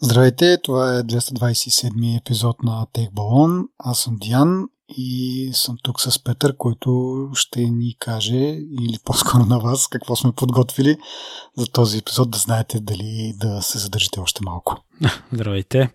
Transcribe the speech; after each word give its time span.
Здравейте, 0.00 0.58
това 0.62 0.98
е 0.98 1.02
227 1.02 2.18
епизод 2.18 2.62
на 2.62 2.86
Тех 2.92 3.10
Балон. 3.12 3.68
Аз 3.78 3.98
съм 3.98 4.16
Диан 4.20 4.68
и 4.88 5.50
съм 5.52 5.76
тук 5.82 6.00
с 6.00 6.24
Петър, 6.24 6.56
който 6.56 7.30
ще 7.34 7.60
ни 7.60 7.96
каже, 7.98 8.36
или 8.80 8.98
по-скоро 9.04 9.44
на 9.44 9.58
вас, 9.58 9.88
какво 9.88 10.16
сме 10.16 10.32
подготвили 10.32 10.96
за 11.56 11.66
този 11.66 11.98
епизод, 11.98 12.30
да 12.30 12.38
знаете 12.38 12.80
дали 12.80 13.34
да 13.36 13.62
се 13.62 13.78
задържите 13.78 14.20
още 14.20 14.40
малко. 14.44 14.76
Здравейте. 15.32 15.90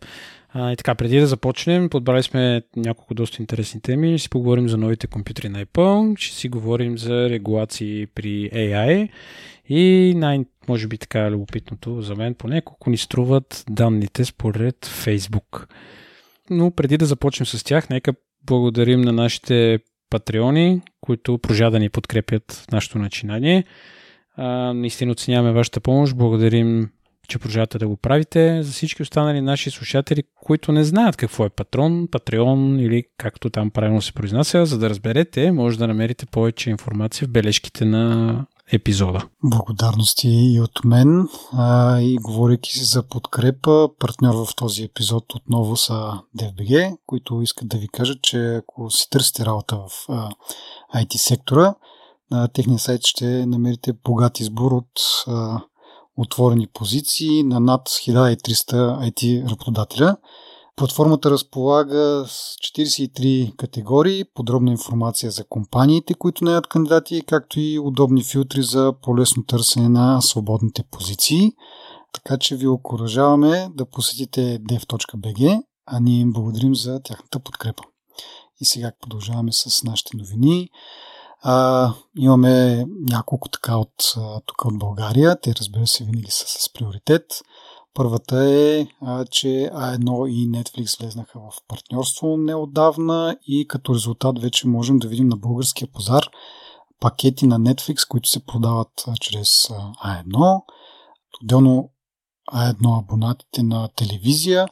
А, 0.53 0.71
и 0.71 0.75
така, 0.75 0.95
преди 0.95 1.19
да 1.19 1.27
започнем, 1.27 1.89
подбрали 1.89 2.23
сме 2.23 2.61
няколко 2.75 3.13
доста 3.13 3.41
интересни 3.41 3.81
теми. 3.81 4.17
Ще 4.17 4.23
си 4.23 4.29
поговорим 4.29 4.69
за 4.69 4.77
новите 4.77 5.07
компютри 5.07 5.49
на 5.49 5.65
Apple, 5.65 6.19
ще 6.19 6.35
си 6.35 6.49
говорим 6.49 6.97
за 6.97 7.29
регулации 7.29 8.07
при 8.07 8.49
AI 8.53 9.09
и 9.69 10.13
най- 10.17 10.45
може 10.67 10.87
би 10.87 10.97
така 10.97 11.19
е 11.19 11.31
любопитното 11.31 12.01
за 12.01 12.15
мен, 12.15 12.35
поне 12.35 12.61
колко 12.61 12.89
ни 12.89 12.97
струват 12.97 13.63
данните 13.69 14.25
според 14.25 14.75
Facebook. 14.85 15.67
Но 16.49 16.71
преди 16.71 16.97
да 16.97 17.05
започнем 17.05 17.45
с 17.45 17.63
тях, 17.63 17.89
нека 17.89 18.13
благодарим 18.45 19.01
на 19.01 19.11
нашите 19.11 19.79
патреони, 20.09 20.81
които 21.01 21.37
прожа 21.37 21.71
да 21.71 21.79
ни 21.79 21.89
подкрепят 21.89 22.65
нашето 22.71 22.97
начинание. 22.97 23.63
А, 24.35 24.73
наистина 24.73 25.11
оценяваме 25.11 25.51
вашата 25.53 25.79
помощ. 25.79 26.15
Благодарим, 26.15 26.89
че 27.27 27.39
продължавате 27.39 27.77
да 27.77 27.87
го 27.87 27.97
правите. 27.97 28.63
За 28.63 28.71
всички 28.71 29.01
останали 29.01 29.41
наши 29.41 29.71
слушатели, 29.71 30.23
които 30.35 30.71
не 30.71 30.83
знаят 30.83 31.17
какво 31.17 31.45
е 31.45 31.49
патрон, 31.49 32.07
патреон 32.11 32.79
или 32.79 33.03
както 33.17 33.49
там 33.49 33.71
правилно 33.71 34.01
се 34.01 34.13
произнася, 34.13 34.65
за 34.65 34.79
да 34.79 34.89
разберете, 34.89 35.51
може 35.51 35.77
да 35.77 35.87
намерите 35.87 36.25
повече 36.25 36.69
информация 36.69 37.27
в 37.27 37.31
бележките 37.31 37.85
на 37.85 38.45
епизода. 38.73 39.27
Благодарности 39.43 40.29
и 40.29 40.61
от 40.61 40.85
мен. 40.85 41.29
А, 41.53 41.99
и 41.99 42.17
говоряки 42.17 42.71
си 42.71 42.83
за 42.83 43.03
подкрепа, 43.03 43.89
партньор 43.99 44.45
в 44.45 44.55
този 44.55 44.83
епизод 44.83 45.35
отново 45.35 45.77
са 45.77 46.19
DFBG, 46.37 46.97
които 47.05 47.41
искат 47.41 47.67
да 47.67 47.77
ви 47.77 47.87
кажат, 47.87 48.21
че 48.21 48.55
ако 48.55 48.91
си 48.91 49.09
търсите 49.09 49.45
работа 49.45 49.77
в 49.77 49.89
а, 50.09 50.29
IT 50.95 51.17
сектора, 51.17 51.75
на 52.31 52.47
техния 52.47 52.79
сайт 52.79 53.05
ще 53.05 53.45
намерите 53.45 53.93
богат 54.03 54.39
избор 54.39 54.71
от 54.71 54.91
а, 55.27 55.61
отворени 56.17 56.67
позиции 56.73 57.43
на 57.43 57.59
над 57.59 57.89
1300 57.89 59.11
IT 59.11 59.49
работодателя. 59.49 60.17
Платформата 60.75 61.31
разполага 61.31 62.25
с 62.27 62.55
43 62.57 63.55
категории, 63.55 64.23
подробна 64.33 64.71
информация 64.71 65.31
за 65.31 65.43
компаниите, 65.43 66.13
които 66.13 66.43
наемат 66.43 66.67
кандидати, 66.67 67.21
както 67.27 67.59
и 67.59 67.79
удобни 67.79 68.23
филтри 68.23 68.63
за 68.63 68.93
по-лесно 69.01 69.45
търсене 69.45 69.89
на 69.89 70.21
свободните 70.21 70.83
позиции. 70.91 71.51
Така 72.13 72.37
че 72.37 72.55
ви 72.55 72.67
окоръжаваме 72.67 73.69
да 73.75 73.85
посетите 73.85 74.59
dev.bg, 74.59 75.63
а 75.85 75.99
ние 75.99 76.19
им 76.19 76.33
благодарим 76.33 76.75
за 76.75 76.99
тяхната 77.03 77.39
подкрепа. 77.39 77.83
И 78.61 78.65
сега 78.65 78.91
продължаваме 79.01 79.51
с 79.51 79.83
нашите 79.83 80.17
новини. 80.17 80.69
А, 81.41 81.93
имаме 82.17 82.85
няколко 83.09 83.49
така 83.49 83.77
от, 83.77 83.93
тук 84.45 84.65
от 84.65 84.79
България. 84.79 85.41
Те 85.41 85.55
разбира 85.55 85.87
се 85.87 86.03
винаги 86.03 86.31
са 86.31 86.45
с 86.47 86.73
приоритет. 86.73 87.23
Първата 87.93 88.45
е, 88.45 88.87
че 89.31 89.47
A1 89.73 90.27
и 90.29 90.49
Netflix 90.49 91.01
влезнаха 91.01 91.39
в 91.39 91.53
партньорство 91.67 92.37
неодавна 92.37 93.37
и 93.47 93.67
като 93.67 93.95
резултат 93.95 94.39
вече 94.39 94.67
можем 94.67 94.99
да 94.99 95.07
видим 95.07 95.27
на 95.27 95.37
българския 95.37 95.87
пазар 95.93 96.23
пакети 96.99 97.47
на 97.47 97.59
Netflix, 97.59 98.07
които 98.07 98.29
се 98.29 98.45
продават 98.45 99.05
чрез 99.21 99.49
A1. 100.05 100.61
Отделно 101.43 101.89
A1 102.53 102.99
абонатите 102.99 103.63
на 103.63 103.89
телевизия 103.95 104.67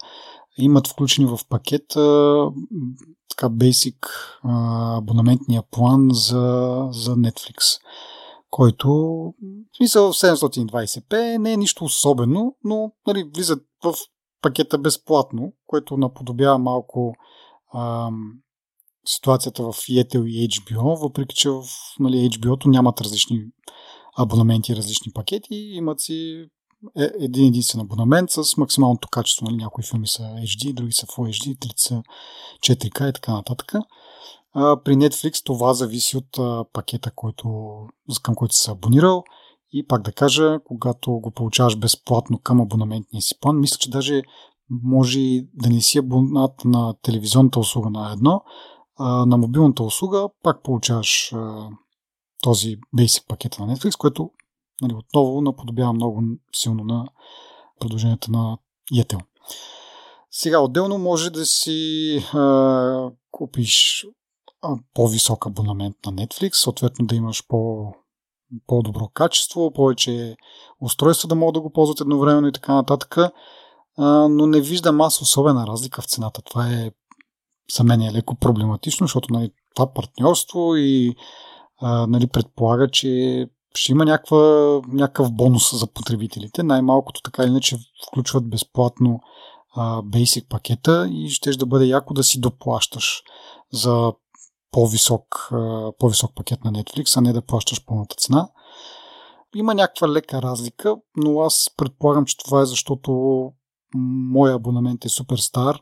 имат 0.57 0.87
включени 0.87 1.27
в 1.27 1.39
пакета 1.49 2.35
така 3.29 3.49
basic 3.49 3.95
абонаментния 4.97 5.63
план 5.71 6.09
за, 6.11 6.87
за 6.91 7.15
Netflix 7.15 7.79
който 8.51 8.89
в 9.73 9.77
смисъл 9.77 10.13
720p 10.13 11.37
не 11.37 11.53
е 11.53 11.57
нищо 11.57 11.85
особено, 11.85 12.55
но 12.63 12.91
нали, 13.07 13.29
влизат 13.35 13.63
в 13.83 13.95
пакета 14.41 14.77
безплатно, 14.77 15.53
което 15.67 15.97
наподобява 15.97 16.57
малко 16.57 17.13
ам, 17.75 18.33
ситуацията 19.05 19.63
в 19.63 19.73
Yetel 19.73 20.25
и 20.25 20.49
HBO, 20.49 21.01
въпреки 21.01 21.35
че 21.35 21.49
в 21.49 21.63
нали, 21.99 22.15
HBO-то 22.15 22.69
нямат 22.69 23.01
различни 23.01 23.43
абонаменти, 24.17 24.75
различни 24.75 25.11
пакети, 25.11 25.55
имат 25.55 25.99
си 25.99 26.45
е, 26.99 27.09
един 27.19 27.47
единствен 27.47 27.81
абонамент 27.81 28.29
с 28.31 28.57
максималното 28.57 29.07
качество. 29.11 29.45
Нали, 29.45 29.55
някои 29.55 29.83
филми 29.83 30.07
са 30.07 30.23
HD, 30.23 30.73
други 30.73 30.93
са 30.93 31.05
Full 31.05 31.29
HD, 31.29 31.59
трети 31.59 31.73
са 31.77 32.03
4K 32.59 33.09
и 33.09 33.13
така 33.13 33.33
нататък. 33.33 33.73
При 34.53 34.95
Netflix 34.95 35.45
това 35.45 35.73
зависи 35.73 36.17
от 36.17 36.29
пакета, 36.73 37.11
който, 37.15 37.75
към 38.23 38.35
който 38.35 38.55
се 38.55 38.71
абонирал. 38.71 39.23
И 39.73 39.87
пак 39.87 40.01
да 40.01 40.11
кажа, 40.11 40.59
когато 40.65 41.11
го 41.11 41.31
получаваш 41.31 41.77
безплатно 41.77 42.39
към 42.39 42.61
абонаментния 42.61 43.21
си 43.21 43.39
план, 43.39 43.59
мисля, 43.59 43.77
че 43.77 43.89
даже 43.89 44.21
може 44.69 45.19
да 45.53 45.69
не 45.69 45.81
си 45.81 45.97
абонат 45.97 46.65
на 46.65 46.93
телевизионната 47.01 47.59
услуга 47.59 47.89
на 47.89 48.11
едно, 48.11 48.43
а, 48.97 49.25
на 49.25 49.37
мобилната 49.37 49.83
услуга 49.83 50.29
пак 50.43 50.63
получаваш 50.63 51.33
този 52.41 52.77
basic 52.97 53.27
пакет 53.27 53.59
на 53.59 53.75
Netflix, 53.75 53.97
което 53.97 54.31
нали, 54.81 54.93
отново 54.93 55.41
наподобява 55.41 55.93
много 55.93 56.23
силно 56.55 56.83
на 56.83 57.07
продълженията 57.79 58.31
на 58.31 58.57
Yetel. 58.93 59.19
Сега 60.31 60.59
отделно 60.59 60.97
може 60.97 61.29
да 61.29 61.45
си 61.45 62.17
а, 62.33 63.11
купиш 63.31 64.05
по-висок 64.93 65.47
абонамент 65.47 65.95
на 66.05 66.13
Netflix, 66.13 66.53
съответно 66.53 67.05
да 67.05 67.15
имаш 67.15 67.47
по, 67.47 67.91
по-добро 68.67 69.07
качество, 69.13 69.73
повече 69.73 70.35
устройства 70.81 71.27
да 71.27 71.35
могат 71.35 71.53
да 71.53 71.61
го 71.61 71.73
ползват 71.73 72.01
едновременно 72.01 72.47
и 72.47 72.51
така 72.51 72.73
нататък. 72.73 73.17
А, 73.97 74.27
но 74.27 74.47
не 74.47 74.61
виждам 74.61 75.01
аз 75.01 75.21
особена 75.21 75.67
разлика 75.67 76.01
в 76.01 76.05
цената. 76.05 76.41
Това 76.41 76.69
е 76.69 76.91
за 77.75 77.83
мен 77.83 78.01
е 78.01 78.13
леко 78.13 78.35
проблематично, 78.35 79.07
защото 79.07 79.33
нали, 79.33 79.51
това 79.75 79.93
партньорство 79.93 80.75
и 80.75 81.15
а, 81.81 82.07
нали, 82.07 82.27
предполага, 82.27 82.87
че 82.91 83.45
ще 83.75 83.91
има 83.91 84.05
някаква, 84.05 84.81
някакъв 84.87 85.31
бонус 85.31 85.79
за 85.79 85.87
потребителите. 85.87 86.63
Най-малкото 86.63 87.21
така 87.21 87.43
или 87.43 87.49
иначе 87.49 87.77
включват 88.07 88.49
безплатно 88.49 89.19
а, 89.75 90.01
Basic 90.01 90.47
пакета 90.47 91.09
и 91.11 91.29
ще 91.29 91.51
да 91.51 91.65
бъде 91.65 91.85
яко 91.85 92.13
да 92.13 92.23
си 92.23 92.39
доплащаш 92.39 93.21
за 93.73 94.13
по-висок, 94.71 95.49
по-висок 95.99 96.35
пакет 96.35 96.63
на 96.63 96.71
Netflix, 96.71 97.17
а 97.17 97.21
не 97.21 97.33
да 97.33 97.41
плащаш 97.41 97.85
пълната 97.85 98.15
цена. 98.15 98.49
Има 99.55 99.75
някаква 99.75 100.09
лека 100.09 100.41
разлика, 100.41 100.95
но 101.17 101.41
аз 101.41 101.69
предполагам, 101.77 102.25
че 102.25 102.37
това 102.37 102.61
е 102.61 102.65
защото 102.65 103.11
моя 104.31 104.55
абонамент 104.55 105.05
е 105.05 105.09
стар 105.37 105.79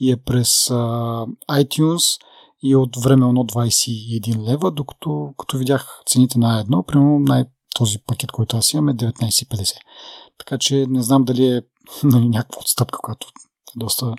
и 0.00 0.12
е 0.12 0.16
през 0.16 0.68
iTunes 1.50 2.20
и 2.62 2.72
е 2.72 2.76
от 2.76 2.96
време 2.96 3.26
21 3.26 4.48
лева, 4.48 4.70
докато 4.70 5.34
като 5.38 5.58
видях 5.58 6.02
цените 6.06 6.38
на 6.38 6.60
едно, 6.60 6.82
примерно 6.82 7.18
най- 7.18 7.44
този 7.74 7.98
пакет, 7.98 8.32
който 8.32 8.56
аз 8.56 8.72
имам 8.72 8.88
е 8.88 8.94
19,50. 8.94 9.76
Така 10.38 10.58
че 10.58 10.86
не 10.88 11.02
знам 11.02 11.24
дали 11.24 11.46
е 11.46 11.62
нали, 12.04 12.28
някаква 12.28 12.60
отстъпка, 12.60 12.98
която 13.02 13.26
е 13.26 13.78
доста 13.78 14.14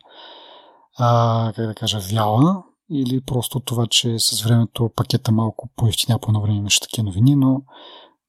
а, 0.97 1.53
как 1.55 1.67
да 1.67 1.75
кажа, 1.75 1.99
вяла, 1.99 2.63
или 2.91 3.21
просто 3.21 3.59
това, 3.59 3.87
че 3.87 4.19
с 4.19 4.41
времето 4.41 4.91
пакета 4.95 5.31
малко 5.31 5.69
по-ефтиня 5.75 6.19
по 6.19 6.41
време 6.41 6.57
имаше 6.57 6.79
такива 6.79 7.03
новини, 7.03 7.35
но 7.35 7.61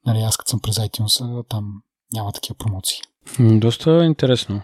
нали, 0.06 0.18
аз 0.18 0.36
като 0.36 0.50
съм 0.50 0.60
през 0.60 0.76
iTunes, 0.78 1.44
там 1.48 1.82
няма 2.12 2.32
такива 2.32 2.56
промоции. 2.58 2.98
Доста 3.40 4.04
интересно. 4.04 4.62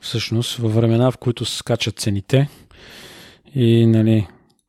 Всъщност, 0.00 0.56
във 0.56 0.74
времена, 0.74 1.10
в 1.10 1.18
които 1.18 1.44
се 1.44 1.56
скачат 1.56 1.98
цените 1.98 2.48
и 3.54 3.86
нали, 3.86 4.26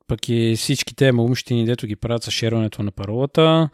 пък 0.07 0.30
и 0.30 0.56
всички 0.57 0.95
те 0.95 1.12
умщини, 1.12 1.65
дето 1.65 1.88
ги 1.88 1.95
правят 1.95 2.24
с 2.24 2.31
шерването 2.31 2.83
на 2.83 2.92
паролата 2.92 3.69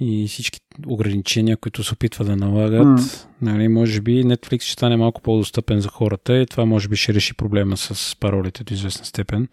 и 0.00 0.28
всички 0.28 0.60
ограничения, 0.86 1.56
които 1.56 1.84
се 1.84 1.94
опитват 1.94 2.26
да 2.26 2.36
налагат, 2.36 3.00
mm. 3.00 3.26
нали, 3.42 3.68
може 3.68 4.00
би 4.00 4.24
Netflix 4.24 4.62
ще 4.62 4.72
стане 4.72 4.96
малко 4.96 5.20
по-достъпен 5.20 5.80
за 5.80 5.88
хората 5.88 6.38
и 6.38 6.46
това 6.46 6.64
може 6.64 6.88
би 6.88 6.96
ще 6.96 7.14
реши 7.14 7.34
проблема 7.34 7.76
с 7.76 8.16
паролите 8.20 8.64
до 8.64 8.74
известна 8.74 9.04
степен. 9.04 9.48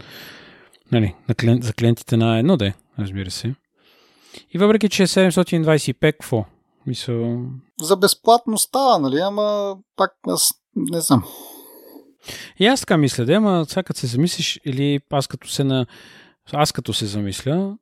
Нали, 0.92 1.16
на 1.30 1.36
клиент, 1.36 1.64
за 1.64 1.74
клиентите 1.74 2.18
на 2.18 2.40
едно 2.40 2.58
де, 2.58 2.74
разбира 3.00 3.32
се. 3.32 3.56
И 4.54 4.58
въпреки, 4.58 4.90
че 4.90 5.04
е 5.04 5.08
725, 5.08 6.00
какво? 6.00 6.46
Мисъл... 6.86 7.40
За 7.82 7.98
безплатно 7.98 8.58
става, 8.58 9.00
нали? 9.00 9.20
Ама 9.20 9.78
пак 9.96 10.12
аз 10.28 10.54
не 10.76 11.02
знам. 11.02 11.24
И 12.60 12.68
аз 12.68 12.80
така 12.80 12.98
мисля, 12.98 13.26
да, 13.26 13.34
ама 13.34 13.66
сега 13.70 13.84
като 13.84 14.00
се 14.00 14.08
замислиш, 14.08 14.60
или 14.66 15.00
аз 15.12 15.28
като 15.28 15.50
се 15.50 15.64
на... 15.64 15.86
Аз 16.54 16.72
като 16.72 16.94
се 16.94 17.06
замисля, 17.06 17.78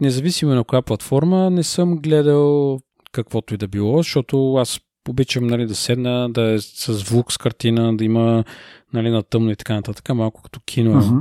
независимо 0.00 0.54
на 0.54 0.64
коя 0.64 0.82
платформа, 0.82 1.50
не 1.50 1.62
съм 1.62 1.98
гледал 1.98 2.80
каквото 3.12 3.54
и 3.54 3.56
да 3.56 3.68
било, 3.68 3.96
защото 3.96 4.54
аз 4.54 4.80
обичам 5.08 5.46
нали, 5.46 5.66
да 5.66 5.74
седна, 5.74 6.30
да 6.30 6.52
е 6.52 6.58
с 6.58 6.94
звук, 6.94 7.32
с 7.32 7.38
картина, 7.38 7.96
да 7.96 8.04
има 8.04 8.44
нали, 8.92 9.10
на 9.10 9.22
тъмно 9.22 9.50
и 9.50 9.56
така 9.56 9.74
нататък, 9.74 10.14
малко 10.14 10.42
като 10.42 10.60
кино 10.60 10.94
Мгм. 10.94 11.18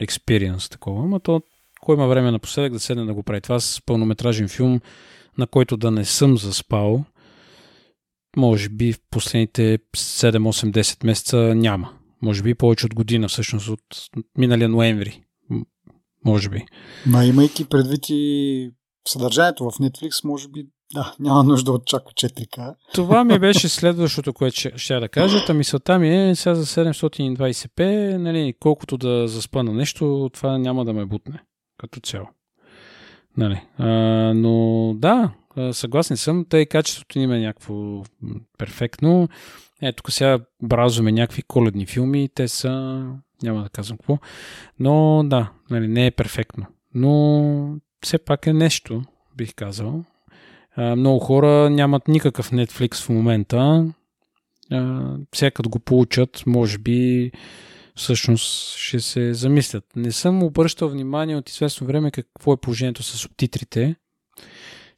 Експириенс 0.00 0.68
такова. 0.68 1.04
Ама 1.04 1.20
то, 1.20 1.42
кой 1.80 1.96
има 1.96 2.06
време 2.06 2.30
напоследък 2.30 2.72
да 2.72 2.80
седне 2.80 3.04
да 3.04 3.14
го 3.14 3.22
прави? 3.22 3.40
Това 3.40 3.60
с 3.60 3.82
пълнометражен 3.86 4.48
филм, 4.48 4.80
на 5.38 5.46
който 5.46 5.76
да 5.76 5.90
не 5.90 6.04
съм 6.04 6.38
заспал, 6.38 7.04
може 8.36 8.68
би 8.68 8.92
в 8.92 8.98
последните 9.10 9.78
7, 9.96 10.38
8, 10.38 10.70
10 10.70 11.06
месеца 11.06 11.36
няма. 11.54 11.92
Може 12.22 12.42
би 12.42 12.54
повече 12.54 12.86
от 12.86 12.94
година, 12.94 13.28
всъщност 13.28 13.68
от 13.68 13.80
миналия 14.38 14.68
ноември. 14.68 15.22
Може 16.24 16.48
би. 16.48 16.64
Ма 17.06 17.24
имайки 17.24 17.64
предвид 17.64 18.00
и 18.08 18.70
съдържанието 19.08 19.64
в 19.64 19.78
Netflix, 19.78 20.24
може 20.24 20.48
би 20.48 20.66
да, 20.94 21.14
няма 21.20 21.44
нужда 21.44 21.72
от 21.72 21.86
чак 21.86 22.08
от 22.08 22.14
4К. 22.14 22.74
Това 22.94 23.24
ми 23.24 23.38
беше 23.38 23.68
следващото, 23.68 24.32
което 24.32 24.56
ще, 24.56 24.72
ще 24.76 25.00
да 25.00 25.08
кажа. 25.08 25.44
Та 25.46 25.54
мисълта 25.54 25.98
ми 25.98 26.30
е 26.30 26.34
сега 26.34 26.54
за 26.54 26.66
720p, 26.66 28.16
нали, 28.16 28.54
колкото 28.60 28.96
да 28.96 29.28
заспа 29.28 29.62
на 29.62 29.72
нещо, 29.72 30.30
това 30.32 30.58
няма 30.58 30.84
да 30.84 30.92
ме 30.92 31.04
бутне 31.04 31.42
като 31.78 32.00
цяло. 32.00 32.26
Нали. 33.36 33.60
А, 33.78 33.88
но 34.34 34.94
да, 34.96 35.30
съгласен 35.72 36.16
съм, 36.16 36.44
тъй 36.48 36.66
качеството 36.66 37.18
им 37.18 37.32
е 37.32 37.40
някакво 37.40 38.02
перфектно. 38.58 39.28
Е, 39.82 39.92
тук 39.92 40.12
сега 40.12 40.38
бразваме 40.62 41.12
някакви 41.12 41.42
коледни 41.42 41.86
филми, 41.86 42.28
те 42.34 42.48
са, 42.48 43.04
няма 43.42 43.62
да 43.62 43.68
казвам 43.68 43.98
какво, 43.98 44.18
но 44.78 45.22
да, 45.24 45.50
нали, 45.70 45.88
не 45.88 46.06
е 46.06 46.10
перфектно. 46.10 46.66
Но 46.94 47.76
все 48.00 48.18
пак 48.18 48.46
е 48.46 48.52
нещо, 48.52 49.02
бих 49.36 49.54
казал. 49.54 50.04
А, 50.76 50.96
много 50.96 51.18
хора 51.18 51.70
нямат 51.70 52.08
никакъв 52.08 52.50
Netflix 52.50 52.94
в 52.94 53.08
момента. 53.08 53.86
Сега 55.34 55.50
като 55.50 55.68
го 55.68 55.78
получат, 55.78 56.42
може 56.46 56.78
би 56.78 57.30
всъщност 57.96 58.76
ще 58.76 59.00
се 59.00 59.34
замислят. 59.34 59.84
Не 59.96 60.12
съм 60.12 60.42
обръщал 60.42 60.88
внимание 60.88 61.36
от 61.36 61.50
известно 61.50 61.86
време 61.86 62.10
какво 62.10 62.52
е 62.52 62.56
положението 62.56 63.02
с 63.02 63.18
субтитрите, 63.18 63.96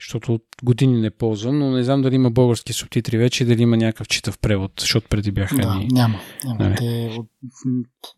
защото 0.00 0.34
от 0.34 0.44
години 0.62 1.00
не 1.00 1.10
ползвам, 1.10 1.58
но 1.58 1.70
не 1.70 1.84
знам 1.84 2.02
дали 2.02 2.14
има 2.14 2.30
български 2.30 2.72
субтитри 2.72 3.18
вече 3.18 3.44
и 3.44 3.46
дали 3.46 3.62
има 3.62 3.76
някакъв 3.76 4.08
читав 4.08 4.38
превод, 4.38 4.72
защото 4.80 5.08
преди 5.08 5.32
бяха 5.32 5.56
Да, 5.56 5.74
ни... 5.74 5.88
няма. 5.90 6.20
няма. 6.44 6.64
Нали. 6.64 6.76
Те, 6.76 7.16
от, 7.18 7.28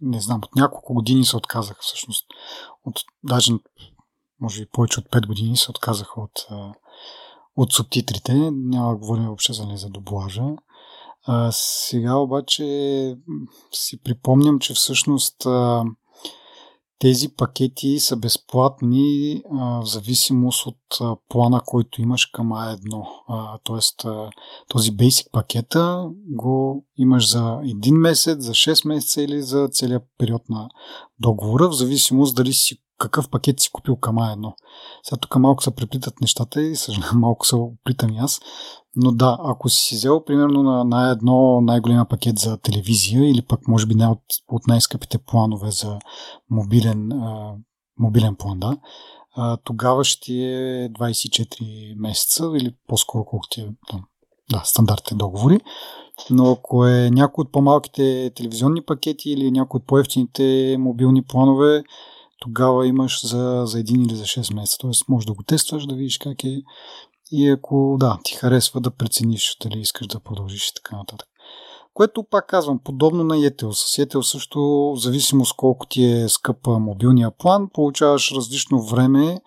не 0.00 0.20
знам, 0.20 0.40
от 0.44 0.56
няколко 0.56 0.94
години 0.94 1.24
се 1.24 1.36
отказаха 1.36 1.80
всъщност. 1.82 2.26
От, 2.84 3.00
даже, 3.24 3.52
може 4.40 4.60
би 4.60 4.66
повече 4.72 5.00
от 5.00 5.06
5 5.06 5.26
години 5.26 5.56
се 5.56 5.70
отказаха 5.70 6.20
от, 6.20 6.46
от 7.58 7.72
субтитрите. 7.72 8.50
Няма 8.52 8.90
да 8.90 8.96
говорим 8.96 9.24
въобще 9.24 9.52
за 9.52 9.66
не 9.66 9.76
за 9.76 9.88
дублажа. 9.88 10.44
А, 11.26 11.48
сега 11.52 12.14
обаче 12.14 12.64
си 13.72 14.02
припомням, 14.02 14.58
че 14.58 14.74
всъщност 14.74 15.46
а, 15.46 15.84
тези 16.98 17.28
пакети 17.28 18.00
са 18.00 18.16
безплатни 18.16 19.42
а, 19.52 19.80
в 19.80 19.84
зависимост 19.84 20.66
от 20.66 21.00
а, 21.00 21.16
плана, 21.28 21.60
който 21.66 22.02
имаш 22.02 22.26
към 22.26 22.48
А1. 22.48 23.08
А, 23.28 23.58
тоест, 23.64 24.04
а, 24.04 24.30
този 24.68 24.92
basic 24.92 25.30
пакета 25.32 26.10
го 26.28 26.84
имаш 26.96 27.30
за 27.30 27.60
един 27.64 27.94
месец, 27.94 28.44
за 28.44 28.52
6 28.52 28.88
месеца 28.88 29.22
или 29.22 29.42
за 29.42 29.68
целият 29.68 30.02
период 30.18 30.42
на 30.48 30.68
договора, 31.18 31.68
в 31.68 31.72
зависимост 31.72 32.36
дали 32.36 32.52
си 32.52 32.82
какъв 32.98 33.30
пакет 33.30 33.60
си 33.60 33.70
купил 33.72 33.96
към 33.96 34.16
А1. 34.16 34.52
Сега 35.02 35.16
тук 35.16 35.36
малко 35.36 35.62
се 35.62 35.74
преплитат 35.74 36.20
нещата 36.20 36.62
и 36.62 36.76
съжалявам, 36.76 37.20
малко 37.20 37.46
се 37.46 37.56
оплитам 37.56 38.10
и 38.10 38.18
аз. 38.18 38.40
Но 38.96 39.12
да, 39.12 39.38
ако 39.44 39.68
си 39.68 39.94
взел 39.94 40.24
примерно 40.24 40.62
на, 40.62 40.84
на 40.84 41.10
едно 41.10 41.60
най-големия 41.60 42.04
пакет 42.04 42.38
за 42.38 42.58
телевизия 42.58 43.30
или 43.30 43.42
пък 43.42 43.68
може 43.68 43.86
би 43.86 43.94
не 43.94 44.06
от, 44.06 44.66
най-скъпите 44.68 45.18
планове 45.18 45.70
за 45.70 45.98
мобилен, 46.50 47.12
а, 47.12 47.54
мобилен 47.98 48.36
план, 48.36 48.58
да, 48.58 48.76
а, 49.36 49.56
тогава 49.56 50.04
ще 50.04 50.32
е 50.32 50.88
24 50.88 51.94
месеца 51.98 52.52
или 52.56 52.74
по-скоро 52.88 53.24
колко 53.24 53.46
ти 53.50 53.60
е 53.60 53.68
там, 53.90 54.04
да, 54.50 54.62
стандартните 54.64 55.14
договори. 55.14 55.60
Но 56.30 56.52
ако 56.52 56.86
е 56.86 57.10
някой 57.10 57.42
от 57.42 57.52
по-малките 57.52 58.30
телевизионни 58.34 58.82
пакети 58.82 59.30
или 59.30 59.50
някой 59.50 59.78
от 59.78 59.86
по-ефтините 59.86 60.76
мобилни 60.78 61.22
планове, 61.22 61.82
тогава 62.38 62.86
имаш 62.86 63.26
за, 63.26 63.62
за 63.66 63.80
един 63.80 64.02
или 64.02 64.16
за 64.16 64.24
6 64.24 64.54
месеца. 64.54 64.78
Тоест 64.80 65.08
може 65.08 65.26
да 65.26 65.32
го 65.32 65.42
тестваш, 65.42 65.86
да 65.86 65.94
видиш 65.94 66.18
как 66.18 66.44
е 66.44 66.62
и 67.32 67.48
ако 67.48 67.96
да, 68.00 68.18
ти 68.24 68.34
харесва 68.34 68.80
да 68.80 68.90
прецениш 68.90 69.56
дали 69.62 69.80
искаш 69.80 70.06
да 70.06 70.20
продължиш 70.20 70.68
и 70.68 70.74
така 70.74 70.96
нататък. 70.96 71.28
Което 71.94 72.24
пак 72.30 72.46
казвам, 72.46 72.80
подобно 72.84 73.24
на 73.24 73.36
Yetel. 73.36 73.70
С 73.70 73.96
Yetel 73.96 74.20
също, 74.20 74.60
в 74.60 74.96
зависимост 74.96 75.56
колко 75.56 75.86
ти 75.86 76.04
е 76.04 76.28
скъпа 76.28 76.78
мобилния 76.78 77.30
план, 77.30 77.68
получаваш 77.72 78.32
различно 78.32 78.82
време. 78.82 79.40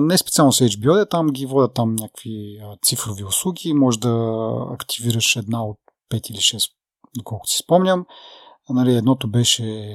Не 0.00 0.18
специално 0.18 0.52
с 0.52 0.64
HBO, 0.64 1.10
там 1.10 1.26
ги 1.26 1.46
водят 1.46 1.74
там 1.74 1.94
някакви 1.94 2.58
цифрови 2.82 3.24
услуги. 3.24 3.74
Може 3.74 3.98
да 3.98 4.34
активираш 4.70 5.36
една 5.36 5.64
от 5.64 5.76
5 6.12 6.30
или 6.30 6.38
6, 6.38 6.70
доколкото 7.18 7.50
си 7.50 7.58
спомням. 7.64 8.06
Нали, 8.70 8.96
едното 8.96 9.30
беше 9.30 9.94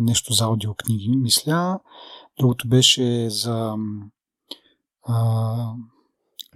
нещо 0.00 0.32
за 0.32 0.44
аудиокниги, 0.44 1.08
мисля. 1.08 1.78
Другото 2.38 2.68
беше 2.68 3.30
за 3.30 3.74
а, 5.06 5.54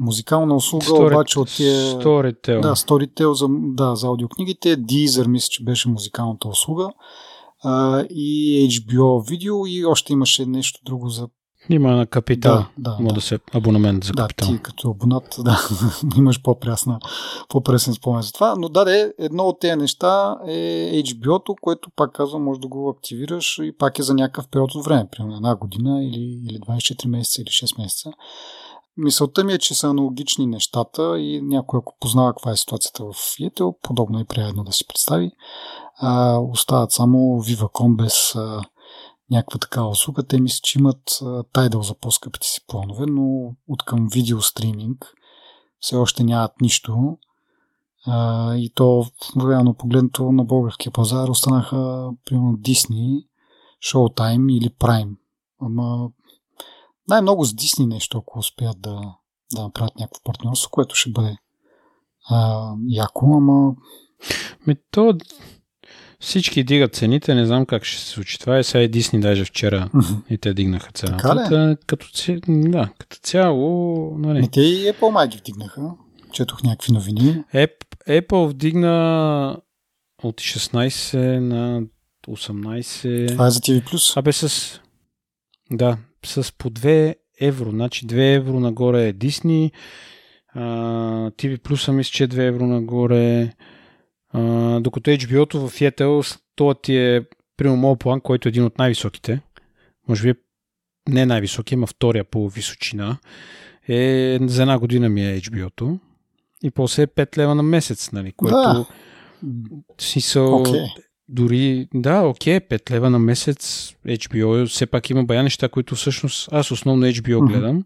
музикална 0.00 0.56
услуга, 0.56 0.84
Story- 0.84 1.12
обаче 1.12 1.40
от 1.40 1.48
тия... 1.56 1.74
Storytel. 1.74 2.60
Да, 2.60 2.76
Storytel 2.76 3.32
за, 3.32 3.46
да, 3.50 3.96
за 3.96 4.06
аудиокнигите, 4.06 4.76
Deezer 4.76 5.26
мисля, 5.26 5.48
че 5.50 5.64
беше 5.64 5.88
музикалната 5.88 6.48
услуга 6.48 6.90
а, 7.64 8.04
и 8.10 8.68
HBO 8.70 9.28
видео 9.28 9.66
и 9.66 9.84
още 9.84 10.12
имаше 10.12 10.46
нещо 10.46 10.80
друго 10.84 11.08
за... 11.08 11.28
Има 11.70 11.90
на 11.90 12.06
Капитал. 12.06 12.54
Да, 12.54 12.68
да, 12.78 12.90
Може 12.90 13.08
да. 13.08 13.14
да 13.14 13.20
се 13.20 13.38
абонамент 13.54 14.04
за 14.04 14.12
Да, 14.12 14.22
Капитал. 14.22 14.48
ти 14.48 14.58
като 14.62 14.90
абонат, 14.90 15.36
да, 15.38 15.58
имаш 16.16 16.42
по-прясна, 16.42 17.00
по-пресен 17.48 17.94
спомен 17.94 18.22
за 18.22 18.32
това. 18.32 18.54
Но 18.58 18.68
да, 18.68 18.84
де, 18.84 19.14
едно 19.18 19.44
от 19.44 19.60
тези 19.60 19.76
неща 19.76 20.36
е 20.46 21.02
HBO-то, 21.02 21.54
което 21.60 21.90
пак 21.96 22.12
казвам, 22.12 22.42
може 22.42 22.60
да 22.60 22.68
го 22.68 22.88
активираш 22.88 23.58
и 23.62 23.72
пак 23.78 23.98
е 23.98 24.02
за 24.02 24.14
някакъв 24.14 24.48
период 24.48 24.74
от 24.74 24.84
време, 24.84 25.08
примерно 25.12 25.36
една 25.36 25.56
година 25.56 26.04
или, 26.04 26.40
или 26.50 26.58
24 26.60 27.06
месеца 27.06 27.42
или 27.42 27.48
6 27.48 27.82
месеца. 27.82 28.10
Мисълта 28.96 29.44
ми 29.44 29.52
е, 29.52 29.58
че 29.58 29.74
са 29.74 29.88
аналогични 29.88 30.46
нещата 30.46 31.18
и 31.18 31.42
някой, 31.42 31.78
ако 31.78 31.94
познава 32.00 32.32
каква 32.32 32.50
е 32.50 32.56
ситуацията 32.56 33.04
в 33.04 33.12
Yetel, 33.12 33.74
подобно 33.82 34.20
е 34.20 34.24
приятно 34.24 34.64
да 34.64 34.72
си 34.72 34.86
представи. 34.86 35.30
А, 36.00 36.38
остават 36.38 36.92
само 36.92 37.18
Viva.com 37.18 37.96
без 37.96 38.34
а, 38.36 38.62
някаква 39.30 39.58
такава 39.58 39.88
услуга. 39.88 40.22
Те 40.22 40.40
мисля, 40.40 40.60
че 40.62 40.78
имат 40.78 41.02
Tidal 41.54 41.80
за 41.80 41.94
по-скъпите 41.94 42.46
си 42.46 42.60
планове, 42.66 43.06
но 43.06 43.54
от 43.68 43.82
към 43.82 44.08
видео 44.08 44.42
стриминг 44.42 45.14
все 45.80 45.96
още 45.96 46.24
нямат 46.24 46.60
нищо. 46.60 47.18
И 48.56 48.72
то, 48.74 49.06
реално 49.48 49.74
погледнато 49.74 50.32
на 50.32 50.44
българския 50.44 50.92
пазар, 50.92 51.28
останаха 51.28 52.10
примерно 52.24 52.52
Disney, 52.52 53.26
Showtime 53.84 54.52
или 54.52 54.68
Prime. 54.68 55.16
Ама 55.60 56.10
най-много 57.08 57.44
с 57.44 57.52
Disney 57.52 57.86
нещо, 57.86 58.18
ако 58.18 58.38
успеят 58.38 58.80
да, 58.80 59.00
да 59.54 59.62
направят 59.62 59.96
някакво 59.98 60.22
партньорство, 60.24 60.70
което 60.70 60.94
ще 60.94 61.10
бъде 61.10 61.36
а, 62.30 62.72
яко, 62.88 63.36
ама 63.36 63.74
Ми, 64.66 64.76
то 64.90 65.14
всички 66.20 66.64
дигат 66.64 66.94
цените, 66.94 67.34
не 67.34 67.46
знам 67.46 67.66
как 67.66 67.84
ще 67.84 68.00
се 68.00 68.08
случи. 68.08 68.38
Това 68.38 68.58
е 68.58 68.62
сега 68.62 68.82
и 68.82 68.88
Дисни 68.88 69.20
даже 69.20 69.44
вчера 69.44 69.90
и 70.30 70.38
те 70.38 70.54
дигнаха 70.54 70.92
цената. 70.92 71.22
Така? 71.22 71.48
Та, 71.48 71.76
Като, 71.86 72.06
да, 72.46 72.88
като 72.98 73.18
цяло, 73.22 74.14
нали. 74.18 74.40
не 74.40 74.48
те 74.48 74.60
и 74.60 74.92
Apple 74.92 75.10
май 75.10 75.28
ги 75.28 75.38
вдигнаха. 75.38 75.82
Четох 76.32 76.62
някакви 76.62 76.92
новини. 76.92 77.44
Apple 78.08 78.46
вдигна 78.46 79.56
от 80.22 80.36
16 80.36 81.38
на 81.38 81.82
18. 82.28 83.28
Това 83.28 83.46
е 83.46 83.50
за 83.50 83.60
TV+. 83.60 84.18
Абе 84.18 84.32
с... 84.32 84.80
Да, 85.70 85.98
с 86.26 86.52
по 86.58 86.70
2 86.70 87.14
евро. 87.40 87.70
Значи 87.70 88.06
2 88.06 88.36
евро 88.36 88.60
нагоре 88.60 89.08
е 89.08 89.14
Disney. 89.14 89.70
А, 90.54 90.60
TV 91.30 91.58
Plus 91.58 91.92
мисля, 91.92 92.10
че 92.10 92.24
е 92.24 92.28
2 92.28 92.38
евро 92.38 92.66
нагоре. 92.66 93.52
А, 94.32 94.80
докато 94.80 95.10
HBO-то 95.10 95.68
в 95.68 95.72
Yetel, 95.72 96.40
това 96.56 96.74
ти 96.74 96.96
е 96.96 97.22
примерно 97.56 97.80
моят 97.80 97.98
план, 97.98 98.20
който 98.20 98.48
е 98.48 98.50
един 98.50 98.64
от 98.64 98.78
най-високите. 98.78 99.40
Може 100.08 100.22
би 100.22 100.40
не 101.08 101.26
най-високи, 101.26 101.74
има 101.74 101.86
втория 101.86 102.24
по 102.24 102.48
височина. 102.48 103.18
Е, 103.88 104.38
за 104.42 104.62
една 104.62 104.78
година 104.78 105.08
ми 105.08 105.26
е 105.26 105.40
HBO-то. 105.40 105.98
И 106.62 106.70
после 106.70 107.02
е 107.02 107.06
5 107.06 107.38
лева 107.38 107.54
на 107.54 107.62
месец, 107.62 108.12
нали? 108.12 108.32
Което 108.32 108.54
Да. 108.56 108.86
смисъл, 110.00 110.56
Окей. 110.60 110.80
дори, 111.28 111.88
да, 111.94 112.20
окей, 112.22 112.60
5 112.60 112.90
лева 112.90 113.10
на 113.10 113.18
месец 113.18 113.92
HBO, 114.06 114.66
все 114.66 114.86
пак 114.86 115.10
има 115.10 115.24
бая 115.24 115.42
неща, 115.42 115.68
които 115.68 115.94
всъщност 115.94 116.48
аз 116.52 116.70
основно 116.70 117.06
HBO 117.06 117.46
гледам, 117.48 117.84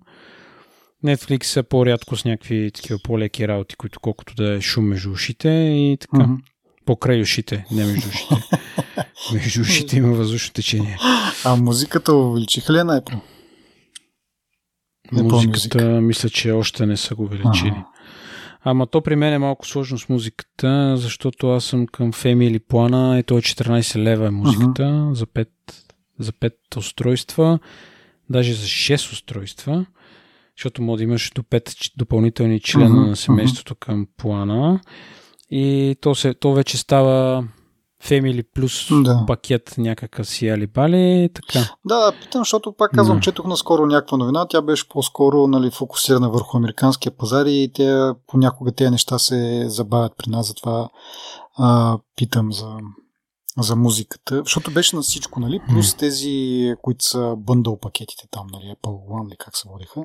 Netflix 1.05 1.45
са 1.45 1.63
по-рядко 1.63 2.17
с 2.17 2.25
някакви 2.25 2.71
такива 2.75 2.99
по-леки 3.05 3.49
работи, 3.49 3.77
които 3.77 4.01
колкото 4.01 4.35
да 4.35 4.55
е 4.55 4.61
шум 4.61 4.85
между 4.85 5.11
ушите 5.11 5.49
и 5.49 5.97
така. 6.01 6.17
Mm-hmm. 6.17 6.39
Покрай 6.85 7.23
ушите, 7.23 7.65
не 7.71 7.85
между 7.85 8.09
ушите. 8.09 8.35
между 9.33 9.61
ушите 9.61 9.97
има 9.97 10.13
въздушно 10.13 10.53
течение. 10.55 10.99
А 11.45 11.57
музиката 11.57 12.15
увеличиха 12.15 12.73
ли 12.73 12.79
е 12.79 12.85
на 12.85 13.01
Apple? 13.01 13.19
Музиката, 15.13 15.85
мисля, 15.85 16.29
че 16.29 16.53
още 16.53 16.87
не 16.87 16.97
са 16.97 17.15
го 17.15 17.23
увеличили. 17.23 17.71
Ага. 17.71 17.87
Ама 18.65 18.87
то 18.87 19.01
при 19.01 19.17
мен 19.17 19.33
е 19.33 19.39
малко 19.39 19.67
сложно 19.67 19.99
с 19.99 20.09
музиката, 20.09 20.97
защото 20.97 21.51
аз 21.51 21.65
съм 21.65 21.87
към 21.87 22.13
Family 22.13 22.59
плана 22.59 23.19
и 23.19 23.23
то 23.23 23.39
е 23.39 23.43
14 23.43 23.99
лева 23.99 24.27
е 24.27 24.31
музиката 24.31 24.83
uh-huh. 24.83 25.13
за 25.13 25.27
5, 25.27 25.49
за 26.19 26.33
5 26.33 26.77
устройства, 26.77 27.59
даже 28.31 28.55
за 28.55 28.67
6 28.67 29.13
устройства, 29.13 29.87
защото 30.63 30.83
може 30.83 30.97
да 30.99 31.05
имаш 31.05 31.33
до 31.35 31.43
5 31.43 31.93
допълнителни 31.99 32.61
члена 32.61 32.91
uh-huh. 32.91 33.09
на 33.09 33.17
семейството 33.17 33.75
uh-huh. 33.75 33.79
към 33.79 34.07
плана. 34.17 34.81
И 35.51 35.97
то, 36.01 36.15
се, 36.15 36.35
то 36.35 36.53
вече 36.55 36.79
става 36.79 37.45
Family 38.05 38.45
плюс 38.55 38.87
да. 39.03 39.25
пакет 39.27 39.75
някакъв 39.79 40.27
си 40.27 40.49
алибали, 40.49 41.29
така. 41.35 41.75
Да, 41.85 42.13
питам, 42.23 42.41
защото 42.41 42.73
пак 42.73 42.91
казвам, 42.91 43.17
да. 43.17 43.23
четох 43.23 43.47
наскоро 43.47 43.87
някаква 43.87 44.17
новина, 44.17 44.47
тя 44.49 44.63
беше 44.63 44.89
по-скоро 44.89 45.47
нали, 45.47 45.71
фокусирана 45.71 46.31
върху 46.31 46.57
американския 46.57 47.17
пазар 47.17 47.47
и 47.47 47.71
те, 47.75 48.11
понякога 48.27 48.73
тези 48.73 48.91
неща 48.91 49.19
се 49.19 49.65
забавят 49.67 50.13
при 50.19 50.31
нас, 50.31 50.49
затова 50.49 50.89
а, 51.59 51.99
питам 52.17 52.53
за, 52.53 52.77
за 53.59 53.77
музиката, 53.77 54.43
защото 54.45 54.71
беше 54.71 54.97
на 54.97 55.03
всичко, 55.03 55.41
нали, 55.41 55.61
плюс 55.69 55.95
тези, 55.95 56.75
които 56.83 57.05
са 57.05 57.35
бъндъл 57.37 57.79
пакетите 57.79 58.29
там, 58.31 58.47
нали, 58.53 58.65
Apple 58.65 59.09
One 59.11 59.29
или 59.29 59.37
как 59.39 59.57
се 59.57 59.69
водиха, 59.69 60.05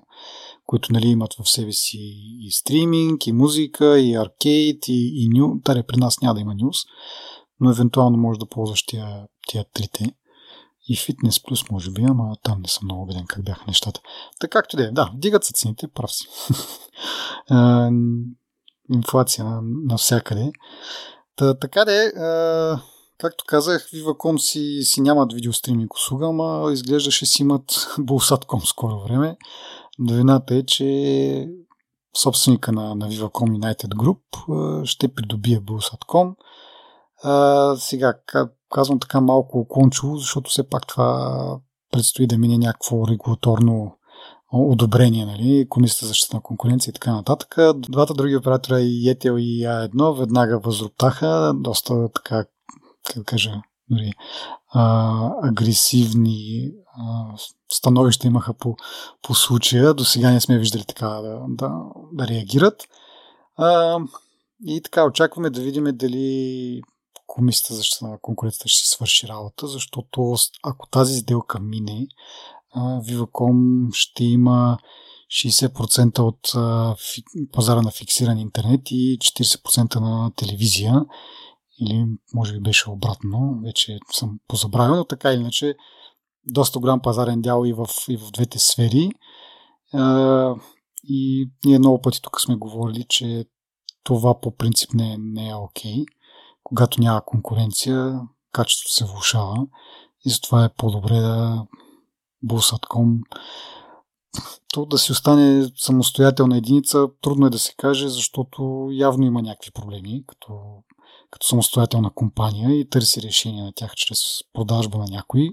които, 0.65 0.93
нали, 0.93 1.07
имат 1.07 1.33
в 1.33 1.49
себе 1.49 1.71
си 1.71 1.97
и 2.39 2.51
стриминг, 2.51 3.27
и 3.27 3.31
музика, 3.31 3.99
и 3.99 4.15
аркейд, 4.15 4.87
и, 4.87 5.23
и 5.23 5.29
ню... 5.29 5.61
Таре, 5.63 5.83
при 5.83 5.97
нас 5.97 6.21
няма 6.21 6.33
да 6.33 6.41
има 6.41 6.55
нюс 6.55 6.77
но 7.59 7.71
евентуално 7.71 8.17
може 8.17 8.39
да 8.39 8.45
ползваш 8.45 8.85
тия, 8.85 9.27
тия 9.47 9.65
трите. 9.73 10.11
И 10.89 10.97
фитнес 10.97 11.43
плюс, 11.43 11.69
може 11.71 11.91
би, 11.91 12.03
ама 12.03 12.35
там 12.43 12.61
не 12.61 12.67
съм 12.67 12.81
много 12.83 13.01
убеден 13.01 13.25
как 13.27 13.43
бяха 13.43 13.63
нещата. 13.67 14.01
Така 14.39 14.59
както 14.59 14.77
да 14.77 14.83
е, 14.83 14.91
да, 14.91 15.11
дигат 15.15 15.43
се 15.43 15.53
цените, 15.53 15.87
прав 15.87 16.11
си. 16.11 16.27
инфлация 18.93 19.59
навсякъде. 19.63 20.51
Та, 21.35 21.59
така 21.59 21.85
да 21.85 22.03
е, 22.03 22.11
както 23.17 23.43
казах, 23.47 23.89
Viva.com 23.93 24.37
си, 24.37 24.79
си 24.83 25.01
нямат 25.01 25.33
видеостриминг 25.33 25.93
услуга, 25.93 26.27
ама 26.27 26.71
изглежда 26.73 27.11
ще 27.11 27.25
си 27.25 27.41
имат 27.41 27.71
Bullsat.com 27.99 28.65
скоро 28.65 28.99
време. 28.99 29.37
Новината 29.99 30.55
е, 30.55 30.63
че 30.63 31.49
собственика 32.17 32.71
на, 32.71 32.95
на 32.95 33.09
Viva.com 33.09 33.59
United 33.59 33.89
Group 33.89 34.85
ще 34.85 35.07
придобие 35.07 35.61
Bullsat.com 35.61 36.35
а, 37.23 37.75
сега, 37.75 38.13
казвам 38.73 38.99
така 38.99 39.21
малко 39.21 39.59
окончово, 39.59 40.17
защото 40.17 40.49
все 40.49 40.69
пак 40.69 40.87
това 40.87 41.59
предстои 41.91 42.27
да 42.27 42.37
мине 42.37 42.57
някакво 42.57 43.07
регулаторно 43.07 43.93
одобрение, 44.53 45.25
нали, 45.25 45.67
Комисията 45.69 46.05
за 46.05 46.07
защита 46.07 46.35
на 46.35 46.41
конкуренция 46.41 46.91
и 46.91 46.93
така 46.93 47.13
нататък. 47.13 47.55
Двата 47.75 48.13
други 48.13 48.35
оператора, 48.35 48.79
и 48.79 49.09
Етел 49.09 49.35
и 49.37 49.63
А1, 49.63 50.19
веднага 50.19 50.59
възроптаха, 50.59 51.53
доста 51.55 52.09
така, 52.15 52.45
как 53.13 53.25
кажа, 53.25 53.61
нали, 53.89 54.13
а, 54.69 55.31
агресивни 55.43 56.71
а, 56.97 57.37
становища 57.71 58.27
имаха 58.27 58.53
по, 58.53 58.75
по 59.21 59.35
случая. 59.35 59.93
До 59.93 60.05
сега 60.05 60.31
не 60.31 60.41
сме 60.41 60.59
виждали 60.59 60.83
така 60.83 61.07
да, 61.07 61.41
да, 61.47 61.71
да 62.13 62.27
реагират. 62.27 62.83
А, 63.55 63.99
и 64.65 64.81
така, 64.81 65.05
очакваме 65.05 65.49
да 65.49 65.61
видим 65.61 65.83
дали 65.93 66.81
Комисията 67.27 67.73
за 67.73 67.77
защита 67.77 68.07
на 68.07 68.17
конкуренцията 68.21 68.67
ще 68.67 68.81
си 68.81 68.87
свърши 68.87 69.27
работа, 69.27 69.67
защото 69.67 70.35
ако 70.63 70.87
тази 70.87 71.19
сделка 71.19 71.59
мине, 71.59 72.07
Viva.com 72.77 73.93
ще 73.93 74.23
има 74.23 74.77
60% 75.31 76.19
от 76.19 76.51
пазара 77.51 77.81
на 77.81 77.91
фиксиран 77.91 78.37
интернет 78.37 78.81
и 78.91 79.17
40% 79.19 79.99
на 79.99 80.31
телевизия. 80.35 81.05
Или 81.81 82.05
може 82.33 82.53
би 82.53 82.59
беше 82.59 82.89
обратно, 82.89 83.59
вече 83.63 83.99
съм 84.11 84.39
позабравил, 84.47 84.95
но 84.95 85.05
така 85.05 85.31
или 85.31 85.41
иначе 85.41 85.75
доста 86.45 86.79
голям 86.79 87.01
пазарен 87.01 87.41
дял 87.41 87.65
и 87.65 87.73
в, 87.73 87.87
и 88.09 88.17
в 88.17 88.31
двете 88.31 88.59
сфери. 88.59 89.11
И 91.03 91.49
ние 91.65 91.79
много 91.79 92.01
пъти 92.01 92.21
тук 92.21 92.41
сме 92.41 92.55
говорили, 92.55 93.05
че 93.09 93.45
това 94.03 94.41
по 94.41 94.55
принцип 94.55 94.93
не, 94.93 95.17
не 95.19 95.49
е 95.49 95.55
окей. 95.55 95.95
Okay 95.95 96.05
когато 96.67 97.01
няма 97.01 97.25
конкуренция, 97.25 98.21
качеството 98.51 98.93
се 98.93 99.05
влушава 99.05 99.67
и 100.25 100.29
затова 100.29 100.65
е 100.65 100.73
по-добре 100.77 101.13
да 101.13 101.65
Булсатком 102.43 103.21
то 104.73 104.85
да 104.85 104.97
си 104.97 105.11
остане 105.11 105.69
самостоятелна 105.75 106.57
единица, 106.57 107.07
трудно 107.21 107.45
е 107.47 107.49
да 107.49 107.59
се 107.59 107.73
каже, 107.77 108.09
защото 108.09 108.89
явно 108.91 109.25
има 109.25 109.41
някакви 109.41 109.71
проблеми 109.71 110.23
като, 110.27 110.83
като 111.31 111.47
самостоятелна 111.47 112.09
компания 112.15 112.79
и 112.79 112.89
търси 112.89 113.21
решение 113.21 113.63
на 113.63 113.73
тях 113.75 113.95
чрез 113.95 114.19
продажба 114.53 114.97
на 114.97 115.05
някой. 115.11 115.49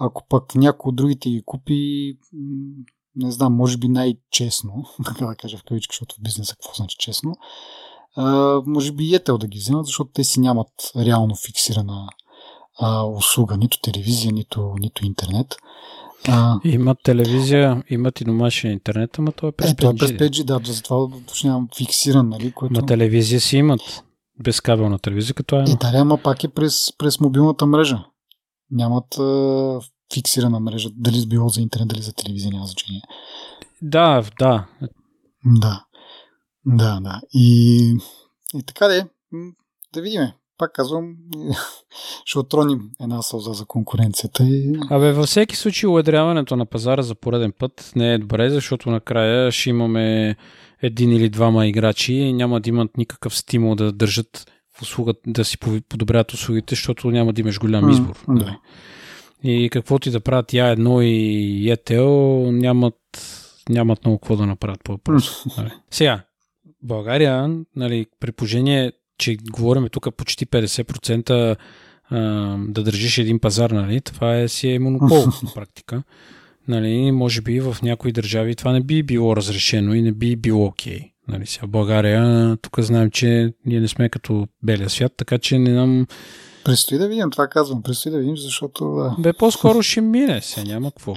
Ако 0.00 0.26
пък 0.28 0.54
някой 0.54 0.88
от 0.88 0.96
другите 0.96 1.30
ги 1.30 1.42
купи, 1.46 2.12
не 3.16 3.32
знам, 3.32 3.54
може 3.54 3.76
би 3.76 3.88
най-честно, 3.88 4.84
така 5.04 5.26
да 5.26 5.36
кажа 5.36 5.58
в 5.58 5.64
кавички, 5.64 5.92
защото 5.92 6.14
в 6.14 6.22
бизнеса 6.22 6.54
какво 6.54 6.74
значи 6.74 6.96
честно, 6.98 7.34
а, 8.16 8.60
може 8.66 8.92
би 8.92 9.14
Етел 9.14 9.38
да 9.38 9.46
ги 9.46 9.58
вземат, 9.58 9.86
защото 9.86 10.10
те 10.14 10.24
си 10.24 10.40
нямат 10.40 10.92
реално 10.96 11.34
фиксирана 11.46 12.08
а, 12.78 13.04
услуга, 13.04 13.56
нито 13.56 13.80
телевизия, 13.80 14.32
нито, 14.32 14.74
нито 14.78 15.06
интернет. 15.06 15.56
А, 16.28 16.60
имат 16.64 16.98
телевизия, 17.02 17.82
имат 17.90 18.20
и 18.20 18.24
домашен 18.24 18.72
интернет, 18.72 19.18
ама 19.18 19.32
той 19.32 19.48
е 19.48 19.52
през 19.52 19.70
5G. 19.70 19.72
Е, 19.72 19.76
той 19.76 19.90
е 19.90 19.96
през 19.96 20.10
5G, 20.10 20.44
да, 20.44 20.72
затова 20.72 20.96
уточнявам 20.96 21.68
фиксиран, 21.76 22.28
нали? 22.28 22.52
Което... 22.52 22.80
Ма 22.80 22.86
телевизия 22.86 23.40
си 23.40 23.56
имат. 23.56 24.04
Без 24.40 24.60
кабелна 24.60 24.98
телевизия, 24.98 25.34
като 25.34 25.56
е. 25.56 25.64
И 25.68 25.76
да, 25.76 25.92
ама 25.94 26.18
пак 26.18 26.44
е 26.44 26.48
през, 26.48 26.92
през 26.98 27.20
мобилната 27.20 27.66
мрежа. 27.66 28.04
Нямат 28.70 29.18
а, 29.18 29.80
фиксирана 30.14 30.60
мрежа, 30.60 30.88
дали 30.92 31.26
било 31.26 31.48
за 31.48 31.60
интернет, 31.60 31.88
дали 31.88 32.02
за 32.02 32.12
телевизия, 32.12 32.50
няма 32.50 32.66
значение. 32.66 33.02
Да, 33.82 34.24
да. 34.38 34.66
Да. 35.44 35.84
Да, 36.66 37.00
да. 37.00 37.20
И, 37.34 37.78
и 38.54 38.62
така 38.66 38.88
де, 38.88 39.06
да 39.94 40.02
видим. 40.02 40.20
Пак 40.58 40.72
казвам, 40.72 41.14
ще 42.24 42.38
отроним 42.38 42.90
една 43.00 43.22
сълза 43.22 43.52
за 43.52 43.64
конкуренцията. 43.64 44.44
И... 44.44 44.78
Абе, 44.90 45.12
във 45.12 45.26
всеки 45.26 45.56
случай 45.56 45.90
уедряването 45.90 46.56
на 46.56 46.66
пазара 46.66 47.02
за 47.02 47.14
пореден 47.14 47.52
път 47.58 47.92
не 47.96 48.14
е 48.14 48.18
добре, 48.18 48.50
защото 48.50 48.90
накрая 48.90 49.52
ще 49.52 49.70
имаме 49.70 50.36
един 50.82 51.12
или 51.12 51.28
двама 51.28 51.66
играчи 51.66 52.14
и 52.14 52.32
няма 52.32 52.60
да 52.60 52.68
имат 52.68 52.96
никакъв 52.96 53.36
стимул 53.36 53.74
да 53.74 53.92
държат 53.92 54.46
в 54.78 54.82
услугата, 54.82 55.20
да 55.26 55.44
си 55.44 55.58
подобрят 55.88 56.32
услугите, 56.32 56.74
защото 56.74 57.10
няма 57.10 57.32
да 57.32 57.40
имаш 57.40 57.60
голям 57.60 57.90
избор. 57.90 58.24
Mm, 58.28 58.38
да. 58.38 58.58
И 59.42 59.70
каквото 59.70 60.08
и 60.08 60.12
да 60.12 60.20
правят 60.20 60.52
я 60.52 60.66
едно 60.66 61.02
и 61.02 61.76
ETL, 61.76 62.50
нямат, 62.50 63.00
нямат 63.68 64.04
много 64.04 64.18
какво 64.18 64.36
да 64.36 64.46
направят 64.46 64.84
по 64.84 64.92
въпрос. 64.92 65.44
Нали. 65.56 65.70
Сега, 65.90 66.24
България, 66.82 67.64
нали, 67.76 68.06
при 68.20 68.32
положение, 68.32 68.92
че 69.18 69.36
говорим 69.52 69.88
тук 69.92 70.16
почти 70.16 70.46
50% 70.46 71.56
а, 72.10 72.16
да 72.68 72.82
държиш 72.82 73.18
един 73.18 73.38
пазар, 73.38 73.70
нали, 73.70 74.00
това 74.00 74.36
е, 74.36 74.48
си 74.48 74.70
е 74.70 74.78
монопол 74.78 75.18
на 75.42 75.52
практика. 75.54 76.02
Нали, 76.68 77.12
може 77.12 77.40
би 77.40 77.60
в 77.60 77.76
някои 77.82 78.12
държави 78.12 78.54
това 78.54 78.72
не 78.72 78.80
би 78.80 79.02
било 79.02 79.36
разрешено 79.36 79.94
и 79.94 80.02
не 80.02 80.12
би 80.12 80.36
било 80.36 80.66
окей. 80.66 80.98
Okay. 80.98 81.10
Нали, 81.28 81.46
сега 81.46 81.66
в 81.66 81.70
България, 81.70 82.56
тук 82.56 82.80
знаем, 82.80 83.10
че 83.10 83.52
ние 83.66 83.80
не 83.80 83.88
сме 83.88 84.08
като 84.08 84.46
белия 84.62 84.90
свят, 84.90 85.12
така 85.16 85.38
че 85.38 85.58
не 85.58 85.72
нам... 85.72 86.06
Предстои 86.64 86.98
да 86.98 87.08
видим, 87.08 87.30
това 87.30 87.48
казвам, 87.48 87.82
предстои 87.82 88.12
да 88.12 88.18
видим, 88.18 88.36
защото... 88.36 88.94
Да. 88.94 89.16
Бе, 89.18 89.32
по-скоро 89.32 89.82
ще 89.82 90.00
мине, 90.00 90.40
сега 90.42 90.66
няма 90.66 90.90
какво 90.90 91.14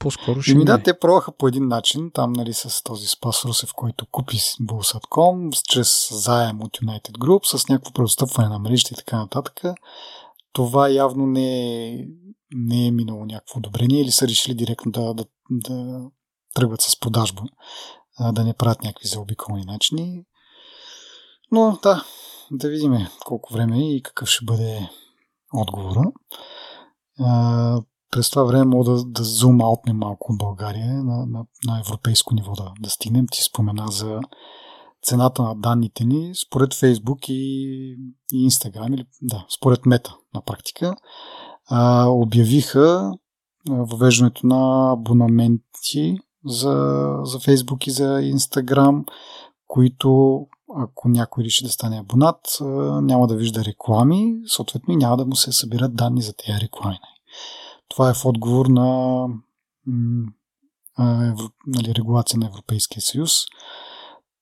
по-скоро 0.00 0.42
ще. 0.42 0.52
Еми 0.52 0.64
да, 0.64 0.82
те 0.82 0.98
пробваха 0.98 1.32
по 1.32 1.48
един 1.48 1.68
начин, 1.68 2.10
там 2.14 2.32
нали 2.32 2.54
с 2.54 2.82
този 2.82 3.06
Спас 3.06 3.44
Русев, 3.44 3.72
който 3.74 4.06
купи 4.06 4.36
Bullsat.com, 4.36 5.62
чрез 5.68 6.08
заем 6.12 6.62
от 6.62 6.78
United 6.78 7.18
Group, 7.18 7.56
с 7.56 7.68
някакво 7.68 7.92
преотстъпване 7.92 8.48
на 8.48 8.58
мрежите 8.58 8.94
и 8.94 8.96
така 8.96 9.16
нататък. 9.16 9.60
Това 10.52 10.88
явно 10.88 11.26
не 11.26 11.88
е, 11.88 12.06
не 12.54 12.86
е 12.86 12.90
минало 12.90 13.24
някакво 13.24 13.58
одобрение 13.58 14.00
или 14.00 14.10
са 14.10 14.28
решили 14.28 14.54
директно 14.54 14.92
да, 14.92 15.14
да, 15.14 15.24
да 15.50 16.00
тръгват 16.54 16.80
с 16.80 17.00
продажба, 17.00 17.42
да 18.32 18.44
не 18.44 18.54
правят 18.54 18.82
някакви 18.82 19.08
заобиколни 19.08 19.64
начини. 19.64 20.24
Но 21.52 21.78
да, 21.82 22.04
да 22.50 22.68
видим 22.68 23.06
колко 23.24 23.54
време 23.54 23.94
и 23.96 24.02
какъв 24.02 24.28
ще 24.28 24.44
бъде 24.44 24.88
отговора. 25.54 26.02
През 28.10 28.30
това 28.30 28.44
време 28.44 28.64
мога 28.64 28.92
да, 28.92 29.04
да 29.04 29.24
зум 29.24 29.60
аутнем 29.60 29.96
малко 29.96 30.32
от 30.32 30.38
България 30.38 30.94
на, 31.04 31.26
на, 31.26 31.44
на 31.66 31.80
европейско 31.80 32.34
ниво 32.34 32.52
да, 32.52 32.72
да 32.80 32.90
стигнем. 32.90 33.26
Ти 33.32 33.42
спомена 33.42 33.86
за 33.88 34.20
цената 35.02 35.42
на 35.42 35.54
данните 35.54 36.04
ни 36.04 36.32
според 36.46 36.74
Facebook 36.74 37.30
и, 37.30 37.96
и 38.32 38.50
Instagram, 38.50 38.94
или 38.94 39.06
да, 39.22 39.46
според 39.56 39.86
Мета 39.86 40.16
на 40.34 40.40
практика, 40.40 40.96
а, 41.68 42.06
обявиха 42.08 43.12
въвеждането 43.68 44.46
на 44.46 44.92
абонаменти 44.92 46.18
за, 46.46 47.16
за 47.22 47.38
Facebook 47.38 47.88
и 47.88 47.90
за 47.90 48.20
Instagram, 48.20 49.04
които 49.66 50.40
ако 50.76 51.08
някой 51.08 51.44
реши 51.44 51.64
да 51.64 51.70
стане 51.70 52.00
абонат, 52.00 52.40
няма 53.02 53.26
да 53.26 53.36
вижда 53.36 53.64
реклами, 53.64 54.34
съответно 54.46 54.94
няма 54.94 55.16
да 55.16 55.26
му 55.26 55.36
се 55.36 55.52
събират 55.52 55.96
данни 55.96 56.22
за 56.22 56.32
тези 56.32 56.60
реклами. 56.60 56.98
Това 57.90 58.10
е 58.10 58.14
в 58.14 58.24
отговор 58.24 58.66
на 58.66 59.26
нали, 61.66 61.94
регулация 61.94 62.38
на 62.38 62.46
Европейския 62.46 63.02
съюз. 63.02 63.32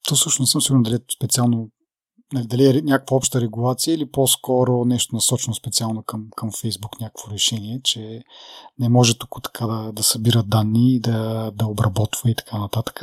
То 0.08 0.14
всъщност 0.14 0.52
съм 0.52 0.60
сигурен 0.60 0.82
дали 0.82 0.94
е 0.94 0.98
специално 1.16 1.70
нали, 2.32 2.46
дали 2.46 2.66
е 2.66 2.82
някаква 2.82 3.16
обща 3.16 3.40
регулация 3.40 3.94
или 3.94 4.10
по-скоро 4.10 4.84
нещо 4.84 5.14
насочено 5.14 5.54
специално 5.54 6.02
към, 6.02 6.28
към 6.36 6.50
Facebook, 6.50 7.00
някакво 7.00 7.30
решение, 7.30 7.80
че 7.84 8.22
не 8.78 8.88
може 8.88 9.18
тук 9.18 9.42
така 9.42 9.66
да, 9.66 9.92
да 9.92 10.02
събира 10.02 10.42
данни 10.42 10.94
и 10.94 11.00
да, 11.00 11.50
да 11.54 11.66
обработва 11.66 12.30
и 12.30 12.34
така 12.34 12.58
нататък. 12.58 13.02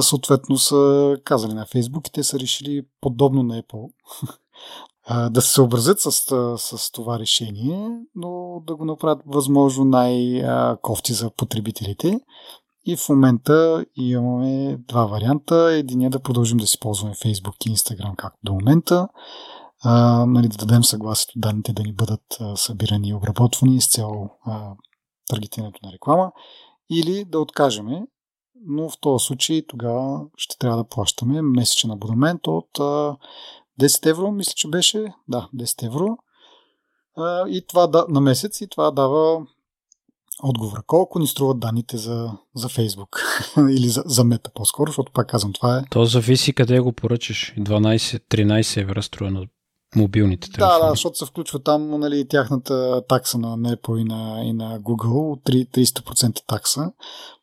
Съответно 0.00 0.58
са 0.58 1.16
казали 1.24 1.54
на 1.54 1.66
Facebook 1.66 2.08
и 2.08 2.12
те 2.12 2.22
са 2.22 2.38
решили 2.38 2.82
подобно 3.00 3.42
на 3.42 3.62
Apple 3.62 3.92
да 5.30 5.42
се 5.42 5.52
съобразят 5.52 6.00
с, 6.00 6.10
с 6.58 6.90
това 6.92 7.18
решение, 7.18 7.88
но 8.14 8.62
да 8.66 8.76
го 8.76 8.84
направят 8.84 9.22
възможно 9.26 9.84
най-кофти 9.84 11.12
за 11.12 11.30
потребителите. 11.30 12.20
И 12.86 12.96
в 12.96 13.08
момента 13.08 13.84
имаме 13.96 14.78
два 14.88 15.06
варианта. 15.06 15.72
Единият 15.72 16.14
е 16.14 16.18
да 16.18 16.22
продължим 16.22 16.58
да 16.58 16.66
си 16.66 16.78
ползваме 16.80 17.14
Facebook 17.14 17.66
и 17.66 17.76
Instagram 17.76 18.16
както 18.16 18.38
до 18.42 18.52
момента. 18.52 19.08
А, 19.82 20.26
нали, 20.26 20.48
да 20.48 20.56
дадем 20.56 20.84
съгласието 20.84 21.32
данните 21.36 21.72
да 21.72 21.82
ни 21.82 21.92
бъдат 21.92 22.36
а, 22.40 22.56
събирани 22.56 23.08
и 23.08 23.14
обработвани 23.14 23.80
с 23.80 23.90
цяло 23.90 24.30
таргетирането 25.30 25.80
на 25.82 25.92
реклама. 25.92 26.32
Или 26.90 27.24
да 27.24 27.40
откажеме, 27.40 28.06
но 28.66 28.88
в 28.88 29.00
този 29.00 29.24
случай 29.24 29.62
тогава 29.68 30.20
ще 30.36 30.58
трябва 30.58 30.76
да 30.76 30.88
плащаме 30.88 31.42
месечен 31.42 31.90
абонамент 31.90 32.46
от 32.46 32.80
а, 32.80 33.16
10 33.80 34.10
евро, 34.10 34.30
мисля, 34.30 34.52
че 34.56 34.68
беше. 34.68 35.14
Да, 35.28 35.48
10 35.54 35.86
евро. 35.86 36.18
А, 37.16 37.48
и 37.48 37.66
това 37.66 37.86
да, 37.86 38.06
на 38.08 38.20
месец 38.20 38.60
и 38.60 38.68
това 38.68 38.90
дава 38.90 39.46
отговора. 40.42 40.82
Колко 40.86 41.18
ни 41.18 41.26
струват 41.26 41.60
данните 41.60 41.96
за, 41.96 42.30
за 42.54 42.68
Facebook 42.68 43.20
или 43.70 43.88
за, 43.88 44.02
за 44.06 44.24
мета 44.24 44.50
по-скоро, 44.54 44.88
защото 44.88 45.12
пак 45.12 45.28
казвам, 45.28 45.52
това 45.52 45.78
е... 45.78 45.84
То 45.90 46.04
зависи 46.04 46.52
къде 46.52 46.80
го 46.80 46.92
поръчаш. 46.92 47.54
12-13 47.58 48.82
евро 48.82 49.02
струва 49.02 49.30
на 49.30 49.46
мобилните 49.96 50.50
телефони. 50.50 50.80
Да, 50.80 50.86
да, 50.86 50.90
защото 50.90 51.18
се 51.18 51.26
включва 51.26 51.62
там 51.62 52.00
нали, 52.00 52.28
тяхната 52.28 53.02
такса 53.08 53.38
на 53.38 53.76
Apple 53.76 54.00
и 54.00 54.04
на, 54.04 54.44
и 54.44 54.52
на 54.52 54.80
Google, 54.80 55.42
300% 55.76 56.40
такса, 56.46 56.92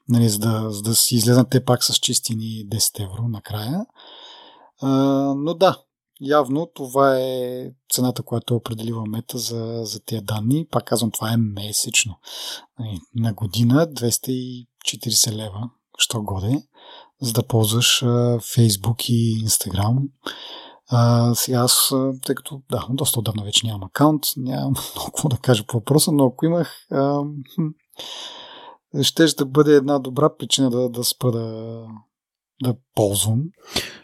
нали, 0.09 0.29
за, 0.29 0.39
да, 0.39 0.69
за 0.69 0.81
да 0.81 0.95
си 0.95 1.15
излезнат 1.15 1.49
те 1.49 1.65
пак 1.65 1.83
с 1.83 1.95
чистини 1.95 2.65
10 2.71 3.03
евро 3.03 3.27
накрая. 3.27 3.85
А, 4.81 4.89
но 5.37 5.53
да, 5.53 5.77
явно 6.23 6.67
това 6.73 7.19
е 7.19 7.71
цената, 7.93 8.23
която 8.23 8.53
е 8.53 8.57
определила 8.57 9.05
мета 9.05 9.37
за, 9.37 9.81
за 9.83 9.99
тези 9.99 10.21
данни. 10.21 10.67
Пак 10.71 10.83
казвам, 10.83 11.11
това 11.11 11.33
е 11.33 11.37
месечно. 11.37 12.15
Нали, 12.79 12.99
на 13.15 13.33
година 13.33 13.87
240 13.87 15.31
лева, 15.31 15.69
що 15.97 16.23
годе, 16.23 16.63
за 17.21 17.33
да 17.33 17.43
ползваш 17.43 18.01
Facebook 18.39 19.09
и 19.09 19.47
Instagram. 19.47 20.09
А, 20.87 21.35
сега 21.35 21.59
аз, 21.59 21.93
тъй 22.25 22.35
като 22.35 22.61
да, 22.71 22.87
доста 22.89 23.19
отдавна 23.19 23.43
вече 23.43 23.67
нямам 23.67 23.83
акаунт, 23.83 24.23
нямам 24.37 24.73
много 24.95 25.29
да 25.29 25.37
кажа 25.37 25.63
по 25.67 25.77
въпроса, 25.77 26.11
но 26.11 26.25
ако 26.25 26.45
имах, 26.45 26.87
а, 26.91 27.21
ще 29.01 29.25
да 29.25 29.45
бъде 29.45 29.75
една 29.75 29.99
добра 29.99 30.35
причина 30.37 30.69
да, 30.69 30.89
да 30.89 31.03
спра 31.03 31.31
да, 31.31 31.85
да 32.63 32.75
ползвам. 32.95 33.43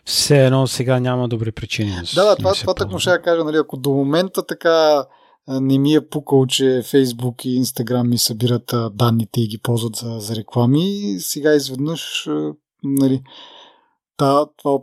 Все 0.10 0.46
едно 0.46 0.68
сега 0.68 1.00
няма 1.00 1.28
добри 1.28 1.52
причини. 1.52 1.92
Да, 2.16 2.26
да, 2.26 2.36
това, 2.36 2.54
това 2.54 2.74
така 2.74 3.00
ще 3.00 3.22
кажа, 3.22 3.44
нали, 3.44 3.58
ако 3.58 3.78
до 3.78 3.90
момента 3.90 4.46
така 4.46 5.06
не 5.48 5.80
ми 5.80 5.94
е 5.94 6.10
пукал, 6.10 6.46
че 6.46 6.64
Facebook 6.64 7.46
и 7.46 7.64
Instagram 7.64 8.08
ми 8.08 8.18
събират 8.18 8.74
данните 8.94 9.42
и 9.42 9.48
ги 9.48 9.58
ползват 9.58 9.96
за, 9.96 10.20
за 10.20 10.36
реклами, 10.36 11.16
сега 11.20 11.54
изведнъж 11.54 12.28
нали, 12.84 13.22
та, 14.18 14.46
това, 14.58 14.80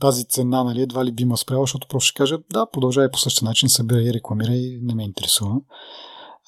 тази 0.00 0.24
цена 0.24 0.64
нали, 0.64 0.82
едва 0.82 1.04
ли 1.04 1.12
би 1.12 1.24
ма 1.24 1.36
спряла, 1.36 1.62
защото 1.62 1.88
просто 1.88 2.06
ще 2.06 2.18
кажа, 2.18 2.38
да, 2.52 2.66
продължай 2.66 3.10
по 3.10 3.18
същия 3.18 3.46
начин, 3.46 3.68
събирай 3.68 4.04
и 4.04 4.14
рекламирай, 4.14 4.78
не 4.82 4.94
ме 4.94 5.04
интересува. 5.04 5.56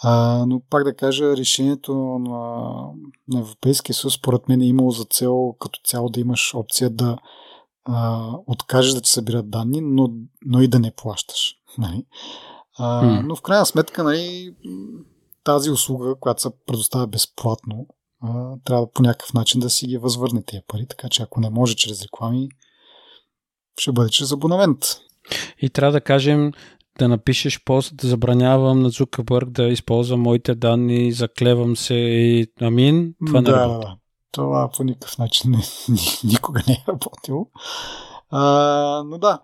А, 0.03 0.45
но 0.47 0.63
пак 0.71 0.85
да 0.85 0.97
кажа, 0.97 1.37
решението 1.37 1.95
на, 1.95 2.71
на 3.29 3.41
Европейския 3.41 3.95
съюз, 3.95 4.15
според 4.15 4.49
мен 4.49 4.61
е 4.61 4.67
имало 4.67 4.91
за 4.91 5.05
цел 5.05 5.55
като 5.61 5.81
цяло 5.85 6.09
да 6.09 6.21
имаш 6.21 6.55
опция 6.55 6.91
да 6.91 7.17
а, 7.89 8.31
откажеш 8.47 8.93
да 8.93 9.01
ти 9.01 9.11
събират 9.11 9.51
данни, 9.51 9.81
но, 9.81 10.11
но 10.45 10.61
и 10.61 10.69
да 10.69 10.79
не 10.79 10.91
плащаш. 10.91 11.55
Нали? 11.79 12.05
А, 12.79 13.03
mm. 13.05 13.27
Но 13.27 13.37
в 13.37 13.43
крайна 13.43 13.67
сметка 13.67 14.05
нали, 14.05 14.55
тази 15.45 15.71
услуга, 15.71 16.15
която 16.21 16.43
се 16.43 16.51
предоставя 16.67 17.07
безплатно, 17.07 17.87
а, 18.21 18.57
трябва 18.65 18.93
по 18.93 19.03
някакъв 19.03 19.35
начин 19.35 19.61
да 19.61 19.71
си 19.71 19.87
ги 19.87 19.99
възвърне 19.99 20.43
тези 20.43 20.63
пари, 20.69 20.87
така 20.89 21.09
че 21.09 21.23
ако 21.23 21.41
не 21.41 21.51
може 21.51 21.77
чрез 21.77 22.03
реклами, 22.03 22.49
ще 23.79 23.93
бъде 23.93 24.11
чрез 24.11 24.33
абонамент. 24.33 24.79
И 25.63 25.71
трябва 25.71 25.93
да 25.93 26.01
кажем, 26.01 26.53
да 26.99 27.09
напишеш 27.09 27.65
пост, 27.65 27.97
да 27.97 28.09
забранявам 28.09 28.81
на 28.81 28.91
Зукърбърг 28.91 29.51
да 29.51 29.65
използва 29.65 30.17
моите 30.17 30.55
данни, 30.55 31.13
заклевам 31.13 31.77
се 31.77 31.95
и 31.95 32.47
амин. 32.61 33.15
Това 33.27 33.41
да, 33.41 33.51
не 33.51 33.57
работи. 33.57 33.87
Да, 33.87 33.97
това 34.37 34.71
по 34.77 34.85
никакъв 34.85 35.19
начин 35.19 35.51
не, 35.51 35.63
никога 36.25 36.63
не 36.69 36.75
е 36.75 36.85
работило. 36.89 37.47
А, 38.31 38.43
но 39.07 39.19
да, 39.19 39.41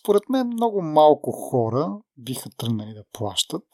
според 0.00 0.22
мен 0.28 0.46
много 0.46 0.82
малко 0.82 1.32
хора 1.32 1.98
биха 2.16 2.50
тръгнали 2.56 2.94
да 2.94 3.04
плащат. 3.12 3.64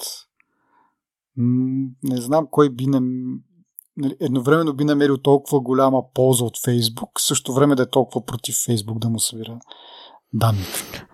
Не 2.03 2.21
знам 2.21 2.47
кой 2.51 2.71
би 2.71 2.87
нам... 2.87 3.05
Нали, 3.97 4.17
едновременно 4.21 4.75
би 4.75 4.85
намерил 4.85 5.19
толкова 5.19 5.61
голяма 5.61 6.03
полза 6.14 6.45
от 6.45 6.59
Фейсбук, 6.64 7.11
също 7.21 7.55
време 7.55 7.75
да 7.75 7.83
е 7.83 7.91
толкова 7.91 8.25
против 8.25 8.55
Фейсбук 8.64 8.99
да 8.99 9.09
му 9.09 9.21
събира 9.21 9.59
данните. 10.33 11.07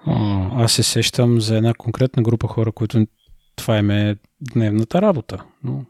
Аз 0.53 0.73
се 0.73 0.83
сещам 0.83 1.41
за 1.41 1.57
една 1.57 1.75
конкретна 1.75 2.23
група 2.23 2.49
хора, 2.49 2.73
които 2.73 3.07
това 3.57 3.79
им 3.79 3.91
е 3.91 4.17
дневната 4.41 5.03
работа. 5.03 5.45
Но... 5.63 5.85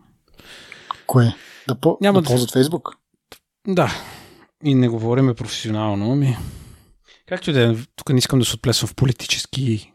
Кое? 1.06 1.34
Да, 1.68 1.74
по... 1.74 1.98
Няма 2.00 2.22
да 2.22 2.28
ползват 2.28 2.52
Фейсбук? 2.52 3.03
Да. 3.68 3.92
И 4.64 4.74
не 4.74 4.88
говориме 4.88 5.34
професионално, 5.34 6.16
ми. 6.16 6.36
Както 7.28 7.50
и 7.50 7.52
да 7.52 7.62
е, 7.62 7.76
тук 7.96 8.08
не 8.10 8.18
искам 8.18 8.38
да 8.38 8.44
се 8.44 8.56
отплесвам 8.56 8.88
в 8.88 8.94
политически 8.94 9.92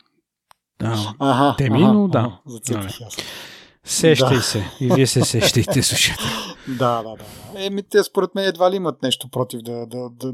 да, 0.80 1.14
ага, 1.20 1.56
теми, 1.58 1.84
ага, 1.84 1.94
но 1.94 2.08
да. 2.08 2.20
Ага, 2.20 2.40
нали. 2.70 2.94
Сещай 3.84 4.38
да. 4.38 4.42
се. 4.42 4.66
И 4.80 4.90
вие 4.96 5.08
се 5.08 5.26
сещайте, 5.26 5.84
слушайте. 5.84 6.24
да, 6.68 7.04
да, 7.04 7.16
да. 7.16 7.26
Еми, 7.66 7.84
те 7.90 8.04
според 8.04 8.36
мен 8.36 8.46
едва 8.46 8.72
ли 8.72 8.76
имат 8.76 9.02
нещо 9.04 9.30
против 9.30 9.62
да, 9.62 9.86
да, 9.88 10.10
да, 10.10 10.34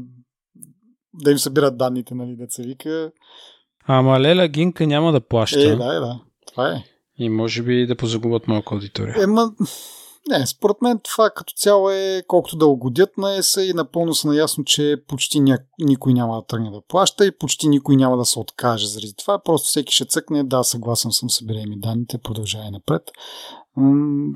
да 1.14 1.30
им 1.30 1.38
събират 1.38 1.78
данните, 1.78 2.14
нали, 2.14 2.36
деца 2.36 2.62
вика. 2.62 3.12
Ама 3.86 4.20
Леля 4.20 4.48
Гинка 4.48 4.86
няма 4.86 5.12
да 5.12 5.20
плаща. 5.20 5.72
Е, 5.72 5.76
да, 5.76 5.96
е, 5.96 6.00
да. 6.00 6.20
Това 6.46 6.72
е. 6.72 6.84
И 7.18 7.28
може 7.28 7.62
би 7.62 7.86
да 7.86 7.96
позагубят 7.96 8.48
малко 8.48 8.74
аудитория. 8.74 9.22
Ема, 9.22 9.52
не, 10.28 10.46
според 10.46 10.82
мен 10.82 11.00
това 11.04 11.30
като 11.30 11.54
цяло 11.56 11.90
е 11.90 12.22
колкото 12.28 12.56
да 12.56 12.66
угодят 12.66 13.18
на 13.18 13.36
ЕСА 13.36 13.64
и 13.64 13.72
напълно 13.72 14.14
са 14.14 14.28
наясно, 14.28 14.64
че 14.64 14.96
почти 15.08 15.40
ня... 15.40 15.58
никой 15.78 16.14
няма 16.14 16.36
да 16.36 16.46
тръгне 16.46 16.70
да 16.70 16.80
плаща 16.88 17.26
и 17.26 17.38
почти 17.38 17.68
никой 17.68 17.96
няма 17.96 18.16
да 18.16 18.24
се 18.24 18.38
откаже 18.38 18.86
заради 18.86 19.14
това. 19.18 19.38
Просто 19.38 19.68
всеки 19.68 19.94
ще 19.94 20.04
цъкне, 20.04 20.44
да, 20.44 20.64
съгласен 20.64 21.12
съм, 21.12 21.30
събирай 21.30 21.66
ми 21.66 21.80
данните, 21.80 22.18
продължай 22.18 22.70
напред. 22.70 23.02
М- 23.76 23.84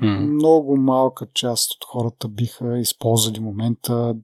mm. 0.01 0.19
Много 0.19 0.77
малка 0.77 1.27
част 1.33 1.71
от 1.71 1.85
хората 1.85 2.27
биха 2.27 2.79
използвали 2.79 3.39
момента 3.39 4.15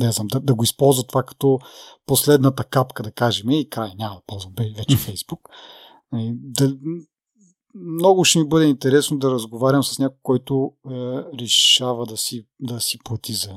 не 0.00 0.12
знам, 0.12 0.26
да, 0.26 0.40
да 0.40 0.54
го 0.54 0.64
използват 0.64 1.08
това 1.08 1.22
като 1.22 1.58
последната 2.06 2.64
капка, 2.64 3.02
да 3.02 3.12
кажем, 3.12 3.50
и 3.50 3.70
край, 3.70 3.92
няма 3.98 4.14
да 4.14 4.22
ползвам 4.26 4.52
вече 4.76 4.96
Фейсбук. 5.06 5.40
Нали, 6.12 6.32
да, 6.34 6.74
много 7.74 8.24
ще 8.24 8.38
ми 8.38 8.48
бъде 8.48 8.66
интересно 8.66 9.18
да 9.18 9.30
разговарям 9.30 9.84
с 9.84 9.98
някой, 9.98 10.18
който 10.22 10.72
е, 10.86 10.90
решава 11.40 12.06
да 12.06 12.16
си, 12.16 12.46
да 12.60 12.80
си 12.80 12.98
плати 13.04 13.32
за, 13.32 13.54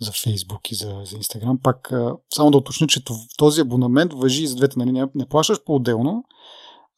за 0.00 0.12
Фейсбук 0.12 0.70
и 0.70 0.74
за, 0.74 1.02
за 1.04 1.16
Instagram. 1.16 1.62
Пак 1.62 1.88
е, 1.92 2.08
само 2.34 2.50
да 2.50 2.58
уточня, 2.58 2.86
че 2.86 3.04
този 3.36 3.60
абонамент 3.60 4.12
въжи 4.12 4.42
и 4.42 4.46
за 4.46 4.56
двете, 4.56 4.78
нали, 4.78 4.92
не, 4.92 5.06
не 5.14 5.28
плащаш 5.28 5.64
по-отделно, 5.64 6.24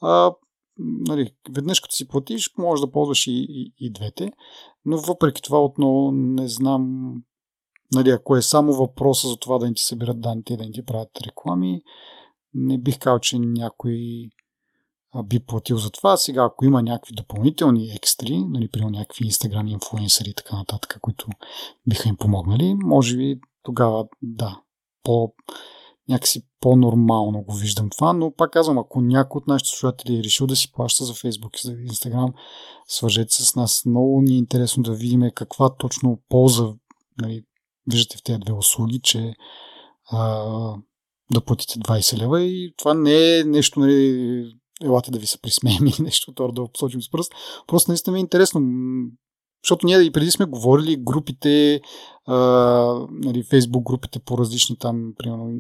а 0.03 0.33
нали, 0.79 1.35
веднъж 1.51 1.81
като 1.81 1.95
си 1.95 2.09
платиш, 2.09 2.51
можеш 2.59 2.81
да 2.81 2.91
ползваш 2.91 3.27
и, 3.27 3.47
и, 3.49 3.73
и 3.79 3.93
двете, 3.93 4.33
но 4.85 4.99
въпреки 4.99 5.43
това 5.43 5.65
отново 5.65 6.11
не 6.13 6.49
знам 6.49 7.15
нали, 7.93 8.11
ако 8.11 8.37
е 8.37 8.43
само 8.43 8.73
въпроса 8.73 9.29
за 9.29 9.37
това 9.37 9.59
да 9.59 9.67
ни 9.67 9.75
ти 9.75 9.83
събират 9.83 10.21
данните 10.21 10.55
и 10.55 10.57
да 10.57 10.65
ни 10.65 10.73
ти 10.73 10.85
правят 10.85 11.21
реклами, 11.27 11.83
не 12.55 12.79
бих 12.79 12.99
казал, 12.99 13.19
че 13.19 13.39
някой 13.39 14.29
би 15.23 15.41
платил 15.41 15.79
за 15.79 15.91
това. 15.91 16.17
Сега, 16.17 16.45
ако 16.45 16.65
има 16.65 16.83
някакви 16.83 17.15
допълнителни 17.15 17.91
екстри, 17.97 18.45
нали, 18.45 18.69
при 18.69 18.85
някакви 18.85 19.25
инстаграм 19.25 19.69
инфлуенсъри 19.69 20.31
и 20.31 20.35
така 20.35 20.57
нататък, 20.57 20.99
които 21.01 21.27
биха 21.89 22.09
им 22.09 22.17
помогнали, 22.17 22.75
може 22.75 23.17
би 23.17 23.41
тогава 23.63 24.07
да, 24.23 24.61
по, 25.03 25.33
някакси 26.09 26.43
по-нормално 26.61 27.43
го 27.43 27.55
виждам 27.55 27.91
това, 27.91 28.13
но 28.13 28.35
пак 28.35 28.53
казвам, 28.53 28.79
ако 28.79 29.01
някой 29.01 29.39
от 29.39 29.47
нашите 29.47 29.71
слушатели 29.71 30.19
е 30.19 30.23
решил 30.25 30.47
да 30.47 30.57
си 30.57 30.73
плаща 30.73 31.05
за 31.05 31.15
Facebook 31.15 31.57
и 31.57 31.67
за 31.67 31.73
Instagram, 31.73 32.33
свържете 32.87 33.35
се 33.35 33.45
с 33.45 33.57
нас. 33.57 33.83
Много 33.87 34.21
ни 34.21 34.35
е 34.35 34.39
интересно 34.39 34.83
да 34.83 34.93
видим 34.93 35.31
каква 35.35 35.77
точно 35.77 36.21
полза 36.29 36.73
нали, 37.23 37.45
виждате 37.91 38.17
в 38.17 38.23
тези 38.23 38.39
две 38.39 38.53
услуги, 38.53 39.01
че 39.03 39.35
а, 40.11 40.45
да 41.33 41.41
платите 41.41 41.79
20 41.79 42.19
лева 42.19 42.43
и 42.43 42.75
това 42.79 42.95
не 42.95 43.39
е 43.39 43.45
нещо, 43.45 43.81
нали, 43.81 44.45
елате 44.83 45.11
да 45.11 45.19
ви 45.19 45.27
се 45.27 45.39
присмеем 45.39 45.87
или 45.87 46.03
нещо, 46.03 46.33
това 46.33 46.53
да 46.53 46.73
посочим 46.73 47.03
с 47.03 47.11
пръст. 47.11 47.33
Просто 47.67 47.91
наистина 47.91 48.13
ми 48.13 48.19
е 48.19 48.21
интересно, 48.21 48.61
защото 49.65 49.87
ние 49.87 49.99
и 49.99 50.13
преди 50.13 50.31
сме 50.31 50.45
говорили 50.45 50.97
групите, 50.97 51.81
а, 52.27 52.37
нали, 53.11 53.43
фейсбук 53.43 53.85
групите 53.85 54.19
по 54.19 54.39
различни 54.39 54.79
там, 54.79 55.13
примерно, 55.19 55.53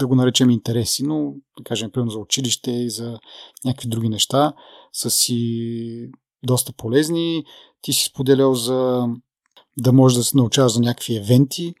да 0.00 0.06
го 0.06 0.14
наречем 0.14 0.50
интереси, 0.50 1.02
но 1.02 1.34
да 1.58 1.64
кажем, 1.64 1.90
примерно 1.90 2.10
за 2.10 2.18
училище 2.18 2.70
и 2.70 2.90
за 2.90 3.18
някакви 3.64 3.88
други 3.88 4.08
неща, 4.08 4.52
са 4.92 5.10
си 5.10 6.10
доста 6.42 6.72
полезни. 6.72 7.44
Ти 7.80 7.92
си 7.92 8.04
споделял 8.04 8.54
за 8.54 9.06
да 9.78 9.92
можеш 9.92 10.18
да 10.18 10.24
се 10.24 10.36
научаваш 10.36 10.72
за 10.72 10.80
някакви 10.80 11.16
евенти, 11.16 11.74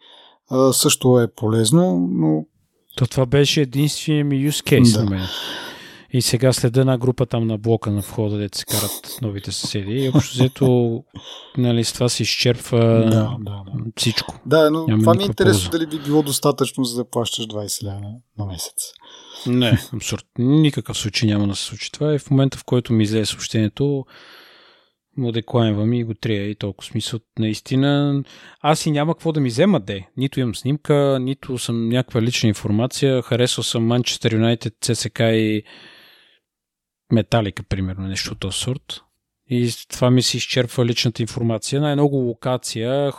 а, 0.50 0.72
също 0.72 1.20
е 1.20 1.32
полезно, 1.32 2.08
но... 2.10 2.44
То 2.96 3.06
това 3.06 3.26
беше 3.26 3.60
единствения 3.60 4.24
ми 4.24 4.50
use 4.50 4.70
case 4.70 4.94
да. 4.94 5.04
на 5.04 5.10
мен. 5.10 5.26
И 6.16 6.22
сега 6.22 6.52
следа 6.52 6.80
една 6.80 6.98
група 6.98 7.26
там 7.26 7.46
на 7.46 7.58
блока 7.58 7.90
на 7.90 8.00
входа, 8.00 8.38
де 8.38 8.48
се 8.52 8.64
карат 8.64 9.18
новите 9.22 9.52
съседи. 9.52 9.92
И 9.92 10.08
общо 10.08 10.34
взето, 10.34 11.04
нали, 11.58 11.84
с 11.84 11.92
това 11.92 12.08
се 12.08 12.22
изчерпва 12.22 12.78
да, 12.78 13.10
да, 13.10 13.36
да. 13.40 13.62
всичко. 13.96 14.40
Да, 14.46 14.70
но 14.70 14.86
Няма 14.86 15.02
това 15.02 15.14
ми 15.14 15.22
е 15.22 15.26
интересно 15.26 15.70
полза. 15.70 15.78
дали 15.78 15.86
би 15.86 16.04
било 16.04 16.22
достатъчно, 16.22 16.84
за 16.84 16.96
да 16.96 17.10
плащаш 17.10 17.46
20 17.46 17.82
лева 17.84 18.00
на 18.38 18.46
месец. 18.46 18.92
Не, 19.46 19.78
абсурд. 19.94 20.24
Никакъв 20.38 20.98
случай 20.98 21.28
няма 21.28 21.48
да 21.48 21.56
се 21.56 21.64
случи 21.64 21.92
това. 21.92 22.14
И 22.14 22.18
в 22.18 22.30
момента, 22.30 22.58
в 22.58 22.64
който 22.64 22.92
ми 22.92 23.02
излезе 23.02 23.26
съобщението, 23.26 24.04
му 25.16 25.32
деклайнвам 25.32 25.92
и 25.92 26.04
го 26.04 26.14
трия 26.14 26.50
и 26.50 26.54
толкова 26.54 26.90
смисъл. 26.90 27.20
Наистина, 27.38 28.22
аз 28.60 28.86
и 28.86 28.90
няма 28.90 29.14
какво 29.14 29.32
да 29.32 29.40
ми 29.40 29.48
взема 29.48 29.80
де. 29.80 30.08
Нито 30.16 30.40
имам 30.40 30.54
снимка, 30.54 31.18
нито 31.20 31.58
съм 31.58 31.88
някаква 31.88 32.22
лична 32.22 32.48
информация. 32.48 33.22
Харесал 33.22 33.64
съм 33.64 33.86
Манчестър 33.86 34.32
Юнайтед, 34.32 34.74
ЦСК 34.80 35.20
и 35.20 35.62
Металика, 37.12 37.62
примерно, 37.62 38.06
нещо 38.06 38.32
от 38.32 38.38
този 38.38 38.58
сорт. 38.58 39.00
И 39.50 39.72
това 39.88 40.10
ми 40.10 40.22
се 40.22 40.36
изчерпва 40.36 40.86
личната 40.86 41.22
информация. 41.22 41.80
Най-много 41.80 42.16
локация, 42.16 43.12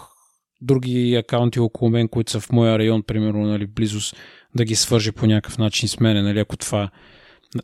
други 0.61 1.15
акаунти 1.15 1.59
около 1.59 1.91
мен, 1.91 2.07
които 2.07 2.31
са 2.31 2.39
в 2.39 2.51
моя 2.51 2.79
район, 2.79 3.03
примерно, 3.03 3.45
нали, 3.45 3.67
близост, 3.67 4.15
да 4.55 4.65
ги 4.65 4.75
свържи 4.75 5.11
по 5.11 5.25
някакъв 5.25 5.57
начин 5.57 5.89
с 5.89 5.99
мене, 5.99 6.21
нали, 6.21 6.39
ако 6.39 6.57
това 6.57 6.89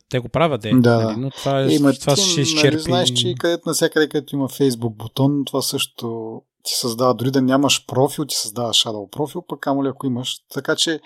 те 0.09 0.19
го 0.19 0.29
правят, 0.29 0.61
де, 0.61 0.71
да. 0.73 1.01
нали? 1.01 1.15
но 1.17 1.29
това, 1.29 1.61
е, 1.61 1.67
Има, 1.73 1.93
това 1.93 2.15
ще 2.15 2.41
изчерпи. 2.41 2.75
Нали, 2.75 2.79
знаеш, 2.79 3.09
че 3.09 3.35
където 3.39 3.63
навсякъде, 3.65 4.09
където 4.09 4.35
има 4.35 4.49
Facebook 4.49 4.95
бутон, 4.95 5.45
това 5.45 5.61
също 5.61 6.41
ти 6.63 6.73
създава, 6.73 7.13
дори 7.13 7.31
да 7.31 7.41
нямаш 7.41 7.85
профил, 7.85 8.25
ти 8.25 8.35
създава 8.35 8.69
shadow 8.69 9.09
профил, 9.09 9.43
пък 9.47 9.59
камо 9.59 9.83
ли 9.83 9.87
ако 9.87 10.07
имаш. 10.07 10.37
Така 10.53 10.75
че 10.75 10.99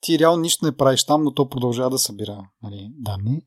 ти 0.00 0.18
реално 0.18 0.42
нищо 0.42 0.64
не 0.64 0.76
правиш 0.76 1.04
там, 1.04 1.22
но 1.22 1.34
то 1.34 1.48
продължава 1.48 1.90
да 1.90 1.98
събира 1.98 2.38
нали, 2.62 2.90
данни. 2.98 3.40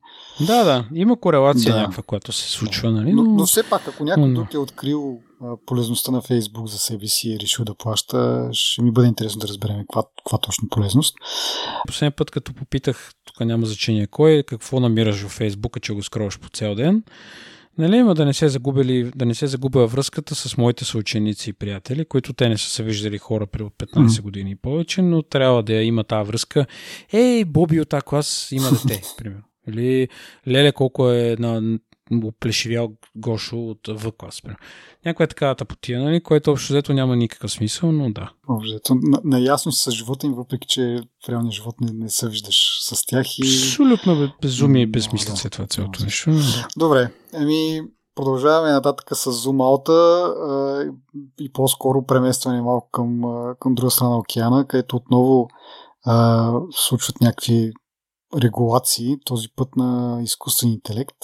Да, 0.46 0.64
да, 0.64 0.88
има 0.94 1.20
корелация 1.20 1.74
да. 1.74 1.80
някаква, 1.80 2.02
която 2.02 2.32
се 2.32 2.50
случва. 2.50 2.90
Нали, 2.90 3.12
но... 3.12 3.22
Но, 3.22 3.30
но 3.30 3.46
все 3.46 3.62
пак, 3.62 3.88
ако 3.88 4.04
някой 4.04 4.34
друг 4.34 4.54
е 4.54 4.58
открил 4.58 5.18
а, 5.42 5.56
полезността 5.66 6.12
на 6.12 6.20
Фейсбук 6.20 6.68
за 6.68 6.78
себе 6.78 7.06
си 7.06 7.28
и 7.28 7.34
е 7.34 7.38
решил 7.40 7.64
да 7.64 7.74
плаща, 7.74 8.48
ще 8.52 8.82
ми 8.82 8.92
бъде 8.92 9.08
интересно 9.08 9.38
да 9.40 9.48
разберем 9.48 9.78
каква, 9.78 10.02
каква 10.16 10.38
точно 10.38 10.68
полезност. 10.68 11.14
Последния 11.86 12.16
път, 12.16 12.30
като 12.30 12.54
попитах, 12.54 13.12
тук 13.24 13.40
няма 13.40 13.66
значение 13.66 14.06
кой, 14.06 14.42
какво 14.46 14.80
намираш 14.80 15.22
в 15.22 15.28
Фейсбука, 15.28 15.80
че 15.80 15.92
го 15.92 16.02
скроваш 16.02 16.40
по 16.40 16.48
цял 16.48 16.74
ден, 16.74 17.02
Нали, 17.78 17.96
има 17.96 18.14
да 18.14 18.24
не 18.24 18.34
се 18.34 18.48
загубили, 18.48 19.10
да 19.16 19.26
не 19.26 19.34
се 19.34 19.46
загубя 19.46 19.86
връзката 19.86 20.34
с 20.34 20.56
моите 20.56 20.84
съученици 20.84 21.50
и 21.50 21.52
приятели, 21.52 22.04
които 22.04 22.32
те 22.32 22.48
не 22.48 22.58
са 22.58 22.70
се 22.70 22.82
виждали 22.82 23.18
хора 23.18 23.46
при 23.46 23.62
от 23.62 23.74
15 23.74 24.06
mm. 24.06 24.22
години 24.22 24.50
и 24.50 24.56
повече, 24.56 25.02
но 25.02 25.22
трябва 25.22 25.62
да 25.62 25.72
има 25.72 26.04
тази 26.04 26.28
връзка. 26.28 26.66
Ей, 27.12 27.44
Боби 27.44 27.80
от 27.80 27.88
тази 27.88 28.02
клас 28.02 28.48
има 28.52 28.70
дете, 28.70 29.02
примерно. 29.18 29.42
Или 29.68 30.08
Леле 30.48 30.72
колко 30.72 31.10
е 31.10 31.36
на 31.38 31.78
плешивял 32.40 32.88
Гошо 33.16 33.56
от 33.56 33.88
В 33.88 34.12
клас. 34.12 34.42
Някаква 35.06 35.24
е 35.24 35.28
такава 35.28 35.54
тъпотия, 35.54 36.02
нали, 36.02 36.22
което 36.22 36.50
общо 36.50 36.72
взето 36.72 36.92
няма 36.92 37.16
никакъв 37.16 37.50
смисъл, 37.50 37.92
но 37.92 38.12
да. 38.12 38.30
Общо 38.48 38.94
наясно 39.24 39.72
с 39.72 39.90
живота 39.90 40.26
им, 40.26 40.34
въпреки 40.34 40.68
че 40.68 41.00
в 41.26 41.28
реалния 41.28 41.52
живот 41.52 41.80
не, 41.80 41.92
не 41.92 42.10
се 42.10 42.28
виждаш 42.28 42.78
с 42.82 43.06
тях. 43.06 43.38
И... 43.38 43.42
Абсолютно 43.42 44.32
безумие 44.42 44.82
и 44.82 44.86
безмислица 44.86 45.46
е 45.46 45.50
това 45.50 45.66
цялото 45.66 46.04
нещо. 46.04 46.30
Добре, 46.76 47.10
еми 47.34 47.82
продължаваме 48.14 48.70
нататък 48.72 49.16
с 49.16 49.32
зумалта 49.32 50.34
и 51.40 51.52
по-скоро 51.52 52.06
преместване 52.06 52.62
малко 52.62 52.90
към, 52.90 53.22
към 53.60 53.74
друга 53.74 53.90
страна 53.90 54.10
на 54.10 54.18
океана, 54.18 54.66
където 54.66 54.96
отново 54.96 55.48
а, 56.04 56.52
случват 56.70 57.20
някакви 57.20 57.72
регулации, 58.42 59.16
този 59.24 59.48
път 59.56 59.76
на 59.76 60.20
изкуствен 60.22 60.70
интелект 60.70 61.16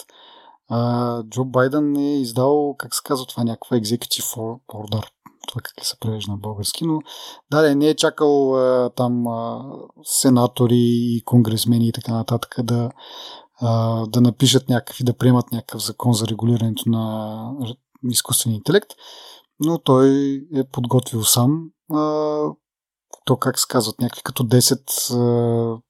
а, 0.68 1.22
Джо 1.22 1.44
Байден 1.44 1.96
е 1.96 2.20
издал, 2.20 2.74
как 2.78 2.94
се 2.94 3.00
казва 3.04 3.26
това, 3.26 3.44
някаква 3.44 3.76
executive 3.76 4.60
order, 4.68 5.06
това 5.48 5.60
как 5.60 5.86
се 5.86 5.98
превежда 6.00 6.32
на 6.32 6.38
български, 6.38 6.86
но 6.86 6.98
да, 7.50 7.74
не 7.74 7.88
е 7.88 7.96
чакал 7.96 8.56
а, 8.56 8.90
там 8.90 9.26
а, 9.26 9.64
сенатори 10.04 10.78
и 10.78 11.22
конгресмени 11.24 11.88
и 11.88 11.92
така 11.92 12.12
нататък 12.12 12.54
да, 12.62 12.90
а, 13.60 14.06
да 14.06 14.20
напишат 14.20 14.68
някакви, 14.68 15.04
да 15.04 15.16
приемат 15.16 15.52
някакъв 15.52 15.82
закон 15.82 16.12
за 16.12 16.26
регулирането 16.26 16.88
на 16.88 17.52
изкуствен 18.10 18.54
интелект, 18.54 18.90
но 19.60 19.78
той 19.78 20.08
е 20.54 20.64
подготвил 20.72 21.24
сам 21.24 21.70
а, 21.94 22.40
то 23.24 23.36
как 23.36 23.58
се 23.58 23.66
казват, 23.68 24.00
някакви 24.00 24.22
като 24.22 24.44
10 24.44 25.80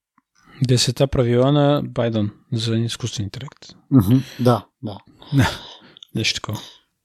Десета 0.63 1.07
правила 1.07 1.53
на 1.53 1.83
Байден 1.85 2.31
за 2.53 2.77
изкуствен 2.77 3.25
интелект. 3.25 3.67
Mm-hmm. 3.93 4.23
Да, 4.41 4.67
да. 4.83 4.99
Нещо 6.15 6.41
такова. 6.41 6.59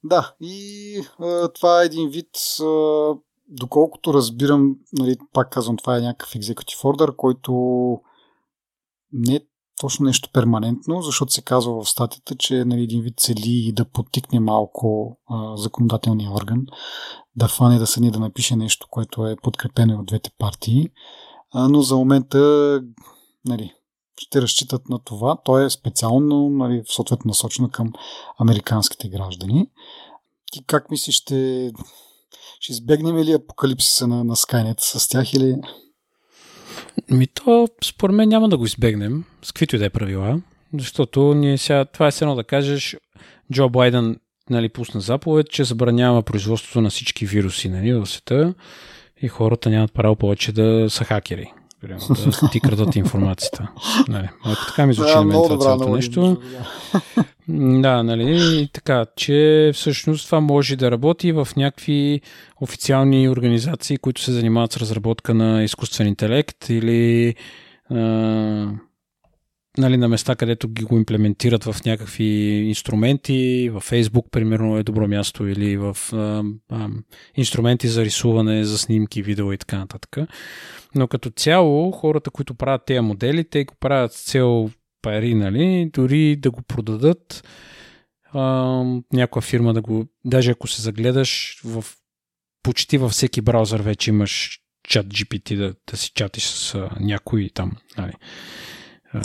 Да, 0.04 0.34
и 0.40 0.96
а, 1.18 1.48
това 1.48 1.82
е 1.82 1.86
един 1.86 2.08
вид, 2.08 2.30
а, 2.62 3.14
доколкото 3.48 4.14
разбирам, 4.14 4.76
нали, 4.92 5.16
пак 5.32 5.50
казвам, 5.50 5.76
това 5.76 5.98
е 5.98 6.00
някакъв 6.00 6.34
executive 6.34 6.82
order, 6.82 7.16
който 7.16 7.52
не 9.12 9.34
е 9.34 9.40
точно 9.80 10.06
нещо 10.06 10.28
перманентно, 10.32 11.02
защото 11.02 11.32
се 11.32 11.42
казва 11.42 11.84
в 11.84 11.88
статията, 11.88 12.34
че 12.36 12.64
нали, 12.64 12.82
един 12.82 13.02
вид 13.02 13.20
цели 13.20 13.68
и 13.68 13.72
да 13.72 13.84
подтикне 13.84 14.40
малко 14.40 15.18
а, 15.30 15.56
законодателния 15.56 16.30
орган, 16.30 16.66
да 17.36 17.48
фане 17.48 17.78
да 17.78 17.86
седне 17.86 18.10
да 18.10 18.20
напише 18.20 18.56
нещо, 18.56 18.86
което 18.90 19.26
е 19.26 19.36
подкрепено 19.36 20.00
от 20.00 20.06
двете 20.06 20.30
партии. 20.38 20.88
А, 21.54 21.68
но 21.68 21.82
за 21.82 21.96
момента 21.96 22.80
нали, 23.44 23.72
ще 24.18 24.42
разчитат 24.42 24.88
на 24.88 24.98
това. 25.04 25.36
То 25.44 25.58
е 25.58 25.70
специално, 25.70 26.50
нали, 26.50 26.82
съответно 26.86 27.28
насочено 27.28 27.70
към 27.70 27.92
американските 28.38 29.08
граждани. 29.08 29.70
И 30.56 30.64
как 30.66 30.90
мислиш, 30.90 31.14
ще, 31.14 31.72
ще 32.60 32.72
избегнем 32.72 33.18
ли 33.18 33.32
апокалипсиса 33.32 34.06
на, 34.06 34.24
на 34.24 34.36
Skynet 34.36 34.80
с 34.80 35.08
тях 35.08 35.32
или... 35.34 35.56
Ми 37.10 37.26
то, 37.26 37.68
според 37.84 38.16
мен, 38.16 38.28
няма 38.28 38.48
да 38.48 38.58
го 38.58 38.64
избегнем, 38.64 39.24
с 39.42 39.52
каквито 39.52 39.76
и 39.76 39.78
да 39.78 39.84
е 39.84 39.90
правила, 39.90 40.40
защото 40.78 41.34
ние 41.34 41.58
сега, 41.58 41.84
това 41.84 42.06
е 42.06 42.12
едно 42.22 42.34
да 42.34 42.44
кажеш, 42.44 42.96
Джо 43.52 43.68
Байден 43.68 44.20
нали, 44.50 44.68
пусна 44.68 45.00
заповед, 45.00 45.50
че 45.50 45.64
забранява 45.64 46.22
производството 46.22 46.80
на 46.80 46.90
всички 46.90 47.26
вируси 47.26 47.68
нали, 47.68 47.92
в 47.92 48.06
света 48.06 48.54
и 49.22 49.28
хората 49.28 49.70
нямат 49.70 49.92
право 49.92 50.16
повече 50.16 50.52
да 50.52 50.90
са 50.90 51.04
хакери 51.04 51.52
примерно, 51.82 52.32
да 52.42 52.48
ти 52.52 52.60
крадат 52.60 52.96
информацията. 52.96 53.68
Нали, 54.08 54.28
ако 54.44 54.66
така 54.66 54.86
ми 54.86 54.94
звучи 54.94 55.12
да, 55.12 55.18
на 55.18 55.24
мен 55.24 55.42
това 55.42 55.58
цялото 55.58 55.88
нещо. 55.88 56.42
Да, 57.48 58.02
нали, 58.02 58.68
така, 58.72 59.04
че 59.16 59.70
всъщност 59.74 60.26
това 60.26 60.40
може 60.40 60.76
да 60.76 60.90
работи 60.90 61.32
в 61.32 61.48
някакви 61.56 62.20
официални 62.60 63.28
организации, 63.28 63.96
които 63.96 64.20
се 64.20 64.32
занимават 64.32 64.72
с 64.72 64.76
разработка 64.76 65.34
на 65.34 65.62
изкуствен 65.62 66.06
интелект 66.06 66.68
или 66.68 67.34
а, 67.90 67.96
нали, 69.78 69.96
на 69.96 70.08
места, 70.08 70.36
където 70.36 70.68
ги 70.68 70.84
го 70.84 70.96
имплементират 70.96 71.64
в 71.64 71.76
някакви 71.86 72.24
инструменти, 72.68 73.70
в 73.72 73.80
Facebook, 73.80 74.30
примерно, 74.30 74.78
е 74.78 74.82
добро 74.82 75.08
място, 75.08 75.46
или 75.46 75.76
в 75.76 75.96
а, 76.12 76.42
а, 76.70 76.88
инструменти 77.36 77.88
за 77.88 78.04
рисуване, 78.04 78.64
за 78.64 78.78
снимки, 78.78 79.22
видео 79.22 79.52
и 79.52 79.58
така 79.58 79.78
нататък. 79.78 80.16
Но 80.94 81.08
като 81.08 81.30
цяло, 81.30 81.90
хората, 81.90 82.30
които 82.30 82.54
правят 82.54 82.82
тези 82.86 83.00
модели, 83.00 83.44
те 83.44 83.64
го 83.64 83.74
правят 83.80 84.12
цел 84.12 84.70
пари, 85.02 85.34
нали, 85.34 85.90
дори 85.92 86.36
да 86.36 86.50
го 86.50 86.62
продадат, 86.62 87.44
а, 88.32 88.42
някоя 89.12 89.42
фирма 89.42 89.74
да 89.74 89.80
го, 89.80 90.06
даже 90.24 90.50
ако 90.50 90.68
се 90.68 90.82
загледаш 90.82 91.60
в 91.64 91.84
почти 92.62 92.98
във 92.98 93.10
всеки 93.10 93.40
браузър 93.40 93.82
вече 93.82 94.10
имаш 94.10 94.58
чат 94.88 95.06
GPT 95.06 95.56
да, 95.56 95.74
да 95.90 95.96
си 95.96 96.12
чатиш 96.14 96.44
с 96.44 96.74
а, 96.74 96.90
някой 97.00 97.50
там. 97.54 97.72
Нали. 97.98 98.12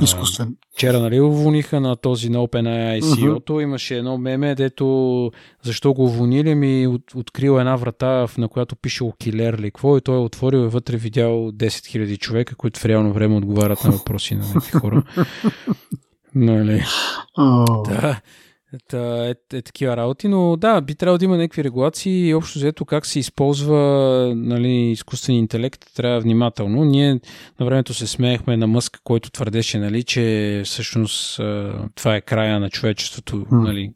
Изкуствен. 0.01 0.55
Вчера, 0.75 0.99
нали, 0.99 1.19
уволниха 1.19 1.79
на 1.79 1.95
този 1.95 2.29
на 2.29 2.37
OpenAI 2.37 3.01
CEO-то. 3.01 3.53
Uh-huh. 3.53 3.63
Имаше 3.63 3.97
едно 3.97 4.17
меме, 4.17 4.55
дето 4.55 5.31
защо 5.63 5.93
го 5.93 6.03
уволнили 6.03 6.55
ми 6.55 6.87
от, 6.87 7.15
открил 7.15 7.59
една 7.59 7.75
врата, 7.75 8.27
на 8.37 8.47
която 8.47 8.75
пише 8.75 9.03
Окилер 9.03 9.53
или 9.53 9.71
какво, 9.71 9.97
и 9.97 10.01
той 10.01 10.15
е 10.15 10.19
отворил 10.19 10.57
и 10.57 10.67
вътре 10.67 10.97
видял 10.97 11.31
10 11.31 11.67
000 11.67 12.17
човека, 12.17 12.55
които 12.55 12.79
в 12.79 12.85
реално 12.85 13.13
време 13.13 13.35
отговарят 13.35 13.83
на 13.83 13.91
въпроси 13.91 14.35
на 14.35 14.45
някакви 14.45 14.71
хора. 14.71 15.03
нали. 16.35 16.83
Oh. 17.37 17.89
Да. 17.89 18.21
Та, 18.87 19.27
е, 19.27 19.35
е, 19.53 19.61
такива 19.61 19.97
работи, 19.97 20.27
но 20.27 20.57
да, 20.57 20.81
би 20.81 20.95
трябвало 20.95 21.17
да 21.17 21.25
има 21.25 21.37
някакви 21.37 21.63
регулации 21.63 22.27
и 22.27 22.33
общо 22.33 22.59
взето 22.59 22.85
как 22.85 23.05
се 23.05 23.19
използва 23.19 24.33
нали, 24.35 24.91
изкуствен 24.91 25.35
интелект, 25.35 25.85
трябва 25.95 26.19
внимателно. 26.19 26.83
Ние 26.83 27.19
на 27.59 27.65
времето 27.65 27.93
се 27.93 28.07
смеехме 28.07 28.57
на 28.57 28.67
Мъск, 28.67 28.99
който 29.03 29.31
твърдеше, 29.31 29.79
нали, 29.79 30.03
че 30.03 30.61
всъщност 30.65 31.35
това 31.95 32.15
е 32.15 32.21
края 32.21 32.59
на 32.59 32.69
човечеството, 32.69 33.45
нали, 33.51 33.91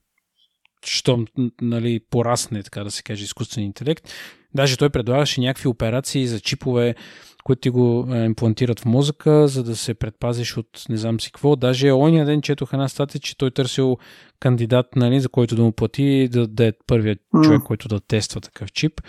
щом 0.86 1.26
нали, 1.62 2.00
порасне, 2.10 2.64
така 2.64 2.84
да 2.84 2.92
се 2.92 3.04
каже, 3.04 3.24
изкуствен 3.24 3.64
интелект. 3.64 4.10
Даже 4.56 4.78
той 4.78 4.90
предлагаше 4.90 5.42
някакви 5.42 5.68
операции 5.68 6.28
за 6.28 6.40
чипове, 6.40 6.96
които 7.44 7.60
ти 7.60 7.70
го 7.70 8.08
е, 8.12 8.26
имплантират 8.26 8.80
в 8.80 8.86
мозъка, 8.86 9.48
за 9.48 9.64
да 9.64 9.76
се 9.76 9.94
предпазиш 9.94 10.58
от 10.58 10.86
не 10.90 10.98
знам 10.98 11.20
си 11.20 11.32
какво. 11.32 11.56
Даже 11.56 11.92
ония 11.92 12.26
ден 12.26 12.42
четох 12.42 12.74
една 12.74 12.88
статия, 12.88 13.22
че 13.22 13.38
той 13.38 13.52
търсил 13.52 13.98
кандидат, 14.40 14.96
нали, 14.96 15.20
за 15.20 15.30
който 15.30 15.56
да 15.56 15.64
му 15.64 15.72
плати, 15.72 16.30
да, 16.32 16.48
да 16.48 16.66
е 16.66 16.74
първият 16.88 17.20
mm. 17.36 17.44
човек, 17.44 17.62
който 17.62 17.88
да 17.88 18.00
тества 18.00 18.42
такъв 18.42 18.72
чип. 18.72 19.02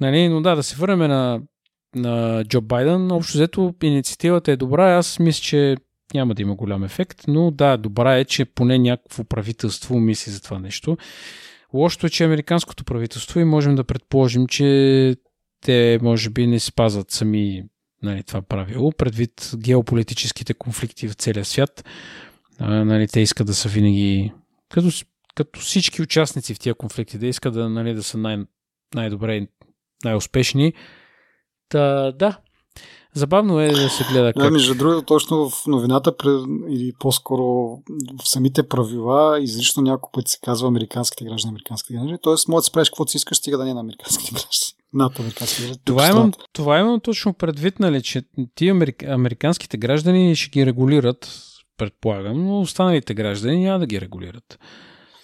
Нали, 0.00 0.28
но 0.28 0.40
да, 0.40 0.56
да 0.56 0.62
се 0.62 0.76
върнем 0.76 0.98
на, 0.98 1.40
на 1.94 2.44
Джо 2.44 2.60
Байден. 2.60 3.12
Общо 3.12 3.38
взето 3.38 3.74
инициативата 3.82 4.52
е 4.52 4.56
добра. 4.56 4.96
Аз 4.96 5.18
мисля, 5.18 5.42
че 5.42 5.76
няма 6.14 6.34
да 6.34 6.42
има 6.42 6.54
голям 6.54 6.84
ефект, 6.84 7.24
но 7.28 7.50
да, 7.50 7.76
добра 7.76 8.18
е, 8.18 8.24
че 8.24 8.44
поне 8.44 8.78
някакво 8.78 9.24
правителство 9.24 10.00
мисли 10.00 10.32
за 10.32 10.42
това 10.42 10.58
нещо. 10.58 10.96
Лошото 11.74 12.06
е, 12.06 12.10
че 12.10 12.24
американското 12.24 12.84
правителство 12.84 13.40
и 13.40 13.44
можем 13.44 13.74
да 13.74 13.84
предположим, 13.84 14.46
че 14.46 15.16
те 15.60 15.98
може 16.02 16.30
би 16.30 16.46
не 16.46 16.60
спазват 16.60 17.10
сами 17.10 17.64
нали, 18.02 18.22
това 18.22 18.42
правило, 18.42 18.92
предвид 18.92 19.52
геополитическите 19.56 20.54
конфликти 20.54 21.08
в 21.08 21.14
целия 21.14 21.44
свят. 21.44 21.84
А, 22.58 22.84
нали, 22.84 23.08
те 23.08 23.20
искат 23.20 23.46
да 23.46 23.54
са 23.54 23.68
винаги, 23.68 24.32
като, 24.68 24.88
като 25.34 25.60
всички 25.60 26.02
участници 26.02 26.54
в 26.54 26.58
тия 26.58 26.74
конфликти, 26.74 27.18
да 27.18 27.26
искат 27.26 27.54
да, 27.54 27.68
нали, 27.68 27.94
да 27.94 28.02
са 28.02 28.18
най- 28.18 28.44
най-добре 28.94 29.46
най-успешни. 30.04 30.72
Та, 31.68 32.12
да, 32.12 32.38
Забавно 33.14 33.60
е 33.60 33.72
да 33.72 33.88
се 33.88 34.04
гледа 34.04 34.32
как... 34.32 34.42
Да, 34.42 34.50
между 34.50 34.74
другото, 34.74 35.02
точно 35.02 35.50
в 35.50 35.66
новината 35.66 36.14
или 36.68 36.92
по-скоро 37.00 37.42
в 38.22 38.28
самите 38.28 38.68
правила 38.68 39.40
изрично 39.40 39.82
няколко 39.82 40.10
пъти 40.12 40.30
се 40.30 40.38
казва 40.44 40.68
американските 40.68 41.24
граждани, 41.24 41.50
американските 41.50 41.94
граждани. 41.94 42.18
Тоест, 42.22 42.48
може 42.48 42.60
да 42.60 42.62
си 42.62 42.72
правиш 42.72 42.88
каквото 42.88 43.10
си 43.10 43.16
искаш, 43.16 43.36
стига 43.36 43.58
да 43.58 43.64
не 43.64 43.70
е 43.70 43.74
на 43.74 43.80
американските 43.80 44.30
граждани. 44.32 44.77
Над 44.92 45.18
американските 45.18 45.62
граждани. 45.62 45.80
Това 45.84 46.08
имам, 46.08 46.32
това 46.52 46.78
имам 46.78 47.00
точно 47.00 47.34
предвид, 47.34 47.78
нали, 47.78 48.02
че 48.02 48.22
ти 48.54 48.68
американските 49.08 49.76
граждани 49.76 50.36
ще 50.36 50.50
ги 50.50 50.66
регулират, 50.66 51.34
предполагам, 51.76 52.46
но 52.46 52.60
останалите 52.60 53.14
граждани 53.14 53.64
няма 53.64 53.78
да 53.78 53.86
ги 53.86 54.00
регулират. 54.00 54.58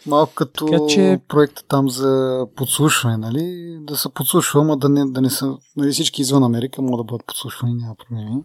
Малко 0.06 0.34
като 0.34 0.66
така, 0.66 0.78
че... 0.88 1.20
проекта 1.28 1.62
там 1.68 1.90
за 1.90 2.40
подслушване, 2.56 3.16
нали? 3.16 3.76
Да 3.80 3.96
се 3.96 4.08
подслушва, 4.14 4.60
ама 4.60 4.76
да 4.76 4.88
не, 4.88 5.04
да 5.06 5.20
не 5.20 5.30
са... 5.30 5.56
Нали, 5.76 5.92
всички 5.92 6.22
извън 6.22 6.44
Америка 6.44 6.82
могат 6.82 7.06
да 7.06 7.12
бъдат 7.12 7.26
подслушвани, 7.26 7.74
няма 7.74 7.94
проблеми. 7.94 8.42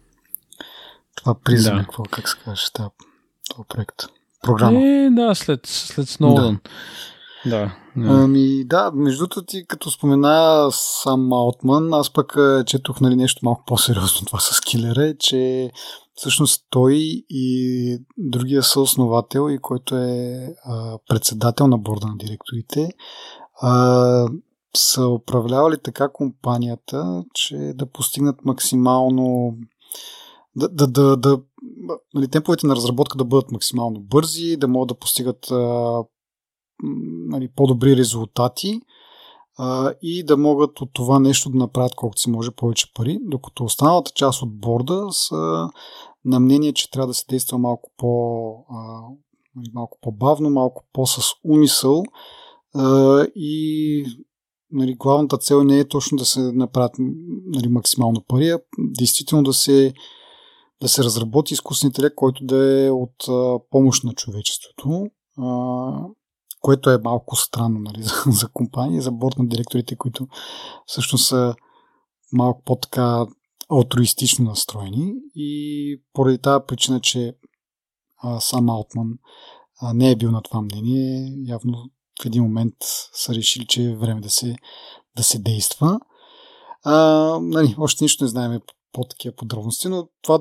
Това 1.16 1.36
признак, 1.44 1.76
да. 1.76 1.84
какво, 1.84 2.04
как 2.04 2.30
се 2.30 2.38
каже, 2.46 2.66
това 2.74 2.90
проект. 3.70 3.96
Програма. 4.44 4.82
Е, 4.82 5.10
да, 5.10 5.36
след, 5.36 5.66
след 5.66 6.10
Сноудън. 6.10 6.60
Да. 6.64 6.70
Да, 7.46 7.76
да. 7.96 8.24
Ами 8.24 8.64
да, 8.66 8.92
между 8.94 9.20
другото 9.20 9.46
ти 9.46 9.66
като 9.68 9.92
спомена 9.92 10.68
сам 10.72 11.34
Алтман, 11.34 11.94
аз 11.94 12.14
пък 12.14 12.38
четох 12.66 13.02
нали, 13.02 13.16
нещо 13.16 13.40
малко 13.44 13.64
по-сериозно 13.68 14.26
това 14.26 14.40
с 14.40 14.62
килера, 14.62 15.16
че 15.20 15.72
Всъщност 16.20 16.66
той 16.70 16.94
и 17.30 17.98
другия 18.18 18.64
съосновател, 18.64 19.50
и 19.52 19.58
който 19.58 19.98
е 19.98 20.56
а, 20.66 20.98
председател 21.10 21.68
на 21.68 21.78
борда 21.78 22.08
на 22.08 22.18
директорите, 22.18 22.90
а, 23.62 24.28
са 24.78 25.08
управлявали 25.08 25.78
така 25.84 26.10
компанията, 26.10 27.24
че 27.34 27.56
да 27.76 27.86
постигнат 27.86 28.46
максимално 28.46 29.58
да, 30.56 30.70
да, 30.70 30.88
да, 30.88 31.18
да 31.18 31.40
нали, 32.14 32.28
темповете 32.28 32.68
на 32.68 32.76
разработка 32.76 33.18
да 33.18 33.26
бъдат 33.26 33.52
максимално 33.52 34.00
бързи, 34.00 34.58
да 34.58 34.68
могат 34.68 34.88
да 34.88 35.00
постигат 35.00 35.52
а, 35.52 36.00
нали, 37.28 37.50
по-добри 37.56 37.98
резултати 37.98 38.82
а, 39.58 39.94
и 40.02 40.24
да 40.24 40.38
могат 40.38 40.82
от 40.82 40.90
това 40.94 41.20
нещо 41.20 41.50
да 41.50 41.58
направят 41.58 41.96
колкото 41.96 42.22
се 42.22 42.30
може 42.30 42.52
повече 42.52 42.94
пари, 42.94 43.20
докато 43.22 43.64
останалата 43.64 44.12
част 44.16 44.42
от 44.42 44.60
борда 44.60 45.08
са 45.12 45.70
на 46.26 46.40
мнение, 46.40 46.74
че 46.74 46.92
трябва 46.92 47.08
да 47.08 47.14
се 47.14 47.26
действа 47.30 47.58
малко 47.58 47.92
по 47.98 48.52
а, 48.70 49.02
малко 49.74 49.98
по-бавно, 50.02 50.50
малко 50.50 50.84
по-с 50.94 51.22
умисъл 51.44 52.04
а, 52.76 53.26
и 53.36 54.06
нали, 54.72 54.96
главната 54.96 55.38
цел 55.38 55.64
не 55.64 55.80
е 55.80 55.88
точно 55.88 56.18
да 56.18 56.26
се 56.26 56.40
направят 56.40 56.92
нали, 57.46 57.68
максимално 57.68 58.24
пари, 58.28 58.50
а 58.50 58.60
действително 58.78 59.44
да 59.44 59.54
се, 59.54 59.94
да 60.82 60.90
се 60.90 61.04
разработи 61.04 61.54
изкуствен 61.54 61.88
интелект, 61.88 62.16
който 62.16 62.46
да 62.46 62.86
е 62.86 62.90
от 62.92 63.28
а, 63.30 63.60
помощ 63.72 64.04
на 64.04 64.14
човечеството, 64.14 65.08
а, 65.38 65.46
което 66.60 66.90
е 66.90 66.98
малко 67.04 67.36
странно 67.36 67.80
нали, 67.80 68.04
за, 68.04 68.14
за 68.28 68.50
компания, 68.50 69.02
за 69.02 69.12
борт 69.12 69.38
на 69.38 69.48
директорите, 69.48 69.96
които 69.96 70.28
всъщност 70.86 71.28
са 71.28 71.56
малко 72.34 72.62
по-така 72.66 73.26
алтруистично 73.70 74.46
настроени 74.46 75.14
и 75.36 76.02
поради 76.14 76.38
тази 76.38 76.64
причина, 76.68 77.02
че 77.02 77.36
а, 78.18 78.40
сам 78.40 78.70
Алтман 78.70 79.18
а, 79.82 79.94
не 79.94 80.12
е 80.12 80.16
бил 80.16 80.32
на 80.32 80.42
това 80.42 80.62
мнение, 80.62 81.34
явно 81.46 81.90
в 82.22 82.26
един 82.26 82.44
момент 82.44 82.76
са 83.14 83.36
решили, 83.36 83.66
че 83.66 83.84
е 83.84 83.96
време 83.96 84.22
да 84.22 84.30
се, 84.30 84.56
да 85.18 85.24
се 85.24 85.40
действа. 85.40 86.00
А, 86.84 86.94
нали, 87.42 87.76
още 87.78 88.04
нищо 88.04 88.24
не 88.24 88.28
знаем 88.28 88.62
по 88.68 88.74
такива 89.10 89.36
подробности, 89.36 89.88
но 89.88 90.08
това 90.22 90.40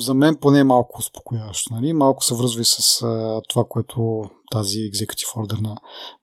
за 0.00 0.14
мен 0.14 0.36
поне 0.40 0.58
е 0.58 0.64
малко 0.64 0.98
успокояващо. 0.98 1.74
Нали? 1.74 1.92
Малко 1.92 2.24
се 2.24 2.34
връзва 2.34 2.60
и 2.60 2.64
с 2.64 3.02
а, 3.02 3.40
това, 3.48 3.64
което 3.68 4.22
тази 4.50 4.80
екзекутив 4.80 5.28
ордер 5.36 5.56
на 5.56 5.76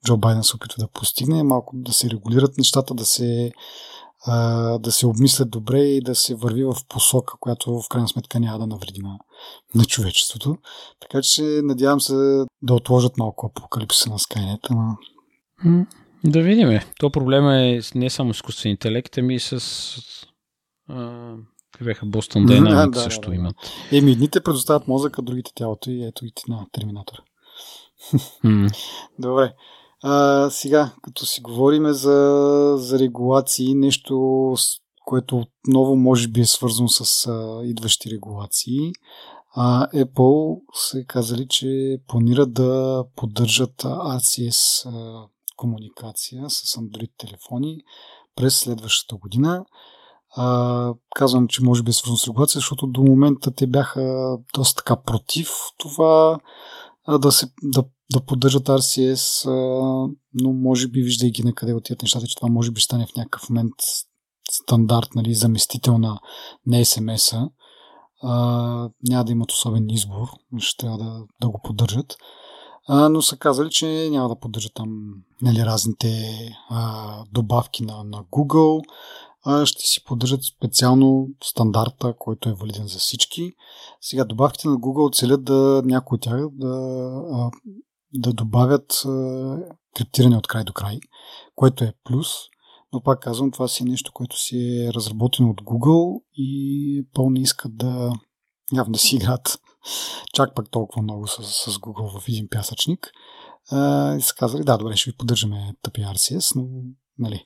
Джо 0.06 0.18
Байден 0.18 0.44
се 0.44 0.56
опитва 0.56 0.76
да 0.80 0.88
постигне, 0.88 1.44
малко 1.44 1.72
да 1.76 1.94
се 1.94 2.10
регулират 2.10 2.58
нещата, 2.58 2.94
да 2.94 3.06
се 3.06 3.52
а, 4.28 4.78
да 4.78 4.92
се 4.92 5.08
обмислят 5.08 5.50
добре 5.50 5.80
и 5.80 6.02
да 6.02 6.16
се 6.16 6.36
върви 6.36 6.64
в 6.64 6.76
посока, 6.90 7.34
която 7.40 7.82
в 7.82 7.90
крайна 7.90 8.08
сметка 8.08 8.40
няма 8.40 8.60
да 8.60 8.68
навреди 8.68 9.02
на, 9.02 9.20
на 9.76 9.86
човечеството. 9.86 10.56
Така 11.00 11.22
че 11.22 11.44
надявам 11.44 12.02
се 12.02 12.46
да 12.62 12.74
отложат 12.74 13.18
малко 13.18 13.46
апокалипсиса 13.46 14.10
на 14.10 14.20
Skynet. 14.20 14.68
Но... 14.70 14.98
Да 16.24 16.42
видим. 16.42 16.80
То 17.00 17.10
проблема 17.10 17.62
е 17.62 17.80
не 17.96 18.10
само 18.10 18.32
изкуствен 18.32 18.72
интелект, 18.72 19.18
ами 19.18 19.36
и 19.36 19.40
с 19.40 19.60
бяха 21.84 22.06
Boston 22.06 22.46
Dynamics 22.46 22.90
да, 22.90 23.00
също 23.00 23.30
да, 23.30 23.36
имат. 23.36 23.56
Еми, 23.92 24.12
едните 24.12 24.42
предоставят 24.42 24.88
мозъка, 24.88 25.22
другите 25.22 25.52
тялото 25.56 25.92
и 25.92 26.04
ето 26.04 26.26
и 26.26 26.32
на 26.48 26.66
Терминатора. 26.72 27.20
Mm. 28.46 28.76
Добре. 29.20 29.54
А, 30.04 30.50
сега, 30.50 30.92
като 31.02 31.26
си 31.26 31.42
говориме 31.42 31.94
за, 31.94 32.76
за 32.78 33.00
регулации, 33.00 33.76
нещо, 33.76 34.56
което 35.06 35.38
отново 35.38 35.96
може 35.96 36.28
би 36.28 36.42
е 36.42 36.46
свързано 36.46 36.90
с 36.90 37.28
а, 37.28 37.62
идващи 37.64 38.10
регулации, 38.12 38.92
а, 39.56 39.88
Apple 39.88 40.62
се 40.74 41.06
казали, 41.06 41.48
че 41.48 41.98
планират 42.08 42.54
да 42.54 43.04
поддържат 43.16 43.84
RCS 43.84 44.90
а, 44.90 45.28
комуникация 45.56 46.50
с 46.50 46.76
Android 46.76 47.12
телефони 47.18 47.82
през 48.36 48.60
следващата 48.60 49.16
година. 49.16 49.66
А, 50.38 50.94
казвам, 51.16 51.48
че 51.48 51.64
може 51.64 51.84
би 51.84 51.90
е 51.90 51.94
свързано 51.94 52.18
с 52.18 52.28
регулация, 52.28 52.60
защото 52.60 52.88
до 52.88 53.04
момента 53.04 53.52
те 53.52 53.68
бяха 53.68 54.36
доста 54.54 54.84
така 54.84 54.96
против 54.96 55.50
това 55.78 56.40
а, 57.06 57.18
да, 57.18 57.32
се, 57.32 57.52
да, 57.64 57.84
да 58.14 58.26
поддържат 58.26 58.68
RCS, 58.68 59.46
а, 59.46 59.52
но 60.34 60.54
може 60.54 60.88
би, 60.88 61.02
виждайки 61.02 61.44
на 61.44 61.54
къде 61.54 61.74
отиват 61.74 62.02
нещата, 62.02 62.28
че 62.28 62.36
това 62.36 62.50
може 62.50 62.72
би 62.72 62.82
стане 62.82 63.06
в 63.06 63.16
някакъв 63.16 63.50
момент 63.50 63.74
стандарт, 64.52 65.10
нали, 65.16 65.34
заместител 65.34 65.98
на, 65.98 66.20
SMS-а. 66.70 67.50
А, 68.24 68.90
няма 69.10 69.26
да 69.26 69.32
имат 69.32 69.52
особен 69.52 69.90
избор, 69.90 70.28
ще 70.58 70.78
трябва 70.78 70.98
да, 70.98 71.24
да 71.42 71.50
го 71.50 71.60
поддържат. 71.64 72.18
А, 72.88 73.10
но 73.10 73.22
са 73.22 73.38
казали, 73.38 73.70
че 73.70 74.10
няма 74.12 74.30
да 74.30 74.40
поддържат 74.40 74.74
там 74.76 74.90
нали, 75.42 75.66
разните 75.66 76.40
а, 76.70 77.24
добавки 77.32 77.84
на, 77.84 78.04
на 78.04 78.24
Google, 78.24 78.82
ще 79.66 79.84
си 79.84 80.04
поддържат 80.04 80.44
специално 80.44 81.28
стандарта, 81.44 82.14
който 82.20 82.50
е 82.50 82.54
валиден 82.54 82.88
за 82.88 83.00
всички. 83.00 83.54
Сега 84.02 84.26
добавките 84.26 84.68
на 84.68 84.76
Google 84.76 85.16
целят 85.16 85.44
да 85.44 85.82
някои 85.86 86.16
от 86.16 86.22
тях 86.22 86.42
да, 86.52 87.52
да 88.14 88.34
добавят 88.34 89.02
криптиране 89.96 90.38
от 90.38 90.48
край 90.48 90.64
до 90.64 90.74
край, 90.74 91.00
което 91.56 91.84
е 91.84 91.94
плюс. 92.04 92.28
Но 92.94 93.04
пак 93.04 93.20
казвам, 93.20 93.52
това 93.52 93.68
си 93.68 93.84
е 93.84 93.90
нещо, 93.90 94.12
което 94.14 94.40
си 94.40 94.58
е 94.58 94.94
разработено 94.94 95.50
от 95.50 95.62
Google 95.62 96.22
и 96.34 97.08
пълно 97.14 97.40
искат 97.40 97.78
да 97.78 98.14
явно 98.74 98.94
да 98.94 99.00
си 99.00 99.16
играят 99.16 99.60
чак 100.34 100.56
пак 100.56 100.70
толкова 100.70 101.02
много 101.02 101.28
с, 101.28 101.44
с 101.44 101.78
Google 101.78 102.20
в 102.20 102.30
един 102.30 102.48
пясъчник. 102.50 103.12
и 104.18 104.22
са 104.22 104.34
казали, 104.38 104.64
да, 104.64 104.78
добре, 104.78 104.96
ще 104.96 105.10
ви 105.10 105.18
поддържаме 105.18 105.74
тъпи 105.82 106.02
RCS, 106.02 106.56
но 106.56 106.68
нали, 107.18 107.44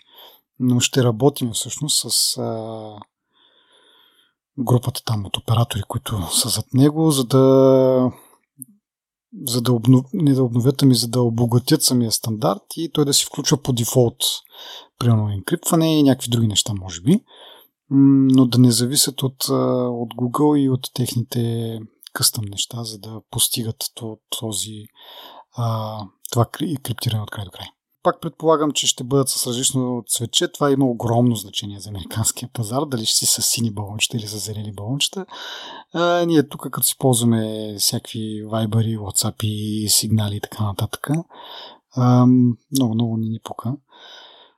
но 0.60 0.80
ще 0.80 1.04
работим 1.04 1.52
всъщност 1.52 2.10
с 2.10 2.38
а, 2.38 3.00
групата 4.60 5.02
там 5.06 5.26
от 5.26 5.38
оператори, 5.38 5.82
които 5.88 6.22
са 6.32 6.50
зад 6.50 6.74
него, 6.74 7.12
за 7.12 7.24
да 7.24 8.12
за 9.48 9.62
да 9.62 9.74
обнов... 9.74 10.06
не 10.14 10.34
да 10.34 10.44
обновят, 10.44 10.84
ами 10.84 10.96
за 10.96 11.08
да 11.08 11.22
обогатят 11.22 11.84
самия 11.84 12.12
стандарт 12.12 12.62
и 12.78 12.92
той 12.92 13.06
да 13.06 13.14
си 13.14 13.26
включва 13.26 13.58
по 13.58 13.74
дефолт 13.74 14.16
примерно 15.00 15.30
енкриптване 15.30 16.00
и 16.00 16.04
някакви 16.04 16.30
други 16.30 16.48
неща, 16.48 16.74
може 16.74 17.02
би, 17.02 17.24
но 17.90 18.46
да 18.46 18.58
не 18.58 18.72
зависят 18.72 19.24
от, 19.24 19.44
от 19.90 20.14
Google 20.14 20.60
и 20.60 20.70
от 20.70 20.88
техните 20.94 21.80
къстъм 22.14 22.46
неща, 22.46 22.84
за 22.84 23.00
да 23.00 23.22
постигат 23.32 23.78
този, 24.40 24.86
това 26.32 26.46
криптиране 26.84 27.24
от 27.24 27.32
край 27.32 27.46
до 27.46 27.52
край 27.52 27.68
пак 28.10 28.22
предполагам, 28.22 28.72
че 28.72 28.88
ще 28.88 29.04
бъдат 29.04 29.30
с 29.30 29.48
различно 29.48 30.04
цвече. 30.08 30.48
Това 30.48 30.72
има 30.72 30.86
огромно 30.86 31.36
значение 31.36 31.80
за 31.80 31.90
американския 31.90 32.50
пазар, 32.54 32.86
дали 32.86 33.06
ще 33.06 33.18
си 33.18 33.26
с 33.26 33.42
сини 33.42 33.72
балончета 33.72 34.18
или 34.18 34.28
с 34.28 34.38
зелени 34.38 34.74
балончета. 34.74 35.26
А, 35.94 36.26
ние 36.26 36.50
тук, 36.50 36.62
като 36.62 36.88
си 36.88 36.98
ползваме 36.98 37.76
всякакви 37.80 38.44
вайбари, 38.44 38.98
WhatsApp 38.98 39.44
и 39.44 39.90
сигнали 39.90 40.36
и 40.36 40.42
така 40.42 40.64
нататък, 40.64 41.08
а, 41.96 42.26
много, 42.72 42.94
много 42.94 43.18
ни 43.18 43.30
ни 43.30 43.40
пука. 43.44 43.74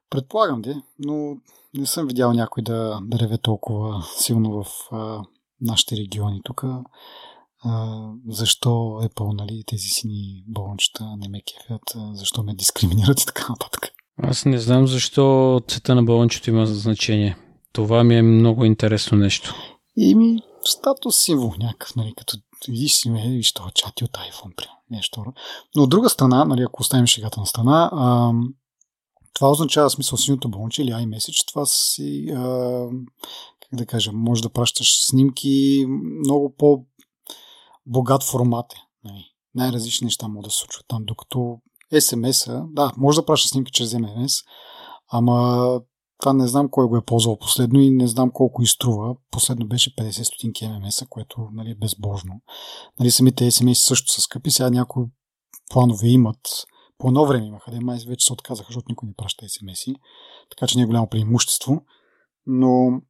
Предполагам, 0.10 0.62
де, 0.62 0.82
но 1.00 1.38
не 1.74 1.86
съм 1.86 2.08
видял 2.08 2.34
някой 2.34 2.64
да, 2.64 3.00
да 3.04 3.20
реве 3.20 3.38
толкова 3.38 4.04
силно 4.18 4.64
в 4.64 4.66
а, 4.92 5.22
нашите 5.62 5.98
региони 5.98 6.42
тук 6.44 6.64
а, 7.62 8.02
защо 8.28 8.69
Apple, 9.04 9.38
нали, 9.38 9.63
тези 9.67 9.89
сини 9.89 10.43
балончета 10.47 11.15
не 11.17 11.30
ме 11.30 11.41
кефят, 11.41 11.82
защо 12.13 12.43
ме 12.43 12.56
дискриминират 12.56 13.21
и 13.21 13.26
така 13.26 13.45
нататък. 13.50 13.89
Аз 14.24 14.45
не 14.45 14.60
знам 14.60 14.88
защо 14.88 15.62
цвета 15.67 15.95
на 15.95 16.04
балончето 16.04 16.50
има 16.50 16.65
значение. 16.65 17.38
Това 17.74 18.04
ми 18.04 18.15
е 18.15 18.21
много 18.21 18.65
интересно 18.65 19.17
нещо. 19.17 19.56
И 19.97 20.15
ми 20.15 20.41
статус 20.63 21.15
символ 21.17 21.54
някакъв, 21.60 21.95
нали, 21.95 22.13
като 22.17 22.38
видиш 22.67 22.93
си 22.93 23.10
ме, 23.10 23.30
виж 23.30 23.54
това 23.54 23.71
чати 23.71 24.04
от 24.04 24.12
iPhone, 24.12 24.56
при 24.56 24.65
нещо. 24.91 25.24
Но 25.76 25.84
от 25.84 25.89
друга 25.89 26.10
страна, 26.10 26.45
нали, 26.45 26.62
ако 26.62 26.82
оставим 26.82 27.08
шегата 27.08 27.39
на 27.39 27.45
страна, 27.45 27.89
а, 27.93 28.32
това 29.34 29.52
означава 29.52 29.89
смисъл 29.89 30.17
синьото 30.17 30.50
балонче 30.50 30.82
или 30.82 30.91
iMessage, 30.91 31.47
това 31.47 31.65
си, 31.65 32.28
а, 32.36 32.88
как 33.60 33.80
да 33.80 33.86
кажа, 33.86 34.12
може 34.13 34.41
да 34.41 34.50
пращаш 34.50 35.06
снимки 35.06 35.86
много 36.19 36.56
по 36.58 36.86
богат 37.92 38.24
формат 38.24 38.74
е. 38.74 38.78
Нали. 39.04 39.26
Най-различни 39.56 40.06
неща 40.06 40.28
могат 40.28 40.44
да 40.44 40.52
се 40.52 40.58
случват 40.58 40.86
там, 40.88 41.04
докато 41.06 41.58
SMS-а, 41.94 42.64
да, 42.70 42.92
може 42.98 43.20
да 43.20 43.26
праща 43.26 43.50
снимки 43.50 43.72
чрез 43.72 43.94
MMS, 43.94 44.46
ама 45.12 45.80
това 46.22 46.34
не 46.34 46.48
знам 46.48 46.70
кой 46.70 46.88
го 46.88 46.98
е 46.98 47.06
ползвал 47.06 47.38
последно 47.38 47.80
и 47.80 47.90
не 47.90 48.08
знам 48.08 48.32
колко 48.32 48.62
изтрува. 48.62 49.16
Последно 49.32 49.68
беше 49.68 49.96
50 49.96 50.24
стотинки 50.24 50.68
ММС, 50.68 51.04
което 51.10 51.48
нали, 51.54 51.72
е 51.72 51.76
безбожно. 51.76 52.42
Нали, 53.00 53.12
самите 53.12 53.52
SMS 53.52 53.74
също 53.74 54.12
са 54.12 54.22
скъпи, 54.22 54.52
сега 54.52 54.70
някои 54.70 55.06
планове 55.70 56.08
имат. 56.08 56.66
По 56.98 57.08
едно 57.08 57.26
време 57.26 57.46
имаха, 57.46 57.72
да 57.72 57.82
май 57.82 58.00
вече 58.08 58.26
се 58.26 58.34
отказаха, 58.34 58.68
защото 58.68 58.86
никой 58.90 59.08
не 59.08 59.14
праща 59.18 59.46
SMS, 59.46 59.96
така 60.50 60.68
че 60.68 60.78
не 60.78 60.84
е 60.84 60.86
голямо 60.86 61.10
преимущество. 61.10 61.82
Но 62.46 63.02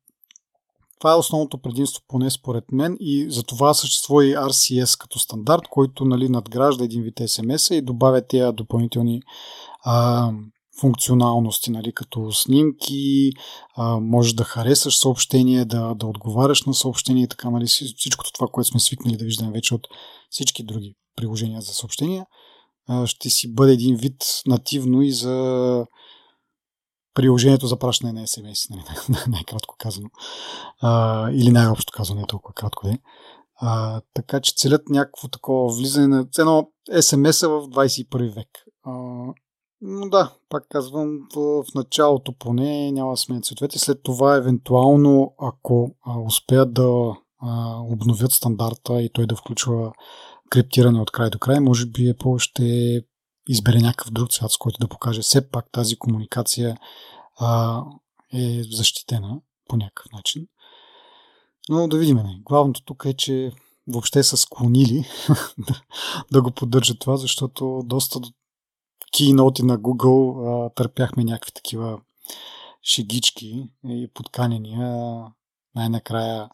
това 1.02 1.12
е 1.12 1.16
основното 1.16 1.58
предимство, 1.58 2.04
поне 2.08 2.32
според 2.32 2.64
мен, 2.72 2.98
и 3.00 3.26
за 3.30 3.44
това 3.44 3.74
съществува 3.74 4.26
и 4.26 4.36
RCS 4.36 5.00
като 5.00 5.20
стандарт, 5.20 5.62
който 5.70 6.06
нали, 6.06 6.30
надгражда 6.30 6.84
един 6.84 7.02
вид 7.02 7.16
SMS 7.16 7.76
и 7.76 7.82
добавя 7.82 8.28
тези 8.28 8.54
допълнителни 8.54 9.22
а, 9.84 10.30
функционалности, 10.82 11.72
нали, 11.72 11.94
като 11.94 12.32
снимки, 12.32 13.32
а, 13.76 14.00
можеш 14.00 14.34
да 14.34 14.44
харесаш 14.44 14.98
съобщение, 14.98 15.66
да, 15.66 15.96
да 15.96 16.06
отговаряш 16.06 16.64
на 16.64 16.74
съобщение 16.74 17.24
и 17.24 17.28
така, 17.28 17.50
нали, 17.50 17.66
всичкото 17.98 18.32
това, 18.34 18.48
което 18.52 18.70
сме 18.70 18.80
свикнали 18.80 19.18
да 19.18 19.26
виждаме 19.26 19.52
вече 19.52 19.76
от 19.76 19.88
всички 20.30 20.64
други 20.64 20.96
приложения 21.16 21.62
за 21.62 21.74
съобщения, 21.74 22.26
а, 22.88 23.08
ще 23.08 23.30
си 23.30 23.54
бъде 23.54 23.74
един 23.74 23.96
вид 23.96 24.26
нативно 24.48 25.02
и 25.02 25.12
за 25.12 25.86
приложението 27.14 27.68
за 27.68 27.80
пращане 27.80 28.14
на 28.14 28.22
SMS, 28.22 28.70
нали, 28.70 28.84
най-кратко 29.28 29.76
казано. 29.80 30.10
А, 30.82 31.32
или 31.32 31.52
най-общо 31.52 31.94
казано, 31.96 32.18
не 32.18 32.24
е 32.24 32.28
толкова 32.28 32.54
кратко 32.54 32.88
де. 32.88 33.00
А, 33.56 34.02
така 34.14 34.40
че 34.40 34.54
целят 34.56 34.90
някакво 34.90 35.28
такова 35.28 35.74
влизане 35.74 36.08
на 36.08 36.26
едно 36.40 36.70
SMS-а 36.92 37.48
в 37.50 37.62
21 37.68 38.36
век. 38.36 38.48
А, 38.84 38.92
но 39.82 40.10
да, 40.10 40.34
пак 40.50 40.64
казвам, 40.70 41.20
в, 41.36 41.64
началото 41.76 42.34
поне 42.40 42.92
няма 42.92 43.12
да 43.12 43.18
сменят 43.18 43.46
цветовете. 43.46 43.80
След 43.80 44.04
това, 44.04 44.36
евентуално, 44.36 45.34
ако 45.40 45.96
а, 46.06 46.20
успеят 46.20 46.74
да 46.74 47.16
а, 47.42 47.80
обновят 47.80 48.32
стандарта 48.32 49.02
и 49.02 49.10
той 49.14 49.28
да 49.28 49.36
включва 49.36 49.92
криптиране 50.50 51.02
от 51.02 51.12
край 51.12 51.30
до 51.30 51.40
край, 51.40 51.60
може 51.60 51.86
би 51.86 52.14
Apple 52.14 52.40
ще 52.40 53.02
избере 53.48 53.80
някакъв 53.80 54.12
друг 54.12 54.32
цвят, 54.32 54.52
с 54.52 54.58
който 54.58 54.78
да 54.80 54.88
покаже 54.88 55.22
все 55.22 55.50
пак 55.50 55.72
тази 55.72 55.96
комуникация 55.96 56.78
а, 57.40 57.82
е 58.34 58.64
защитена 58.64 59.40
по 59.70 59.78
някакъв 59.78 60.12
начин. 60.12 60.48
Но 61.70 61.88
да 61.88 61.98
видим. 61.98 62.18
Не. 62.18 62.40
Главното 62.44 62.82
тук 62.86 63.04
е, 63.06 63.14
че 63.14 63.52
въобще 63.88 64.24
са 64.24 64.38
склонили 64.38 65.06
да, 65.58 65.82
да 66.32 66.42
го 66.42 66.52
поддържат 66.52 67.00
това, 67.00 67.18
защото 67.18 67.82
доста 67.86 68.20
кейноти 69.18 69.64
на 69.64 69.80
Google 69.80 70.66
а, 70.66 70.70
търпяхме 70.70 71.24
някакви 71.24 71.52
такива 71.52 72.02
шегички 72.84 73.70
и 73.88 74.10
подканения. 74.14 75.26
Най-накрая 75.76 76.50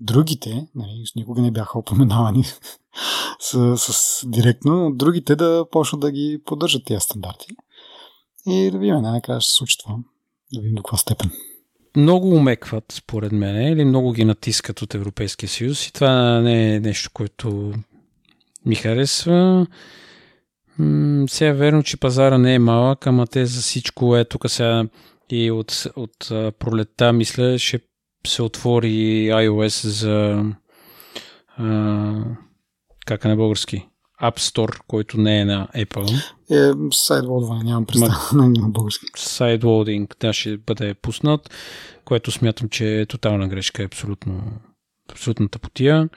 другите, 0.00 0.66
нали, 0.74 1.04
никога 1.16 1.42
не 1.42 1.50
бяха 1.50 1.78
опоменавани 1.78 2.44
с, 3.38 3.76
с, 3.78 4.20
директно, 4.26 4.92
другите 4.94 5.36
да 5.36 5.64
почнат 5.70 6.00
да 6.00 6.10
ги 6.10 6.40
поддържат 6.44 6.84
тези 6.84 7.00
стандарти. 7.00 7.46
И 8.46 8.70
да 8.70 8.78
видим, 8.78 8.94
най-накрая 8.94 9.40
ще 9.40 9.50
се 9.50 9.56
случи 9.56 9.78
това. 9.78 9.94
Да 10.52 10.60
видим 10.60 10.74
до 10.74 10.82
каква 10.82 10.98
степен. 10.98 11.30
Много 11.96 12.28
умекват, 12.28 12.84
според 12.92 13.32
мен, 13.32 13.72
или 13.72 13.84
много 13.84 14.12
ги 14.12 14.24
натискат 14.24 14.82
от 14.82 14.94
Европейския 14.94 15.48
съюз 15.48 15.86
и 15.86 15.92
това 15.92 16.40
не 16.40 16.74
е 16.74 16.80
нещо, 16.80 17.10
което 17.14 17.72
ми 18.66 18.74
харесва. 18.74 19.66
Сега 21.28 21.50
е 21.50 21.52
верно, 21.52 21.82
че 21.82 21.96
пазара 21.96 22.38
не 22.38 22.54
е 22.54 22.58
малък, 22.58 23.06
ама 23.06 23.26
те 23.26 23.46
за 23.46 23.60
всичко 23.60 24.16
е 24.16 24.24
тук 24.24 24.50
сега 24.50 24.84
и 25.30 25.50
от, 25.50 25.86
от 25.96 26.16
пролета, 26.58 27.12
мисля, 27.12 27.58
ще 27.58 27.80
се 28.26 28.42
отвори 28.42 29.28
iOS 29.30 29.88
за 29.88 30.44
а, 31.56 32.24
как 33.10 33.24
е 33.24 33.28
на 33.28 33.36
български? 33.36 33.88
App 34.22 34.38
Store, 34.38 34.78
който 34.86 35.20
не 35.20 35.40
е 35.40 35.44
на 35.44 35.68
Apple. 35.76 36.22
Е, 36.50 36.72
сайдлоудване, 36.92 37.64
нямам 37.64 37.86
представа 37.86 38.42
на 38.42 38.48
на 38.48 38.68
български. 38.68 39.06
Сайдлоудинг, 39.16 40.16
да, 40.20 40.32
ще 40.32 40.56
бъде 40.56 40.94
пуснат, 40.94 41.50
което 42.04 42.30
смятам, 42.30 42.68
че 42.68 43.00
е 43.00 43.06
тотална 43.06 43.48
грешка, 43.48 43.82
е 43.82 43.86
абсолютно, 43.86 44.42
абсолютната 45.12 45.58
потия. 45.58 46.08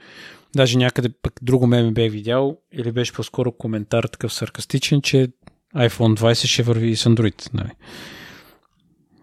Даже 0.56 0.78
някъде 0.78 1.10
пък 1.22 1.34
друго 1.42 1.68
ме 1.68 1.92
бе 1.92 2.10
видял, 2.10 2.58
или 2.74 2.92
беше 2.92 3.14
по-скоро 3.14 3.52
коментар 3.52 4.04
такъв 4.04 4.34
саркастичен, 4.34 5.02
че 5.02 5.28
iPhone 5.76 6.20
20 6.20 6.48
ще 6.48 6.64
върви 6.64 6.90
и 6.90 6.96
с 6.96 7.10
Android. 7.10 7.54
Нали? 7.54 7.72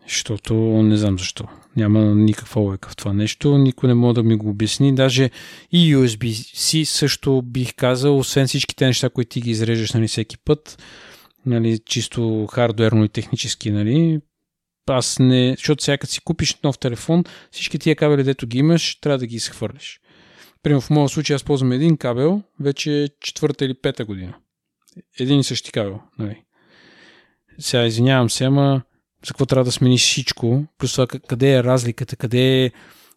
Защото 0.09 0.55
не 0.55 0.97
знам 0.97 1.19
защо. 1.19 1.45
Няма 1.77 2.15
никаква 2.15 2.61
лойка 2.61 2.89
в 2.89 2.97
това 2.97 3.13
нещо. 3.13 3.59
Никой 3.59 3.89
не 3.89 3.95
може 3.95 4.15
да 4.15 4.23
ми 4.23 4.37
го 4.37 4.49
обясни. 4.49 4.95
Даже 4.95 5.31
и 5.73 5.97
USB-C 5.97 6.85
също 6.85 7.43
бих 7.43 7.75
казал, 7.75 8.19
освен 8.19 8.47
всичките 8.47 8.87
неща, 8.87 9.11
които 9.11 9.29
ти 9.29 9.41
ги 9.41 9.51
изрежеш 9.51 9.93
нали, 9.93 10.09
всеки 10.09 10.39
път, 10.39 10.83
нали, 11.47 11.79
чисто 11.79 12.47
хардуерно 12.47 13.05
и 13.05 13.09
технически, 13.09 13.71
нали, 13.71 14.21
аз 14.87 15.19
не, 15.19 15.55
защото 15.57 15.85
сега 15.85 16.07
си 16.07 16.21
купиш 16.21 16.57
нов 16.65 16.79
телефон, 16.79 17.25
всички 17.51 17.79
тия 17.79 17.97
кабели, 17.97 18.25
дето 18.25 18.47
ги 18.47 18.59
имаш, 18.59 18.99
трябва 19.01 19.19
да 19.19 19.27
ги 19.27 19.37
изхвърлиш. 19.37 20.01
Примерно 20.63 20.81
в 20.81 20.91
моят 20.91 21.11
случай 21.11 21.37
аз 21.37 21.45
ползвам 21.45 21.73
един 21.73 21.97
кабел, 21.97 22.43
вече 22.61 23.09
четвърта 23.21 23.65
или 23.65 23.75
пета 23.75 24.05
година. 24.05 24.35
Един 25.19 25.41
и 25.41 25.45
същи 25.45 25.73
кабел. 25.73 26.01
Нали. 26.19 26.43
Сега 27.59 27.87
извинявам 27.87 28.31
се, 28.31 28.45
ама 28.45 28.83
за 29.27 29.29
какво 29.29 29.47
трябва 29.47 29.65
да 29.65 29.73
смениш 29.73 30.03
всичко, 30.03 30.65
плюс 30.79 30.93
това 30.93 31.07
къде 31.07 31.55
е 31.55 31.65
разликата, 31.65 32.17
къде 32.17 32.65
е, 32.65 32.71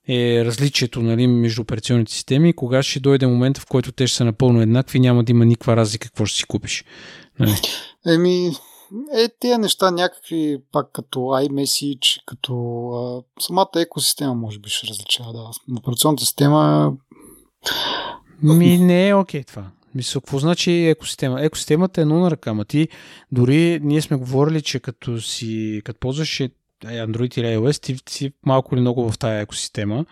е 0.07 0.45
различието 0.45 1.01
нали, 1.01 1.27
между 1.27 1.61
операционните 1.61 2.11
системи, 2.11 2.53
кога 2.53 2.83
ще 2.83 2.99
дойде 2.99 3.27
момента, 3.27 3.61
в 3.61 3.65
който 3.65 3.91
те 3.91 4.07
ще 4.07 4.17
са 4.17 4.25
напълно 4.25 4.61
еднакви, 4.61 4.99
няма 4.99 5.23
да 5.23 5.31
има 5.31 5.45
никаква 5.45 5.75
разлика 5.75 6.07
какво 6.07 6.25
ще 6.25 6.37
си 6.37 6.43
купиш. 6.43 6.85
Нали? 7.39 7.53
Еми, 8.07 8.51
е, 9.13 9.29
тези 9.39 9.57
неща 9.57 9.91
някакви, 9.91 10.57
пак 10.71 10.89
като 10.93 11.19
iMessage, 11.19 12.23
като 12.25 12.53
а, 12.89 13.41
самата 13.41 13.69
екосистема 13.75 14.33
може 14.33 14.59
би 14.59 14.69
ще 14.69 14.87
различава. 14.87 15.33
Да. 15.33 15.49
Операционната 15.77 16.25
система 16.25 16.93
ми 18.43 18.77
не 18.77 19.07
е 19.07 19.13
окей 19.13 19.41
okay, 19.41 19.47
това. 19.47 19.71
Мисля, 19.95 20.21
какво 20.21 20.39
значи 20.39 20.71
екосистема? 20.71 21.41
Екосистемата 21.41 22.01
е 22.01 22.03
едно 22.03 22.19
на 22.19 22.31
ръка, 22.31 22.53
ма 22.53 22.65
ти 22.65 22.87
дори 23.31 23.79
ние 23.83 24.01
сме 24.01 24.17
говорили, 24.17 24.61
че 24.61 24.79
като 24.79 25.21
си, 25.21 25.81
като 25.85 25.99
ползваш 25.99 26.41
Android 26.85 27.39
или 27.39 27.45
iOS, 27.45 27.81
ти 27.81 27.97
си 28.09 28.31
малко 28.45 28.75
или 28.75 28.81
много 28.81 29.11
в 29.11 29.17
тази 29.17 29.41
екосистема, 29.41 30.05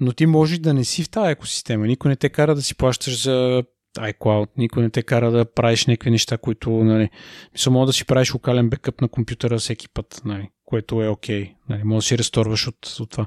но 0.00 0.12
ти 0.12 0.26
можеш 0.26 0.58
да 0.58 0.74
не 0.74 0.84
си 0.84 1.04
в 1.04 1.10
тази 1.10 1.30
екосистема. 1.30 1.86
Никой 1.86 2.08
не 2.08 2.16
те 2.16 2.28
кара 2.28 2.54
да 2.54 2.62
си 2.62 2.74
плащаш 2.74 3.22
за 3.22 3.62
iCloud, 3.98 4.48
никой 4.56 4.82
не 4.82 4.90
те 4.90 5.02
кара 5.02 5.30
да 5.30 5.44
правиш 5.44 5.86
някакви 5.86 6.10
неща, 6.10 6.38
които, 6.38 6.70
нали, 6.70 7.10
мисля, 7.52 7.70
може 7.70 7.86
да 7.86 7.92
си 7.92 8.04
правиш 8.04 8.34
локален 8.34 8.70
бекъп 8.70 9.00
на 9.00 9.08
компютъра 9.08 9.58
всеки 9.58 9.88
път, 9.88 10.22
нали, 10.24 10.48
което 10.64 11.02
е 11.02 11.08
окей. 11.08 11.44
Okay, 11.44 11.54
нали, 11.68 11.84
може 11.84 12.04
да 12.04 12.08
си 12.08 12.18
ресторваш 12.18 12.68
от, 12.68 12.96
от 13.00 13.10
това. 13.10 13.26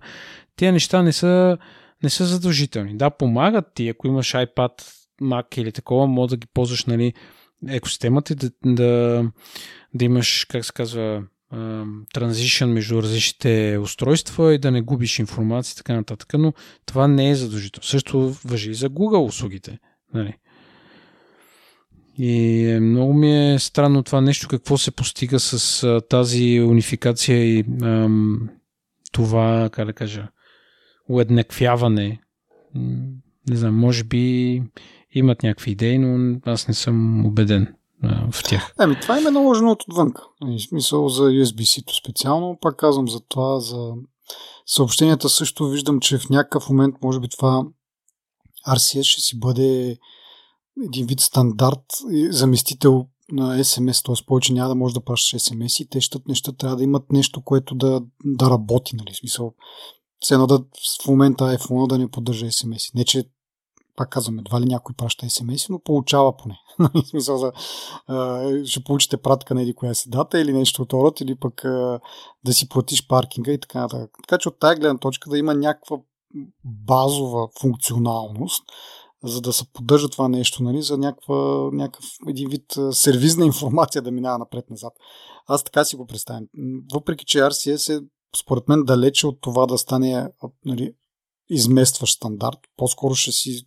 Тези 0.56 0.72
неща 0.72 1.02
не 1.02 1.14
са, 1.14 1.58
не 2.04 2.10
са 2.10 2.26
задължителни. 2.26 2.98
Да, 2.98 3.10
помагат 3.10 3.66
ти, 3.74 3.90
ако 3.90 4.08
имаш 4.08 4.34
iPad, 4.34 4.72
Mac 5.22 5.58
или 5.58 5.72
такова, 5.72 6.08
може 6.08 6.30
да 6.30 6.38
ги 6.38 6.48
ползваш, 6.54 6.86
нали, 6.86 7.14
екосистемата 7.68 8.34
и 8.34 8.36
да, 8.36 8.52
да, 8.66 9.24
да 9.94 10.06
имаш, 10.06 10.46
как 10.50 10.66
се 10.66 10.74
казва, 10.74 11.24
транзишън 12.14 12.70
между 12.70 13.04
различните 13.04 13.78
устройства 13.82 14.54
и 14.54 14.58
да 14.58 14.72
не 14.72 14.82
губиш 14.82 15.20
информация 15.20 15.74
и 15.74 15.78
така 15.78 15.94
нататък, 15.94 16.34
но 16.38 16.54
това 16.86 17.08
не 17.08 17.30
е 17.30 17.36
задължително. 17.36 17.84
Също 17.84 18.36
въжи 18.46 18.72
и 18.72 18.74
за 18.74 18.90
Google 18.90 19.28
услугите. 19.28 19.80
Нали? 20.14 20.34
И 22.18 22.66
е, 22.70 22.80
много 22.80 23.14
ми 23.14 23.54
е 23.54 23.60
странно 23.60 24.04
това 24.04 24.22
нещо, 24.22 24.48
какво 24.48 24.78
се 24.78 24.92
постига 24.92 25.40
с 25.40 26.02
тази 26.10 26.62
унификация 26.62 27.38
и 27.38 27.66
ам, 27.82 28.50
това, 29.12 29.70
как 29.72 29.86
да 29.86 29.94
кажа, 29.94 30.28
уеднаквяване. 31.10 32.22
Не 33.50 33.56
знам, 33.56 33.76
може 33.76 34.04
би 34.04 34.64
имат 35.20 35.44
някакви 35.44 35.72
идеи, 35.72 35.98
но 35.98 36.40
аз 36.46 36.68
не 36.68 36.74
съм 36.74 37.26
убеден 37.26 37.76
а, 38.04 38.32
в 38.32 38.44
тях. 38.44 38.74
Еми, 38.82 39.00
това 39.02 39.20
им 39.20 39.28
е 39.28 39.32
наложено 39.32 39.72
от 39.72 39.84
отвън. 39.84 40.14
В 40.42 40.60
смисъл 40.60 41.10
за 41.10 41.24
USB-C-то 41.24 41.94
специално. 41.94 42.58
Пак 42.62 42.76
казвам 42.76 43.08
за 43.08 43.20
това, 43.20 43.60
за 43.60 43.94
съобщенията 44.66 45.30
също 45.30 45.70
виждам, 45.70 46.00
че 46.00 46.18
в 46.18 46.30
някакъв 46.30 46.70
момент 46.70 46.96
може 47.04 47.20
би 47.20 47.30
това 47.30 47.64
RCS 48.68 49.04
ще 49.04 49.22
си 49.22 49.40
бъде 49.40 49.98
един 50.86 51.08
вид 51.08 51.20
стандарт, 51.20 51.84
заместител 52.30 53.08
на 53.32 53.58
SMS, 53.60 54.06
т.е. 54.06 54.26
повече 54.26 54.54
няма 54.54 54.70
да 54.70 54.76
може 54.76 54.94
да 54.94 55.04
пращаш 55.04 55.42
SMS 55.42 55.84
и 55.84 55.90
те 55.90 56.02
ще, 56.02 56.20
неща 56.28 56.52
трябва 56.52 56.76
да 56.76 56.84
имат 56.84 57.12
нещо, 57.12 57.42
което 57.42 57.76
да, 57.76 58.02
да 58.26 58.50
работи, 58.50 58.96
нали, 58.96 59.14
смисъл. 59.14 59.54
Все 60.20 60.34
едно 60.34 60.48
да 60.48 60.60
в 61.04 61.08
момента 61.08 61.58
iPhone 61.58 61.88
да 61.88 61.98
не 61.98 62.12
поддържа 62.12 62.46
SMS. 62.46 62.96
Не, 62.96 63.06
че 63.06 63.24
пак 63.96 64.10
казвам, 64.10 64.40
едва 64.40 64.62
ли 64.62 64.66
някой 64.66 64.96
праща 64.98 65.26
SMS, 65.26 65.70
но 65.70 65.80
получава 65.80 66.38
поне. 66.38 66.60
Нали, 66.80 67.06
смисъл 67.06 67.38
за, 67.38 67.52
ще 68.66 68.84
получите 68.84 69.18
пратка 69.18 69.56
на 69.56 69.62
еди 69.62 69.74
коя 69.74 69.94
си 69.94 70.10
дата 70.10 70.40
или 70.40 70.54
нещо 70.54 70.82
от 70.82 70.94
род, 70.94 71.22
или 71.22 71.36
пък 71.36 71.62
да 72.46 72.54
си 72.54 72.70
платиш 72.70 73.08
паркинга 73.08 73.52
и 73.52 73.60
така 73.60 73.80
нататък. 73.80 74.12
Така 74.28 74.38
че 74.38 74.50
от 74.50 74.60
тази 74.60 74.80
гледна 74.80 74.98
точка 74.98 75.30
да 75.30 75.38
има 75.38 75.54
някаква 75.54 75.98
базова 76.64 77.48
функционалност, 77.62 78.64
за 79.24 79.42
да 79.42 79.54
се 79.54 79.66
поддържа 79.74 80.10
това 80.10 80.28
нещо, 80.28 80.64
нали, 80.64 80.82
за 80.82 80.98
някаква, 80.98 81.70
някакъв 81.72 82.06
един 82.28 82.50
вид 82.50 82.66
сервизна 82.92 83.46
информация 83.46 84.02
да 84.02 84.12
минава 84.12 84.38
напред-назад. 84.38 84.94
Аз 85.48 85.64
така 85.64 85.86
си 85.86 85.96
го 85.96 86.08
представям. 86.08 86.46
Въпреки, 86.94 87.26
че 87.26 87.40
RCS 87.40 87.98
е 87.98 88.06
според 88.38 88.68
мен 88.68 88.84
далече 88.84 89.28
от 89.28 89.42
това 89.42 89.66
да 89.66 89.78
стане 89.78 90.28
нали, 90.66 90.94
изместващ 91.50 92.16
стандарт, 92.16 92.58
по-скоро 92.78 93.16
ще 93.16 93.32
си, 93.32 93.66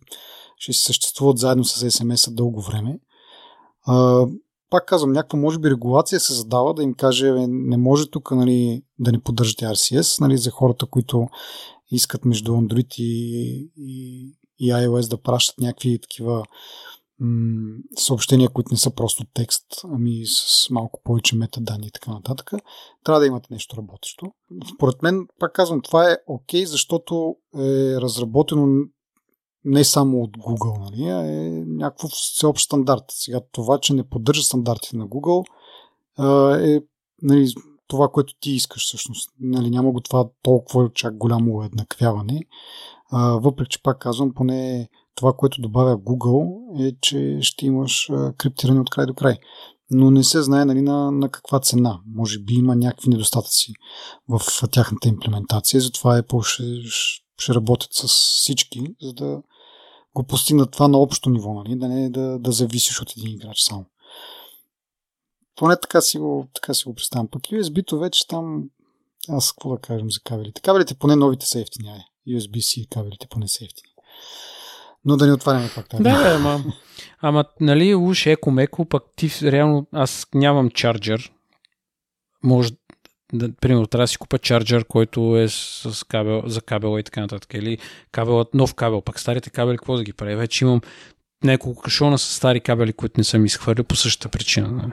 ще 0.57 0.73
си 0.73 0.81
съществуват 0.81 1.37
заедно 1.37 1.65
с 1.65 1.89
SMS 1.89 2.33
дълго 2.33 2.61
време. 2.61 2.99
А, 3.85 4.25
пак 4.69 4.85
казвам, 4.85 5.11
някаква 5.11 5.39
може 5.39 5.59
би 5.59 5.69
регулация 5.69 6.19
се 6.19 6.33
задава 6.33 6.73
да 6.73 6.83
им 6.83 6.93
каже 6.93 7.33
не 7.47 7.77
може 7.77 8.09
тук 8.09 8.31
нали, 8.31 8.83
да 8.99 9.11
не 9.11 9.19
поддържате 9.19 9.65
RCS 9.65 10.21
нали, 10.21 10.37
за 10.37 10.51
хората, 10.51 10.85
които 10.85 11.27
искат 11.91 12.25
между 12.25 12.51
Android 12.51 12.95
и, 12.97 13.71
и, 13.77 14.25
и 14.59 14.71
iOS 14.71 15.09
да 15.09 15.21
пращат 15.21 15.59
някакви 15.59 15.99
такива 16.01 16.43
м- 17.19 17.77
съобщения, 17.97 18.49
които 18.49 18.69
не 18.71 18.77
са 18.77 18.91
просто 18.91 19.23
текст, 19.33 19.65
ами 19.83 20.21
с 20.25 20.69
малко 20.69 21.01
повече 21.03 21.35
метаданни 21.35 21.87
и 21.87 21.91
така 21.91 22.11
нататък, 22.11 22.51
трябва 23.03 23.19
да 23.19 23.25
имате 23.27 23.47
нещо 23.51 23.77
работещо. 23.77 24.25
Според 24.75 25.01
мен, 25.01 25.27
пак 25.39 25.53
казвам, 25.53 25.81
това 25.81 26.11
е 26.11 26.17
окей, 26.27 26.63
okay, 26.63 26.65
защото 26.65 27.35
е 27.55 27.95
разработено 28.01 28.67
не 29.65 29.83
само 29.83 30.21
от 30.21 30.37
Google, 30.37 30.79
нали, 30.79 31.09
а 31.09 31.25
е 31.25 31.49
някакъв 31.67 32.11
всеобщ 32.11 32.65
стандарт. 32.65 33.03
Сега 33.09 33.41
това, 33.51 33.79
че 33.79 33.93
не 33.93 34.09
поддържа 34.09 34.43
стандартите 34.43 34.97
на 34.97 35.07
Google, 35.07 35.45
е 36.65 36.81
нали, 37.21 37.53
това, 37.87 38.07
което 38.07 38.33
ти 38.39 38.51
искаш 38.51 38.85
всъщност. 38.85 39.31
Нали, 39.39 39.69
няма 39.69 39.91
го 39.91 40.01
това 40.01 40.29
толкова 40.41 40.89
чак 40.93 41.17
голямо 41.17 41.63
еднаквяване. 41.63 42.41
Въпреки, 43.13 43.69
че 43.69 43.83
пак 43.83 43.99
казвам, 43.99 44.33
поне 44.33 44.89
това, 45.15 45.33
което 45.33 45.61
добавя 45.61 45.97
Google 45.97 46.59
е, 46.87 46.95
че 47.01 47.37
ще 47.41 47.65
имаш 47.65 48.09
криптиране 48.37 48.79
от 48.79 48.89
край 48.89 49.05
до 49.05 49.13
край. 49.13 49.37
Но 49.91 50.11
не 50.11 50.23
се 50.23 50.41
знае 50.41 50.65
нали, 50.65 50.81
на, 50.81 51.11
на 51.11 51.29
каква 51.29 51.59
цена. 51.59 51.99
Може 52.15 52.39
би 52.39 52.53
има 52.53 52.75
някакви 52.75 53.09
недостатъци 53.09 53.73
в 54.27 54.41
тяхната 54.71 55.07
имплементация, 55.07 55.81
затова 55.81 56.21
Apple 56.21 56.43
ще, 56.43 56.63
ще 57.37 57.53
работят 57.53 57.93
с 57.93 58.07
всички, 58.07 58.95
за 59.01 59.13
да 59.13 59.41
го 60.15 60.23
постигнат 60.23 60.71
това 60.71 60.87
на 60.87 60.97
общо 60.97 61.29
ниво, 61.29 61.53
нали? 61.53 61.75
да 61.75 61.87
не 61.87 62.09
да, 62.09 62.39
да 62.39 62.51
зависиш 62.51 63.01
от 63.01 63.11
един 63.17 63.33
играч 63.33 63.61
само. 63.61 63.85
Поне 65.55 65.79
така 65.79 66.01
си 66.01 66.19
го, 66.19 66.47
така 66.53 66.73
си 66.73 66.83
го 66.85 66.93
представям. 66.93 67.27
Пък 67.27 67.41
USB-то 67.41 67.99
вече 67.99 68.27
там 68.27 68.63
аз 69.29 69.51
какво 69.51 69.69
да 69.69 69.77
кажем 69.77 70.11
за 70.11 70.19
кабелите? 70.19 70.61
Кабелите 70.61 70.95
поне 70.95 71.15
новите 71.15 71.45
са 71.45 71.61
ефтини. 71.61 72.05
USB-C 72.27 72.89
кабелите 72.89 73.27
поне 73.29 73.47
са 73.47 73.65
ефтини. 73.65 73.93
Но 75.05 75.17
да 75.17 75.27
не 75.27 75.33
отваряме 75.33 75.69
пак 75.75 75.89
тази. 75.89 76.03
Да, 76.03 76.33
ама, 76.35 76.63
ама 77.21 77.45
нали, 77.61 77.95
уж 77.95 78.25
еко-меко, 78.25 78.85
пък 78.85 79.03
ти 79.15 79.31
реално, 79.43 79.87
аз 79.93 80.27
нямам 80.33 80.69
чарджер. 80.69 81.31
Може 82.43 82.71
да, 83.33 83.51
примерно, 83.61 83.87
трябва 83.87 84.03
да 84.03 84.07
си 84.07 84.17
купа 84.17 84.37
чарджер, 84.37 84.85
който 84.85 85.37
е 85.37 85.47
с 85.49 86.07
кабел, 86.07 86.41
за 86.45 86.61
кабела 86.61 86.99
и 86.99 87.03
така 87.03 87.21
нататък. 87.21 87.53
Или 87.53 87.77
кабел, 88.11 88.45
нов 88.53 88.73
кабел. 88.73 89.01
Пак 89.01 89.19
старите 89.19 89.49
кабели, 89.49 89.77
какво 89.77 89.97
да 89.97 90.03
ги 90.03 90.13
прави? 90.13 90.35
Вече 90.35 90.65
имам 90.65 90.81
няколко 91.43 91.81
кашона 91.81 92.17
с 92.17 92.23
стари 92.23 92.59
кабели, 92.59 92.93
които 92.93 93.13
не 93.17 93.23
съм 93.23 93.45
изхвърлил 93.45 93.83
по 93.83 93.95
същата 93.95 94.29
причина. 94.29 94.91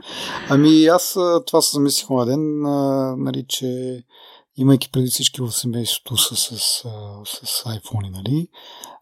Ами 0.48 0.86
аз 0.86 1.18
това 1.46 1.62
се 1.62 1.76
замислих 1.76 2.10
на 2.10 2.26
ден, 2.26 2.60
нали, 3.24 3.44
че 3.48 4.00
имайки 4.56 4.90
преди 4.90 5.06
всички 5.06 5.42
в 5.42 5.52
семейството 5.52 6.16
с, 6.16 6.36
с, 6.36 6.58
с, 7.24 7.64
iPhone, 7.64 8.10
нали, 8.10 8.48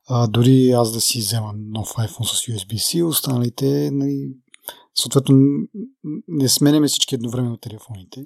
а, 0.08 0.26
дори 0.26 0.70
аз 0.70 0.92
да 0.92 1.00
си 1.00 1.18
взема 1.18 1.52
нов 1.56 1.88
iPhone 1.88 2.24
с 2.24 2.46
USB-C, 2.46 3.06
останалите, 3.06 3.90
нали, 3.92 4.28
съответно, 4.94 5.36
не 6.28 6.48
сменяме 6.48 6.88
всички 6.88 7.14
едновременно 7.14 7.56
телефоните. 7.56 8.24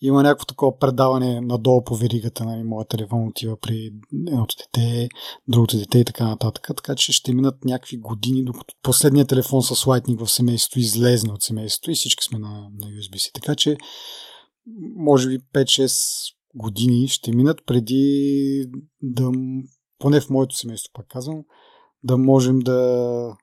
Има 0.00 0.22
някакво 0.22 0.44
такова 0.46 0.78
предаване 0.78 1.40
надолу 1.40 1.84
по 1.84 1.96
веригата, 1.96 2.44
нали, 2.44 2.62
моят 2.62 2.88
телефон 2.88 3.28
отива 3.28 3.56
при 3.56 3.92
едното 4.26 4.54
дете, 4.58 5.08
другото 5.48 5.76
дете 5.76 5.98
и 5.98 6.04
така 6.04 6.28
нататък, 6.28 6.70
така 6.76 6.94
че 6.94 7.12
ще 7.12 7.34
минат 7.34 7.64
някакви 7.64 7.96
години, 7.96 8.44
докато 8.44 8.74
последният 8.82 9.28
телефон 9.28 9.62
с 9.62 9.74
Lightning 9.74 10.24
в 10.24 10.30
семейството 10.30 10.78
излезне 10.78 11.32
от 11.32 11.42
семейството 11.42 11.90
и 11.90 11.94
всички 11.94 12.24
сме 12.24 12.38
на, 12.38 12.50
на 12.50 12.86
USB-C. 12.86 13.32
Така 13.34 13.54
че, 13.54 13.76
може 14.96 15.28
би 15.28 15.38
5-6 15.38 16.32
години 16.54 17.08
ще 17.08 17.32
минат 17.32 17.60
преди 17.66 18.66
да, 19.02 19.30
поне 19.98 20.20
в 20.20 20.30
моето 20.30 20.56
семейство, 20.56 20.90
пак 20.92 21.06
казвам, 21.08 21.44
да 22.02 22.16
можем 22.16 22.58
да, 22.58 23.36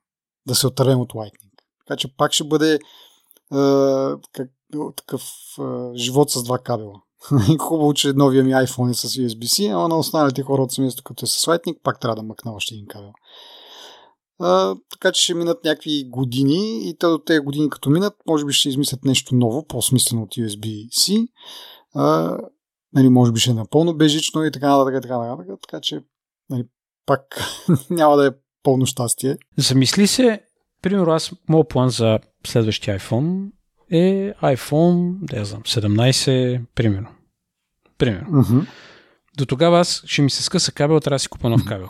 да 0.46 0.54
се 0.54 0.66
отървем 0.66 1.00
от 1.00 1.12
Lightning. 1.12 1.50
Така 1.78 1.96
че 1.96 2.16
пак 2.16 2.32
ще 2.32 2.44
бъде 2.44 2.78
а, 3.50 4.16
как, 4.32 4.50
такъв 4.96 5.22
а, 5.58 5.90
живот 5.94 6.30
с 6.30 6.42
два 6.42 6.58
кабела. 6.58 7.02
Хубаво, 7.58 7.94
че 7.94 8.12
новия 8.12 8.44
ми 8.44 8.52
iPhone 8.52 8.90
е 8.90 8.94
с 8.94 9.08
USB-C, 9.08 9.74
ама 9.74 9.88
на 9.88 9.98
останалите 9.98 10.42
хора 10.42 10.62
от 10.62 10.72
семейството, 10.72 11.04
като 11.04 11.24
е 11.24 11.28
с 11.28 11.46
Lightning, 11.46 11.82
пак 11.82 12.00
трябва 12.00 12.16
да 12.16 12.22
мъкна 12.22 12.52
още 12.52 12.74
един 12.74 12.86
кабел. 12.86 13.12
А, 14.40 14.76
така 14.90 15.12
че 15.12 15.22
ще 15.22 15.34
минат 15.34 15.64
някакви 15.64 16.04
години 16.08 16.88
и 16.88 16.96
те, 16.98 17.06
тези 17.26 17.40
години 17.40 17.70
като 17.70 17.90
минат, 17.90 18.14
може 18.26 18.44
би 18.44 18.52
ще 18.52 18.68
измислят 18.68 19.04
нещо 19.04 19.34
ново, 19.34 19.66
по-смислено 19.66 20.22
от 20.22 20.30
USB-C. 20.30 21.28
А, 21.94 22.36
нали, 22.94 23.08
може 23.08 23.32
би 23.32 23.40
ще 23.40 23.50
е 23.50 23.54
напълно 23.54 23.94
бежично 23.94 24.44
и 24.44 24.52
така 24.52 24.68
нататък, 24.68 25.02
така 25.02 25.18
нататък, 25.18 25.46
така 25.68 25.80
че 25.80 26.00
нали, 26.50 26.64
пак 27.06 27.22
няма 27.90 28.16
да 28.16 28.26
е 28.26 28.30
пълно 28.62 28.86
щастие. 28.86 29.36
Замисли 29.56 30.06
се, 30.06 30.40
примерно 30.82 31.12
аз, 31.12 31.32
моят 31.48 31.68
план 31.68 31.90
за 31.90 32.18
следващия 32.46 32.98
iPhone 32.98 33.50
е 33.90 34.34
iPhone, 34.42 35.14
да 35.20 35.36
я 35.36 35.44
знам, 35.44 35.62
17, 35.62 36.60
примерно. 36.74 37.08
Примерно. 37.98 38.28
Uh-huh. 38.28 38.66
До 39.36 39.46
тогава 39.46 39.80
аз 39.80 40.02
ще 40.06 40.22
ми 40.22 40.30
се 40.30 40.42
скъса 40.42 40.72
кабел, 40.72 41.00
трябва 41.00 41.14
да 41.14 41.18
си 41.18 41.28
купа 41.28 41.48
нов 41.48 41.64
кабел. 41.68 41.88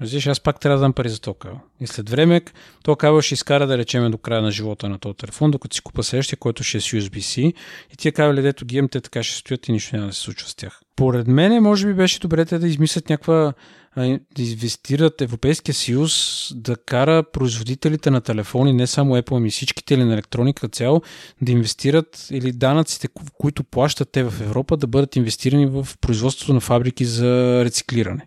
Разбираш, 0.00 0.26
аз 0.26 0.40
пак 0.40 0.60
трябва 0.60 0.78
да 0.78 0.82
дам 0.82 0.92
пари 0.92 1.08
за 1.08 1.20
кабел. 1.20 1.60
И 1.80 1.86
след 1.86 2.10
време, 2.10 2.40
този 2.84 2.96
кабел 2.96 3.20
ще 3.20 3.34
изкара 3.34 3.66
да 3.66 3.78
речеме 3.78 4.10
до 4.10 4.18
края 4.18 4.42
на 4.42 4.50
живота 4.50 4.88
на 4.88 4.98
този 4.98 5.16
телефон, 5.16 5.50
докато 5.50 5.76
си 5.76 5.82
купа 5.82 6.02
следващия, 6.02 6.38
който 6.38 6.64
ще 6.64 6.78
е 6.78 6.80
с 6.80 6.84
USB-C. 6.84 7.52
И 7.92 7.96
тия 7.98 8.12
кабели, 8.12 8.42
дето 8.42 8.64
ги 8.64 8.76
имам, 8.76 8.88
те 8.88 9.00
така 9.00 9.22
ще 9.22 9.36
стоят 9.36 9.68
и 9.68 9.72
нищо 9.72 9.96
няма 9.96 10.08
да 10.08 10.14
се 10.14 10.20
случва 10.20 10.48
с 10.48 10.54
тях. 10.54 10.80
Поред 10.96 11.26
мен, 11.26 11.62
може 11.62 11.86
би 11.86 11.94
беше 11.94 12.20
добре 12.20 12.44
те 12.44 12.58
да 12.58 12.68
измислят 12.68 13.10
някаква 13.10 13.52
да 13.96 14.42
инвестират 14.42 15.20
Европейския 15.20 15.74
съюз 15.74 16.52
да 16.54 16.76
кара 16.76 17.22
производителите 17.32 18.10
на 18.10 18.20
телефони, 18.20 18.72
не 18.72 18.86
само 18.86 19.16
Apple, 19.16 19.36
ами 19.36 19.50
всичките 19.50 19.94
или 19.94 20.04
на 20.04 20.12
електроника 20.12 20.68
цяло, 20.68 21.02
да 21.42 21.52
инвестират 21.52 22.26
или 22.30 22.52
данъците, 22.52 23.08
които 23.38 23.64
плащат 23.64 24.08
те 24.12 24.24
в 24.24 24.40
Европа, 24.40 24.76
да 24.76 24.86
бъдат 24.86 25.16
инвестирани 25.16 25.66
в 25.66 25.88
производството 26.00 26.54
на 26.54 26.60
фабрики 26.60 27.04
за 27.04 27.62
рециклиране. 27.64 28.26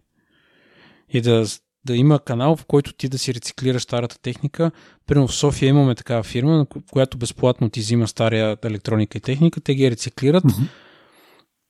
И 1.15 1.21
да, 1.21 1.45
да 1.85 1.95
има 1.95 2.19
канал, 2.19 2.55
в 2.55 2.65
който 2.65 2.93
ти 2.93 3.09
да 3.09 3.17
си 3.17 3.33
рециклираш 3.33 3.83
старата 3.83 4.21
техника. 4.21 4.71
Примерно 5.07 5.27
в 5.27 5.35
София 5.35 5.69
имаме 5.69 5.95
такава 5.95 6.23
фирма, 6.23 6.65
която 6.91 7.17
безплатно 7.17 7.69
ти 7.69 7.79
взима 7.79 8.07
стария 8.07 8.57
електроника 8.63 9.17
и 9.17 9.21
техника, 9.21 9.61
те 9.61 9.75
ги 9.75 9.91
рециклират 9.91 10.43
mm-hmm. 10.43 10.67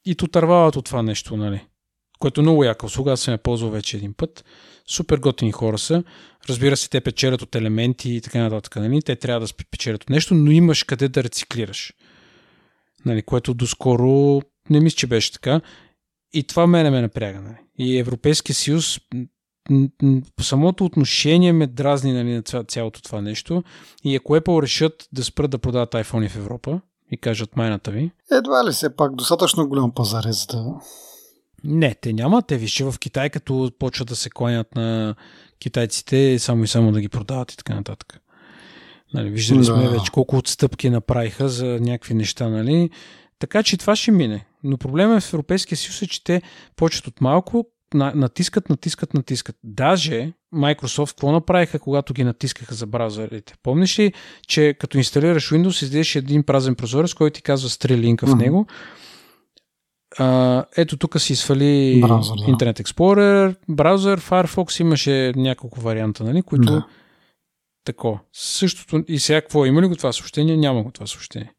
и 0.05 0.15
тотървават 0.15 0.75
от 0.75 0.85
това 0.85 1.01
нещо, 1.01 1.37
нали? 1.37 1.61
което 2.19 2.41
е 2.41 2.43
много 2.43 2.63
яка 2.63 2.85
услуга, 2.85 3.11
аз 3.11 3.21
съм 3.21 3.31
я 3.31 3.37
ползвал 3.37 3.71
вече 3.71 3.97
един 3.97 4.13
път. 4.13 4.45
Супер 4.87 5.17
готини 5.17 5.51
хора 5.51 5.77
са. 5.77 6.03
Разбира 6.49 6.77
се, 6.77 6.89
те 6.89 7.01
печелят 7.01 7.41
от 7.41 7.55
елементи 7.55 8.11
и 8.11 8.21
така 8.21 8.39
нататък. 8.39 8.75
Нали? 8.75 9.01
Те 9.01 9.15
трябва 9.15 9.47
да 9.47 9.53
печелят 9.71 10.03
от 10.03 10.09
нещо, 10.09 10.33
но 10.33 10.51
имаш 10.51 10.83
къде 10.83 11.07
да 11.07 11.23
рециклираш. 11.23 11.93
Нали? 13.05 13.21
Което 13.21 13.53
доскоро 13.53 14.41
не 14.69 14.79
мисля, 14.79 14.95
че 14.95 15.07
беше 15.07 15.31
така. 15.31 15.61
И 16.33 16.43
това 16.43 16.67
мене 16.67 16.89
ме 16.89 17.01
напряга. 17.01 17.41
Нали? 17.41 17.57
И 17.77 17.97
Европейския 17.97 18.55
съюз 18.55 18.99
самото 20.41 20.85
отношение 20.85 21.53
ме 21.53 21.67
дразни 21.67 22.13
нали, 22.13 22.33
на 22.33 22.63
цялото 22.63 23.01
това 23.01 23.21
нещо. 23.21 23.63
И 24.03 24.15
ако 24.15 24.35
Apple 24.35 24.61
решат 24.61 25.07
да 25.13 25.23
спрат 25.23 25.51
да 25.51 25.57
продават 25.57 25.91
iPhone 25.91 26.29
в 26.29 26.35
Европа 26.35 26.81
и 27.11 27.17
кажат 27.17 27.55
майната 27.55 27.91
ви. 27.91 28.11
Едва 28.31 28.65
ли 28.67 28.71
все 28.71 28.95
пак 28.95 29.15
достатъчно 29.15 29.67
голям 29.67 29.91
пазар 29.91 30.23
е 30.23 30.31
за 30.31 30.45
да 30.47 30.75
не, 31.65 31.95
те 32.01 32.13
няма. 32.13 32.41
Те 32.41 32.57
вижте 32.57 32.83
в 32.83 32.95
Китай, 32.99 33.29
като 33.29 33.71
почват 33.79 34.07
да 34.07 34.15
се 34.15 34.29
кланят 34.29 34.75
на 34.75 35.15
китайците, 35.59 36.39
само 36.39 36.63
и 36.63 36.67
само 36.67 36.91
да 36.91 37.01
ги 37.01 37.09
продават 37.09 37.51
и 37.51 37.57
така 37.57 37.75
нататък. 37.75 38.19
Нали, 39.13 39.29
виждали 39.29 39.59
да. 39.59 39.65
сме 39.65 39.89
вече 39.89 40.11
колко 40.11 40.37
отстъпки 40.37 40.89
направиха 40.89 41.49
за 41.49 41.65
някакви 41.65 42.13
неща, 42.13 42.49
нали? 42.49 42.89
Така 43.39 43.63
че 43.63 43.77
това 43.77 43.95
ще 43.95 44.11
мине. 44.11 44.45
Но 44.63 44.77
проблема 44.77 45.21
в 45.21 45.33
Европейския 45.33 45.77
съюз 45.77 46.01
е, 46.01 46.07
че 46.07 46.23
те 46.23 46.41
почват 46.75 47.07
от 47.07 47.21
малко, 47.21 47.65
натискат, 47.95 48.69
натискат, 48.69 49.13
натискат. 49.13 49.55
Даже 49.63 50.33
Microsoft 50.53 51.09
какво 51.09 51.31
направиха, 51.31 51.79
когато 51.79 52.13
ги 52.13 52.23
натискаха 52.23 52.75
за 52.75 52.85
браузърите? 52.85 53.53
Помниш 53.63 53.99
ли, 53.99 54.13
че 54.47 54.75
като 54.79 54.97
инсталираш 54.97 55.49
Windows, 55.49 55.83
излезеш 55.83 56.15
един 56.15 56.43
празен 56.43 56.75
прозорец, 56.75 57.13
който 57.13 57.35
ти 57.35 57.41
казва 57.41 57.69
стри 57.69 57.97
линка 57.97 58.27
в 58.27 58.35
него 58.35 58.67
а, 60.17 60.65
ето 60.77 60.97
тук 60.97 61.21
си 61.21 61.35
свали 61.35 62.01
браузър, 62.01 62.35
да. 62.35 62.43
Internet 62.43 62.81
Explorer, 62.81 63.55
браузър, 63.69 64.21
Firefox 64.21 64.81
имаше 64.81 65.33
няколко 65.35 65.81
варианта, 65.81 66.23
нали, 66.23 66.41
които 66.41 66.71
да. 66.71 66.87
тако. 67.83 68.19
Същото 68.33 69.03
и 69.07 69.19
сега 69.19 69.41
какво? 69.41 69.65
Има 69.65 69.81
ли 69.81 69.87
го 69.87 69.95
това 69.95 70.13
съобщение? 70.13 70.57
Няма 70.57 70.83
го 70.83 70.91
това 70.91 71.07
съобщение. 71.07 71.53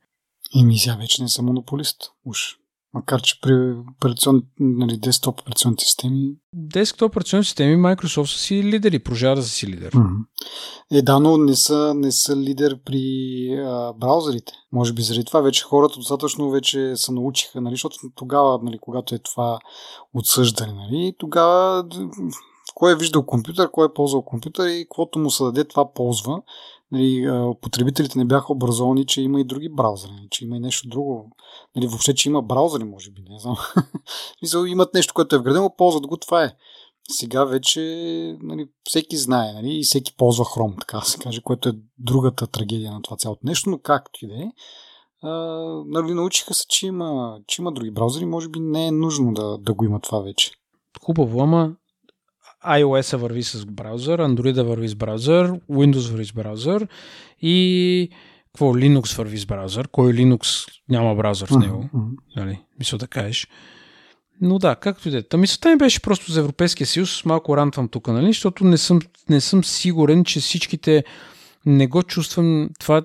Ими 0.54 0.78
сега 0.78 0.96
вече 0.96 1.22
не 1.22 1.28
съм 1.28 1.44
монополист. 1.44 2.12
Уж. 2.24 2.56
Макар, 2.94 3.22
че 3.22 3.40
при 3.40 3.74
операцион, 3.96 4.42
нали, 4.60 4.96
десктоп 4.96 5.40
операционните 5.40 5.84
системи... 5.84 6.34
Десктоп 6.52 7.12
операционни 7.12 7.44
системи 7.44 7.82
Microsoft 7.82 8.32
са 8.32 8.38
си 8.38 8.62
лидери, 8.62 8.98
продължава 8.98 9.36
да 9.36 9.42
са 9.42 9.48
си 9.48 9.66
лидер. 9.66 9.90
Mm-hmm. 9.90 10.24
Е, 10.92 11.02
да, 11.02 11.20
но 11.20 11.36
не 11.36 11.56
са, 11.56 11.94
не 11.96 12.12
са 12.12 12.36
лидер 12.36 12.78
при 12.84 13.48
а, 13.66 13.92
браузърите. 13.92 14.52
Може 14.72 14.92
би 14.92 15.02
заради 15.02 15.24
това 15.24 15.40
вече 15.40 15.64
хората 15.64 15.94
достатъчно 15.96 16.50
вече 16.50 16.96
се 16.96 17.12
научиха, 17.12 17.60
нали, 17.60 17.72
защото 17.72 17.96
тогава, 18.14 18.58
нали, 18.62 18.78
когато 18.80 19.14
е 19.14 19.18
това 19.18 19.58
отсъждане, 20.14 20.72
нали, 20.72 21.14
тогава 21.18 21.84
кой 22.74 22.92
е 22.92 22.96
виждал 22.96 23.26
компютър, 23.26 23.70
кой 23.70 23.86
е 23.86 23.94
ползвал 23.94 24.22
компютър 24.22 24.68
и 24.68 24.84
каквото 24.84 25.18
му 25.18 25.30
се 25.30 25.44
даде, 25.44 25.64
това 25.64 25.92
ползва 25.92 26.42
нали, 26.92 27.26
потребителите 27.60 28.18
не 28.18 28.24
бяха 28.24 28.52
образовани, 28.52 29.06
че 29.06 29.22
има 29.22 29.40
и 29.40 29.44
други 29.44 29.68
браузъри, 29.68 30.10
нали, 30.12 30.28
че 30.30 30.44
има 30.44 30.56
и 30.56 30.60
нещо 30.60 30.88
друго. 30.88 31.30
Нали, 31.76 31.86
въобще, 31.86 32.14
че 32.14 32.28
има 32.28 32.42
браузъри, 32.42 32.84
може 32.84 33.10
би, 33.10 33.22
не 33.28 33.38
знам. 33.38 33.56
имат 34.68 34.94
нещо, 34.94 35.14
което 35.14 35.36
е 35.36 35.38
вградено, 35.38 35.74
ползват 35.76 36.06
го, 36.06 36.16
това 36.16 36.44
е. 36.44 36.52
Сега 37.10 37.44
вече 37.44 37.80
нали, 38.42 38.68
всеки 38.84 39.16
знае 39.16 39.52
нали, 39.52 39.78
и 39.78 39.82
всеки 39.82 40.16
ползва 40.16 40.44
Chrome, 40.44 40.80
така 40.80 41.00
се 41.00 41.18
каже, 41.18 41.40
което 41.42 41.68
е 41.68 41.72
другата 41.98 42.46
трагедия 42.46 42.92
на 42.92 43.02
това 43.02 43.16
цялото 43.16 43.40
нещо, 43.44 43.70
но 43.70 43.78
както 43.78 44.24
и 44.24 44.28
да 44.28 44.34
е. 44.34 44.52
нали, 45.86 46.14
научиха 46.14 46.54
се, 46.54 46.64
че 46.68 46.86
има, 46.86 47.38
че 47.46 47.62
има 47.62 47.72
други 47.72 47.90
браузъри, 47.90 48.24
може 48.24 48.48
би 48.48 48.60
не 48.60 48.86
е 48.86 48.92
нужно 48.92 49.34
да, 49.34 49.58
да 49.58 49.74
го 49.74 49.84
има 49.84 50.00
това 50.00 50.20
вече. 50.20 50.52
Хубаво, 51.04 51.42
ама 51.42 51.76
iOS 52.68 53.16
върви 53.16 53.42
с 53.42 53.66
браузър, 53.66 54.20
Android 54.20 54.62
върви 54.62 54.88
с 54.88 54.94
браузър, 54.94 55.52
Windows 55.70 56.10
върви 56.10 56.24
с 56.24 56.32
браузър 56.32 56.88
и 57.42 58.08
какво 58.46 58.74
Linux 58.74 59.16
върви 59.16 59.38
с 59.38 59.46
браузър. 59.46 59.88
Кой 59.88 60.12
Linux 60.12 60.68
няма 60.88 61.14
браузър 61.14 61.48
в 61.48 61.58
него? 61.58 61.84
Mm-hmm. 61.94 62.08
Нали? 62.36 62.58
Мисля 62.78 62.98
да 62.98 63.06
кажеш. 63.06 63.48
Но 64.40 64.58
да, 64.58 64.76
както 64.76 65.08
и 65.08 65.10
да 65.10 65.18
е. 65.18 65.22
Та 65.22 65.36
мисълта 65.36 65.70
ми 65.70 65.76
беше 65.76 66.02
просто 66.02 66.32
за 66.32 66.40
Европейския 66.40 66.86
съюз, 66.86 67.24
малко 67.24 67.56
рантвам 67.56 67.88
тук, 67.88 68.08
нали? 68.08 68.26
защото 68.26 68.64
не 68.64 68.78
съм, 68.78 69.00
не 69.28 69.40
съм 69.40 69.64
сигурен, 69.64 70.24
че 70.24 70.40
всичките 70.40 71.04
не 71.66 71.86
го 71.86 72.02
чувствам 72.02 72.68
това 72.80 73.02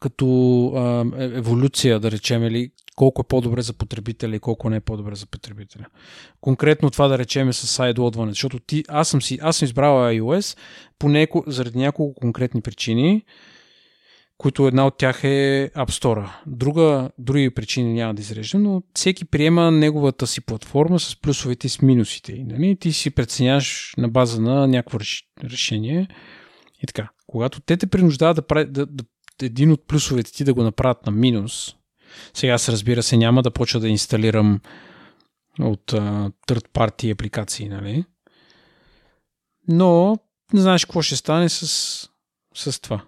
като 0.00 0.66
а, 0.76 1.04
еволюция, 1.18 2.00
да 2.00 2.10
речем, 2.10 2.44
или 2.44 2.70
колко 2.96 3.22
е 3.22 3.28
по-добре 3.28 3.62
за 3.62 3.72
потребителя 3.72 4.36
и 4.36 4.40
колко 4.40 4.70
не 4.70 4.76
е 4.76 4.80
по-добре 4.80 5.14
за 5.14 5.26
потребителя. 5.26 5.86
Конкретно 6.40 6.90
това 6.90 7.08
да 7.08 7.18
речем 7.18 7.48
е 7.48 7.52
с 7.52 7.66
сайдлодване, 7.66 8.32
защото 8.32 8.58
ти, 8.58 8.84
аз, 8.88 9.08
съм 9.08 9.22
си, 9.22 9.38
аз 9.42 9.56
съм 9.56 9.66
избрал 9.66 9.94
iOS 9.94 10.58
поне 10.98 11.28
заради 11.46 11.78
няколко 11.78 12.20
конкретни 12.20 12.60
причини, 12.60 13.24
които 14.38 14.66
една 14.66 14.86
от 14.86 14.98
тях 14.98 15.24
е 15.24 15.70
App 15.76 15.90
Store. 15.90 16.28
Друга, 16.46 17.10
други 17.18 17.50
причини 17.50 17.92
няма 17.92 18.14
да 18.14 18.22
изреждам, 18.22 18.62
но 18.62 18.82
всеки 18.94 19.24
приема 19.24 19.70
неговата 19.70 20.26
си 20.26 20.40
платформа 20.40 21.00
с 21.00 21.20
плюсовете 21.20 21.66
и 21.66 21.70
с 21.70 21.82
минусите. 21.82 22.44
Нали? 22.46 22.76
Ти 22.76 22.92
си 22.92 23.10
преценяш 23.10 23.94
на 23.98 24.08
база 24.08 24.40
на 24.40 24.68
някакво 24.68 24.98
решение 25.44 26.08
и 26.84 26.86
така. 26.86 27.08
Когато 27.26 27.60
те 27.60 27.76
те 27.76 27.86
принуждават 27.86 28.36
да, 28.36 28.42
прави, 28.42 28.70
да, 28.70 28.86
да, 28.86 29.04
един 29.42 29.72
от 29.72 29.86
плюсовете 29.86 30.32
ти 30.32 30.44
да 30.44 30.54
го 30.54 30.62
направят 30.62 31.06
на 31.06 31.12
минус, 31.12 31.76
сега 32.34 32.52
аз 32.52 32.68
разбира 32.68 33.02
се 33.02 33.16
няма 33.16 33.42
да 33.42 33.50
почна 33.50 33.80
да 33.80 33.88
инсталирам 33.88 34.60
от 35.60 35.92
uh, 35.92 36.32
third 36.48 36.68
party 36.68 37.12
апликации, 37.12 37.68
нали? 37.68 38.04
Но 39.68 40.16
не 40.52 40.60
знаеш 40.60 40.84
какво 40.84 41.02
ще 41.02 41.16
стане 41.16 41.48
с, 41.48 41.66
с 42.54 42.80
това. 42.80 43.04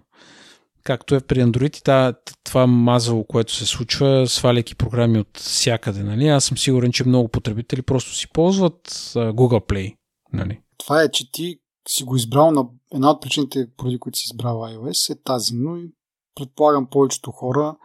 Както 0.83 1.15
е 1.15 1.19
при 1.19 1.39
Android 1.39 1.77
и 1.77 2.15
това 2.43 2.67
мазало, 2.67 3.23
което 3.23 3.53
се 3.53 3.65
случва, 3.65 4.27
сваляйки 4.27 4.75
програми 4.75 5.19
от 5.19 5.37
всякъде. 5.37 6.03
Нали? 6.03 6.27
Аз 6.27 6.45
съм 6.45 6.57
сигурен, 6.57 6.91
че 6.91 7.07
много 7.07 7.27
потребители 7.27 7.81
просто 7.81 8.15
си 8.15 8.27
ползват 8.27 8.87
uh, 8.87 9.31
Google 9.31 9.69
Play. 9.69 9.95
Нали? 10.33 10.61
Това 10.77 11.03
е, 11.03 11.11
че 11.11 11.31
ти 11.31 11.59
си 11.89 12.03
го 12.03 12.15
избрал 12.15 12.51
на 12.51 12.65
една 12.93 13.11
от 13.11 13.21
причините, 13.21 13.69
поради 13.77 13.99
които 13.99 14.17
си 14.17 14.29
избрал 14.31 14.55
iOS 14.57 15.13
е 15.13 15.21
тази, 15.23 15.55
но 15.55 15.77
и 15.77 15.91
предполагам 16.35 16.87
повечето 16.89 17.31
хора 17.31 17.77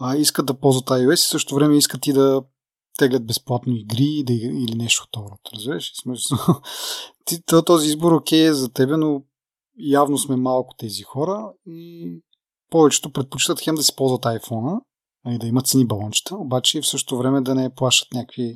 а, 0.00 0.16
искат 0.16 0.46
да 0.46 0.54
ползват 0.54 0.84
iOS 0.84 1.14
и 1.14 1.28
също 1.28 1.54
време 1.54 1.76
искат 1.76 2.06
и 2.06 2.12
да 2.12 2.42
теглят 2.98 3.26
безплатно 3.26 3.76
игри 3.76 4.24
или 4.28 4.74
нещо 4.76 5.02
от 5.02 5.12
това. 5.12 5.36
Разбираш? 5.54 5.92
Този 7.66 7.88
избор 7.88 8.12
окей 8.12 8.46
е 8.46 8.54
за 8.54 8.68
тебе, 8.68 8.96
но 8.96 9.22
явно 9.78 10.18
сме 10.18 10.36
малко 10.36 10.74
тези 10.78 11.02
хора 11.02 11.52
и 11.66 12.10
повечето 12.70 13.12
предпочитат 13.12 13.60
хем 13.60 13.74
да 13.74 13.82
си 13.82 13.96
ползват 13.96 14.22
iPhone, 14.22 14.80
и 15.28 15.38
да 15.38 15.46
имат 15.46 15.66
цени 15.66 15.86
балончета, 15.86 16.36
обаче 16.36 16.80
в 16.80 16.86
същото 16.86 17.18
време 17.18 17.40
да 17.40 17.54
не 17.54 17.74
плащат 17.74 18.12
някакви 18.14 18.54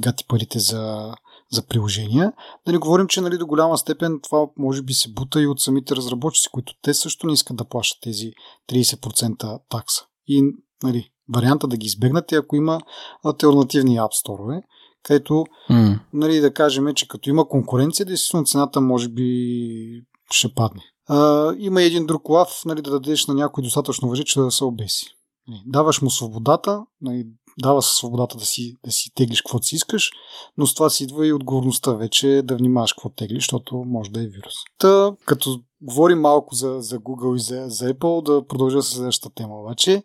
гати 0.00 0.24
парите 0.28 0.58
за, 0.58 1.14
за 1.52 1.66
приложения. 1.66 2.32
Да 2.66 2.72
не 2.72 2.78
говорим, 2.78 3.06
че 3.06 3.20
нали, 3.20 3.38
до 3.38 3.46
голяма 3.46 3.78
степен 3.78 4.20
това 4.22 4.46
може 4.58 4.82
би 4.82 4.92
се 4.92 5.12
бута 5.12 5.42
и 5.42 5.46
от 5.46 5.60
самите 5.60 5.96
разработчици, 5.96 6.48
които 6.52 6.72
те 6.82 6.94
също 6.94 7.26
не 7.26 7.32
искат 7.32 7.56
да 7.56 7.64
плащат 7.64 8.02
тези 8.02 8.32
30% 8.72 9.58
такса. 9.68 10.04
И 10.26 10.42
нали, 10.82 11.10
варианта 11.34 11.66
да 11.66 11.76
ги 11.76 11.86
избегнат 11.86 12.32
е 12.32 12.36
ако 12.36 12.56
има 12.56 12.80
альтернативни 13.24 13.98
App 13.98 14.26
Store, 14.26 14.62
където 15.02 15.44
mm. 15.70 16.00
нали, 16.12 16.40
да 16.40 16.54
кажем, 16.54 16.94
че 16.94 17.08
като 17.08 17.30
има 17.30 17.48
конкуренция, 17.48 18.06
действително 18.06 18.46
цената 18.46 18.80
може 18.80 19.08
би 19.08 20.02
ще 20.30 20.54
падне. 20.54 20.82
А, 21.08 21.52
има 21.58 21.82
и 21.82 21.86
един 21.86 22.06
друг 22.06 22.28
лав, 22.28 22.62
нали, 22.66 22.82
да 22.82 22.90
дадеш 22.90 23.26
на 23.26 23.34
някой 23.34 23.64
достатъчно 23.64 24.08
въже, 24.08 24.24
че 24.24 24.40
да 24.40 24.50
се 24.50 24.64
обеси. 24.64 25.06
Нали, 25.48 25.62
даваш 25.66 26.02
му 26.02 26.10
свободата, 26.10 26.82
нали, 27.00 27.26
дава 27.58 27.82
свободата 27.82 28.36
да 28.36 28.44
си, 28.44 28.76
да 28.84 28.92
си 28.92 29.10
теглиш 29.14 29.42
каквото 29.42 29.66
си 29.66 29.74
искаш, 29.74 30.10
но 30.58 30.66
с 30.66 30.74
това 30.74 30.90
си 30.90 31.04
идва 31.04 31.26
и 31.26 31.32
отговорността 31.32 31.92
вече 31.92 32.42
да 32.44 32.56
внимаваш 32.56 32.92
какво 32.92 33.08
теглиш, 33.08 33.42
защото 33.42 33.76
може 33.76 34.10
да 34.10 34.22
е 34.22 34.26
вирус. 34.26 34.54
Та, 34.78 35.12
като 35.24 35.60
говорим 35.82 36.20
малко 36.20 36.54
за, 36.54 36.76
за 36.80 36.98
Google 36.98 37.36
и 37.36 37.40
за, 37.40 37.64
за 37.68 37.94
Apple, 37.94 38.24
да 38.24 38.46
продължа 38.46 38.82
с 38.82 38.88
следващата 38.88 39.34
тема. 39.34 39.60
Обаче, 39.60 40.02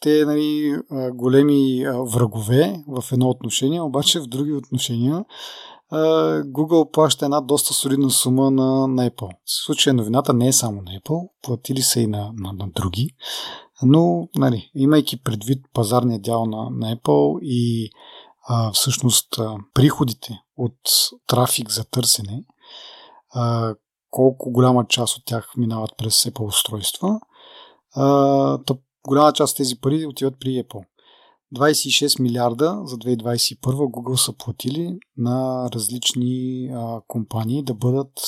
те 0.00 0.24
нали, 0.24 0.76
големи 1.14 1.84
врагове 1.86 2.84
в 2.88 3.12
едно 3.12 3.28
отношение, 3.28 3.80
обаче 3.80 4.20
в 4.20 4.26
други 4.26 4.52
отношения 4.52 5.24
Google 6.44 6.90
плаща 6.90 7.24
една 7.24 7.40
доста 7.40 7.74
солидна 7.74 8.10
сума 8.10 8.50
на, 8.50 8.86
на 8.86 9.10
Apple. 9.10 9.30
В 9.44 9.64
случая 9.64 9.94
новината 9.94 10.34
не 10.34 10.46
е 10.46 10.52
само 10.52 10.82
на 10.82 10.90
Apple, 11.00 11.28
платили 11.42 11.82
са 11.82 12.00
и 12.00 12.06
на, 12.06 12.32
на, 12.36 12.52
на 12.52 12.68
други, 12.74 13.10
но 13.82 14.28
нали, 14.36 14.70
имайки 14.74 15.22
предвид 15.22 15.64
пазарния 15.74 16.18
дял 16.18 16.46
на, 16.46 16.70
на 16.70 16.96
Apple 16.96 17.40
и 17.42 17.90
а, 18.48 18.72
всъщност 18.72 19.38
а, 19.38 19.56
приходите 19.74 20.38
от 20.56 20.78
трафик 21.26 21.70
за 21.70 21.84
търсене, 21.84 22.44
а, 23.34 23.74
колко 24.10 24.52
голяма 24.52 24.86
част 24.86 25.16
от 25.16 25.24
тях 25.24 25.52
минават 25.56 25.90
през 25.98 26.24
Apple 26.24 26.46
устройства, 26.46 27.20
а, 27.94 28.58
голяма 29.06 29.32
част 29.32 29.50
от 29.50 29.56
тези 29.56 29.80
пари 29.80 30.06
отиват 30.06 30.34
при 30.40 30.48
Apple. 30.48 30.84
26 31.54 32.22
милиарда 32.22 32.82
за 32.84 32.96
2021 32.96 33.60
Google 33.62 34.16
са 34.16 34.32
платили 34.32 34.98
на 35.16 35.68
различни 35.74 36.68
а, 36.74 37.00
компании 37.08 37.64
да 37.64 37.74
бъдат 37.74 38.20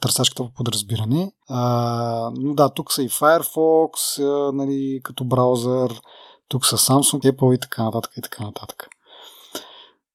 търсачката 0.00 0.44
по 0.44 0.52
подразбиране. 0.52 1.32
А, 1.48 2.30
но 2.34 2.54
да, 2.54 2.68
тук 2.68 2.92
са 2.92 3.02
и 3.02 3.08
Firefox, 3.08 4.22
а, 4.22 4.52
нали, 4.52 5.00
като 5.04 5.24
браузър, 5.24 6.00
тук 6.48 6.66
са 6.66 6.76
Samsung, 6.76 7.32
Apple 7.32 7.54
и 7.54 7.58
така 7.58 7.84
нататък 7.84 8.12
и 8.16 8.22
така 8.22 8.44
нататък. 8.44 8.88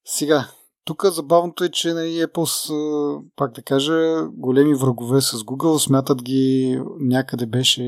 Сега, 0.06 0.48
тук 0.86 1.06
забавното 1.06 1.64
е, 1.64 1.70
че 1.70 1.94
нали, 1.94 2.26
Apple 2.26 2.46
са, 2.46 3.20
пак 3.36 3.54
да 3.54 3.62
кажа, 3.62 4.24
големи 4.32 4.76
врагове 4.76 5.22
с 5.22 5.32
Google. 5.32 5.78
Смятат 5.78 6.24
ги 6.24 6.82
някъде 7.00 7.46
беше 7.46 7.84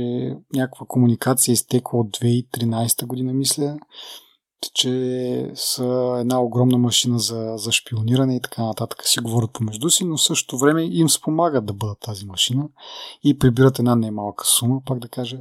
някаква 0.53 0.85
комуникация 0.85 1.53
изтекла 1.53 1.99
от 1.99 2.17
2013 2.17 3.05
година, 3.05 3.33
мисля, 3.33 3.77
че 4.73 5.51
са 5.55 6.17
една 6.19 6.41
огромна 6.41 6.77
машина 6.77 7.19
за, 7.19 7.53
за 7.55 7.71
шпиониране 7.71 8.35
и 8.35 8.41
така 8.41 8.63
нататък 8.63 9.07
си 9.07 9.19
говорят 9.19 9.53
помежду 9.53 9.89
си, 9.89 10.05
но 10.05 10.17
в 10.17 10.23
същото 10.23 10.57
време 10.57 10.83
им 10.83 11.09
спомагат 11.09 11.65
да 11.65 11.73
бъдат 11.73 11.99
тази 11.99 12.25
машина 12.25 12.67
и 13.23 13.39
прибират 13.39 13.79
една 13.79 13.95
немалка 13.95 14.45
сума, 14.45 14.81
пак 14.85 14.99
да 14.99 15.07
кажа, 15.07 15.37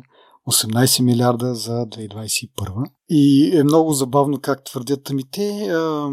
18 0.50 1.02
милиарда 1.02 1.54
за 1.54 1.72
2021. 1.72 2.90
И 3.08 3.52
е 3.56 3.64
много 3.64 3.92
забавно 3.92 4.40
как 4.40 4.64
твърдят, 4.64 5.10
ами 5.10 5.22
те 5.30 5.68
а, 5.70 6.10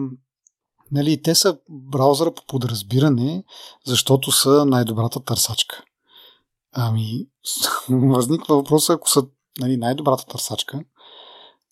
Нали, 0.92 1.22
те 1.22 1.36
са 1.36 1.58
браузъра 1.70 2.34
по 2.34 2.46
подразбиране, 2.46 3.44
защото 3.86 4.32
са 4.32 4.66
най-добрата 4.66 5.20
търсачка. 5.20 5.84
Ами, 6.72 7.28
възниква 7.90 8.56
въпроса, 8.56 8.94
ако 8.94 9.10
са 9.10 9.24
нали, 9.60 9.78
най-добрата 9.78 10.26
търсачка, 10.26 10.84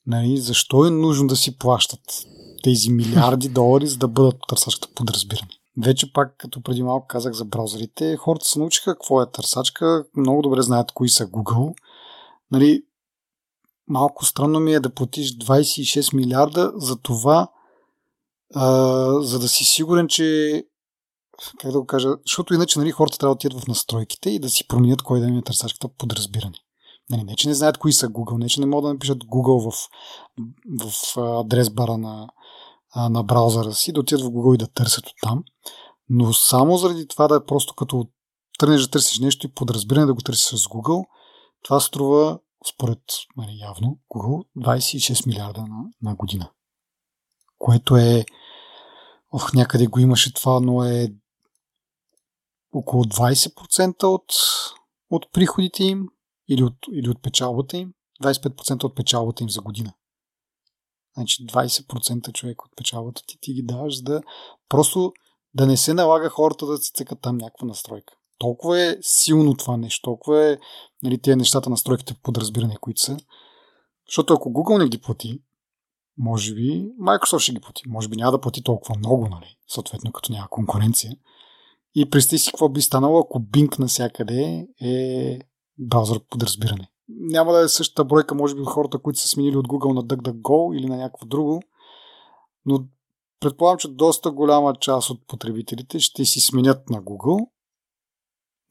нали, 0.09 0.37
защо 0.37 0.85
е 0.85 0.89
нужно 0.89 1.27
да 1.27 1.35
си 1.35 1.57
плащат 1.57 2.25
тези 2.63 2.89
милиарди 2.89 3.49
долари, 3.49 3.87
за 3.87 3.97
да 3.97 4.07
бъдат 4.07 4.35
търсачката 4.47 4.93
подразбиране? 4.95 5.49
Вече 5.77 6.13
пак, 6.13 6.35
като 6.37 6.61
преди 6.61 6.83
малко 6.83 7.07
казах 7.07 7.33
за 7.33 7.45
браузърите, 7.45 8.17
хората 8.17 8.45
се 8.45 8.59
научиха 8.59 8.93
какво 8.93 9.21
е 9.21 9.31
търсачка, 9.31 10.05
много 10.17 10.41
добре 10.41 10.61
знаят 10.61 10.91
кои 10.91 11.09
са 11.09 11.27
Google. 11.27 11.73
Нали, 12.51 12.83
малко 13.87 14.25
странно 14.25 14.59
ми 14.59 14.73
е 14.73 14.79
да 14.79 14.89
платиш 14.89 15.37
26 15.37 16.15
милиарда 16.15 16.71
за 16.75 16.95
това 16.95 17.47
а, 18.55 18.65
за 19.21 19.39
да 19.39 19.47
си 19.47 19.63
сигурен, 19.63 20.07
че 20.07 20.63
как 21.59 21.71
да 21.71 21.79
го 21.79 21.85
кажа, 21.85 22.09
защото 22.25 22.53
иначе 22.53 22.79
нали, 22.79 22.91
хората 22.91 23.17
трябва 23.17 23.35
да 23.35 23.37
отидат 23.37 23.63
в 23.63 23.67
настройките 23.67 24.29
и 24.29 24.39
да 24.39 24.49
си 24.49 24.67
променят 24.67 25.01
кой 25.01 25.19
да 25.19 25.27
им 25.27 25.37
е 25.37 25.41
търсачката 25.41 25.87
подразбиране. 25.87 26.57
Нали, 27.09 27.23
не, 27.23 27.35
че 27.35 27.47
не 27.47 27.53
знаят 27.53 27.77
кои 27.77 27.93
са 27.93 28.07
Google, 28.07 28.37
не, 28.37 28.49
че 28.49 28.59
не 28.59 28.65
могат 28.65 28.83
да 28.83 28.93
напишат 28.93 29.23
Google 29.23 29.71
в, 29.71 29.89
в 30.79 31.17
адрес 31.17 31.69
бара 31.69 31.97
на, 31.97 32.29
на 33.09 33.23
браузъра 33.23 33.73
си, 33.73 33.91
да 33.91 33.99
отидат 33.99 34.25
в 34.25 34.29
Google 34.29 34.55
и 34.55 34.57
да 34.57 34.67
търсят 34.67 35.07
оттам. 35.07 35.43
Но 36.09 36.33
само 36.33 36.77
заради 36.77 37.07
това 37.07 37.27
да 37.27 37.35
е 37.35 37.45
просто 37.45 37.75
като 37.75 38.07
тръгнеш 38.59 38.81
да 38.81 38.89
търсиш 38.89 39.19
нещо 39.19 39.47
и 39.47 39.53
подразбиране 39.53 40.05
да 40.05 40.13
го 40.13 40.21
търсиш 40.21 40.59
с 40.59 40.63
Google, 40.63 41.05
това 41.63 41.79
струва, 41.79 42.39
според 42.73 42.99
нали, 43.37 43.59
явно, 43.61 43.99
Google 44.09 44.45
26 44.57 45.27
милиарда 45.27 45.61
на, 45.61 45.83
на 46.01 46.15
година 46.15 46.49
което 47.59 47.97
е 47.97 48.25
ох, 49.31 49.53
някъде 49.53 49.87
го 49.87 49.99
имаше 49.99 50.33
това, 50.33 50.59
но 50.59 50.83
е 50.83 51.13
около 52.73 53.03
20% 53.03 54.03
от, 54.03 54.25
от 55.09 55.31
приходите 55.33 55.83
им 55.83 56.07
или 56.49 56.63
от, 56.63 56.75
или 56.93 57.09
от 57.09 57.21
печалбата 57.21 57.77
им. 57.77 57.93
25% 58.23 58.83
от 58.83 58.95
печалбата 58.95 59.43
им 59.43 59.49
за 59.49 59.61
година. 59.61 59.93
Значи 61.17 61.45
20% 61.45 62.31
човек 62.33 62.65
от 62.65 62.71
печалбата 62.75 63.21
ти, 63.27 63.37
ти 63.41 63.53
ги 63.53 63.63
даваш, 63.63 63.97
за 63.97 64.03
да 64.03 64.21
просто 64.69 65.13
да 65.53 65.67
не 65.67 65.77
се 65.77 65.93
налага 65.93 66.29
хората 66.29 66.65
да 66.65 66.77
си 66.77 66.91
цъкат 66.93 67.21
там 67.21 67.37
някаква 67.37 67.67
настройка. 67.67 68.13
Толкова 68.37 68.81
е 68.81 68.97
силно 69.01 69.53
това 69.53 69.77
нещо, 69.77 70.01
толкова 70.01 70.45
е 70.45 70.57
нали, 71.03 71.21
тези 71.21 71.35
нещата, 71.35 71.69
настройките 71.69 72.13
по 72.13 72.21
подразбиране, 72.21 72.77
които 72.81 73.01
са. 73.01 73.17
Защото 74.07 74.33
ако 74.33 74.49
Google 74.49 74.77
не 74.83 74.89
ги 74.89 75.01
плати, 75.01 75.41
може 76.17 76.53
би 76.53 76.89
Microsoft 77.01 77.39
ще 77.39 77.51
ги 77.51 77.59
плати. 77.59 77.83
Може 77.87 78.07
би 78.07 78.15
няма 78.15 78.31
да 78.31 78.41
плати 78.41 78.63
толкова 78.63 78.95
много, 78.97 79.27
нали? 79.29 79.57
Съответно, 79.67 80.11
като 80.11 80.31
няма 80.31 80.49
конкуренция. 80.49 81.11
И 81.95 82.09
представи 82.09 82.39
си 82.39 82.51
какво 82.51 82.69
би 82.69 82.81
станало, 82.81 83.19
ако 83.19 83.39
Bing 83.39 83.79
насякъде 83.79 84.67
е 84.81 85.39
браузър 85.79 86.19
подразбиране. 86.29 86.89
Няма 87.09 87.53
да 87.53 87.59
е 87.59 87.67
същата 87.67 88.05
бройка, 88.05 88.35
може 88.35 88.55
би, 88.55 88.61
хората, 88.65 88.97
които 88.97 89.19
са 89.19 89.27
сменили 89.27 89.57
от 89.57 89.67
Google 89.67 89.93
на 89.93 90.03
DuckDuckGo 90.03 90.77
или 90.77 90.85
на 90.85 90.97
някакво 90.97 91.25
друго, 91.25 91.61
но 92.65 92.83
предполагам, 93.39 93.77
че 93.77 93.87
доста 93.87 94.31
голяма 94.31 94.75
част 94.75 95.09
от 95.09 95.27
потребителите 95.27 95.99
ще 95.99 96.25
си 96.25 96.39
сменят 96.39 96.89
на 96.89 97.01
Google, 97.01 97.47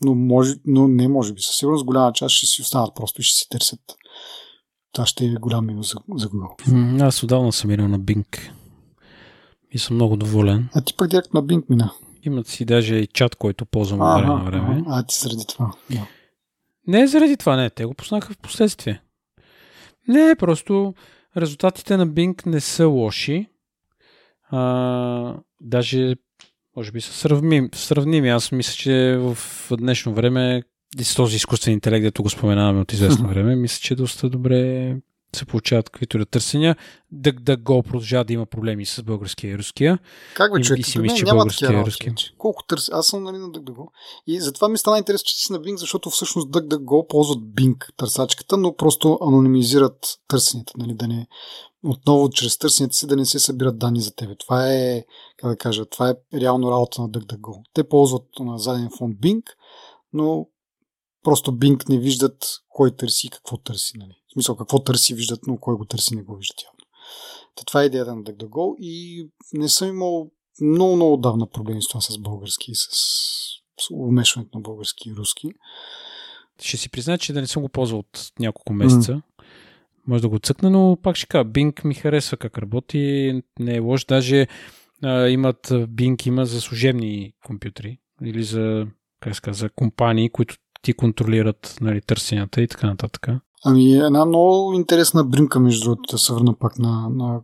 но, 0.04 0.14
може, 0.14 0.54
но 0.64 0.88
не 0.88 1.08
може 1.08 1.32
би. 1.32 1.40
Със 1.40 1.56
сигурност 1.56 1.84
голяма 1.84 2.12
част 2.12 2.34
ще 2.34 2.46
си 2.46 2.62
останат 2.62 2.94
просто 2.94 3.20
и 3.20 3.24
ще 3.24 3.38
си 3.38 3.48
търсят 3.48 3.80
това 4.92 5.06
ще 5.06 5.24
е 5.24 5.34
голям 5.34 5.66
минус 5.66 5.92
за, 5.92 5.98
за 6.14 6.28
Google. 6.28 7.02
Аз 7.02 7.22
отдавна 7.22 7.52
съм 7.52 7.70
минал 7.70 7.88
на 7.88 8.00
Bing 8.00 8.50
и 9.70 9.78
съм 9.78 9.96
много 9.96 10.16
доволен. 10.16 10.68
А 10.74 10.80
ти 10.80 10.94
пък 10.96 11.08
директно 11.08 11.40
на 11.40 11.46
Bing 11.46 11.64
мина? 11.68 11.92
Имат 12.22 12.46
си 12.46 12.64
даже 12.64 12.94
и 12.94 13.06
чат, 13.06 13.36
който 13.36 13.66
ползвам 13.66 14.00
от 14.00 14.20
време 14.20 14.34
на 14.34 14.44
време. 14.44 14.84
А, 14.86 15.02
ти 15.02 15.18
заради 15.18 15.46
това. 15.46 15.72
Да. 15.90 16.06
Не 16.88 17.06
заради 17.06 17.36
това, 17.36 17.56
не. 17.56 17.70
Те 17.70 17.84
го 17.84 17.94
пуснаха 17.94 18.32
в 18.32 18.38
последствие. 18.38 19.02
Не, 20.08 20.36
просто 20.38 20.94
резултатите 21.36 21.96
на 21.96 22.08
Bing 22.08 22.46
не 22.46 22.60
са 22.60 22.86
лоши. 22.86 23.46
А, 24.50 25.34
даже, 25.60 26.14
може 26.76 26.92
би 26.92 27.00
са 27.00 27.12
сравними. 27.12 27.68
сравними. 27.74 28.28
Аз 28.28 28.52
мисля, 28.52 28.72
че 28.72 29.16
в 29.20 29.38
днешно 29.76 30.14
време 30.14 30.62
с 31.02 31.14
този 31.14 31.36
изкуствен 31.36 31.74
интелект, 31.74 32.02
дето 32.02 32.22
го 32.22 32.30
споменаваме 32.30 32.80
от 32.80 32.92
известно 32.92 33.28
време, 33.32 33.56
мисля, 33.56 33.80
че 33.82 33.94
доста 33.94 34.30
добре 34.30 34.96
се 35.36 35.44
получават 35.44 35.90
каквито 35.90 36.18
да 36.18 36.26
търсения. 36.26 36.76
Да, 37.12 37.32
да 37.32 37.56
го 37.56 37.82
продължава 37.82 38.24
да 38.24 38.32
има 38.32 38.46
проблеми 38.46 38.86
с 38.86 39.02
българския 39.02 39.50
и 39.50 39.58
руския. 39.58 39.98
Как 40.34 40.52
бе, 40.52 40.60
човек? 40.60 40.80
И 40.80 40.82
си 40.82 40.98
мисля, 40.98 41.16
че 41.16 41.24
българския 41.24 41.72
и 41.72 41.84
руския. 41.84 42.14
Колко 42.38 42.62
търси? 42.66 42.90
Аз 42.94 43.06
съм 43.06 43.22
нали, 43.22 43.38
на 43.38 43.48
DuckDuckGo. 43.48 43.88
И 44.26 44.40
затова 44.40 44.68
ми 44.68 44.78
стана 44.78 44.98
интересно, 44.98 45.24
че 45.26 45.36
си 45.36 45.52
на 45.52 45.60
Bing, 45.60 45.76
защото 45.76 46.10
всъщност 46.10 46.48
DuckDuckGo 46.48 47.06
ползват 47.08 47.38
Bing 47.38 47.96
търсачката, 47.96 48.56
но 48.56 48.76
просто 48.76 49.18
анонимизират 49.22 50.18
търсенията, 50.28 50.72
нали, 50.76 50.94
да 50.94 51.08
не, 51.08 51.26
отново 51.84 52.30
чрез 52.30 52.58
търсенето 52.58 52.96
си 52.96 53.06
да 53.06 53.16
не 53.16 53.26
се 53.26 53.38
събират 53.38 53.78
данни 53.78 54.00
за 54.00 54.14
тебе. 54.14 54.34
Това 54.36 54.72
е, 54.72 55.04
как 55.36 55.50
да 55.50 55.56
кажа, 55.56 55.86
това 55.86 56.10
е 56.10 56.40
реално 56.40 56.70
работа 56.70 57.02
на 57.02 57.10
DuckDuckGo. 57.10 57.62
Те 57.72 57.88
ползват 57.88 58.24
на 58.40 58.58
заден 58.58 58.88
фон 58.98 59.14
Bing, 59.14 59.42
но 60.12 60.46
просто 61.22 61.52
Bing 61.52 61.88
не 61.88 61.98
виждат 61.98 62.46
кой 62.68 62.96
търси 62.96 63.26
и 63.26 63.30
какво 63.30 63.56
търси. 63.56 63.98
Нали? 63.98 64.14
Смисъл, 64.38 64.56
какво 64.56 64.82
търси 64.82 65.14
виждат, 65.14 65.40
но 65.46 65.56
кой 65.56 65.76
го 65.76 65.84
търси 65.84 66.16
не 66.16 66.22
го 66.22 66.36
виждат 66.36 66.62
явно. 66.62 66.78
Та 67.54 67.64
това 67.64 67.82
е 67.82 67.86
идеята 67.86 68.16
на 68.16 68.22
DuckDuckGo 68.22 68.76
и 68.78 69.26
не 69.52 69.68
съм 69.68 69.88
имал 69.88 70.30
много, 70.60 70.96
много 70.96 71.16
давна 71.16 71.50
проблеми 71.50 71.82
с 71.82 71.88
това 71.88 72.00
с 72.00 72.18
български 72.18 72.70
и 72.70 72.74
с, 72.74 72.86
с 73.80 73.90
умешването 73.90 74.58
на 74.58 74.62
български 74.62 75.08
и 75.08 75.14
руски. 75.14 75.48
Ще 76.60 76.76
си 76.76 76.90
призная, 76.90 77.18
че 77.18 77.32
да 77.32 77.40
не 77.40 77.46
съм 77.46 77.62
го 77.62 77.68
ползвал 77.68 77.98
от 77.98 78.32
няколко 78.38 78.72
месеца. 78.72 79.12
Mm. 79.12 79.22
Може 80.06 80.22
да 80.22 80.28
го 80.28 80.38
цъкна, 80.38 80.70
но 80.70 80.98
пак 81.02 81.16
ще 81.16 81.26
кажа, 81.26 81.44
Bing 81.44 81.84
ми 81.84 81.94
харесва 81.94 82.36
как 82.36 82.58
работи, 82.58 83.42
не 83.58 83.74
е 83.74 83.80
лош. 83.80 84.04
Даже 84.04 84.46
а, 85.02 85.28
имат, 85.28 85.66
Bing 85.68 86.26
има 86.26 86.46
за 86.46 86.60
служебни 86.60 87.32
компютри 87.46 87.98
или 88.24 88.42
за, 88.42 88.86
как 89.20 89.36
ска, 89.36 89.52
за 89.52 89.70
компании, 89.70 90.30
които 90.30 90.56
ти 90.82 90.92
контролират 90.92 91.76
нали, 91.80 92.00
търсенията 92.00 92.62
и 92.62 92.68
така 92.68 92.86
нататък. 92.86 93.28
Ами 93.64 93.92
една 93.92 94.24
много 94.24 94.72
интересна 94.72 95.24
бримка, 95.24 95.60
между 95.60 95.84
другото, 95.84 96.10
да 96.10 96.18
се 96.18 96.32
върна 96.32 96.58
пак 96.58 96.78
на, 96.78 97.08
на 97.08 97.40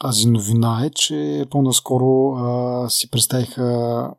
тази 0.00 0.28
новина 0.28 0.84
е, 0.84 0.90
че 0.90 1.46
по-наскоро 1.50 2.34
а, 2.36 2.90
си 2.90 3.10
представиха 3.10 4.10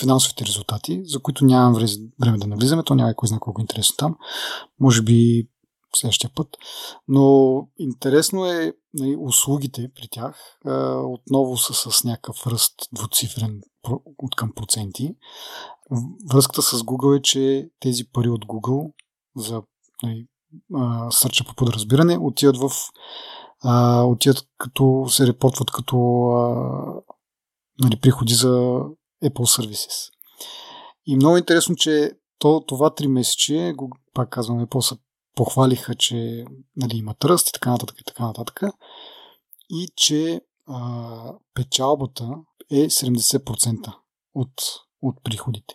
финансовите 0.00 0.46
резултати, 0.46 1.02
за 1.04 1.20
които 1.20 1.44
нямам 1.44 1.74
време 2.20 2.38
да 2.38 2.46
навлизаме, 2.46 2.82
то 2.82 2.94
няма 2.94 3.14
кой 3.14 3.26
знае 3.26 3.40
колко 3.40 3.60
е 3.60 3.62
интересно 3.62 3.96
там. 3.96 4.16
Може 4.80 5.02
би 5.02 5.48
следващия 5.96 6.30
път. 6.36 6.48
Но 7.08 7.68
интересно 7.78 8.46
е 8.46 8.72
нали, 8.94 9.16
услугите 9.20 9.90
при 9.94 10.08
тях 10.10 10.58
а, 10.66 10.94
отново 10.96 11.56
са 11.56 11.90
с 11.90 12.04
някакъв 12.04 12.46
ръст 12.46 12.74
двуцифрен 12.92 13.60
от 14.18 14.36
към 14.36 14.52
проценти. 14.52 15.14
Връзката 16.32 16.62
с 16.62 16.82
Google 16.82 17.18
е, 17.18 17.22
че 17.22 17.70
тези 17.80 18.04
пари 18.04 18.28
от 18.28 18.44
Google 18.44 18.92
за 19.36 19.62
нали, 20.02 20.26
сърча 21.10 21.44
по 21.44 21.54
подразбиране 21.54 22.18
отиват 22.18 22.56
в 22.56 22.70
а, 23.62 24.02
отиват 24.02 24.46
като 24.58 25.06
се 25.08 25.26
репортват 25.26 25.70
като 25.70 25.96
а, 26.30 26.54
нали, 27.80 28.00
приходи 28.00 28.34
за 28.34 28.48
Apple 29.24 29.60
Services. 29.60 30.10
И 31.06 31.16
много 31.16 31.36
интересно, 31.36 31.76
че 31.76 32.12
то, 32.38 32.64
това 32.66 32.94
три 32.94 33.08
месече, 33.08 33.74
пак 34.14 34.30
казвам, 34.30 34.66
Apple 34.66 34.80
са 34.80 34.96
похвалиха, 35.34 35.94
че 35.94 36.44
нали, 36.76 36.96
имат 36.96 37.24
ръст 37.24 37.48
и 37.48 37.52
така 37.52 37.70
нататък 37.70 38.00
и 38.00 38.04
така 38.04 38.26
нататък. 38.26 38.62
И 39.70 39.88
че 39.96 40.40
а, 40.68 41.34
печалбата 41.54 42.28
е 42.70 42.88
70% 42.88 43.94
от, 44.34 44.52
от 45.02 45.16
приходите. 45.24 45.74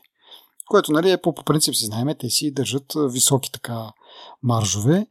Което 0.67 0.91
нали, 0.91 1.17
по, 1.23 1.33
по 1.33 1.43
принцип 1.43 1.75
си 1.75 1.85
знаем, 1.85 2.07
те 2.19 2.29
си 2.29 2.53
държат 2.53 2.93
високи 2.95 3.51
така 3.51 3.91
маржове 4.43 5.07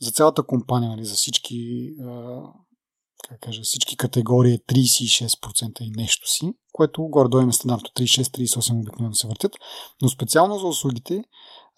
за 0.00 0.10
цялата 0.10 0.42
компания, 0.42 0.90
нали, 0.90 1.04
за 1.04 1.14
всички 1.14 1.90
как 3.28 3.40
кажа, 3.40 3.62
всички 3.62 3.96
категории 3.96 4.54
е 4.54 4.58
36% 4.58 5.80
и 5.80 5.90
нещо 5.90 6.30
си, 6.30 6.52
което 6.72 7.02
горе-долу 7.02 7.42
има 7.42 7.52
стандартно 7.52 7.88
36-38 7.88 8.80
обикновено 8.80 9.14
се 9.14 9.28
въртят, 9.28 9.52
но 10.02 10.08
специално 10.08 10.58
за 10.58 10.66
услугите 10.66 11.24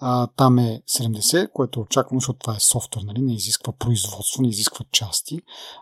а, 0.02 0.26
там 0.26 0.58
е 0.58 0.82
70, 0.90 1.52
което 1.52 1.80
е 1.80 1.82
очаквано, 1.82 2.20
защото 2.20 2.38
това 2.38 2.56
е 2.56 2.60
софтуер, 2.60 3.02
нали? 3.02 3.20
не 3.20 3.34
изисква 3.34 3.72
производство, 3.72 4.42
не 4.42 4.48
изисква 4.48 4.84
части, 4.92 5.40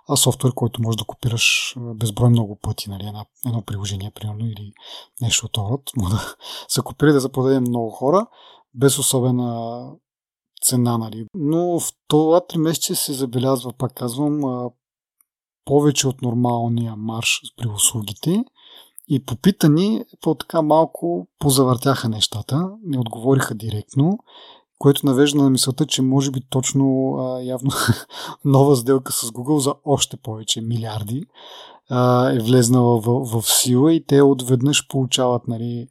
а 0.08 0.16
софтуер, 0.16 0.54
който 0.54 0.82
можеш 0.82 0.96
да 0.96 1.04
копираш 1.04 1.74
безброй 1.76 2.28
много 2.28 2.58
пъти, 2.62 2.90
нали? 2.90 3.06
едно, 3.06 3.26
едно 3.46 3.62
приложение, 3.62 4.10
примерно, 4.10 4.46
или 4.46 4.72
нещо 5.20 5.46
от 5.46 5.58
род. 5.58 5.90
Може 5.96 6.14
да 6.14 6.36
се 6.68 6.80
копира 6.80 7.12
да 7.12 7.20
запродаде 7.20 7.60
много 7.60 7.90
хора, 7.90 8.26
без 8.74 8.98
особена 8.98 9.82
цена, 10.68 10.98
нали. 10.98 11.26
Но 11.34 11.80
в 11.80 11.92
това 12.08 12.40
три 12.40 12.58
месеца 12.58 12.96
се 12.96 13.12
забелязва, 13.12 13.72
пак 13.72 13.94
казвам, 13.94 14.70
повече 15.64 16.08
от 16.08 16.22
нормалния 16.22 16.96
марш 16.96 17.40
при 17.56 17.68
услугите 17.68 18.44
и 19.08 19.24
попитани, 19.24 20.04
по-така 20.20 20.62
малко 20.62 21.28
позавъртяха 21.38 22.08
нещата, 22.08 22.70
не 22.82 22.98
отговориха 22.98 23.54
директно, 23.54 24.18
което 24.78 25.06
навежда 25.06 25.42
на 25.42 25.50
мисълта, 25.50 25.86
че 25.86 26.02
може 26.02 26.30
би 26.30 26.40
точно 26.50 27.14
а, 27.18 27.40
явно 27.42 27.70
нова 28.44 28.76
сделка 28.76 29.12
с 29.12 29.30
Google 29.30 29.58
за 29.58 29.74
още 29.84 30.16
повече 30.16 30.60
милиарди 30.60 31.24
а, 31.90 32.30
е 32.30 32.38
влезнала 32.38 33.00
в, 33.00 33.24
в 33.24 33.50
сила 33.50 33.92
и 33.92 34.06
те 34.06 34.22
отведнъж 34.22 34.88
получават 34.88 35.48
нали, 35.48 35.88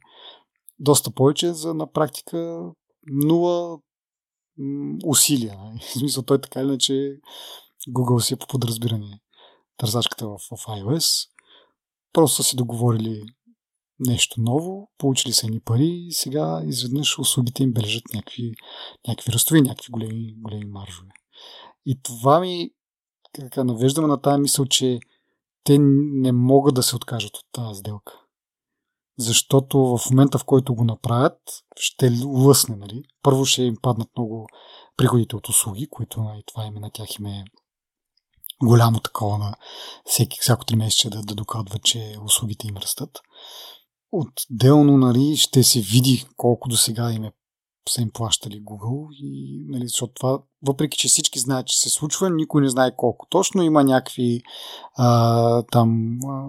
доста 0.78 1.10
повече 1.10 1.52
за 1.52 1.74
на 1.74 1.92
практика 1.92 2.62
нула 3.10 3.78
усилия. 5.04 5.58
Нали. 5.58 5.80
В 5.88 5.98
смисъл 5.98 6.22
той 6.22 6.40
така 6.40 6.60
или 6.60 6.68
иначе 6.68 7.20
Google 7.88 8.18
си 8.18 8.34
е 8.34 8.36
по 8.36 8.46
подразбиране 8.46 9.20
търсачката 9.76 10.28
в, 10.28 10.38
в 10.38 10.66
iOS. 10.66 11.28
Просто 12.12 12.36
са 12.36 12.48
си 12.48 12.56
договорили 12.56 13.22
нещо 14.00 14.40
ново, 14.40 14.90
получили 14.98 15.32
са 15.32 15.46
ни 15.46 15.60
пари 15.60 16.04
и 16.06 16.12
сега 16.12 16.62
изведнъж 16.66 17.18
услугите 17.18 17.62
им 17.62 17.72
бележат 17.72 18.04
някакви, 18.14 18.54
някакви 19.08 19.32
ръстови, 19.32 19.60
някакви 19.60 19.90
големи, 19.90 20.34
големи 20.38 20.64
маржове. 20.64 21.08
И 21.86 22.02
това 22.02 22.40
ми 22.40 22.70
навеждаме 23.56 24.08
на 24.08 24.20
тази 24.20 24.40
мисъл, 24.40 24.64
че 24.64 25.00
те 25.64 25.78
не 25.78 26.32
могат 26.32 26.74
да 26.74 26.82
се 26.82 26.96
откажат 26.96 27.36
от 27.36 27.44
тази 27.52 27.78
сделка. 27.78 28.12
Защото 29.18 29.78
в 29.78 30.10
момента, 30.10 30.38
в 30.38 30.44
който 30.44 30.74
го 30.74 30.84
направят, 30.84 31.38
ще 31.76 32.12
лъсне. 32.24 32.76
Нали? 32.76 33.02
Първо 33.22 33.44
ще 33.44 33.62
им 33.62 33.76
паднат 33.82 34.08
много 34.16 34.46
приходите 34.96 35.36
от 35.36 35.48
услуги, 35.48 35.88
които 35.90 36.22
нали, 36.22 36.42
това 36.46 36.66
име 36.66 36.80
на 36.80 36.90
тях 36.90 37.18
им 37.18 37.26
е 37.26 37.44
голямо 38.62 39.00
такова 39.00 39.38
на 39.38 39.54
всеки, 40.04 40.38
всяко 40.40 40.64
три 40.64 40.76
месеца 40.76 41.10
да, 41.10 41.22
да 41.22 41.34
докладва, 41.34 41.78
че 41.78 42.16
услугите 42.24 42.66
им 42.66 42.76
растат. 42.76 43.20
Отделно 44.12 44.96
нали, 44.96 45.36
ще 45.36 45.62
се 45.62 45.80
види 45.80 46.26
колко 46.36 46.68
до 46.68 46.76
сега 46.76 47.12
им 47.12 47.24
е 47.24 47.32
са 47.88 48.02
им 48.02 48.10
плащали 48.10 48.64
Google 48.64 49.08
и, 49.12 49.64
нали, 49.68 49.88
защото 49.88 50.12
това, 50.14 50.42
въпреки 50.66 50.98
че 50.98 51.08
всички 51.08 51.38
знаят, 51.38 51.66
че 51.66 51.78
се 51.78 51.90
случва, 51.90 52.30
никой 52.30 52.62
не 52.62 52.68
знае 52.68 52.96
колко 52.96 53.26
точно. 53.30 53.62
Има 53.62 53.84
някакви 53.84 54.42
а, 54.96 55.62
там 55.62 56.18
а, 56.28 56.46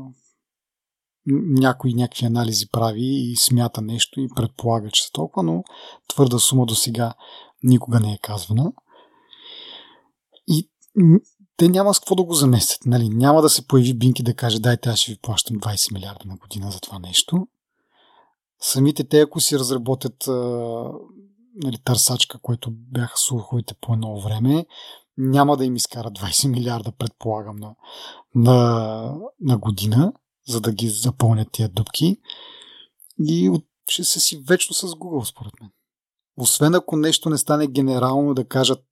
някои 1.32 1.94
някакви 1.94 2.26
анализи 2.26 2.70
прави 2.72 3.06
и 3.06 3.36
смята 3.36 3.82
нещо 3.82 4.20
и 4.20 4.30
предполага, 4.36 4.90
че 4.92 5.04
са 5.04 5.12
толкова, 5.12 5.44
но 5.44 5.64
твърда 6.08 6.40
сума 6.40 6.66
до 6.66 6.76
сега 6.76 7.14
никога 7.64 8.00
не 8.00 8.14
е 8.14 8.20
казвана. 8.22 8.72
И 10.48 10.70
те 11.58 11.70
няма 11.70 11.94
с 11.94 12.00
какво 12.00 12.16
да 12.16 12.24
го 12.24 12.34
заместят. 12.34 12.86
Нали? 12.86 13.10
Няма 13.10 13.42
да 13.42 13.50
се 13.50 13.68
появи 13.68 13.94
Бинки 13.94 14.24
да 14.24 14.34
каже, 14.34 14.60
дайте 14.60 14.90
аз 14.90 15.00
ще 15.00 15.12
ви 15.12 15.18
плащам 15.22 15.58
20 15.58 15.94
милиарда 15.94 16.26
на 16.26 16.38
година 16.38 16.72
за 16.72 16.80
това 16.80 17.00
нещо. 17.00 17.48
Самите 18.62 19.04
те, 19.04 19.22
ако 19.22 19.40
си 19.40 19.60
разработят 19.60 20.28
нали, 21.56 21.78
търсачка, 21.86 22.40
което 22.40 22.72
бяха 22.72 23.18
слуховете 23.18 23.76
по 23.82 23.94
едно 23.94 24.22
време, 24.22 24.66
няма 25.18 25.58
да 25.58 25.66
им 25.66 25.76
изкарат 25.76 26.14
20 26.14 26.48
милиарда, 26.48 26.92
предполагам, 26.92 27.56
на, 27.56 27.76
на, 28.36 29.16
на 29.42 29.58
година, 29.58 30.14
за 30.48 30.62
да 30.62 30.72
ги 30.72 30.90
запълнят 30.90 31.48
тия 31.52 31.70
дупки. 31.70 32.18
И 33.28 33.52
ще 33.90 34.04
са 34.04 34.20
си 34.20 34.44
вечно 34.48 34.74
с 34.74 34.88
Google, 34.88 35.24
според 35.24 35.54
мен. 35.62 35.70
Освен 36.38 36.76
ако 36.76 36.96
нещо 36.96 37.30
не 37.30 37.38
стане 37.38 37.68
генерално 37.68 38.34
да 38.34 38.48
кажат 38.48 38.84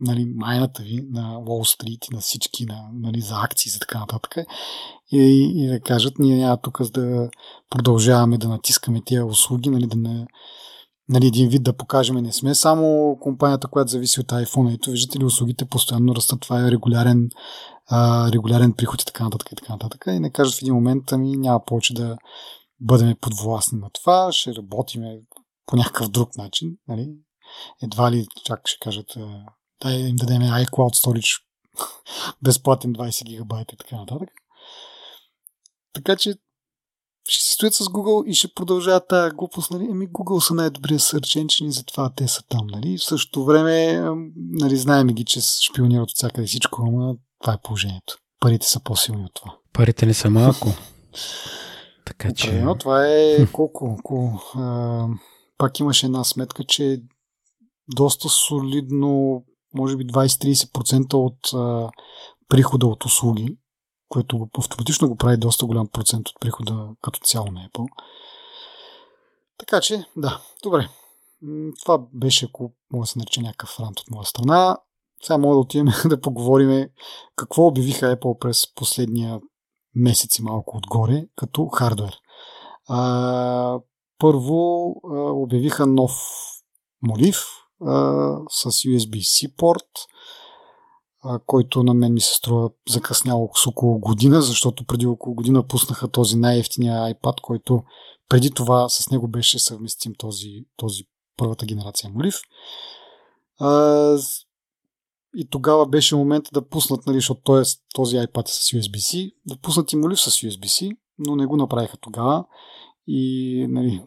нали, 0.00 0.32
майната 0.36 0.82
ви 0.82 1.06
на 1.10 1.22
Wall 1.22 1.76
Street 1.76 2.10
и 2.10 2.14
на 2.14 2.20
всички 2.20 2.66
на, 2.66 2.90
нали, 2.92 3.20
за 3.20 3.34
акции 3.44 3.68
и 3.68 3.72
за 3.72 3.78
така 3.78 3.98
нататък 3.98 4.36
и, 5.12 5.52
и 5.56 5.66
да 5.66 5.80
кажат, 5.80 6.18
ние 6.18 6.36
няма 6.36 6.56
тук 6.56 6.82
да 6.90 7.30
продължаваме 7.70 8.38
да 8.38 8.48
натискаме 8.48 9.02
тия 9.04 9.26
услуги, 9.26 9.70
нали, 9.70 9.86
да 9.86 9.96
не, 9.96 10.26
нали, 11.08 11.26
един 11.26 11.48
вид 11.48 11.62
да 11.62 11.76
покажем, 11.76 12.16
не 12.16 12.32
сме 12.32 12.54
само 12.54 13.16
компанията, 13.20 13.68
която 13.68 13.90
зависи 13.90 14.20
от 14.20 14.26
iPhone. 14.26 14.74
Ето, 14.74 14.90
виждате 14.90 15.18
ли, 15.18 15.24
услугите 15.24 15.64
постоянно 15.64 16.14
растат, 16.14 16.40
това 16.40 16.66
е 16.66 16.70
регулярен, 16.70 17.28
а, 17.94 18.32
регулярен 18.32 18.72
приход 18.72 19.02
и 19.02 19.04
така 19.04 19.24
нататък 19.24 19.52
и 19.52 19.56
така 19.56 19.72
нататък. 19.72 20.04
И 20.06 20.20
не 20.20 20.32
кажат 20.32 20.54
в 20.54 20.62
един 20.62 20.74
момент, 20.74 21.12
ами 21.12 21.36
няма 21.36 21.64
повече 21.64 21.94
да 21.94 22.16
бъдем 22.80 23.16
подвластни 23.20 23.78
на 23.78 23.90
това, 23.90 24.32
ще 24.32 24.54
работиме 24.54 25.20
по 25.66 25.76
някакъв 25.76 26.08
друг 26.08 26.36
начин, 26.36 26.76
нали? 26.88 27.08
Едва 27.82 28.12
ли 28.12 28.26
чак 28.44 28.60
ще 28.64 28.78
кажат 28.78 29.06
да 29.82 29.92
им 29.92 30.16
дадем 30.16 30.42
iCloud 30.42 31.06
Storage 31.06 31.42
безплатен 32.42 32.94
20 32.94 33.24
гигабайта 33.24 33.74
и 33.74 33.78
така 33.78 33.96
нататък. 33.96 34.28
Така 35.92 36.16
че 36.16 36.34
ще 37.28 37.44
си 37.44 37.52
стоят 37.52 37.74
с 37.74 37.84
Google 37.84 38.26
и 38.26 38.34
ще 38.34 38.54
продължават 38.54 39.08
тази 39.08 39.34
глупост. 39.34 39.70
Нали? 39.70 39.84
Еми, 39.84 40.08
Google 40.08 40.46
са 40.46 40.54
най-добрия 40.54 40.98
search 40.98 41.44
engine 41.44 41.64
и 41.64 41.72
затова 41.72 42.12
те 42.16 42.28
са 42.28 42.42
там. 42.48 42.66
Нали? 42.66 42.98
В 42.98 43.04
същото 43.04 43.44
време 43.44 44.00
нали, 44.36 44.76
знаем 44.76 45.06
ги, 45.06 45.24
че 45.24 45.40
шпионират 45.40 46.10
от 46.10 46.16
всякъде 46.16 46.46
всичко, 46.46 46.82
ама 46.82 47.14
това 47.42 47.52
е 47.52 47.60
положението. 47.62 48.18
парите 48.40 48.66
са 48.66 48.80
по-силни 48.80 49.24
от 49.24 49.34
това. 49.34 49.56
Парите 49.72 50.06
не 50.06 50.14
са 50.14 50.30
малко. 50.30 50.68
така 52.06 52.32
че... 52.34 52.46
Определено, 52.46 52.78
това 52.78 53.06
е 53.06 53.46
колко? 53.52 53.98
колко 54.02 54.42
а, 54.58 55.06
пак 55.58 55.80
имаше 55.80 56.06
една 56.06 56.24
сметка, 56.24 56.64
че 56.64 57.02
доста 57.94 58.28
солидно, 58.28 59.44
може 59.74 59.96
би 59.96 60.06
20-30% 60.06 61.14
от 61.14 61.54
а, 61.54 61.90
прихода 62.48 62.86
от 62.86 63.04
услуги, 63.04 63.56
което 64.08 64.48
автоматично 64.58 65.08
го 65.08 65.16
прави 65.16 65.36
доста 65.36 65.66
голям 65.66 65.88
процент 65.88 66.28
от 66.28 66.40
прихода 66.40 66.88
като 67.02 67.20
цяло 67.20 67.46
на 67.46 67.68
Apple. 67.68 67.86
Така 69.58 69.80
че, 69.80 70.04
да, 70.16 70.40
добре. 70.62 70.88
Това 71.82 71.98
беше, 72.12 72.44
ако 72.44 72.72
мога 72.92 73.02
да 73.02 73.06
се 73.06 73.18
нарече 73.18 73.40
някакъв 73.40 73.80
рант 73.80 74.00
от 74.00 74.10
моя 74.10 74.26
страна. 74.26 74.76
Сега 75.24 75.38
мога 75.38 75.54
да 75.54 75.60
отидем 75.60 75.86
да 76.08 76.20
поговорим 76.20 76.88
какво 77.36 77.66
обявиха 77.66 78.16
Apple 78.16 78.38
през 78.38 78.74
последния 78.74 79.40
месец 79.94 80.38
и 80.38 80.42
малко 80.42 80.76
отгоре 80.76 81.26
като 81.36 81.66
хардвер. 81.66 82.16
А, 82.88 83.78
първо 84.18 84.90
а, 84.90 85.16
обявиха 85.16 85.86
нов 85.86 86.12
молив 87.02 87.44
а, 87.86 87.94
с 88.50 88.70
USB-C 88.70 89.56
порт, 89.56 89.88
а, 91.24 91.38
който 91.46 91.82
на 91.82 91.94
мен 91.94 92.12
ми 92.12 92.20
се 92.20 92.34
струва 92.34 92.70
закъсняло 92.88 93.50
с 93.54 93.66
около 93.66 93.98
година, 93.98 94.42
защото 94.42 94.84
преди 94.84 95.06
около 95.06 95.34
година 95.34 95.66
пуснаха 95.66 96.08
този 96.08 96.36
най-ефтиния 96.36 97.14
iPad, 97.14 97.40
който 97.40 97.82
преди 98.28 98.50
това 98.50 98.88
с 98.88 99.10
него 99.10 99.28
беше 99.28 99.58
съвместим 99.58 100.12
този, 100.18 100.64
този 100.76 101.02
първата 101.36 101.66
генерация 101.66 102.10
молив. 102.10 102.34
А, 103.60 104.18
и 105.36 105.48
тогава 105.50 105.86
беше 105.86 106.16
момента 106.16 106.50
да 106.52 106.68
пуснат, 106.68 107.06
нали, 107.06 107.16
защото 107.16 107.40
той 107.44 107.60
е, 107.60 107.64
този 107.94 108.16
iPad 108.16 108.48
е 108.48 108.52
с 108.52 108.58
USB-C, 108.58 109.34
да 109.46 109.56
пуснат 109.56 109.92
и 109.92 109.96
молив 109.96 110.20
с 110.20 110.30
USB-C, 110.30 110.96
но 111.18 111.36
не 111.36 111.46
го 111.46 111.56
направиха 111.56 111.96
тогава. 112.00 112.44
И 113.06 113.66
нали, 113.70 114.02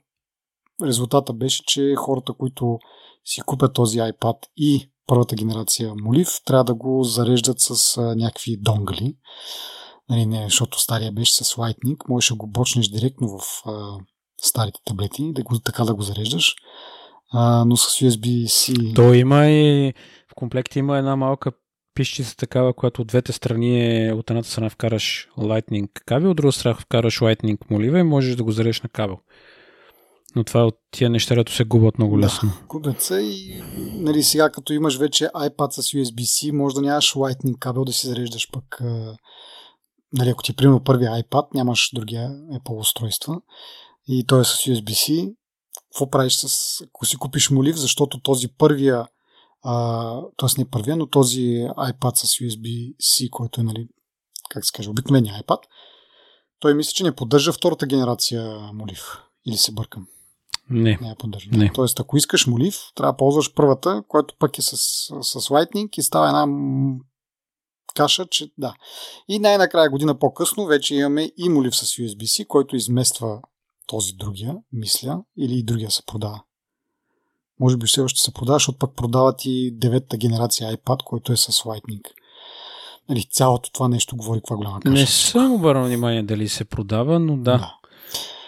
резултата 0.83 1.33
беше, 1.33 1.63
че 1.65 1.95
хората, 1.97 2.33
които 2.33 2.79
си 3.25 3.41
купят 3.41 3.73
този 3.73 3.97
iPad 3.99 4.37
и 4.57 4.91
първата 5.07 5.35
генерация 5.35 5.93
молив, 6.03 6.29
трябва 6.45 6.63
да 6.63 6.73
го 6.73 7.03
зареждат 7.03 7.59
с 7.59 7.97
а, 7.97 8.15
някакви 8.15 8.57
донгли. 8.57 9.17
Нали, 10.09 10.25
не, 10.25 10.43
защото 10.43 10.81
стария 10.81 11.11
беше 11.11 11.33
с 11.33 11.55
Lightning, 11.55 12.09
можеш 12.09 12.29
да 12.29 12.35
го 12.35 12.47
бочнеш 12.47 12.87
директно 12.87 13.27
в 13.27 13.41
а, 13.65 13.97
старите 14.41 14.79
таблети, 14.85 15.33
да 15.33 15.43
го, 15.43 15.59
така 15.59 15.83
да 15.83 15.93
го 15.93 16.01
зареждаш. 16.01 16.55
А, 17.31 17.65
но 17.65 17.77
с 17.77 17.99
USB-C... 17.99 18.95
То 18.95 19.13
има 19.13 19.47
и 19.47 19.93
в 20.35 20.39
комплекте 20.39 20.79
има 20.79 20.97
една 20.97 21.15
малка 21.15 21.51
пишчица 21.93 22.37
такава, 22.37 22.73
която 22.73 23.01
от 23.01 23.07
двете 23.07 23.31
страни 23.31 24.05
е, 24.05 24.13
от 24.13 24.29
едната 24.29 24.49
страна 24.49 24.69
вкараш 24.69 25.29
Lightning 25.37 25.89
кабел, 26.05 26.31
от 26.31 26.37
друга 26.37 26.51
страна 26.51 26.75
вкараш 26.75 27.19
Lightning 27.19 27.57
молива 27.69 27.99
и 27.99 28.03
можеш 28.03 28.35
да 28.35 28.43
го 28.43 28.51
зареш 28.51 28.81
на 28.81 28.89
кабел. 28.89 29.17
Но 30.35 30.43
това 30.43 30.59
е 30.59 30.63
от 30.63 30.77
тия 30.91 31.09
неща, 31.09 31.35
които 31.35 31.53
се 31.53 31.63
губят 31.63 31.97
много 31.97 32.19
лесно. 32.19 32.49
Да, 32.49 32.65
губят 32.67 33.01
се 33.01 33.15
и 33.15 33.63
нали, 33.93 34.23
сега 34.23 34.49
като 34.49 34.73
имаш 34.73 34.97
вече 34.97 35.25
iPad 35.25 35.69
с 35.69 35.81
USB-C, 35.81 36.51
може 36.51 36.75
да 36.75 36.81
нямаш 36.81 37.13
Lightning 37.13 37.59
кабел 37.59 37.85
да 37.85 37.93
си 37.93 38.07
зареждаш 38.07 38.51
пък 38.51 38.81
нали, 40.13 40.29
ако 40.29 40.43
ти 40.43 40.51
е 40.51 40.55
примерно 40.55 40.83
първия 40.83 41.11
iPad, 41.11 41.47
нямаш 41.53 41.91
другия 41.93 42.29
Apple 42.29 42.79
устройства 42.79 43.41
и 44.07 44.25
той 44.25 44.41
е 44.41 44.43
с 44.43 44.47
USB-C, 44.47 45.33
какво 45.91 46.09
правиш 46.09 46.33
с, 46.33 46.81
ако 46.81 47.05
си 47.05 47.17
купиш 47.17 47.49
молив, 47.49 47.75
защото 47.75 48.21
този 48.21 48.47
първия 48.47 49.07
т.е. 50.37 50.49
не 50.57 50.69
първия, 50.69 50.95
но 50.95 51.07
този 51.07 51.41
iPad 51.77 52.15
с 52.15 52.27
USB-C, 52.27 53.29
който 53.29 53.61
е, 53.61 53.63
нали, 53.63 53.87
как 54.49 54.65
се 54.65 54.71
каже, 54.71 54.89
обикновения 54.89 55.43
iPad, 55.43 55.59
той 56.59 56.73
мисли, 56.73 56.93
че 56.93 57.03
не 57.03 57.15
поддържа 57.15 57.53
втората 57.53 57.85
генерация 57.85 58.59
молив. 58.73 59.21
Или 59.47 59.57
се 59.57 59.71
бъркам? 59.71 60.07
Не. 60.69 60.97
Не 61.01 61.07
я 61.07 61.15
поддържа. 61.15 61.49
Не. 61.51 61.71
Тоест, 61.73 61.99
ако 61.99 62.17
искаш 62.17 62.47
молив, 62.47 62.79
трябва 62.95 63.13
да 63.13 63.17
ползваш 63.17 63.53
първата, 63.53 64.03
която 64.07 64.35
пък 64.39 64.57
е 64.57 64.61
с, 64.61 64.77
с 65.21 65.39
Lightning 65.39 65.99
и 65.99 66.03
става 66.03 66.27
една 66.27 66.47
каша, 67.95 68.25
че 68.25 68.51
да. 68.57 68.75
И 69.27 69.39
най-накрая 69.39 69.89
година 69.89 70.19
по-късно 70.19 70.65
вече 70.65 70.95
имаме 70.95 71.31
и 71.37 71.49
молив 71.49 71.75
с 71.75 71.85
USB-C, 71.85 72.47
който 72.47 72.75
измества 72.75 73.41
този 73.87 74.13
другия, 74.13 74.55
мисля, 74.73 75.23
или 75.37 75.53
и 75.53 75.63
другия 75.63 75.91
се 75.91 76.05
продава. 76.05 76.43
Може 77.59 77.77
би 77.77 77.85
все 77.85 78.01
още 78.01 78.21
се 78.21 78.33
продава, 78.33 78.55
защото 78.55 78.77
пък 78.77 78.95
продават 78.95 79.45
и 79.45 79.71
деветата 79.73 80.17
генерация 80.17 80.77
iPad, 80.77 81.03
който 81.03 81.31
е 81.31 81.37
с 81.37 81.51
Lightning. 81.51 82.03
Нали, 83.09 83.23
цялото 83.31 83.71
това 83.71 83.87
нещо 83.87 84.17
говори 84.17 84.39
каква 84.39 84.55
голяма 84.55 84.79
каша. 84.79 84.93
Не 84.93 85.05
съм 85.05 85.53
обърнал 85.53 85.85
внимание 85.85 86.23
дали 86.23 86.49
се 86.49 86.65
продава, 86.65 87.19
но 87.19 87.37
да. 87.37 87.57
да. 87.57 87.75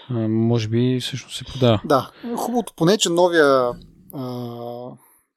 А, 0.09 0.27
може 0.27 0.67
би 0.67 0.99
всъщност 1.01 1.37
се 1.37 1.45
продава. 1.45 1.81
Да. 1.85 2.11
Хубавото 2.37 2.73
поне, 2.75 2.97
че 2.97 3.09
новия 3.09 3.71
а, 4.13 4.91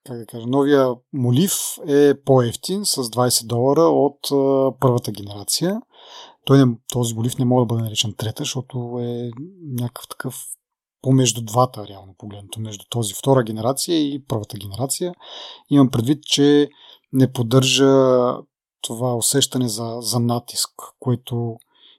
как 0.06 0.18
да 0.18 0.26
кажа, 0.26 0.46
новия 0.46 0.88
молив 1.12 1.52
е 1.88 2.14
по-ефтин 2.24 2.84
с 2.84 3.04
20 3.04 3.46
долара 3.46 3.82
от 3.82 4.18
а, 4.32 4.72
първата 4.80 5.12
генерация. 5.12 5.80
Той 6.44 6.58
не, 6.58 6.76
този 6.92 7.14
молив 7.14 7.38
не 7.38 7.44
може 7.44 7.62
да 7.62 7.66
бъде 7.66 7.82
наречен 7.82 8.14
трета, 8.16 8.42
защото 8.42 8.98
е 9.00 9.30
някакъв 9.80 10.08
такъв 10.08 10.34
по-между 11.02 11.42
двата, 11.42 11.86
реално 11.88 12.14
погледнато, 12.18 12.60
между 12.60 12.84
този 12.90 13.14
втора 13.14 13.42
генерация 13.42 13.96
и 13.96 14.24
първата 14.28 14.58
генерация. 14.58 15.14
Имам 15.70 15.90
предвид, 15.90 16.24
че 16.24 16.70
не 17.12 17.32
поддържа 17.32 17.94
това 18.80 19.14
усещане 19.14 19.68
за, 19.68 19.96
за 20.00 20.20
натиск, 20.20 20.70
което 21.00 21.56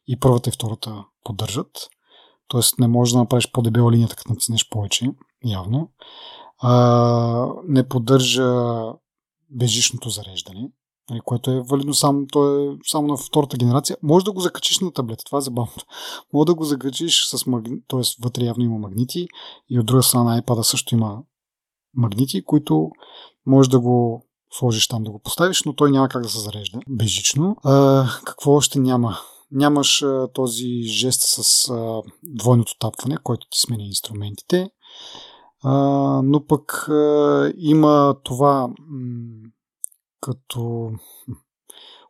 и 0.07 0.19
първата 0.19 0.49
и 0.49 0.53
втората 0.53 1.05
поддържат. 1.23 1.89
Тоест 2.47 2.79
не 2.79 2.87
можеш 2.87 3.11
да 3.11 3.19
направиш 3.19 3.51
по-дебела 3.51 3.91
линията, 3.91 4.15
като 4.15 4.29
натиснеш 4.29 4.69
повече, 4.69 5.11
явно. 5.45 5.89
А, 6.59 7.47
не 7.67 7.87
поддържа 7.87 8.53
безжичното 9.49 10.09
зареждане 10.09 10.69
което 11.19 11.51
е 11.51 11.61
валидно 11.61 11.93
само, 11.93 12.27
то 12.27 12.59
е 12.59 12.77
само 12.87 13.07
на 13.07 13.17
втората 13.17 13.57
генерация. 13.57 13.97
Може 14.03 14.25
да 14.25 14.31
го 14.31 14.39
закачиш 14.39 14.79
на 14.79 14.93
таблета, 14.93 15.23
това 15.25 15.37
е 15.37 15.41
забавно. 15.41 15.83
Може 16.33 16.45
да 16.45 16.55
го 16.55 16.63
закачиш 16.63 17.25
с 17.25 17.45
магнити, 17.45 17.83
т.е. 17.87 18.01
вътре 18.23 18.43
явно 18.43 18.63
има 18.63 18.77
магнити 18.77 19.27
и 19.69 19.79
от 19.79 19.85
друга 19.85 20.03
страна 20.03 20.23
на 20.23 20.41
iPad 20.41 20.61
също 20.61 20.95
има 20.95 21.23
магнити, 21.95 22.43
които 22.43 22.89
може 23.45 23.69
да 23.69 23.79
го 23.79 24.25
сложиш 24.53 24.87
там 24.87 25.03
да 25.03 25.11
го 25.11 25.19
поставиш, 25.19 25.63
но 25.63 25.73
той 25.73 25.91
няма 25.91 26.09
как 26.09 26.23
да 26.23 26.29
се 26.29 26.39
зарежда 26.39 26.79
безжично. 26.89 27.55
А, 27.63 28.05
какво 28.25 28.51
още 28.51 28.79
няма? 28.79 29.17
Нямаш 29.51 30.01
а, 30.01 30.27
този 30.33 30.83
жест 30.83 31.21
с 31.21 31.69
а, 31.69 32.01
двойното 32.23 32.77
тапване, 32.79 33.17
който 33.23 33.47
ти 33.49 33.59
сменя 33.59 33.83
инструментите. 33.83 34.69
А, 35.63 35.71
но 36.23 36.45
пък 36.45 36.89
а, 36.89 37.53
има 37.57 38.15
това 38.23 38.67
м- 38.67 39.49
като 40.21 40.91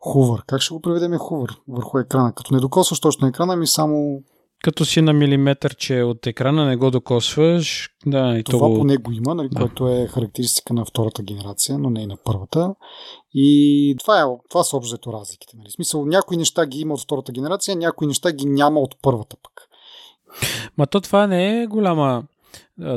хувър. 0.00 0.42
Как 0.46 0.60
ще 0.60 0.74
го 0.74 0.80
преведеме 0.80 1.18
хувър 1.18 1.60
върху 1.68 1.98
екрана? 1.98 2.34
Като 2.34 2.54
не 2.54 2.60
докосваш 2.60 3.00
точно 3.00 3.28
екрана, 3.28 3.56
ми 3.56 3.66
само... 3.66 4.22
Като 4.64 4.84
си 4.84 5.00
на 5.00 5.12
милиметър, 5.12 5.74
че 5.74 6.02
от 6.02 6.26
екрана 6.26 6.66
не 6.66 6.76
го 6.76 6.90
докосваш, 6.90 7.90
да, 8.06 8.38
и 8.38 8.44
това 8.44 8.68
го... 8.68 8.78
по 8.78 8.84
него 8.84 9.12
има, 9.12 9.34
нали, 9.34 9.48
да. 9.48 9.60
което 9.60 9.88
е 9.88 10.06
характеристика 10.06 10.74
на 10.74 10.84
втората 10.84 11.22
генерация, 11.22 11.78
но 11.78 11.90
не 11.90 12.02
и 12.02 12.06
на 12.06 12.16
първата. 12.24 12.74
И 13.34 13.96
това, 14.00 14.20
е, 14.20 14.24
това 14.50 14.64
са 14.64 14.76
общо 14.76 15.12
разликите. 15.12 15.56
Нали. 15.56 15.68
В 15.68 15.72
смисъл, 15.72 16.06
някои 16.06 16.36
неща 16.36 16.66
ги 16.66 16.80
има 16.80 16.94
от 16.94 17.00
втората 17.00 17.32
генерация, 17.32 17.76
някои 17.76 18.06
неща 18.06 18.32
ги 18.32 18.46
няма 18.46 18.80
от 18.80 18.94
първата 19.02 19.36
пък. 19.42 19.52
Ма 20.78 20.86
то 20.86 21.00
това 21.00 21.26
не 21.26 21.62
е 21.62 21.66
голяма... 21.66 22.24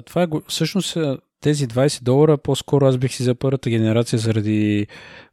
Това 0.06 0.24
е, 0.24 0.28
всъщност 0.48 0.98
тези 1.42 1.68
20 1.68 2.04
долара, 2.04 2.38
по-скоро 2.38 2.86
аз 2.86 2.98
бих 2.98 3.14
си 3.14 3.24
за 3.24 3.36
първата 3.36 3.70
генерация 3.70 4.20
заради 4.20 4.88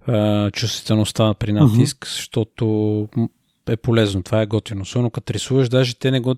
а, 0.06 0.50
чувствителността 0.50 1.34
при 1.34 1.52
натиск, 1.52 1.96
mm-hmm. 1.96 2.10
защото 2.10 3.08
е 3.68 3.76
полезно. 3.76 4.22
Това 4.22 4.42
е 4.42 4.46
готино. 4.46 4.82
Особено 4.82 5.10
като 5.10 5.34
рисуваш, 5.34 5.68
даже 5.68 5.94
те 5.94 6.10
не 6.10 6.20
го... 6.20 6.34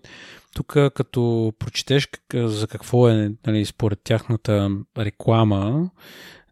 Тук 0.55 0.67
като 0.95 1.53
прочетеш 1.59 2.09
за 2.35 2.67
какво 2.67 3.09
е 3.09 3.33
нали, 3.47 3.65
според 3.65 4.01
тяхната 4.05 4.71
реклама, 4.99 5.91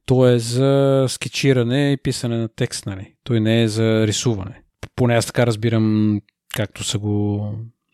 то 0.07 0.29
е 0.29 0.39
за 0.39 1.05
скетчиране 1.09 1.93
и 1.93 1.97
писане 1.97 2.37
на 2.37 2.49
текст, 2.49 2.87
нали? 2.87 3.15
Той 3.25 3.41
не 3.41 3.63
е 3.63 3.69
за 3.69 4.07
рисуване. 4.07 4.63
Поне 4.97 5.15
аз 5.15 5.27
така 5.27 5.47
разбирам 5.47 6.21
както 6.55 6.85
са 6.85 6.99
го... 6.99 7.49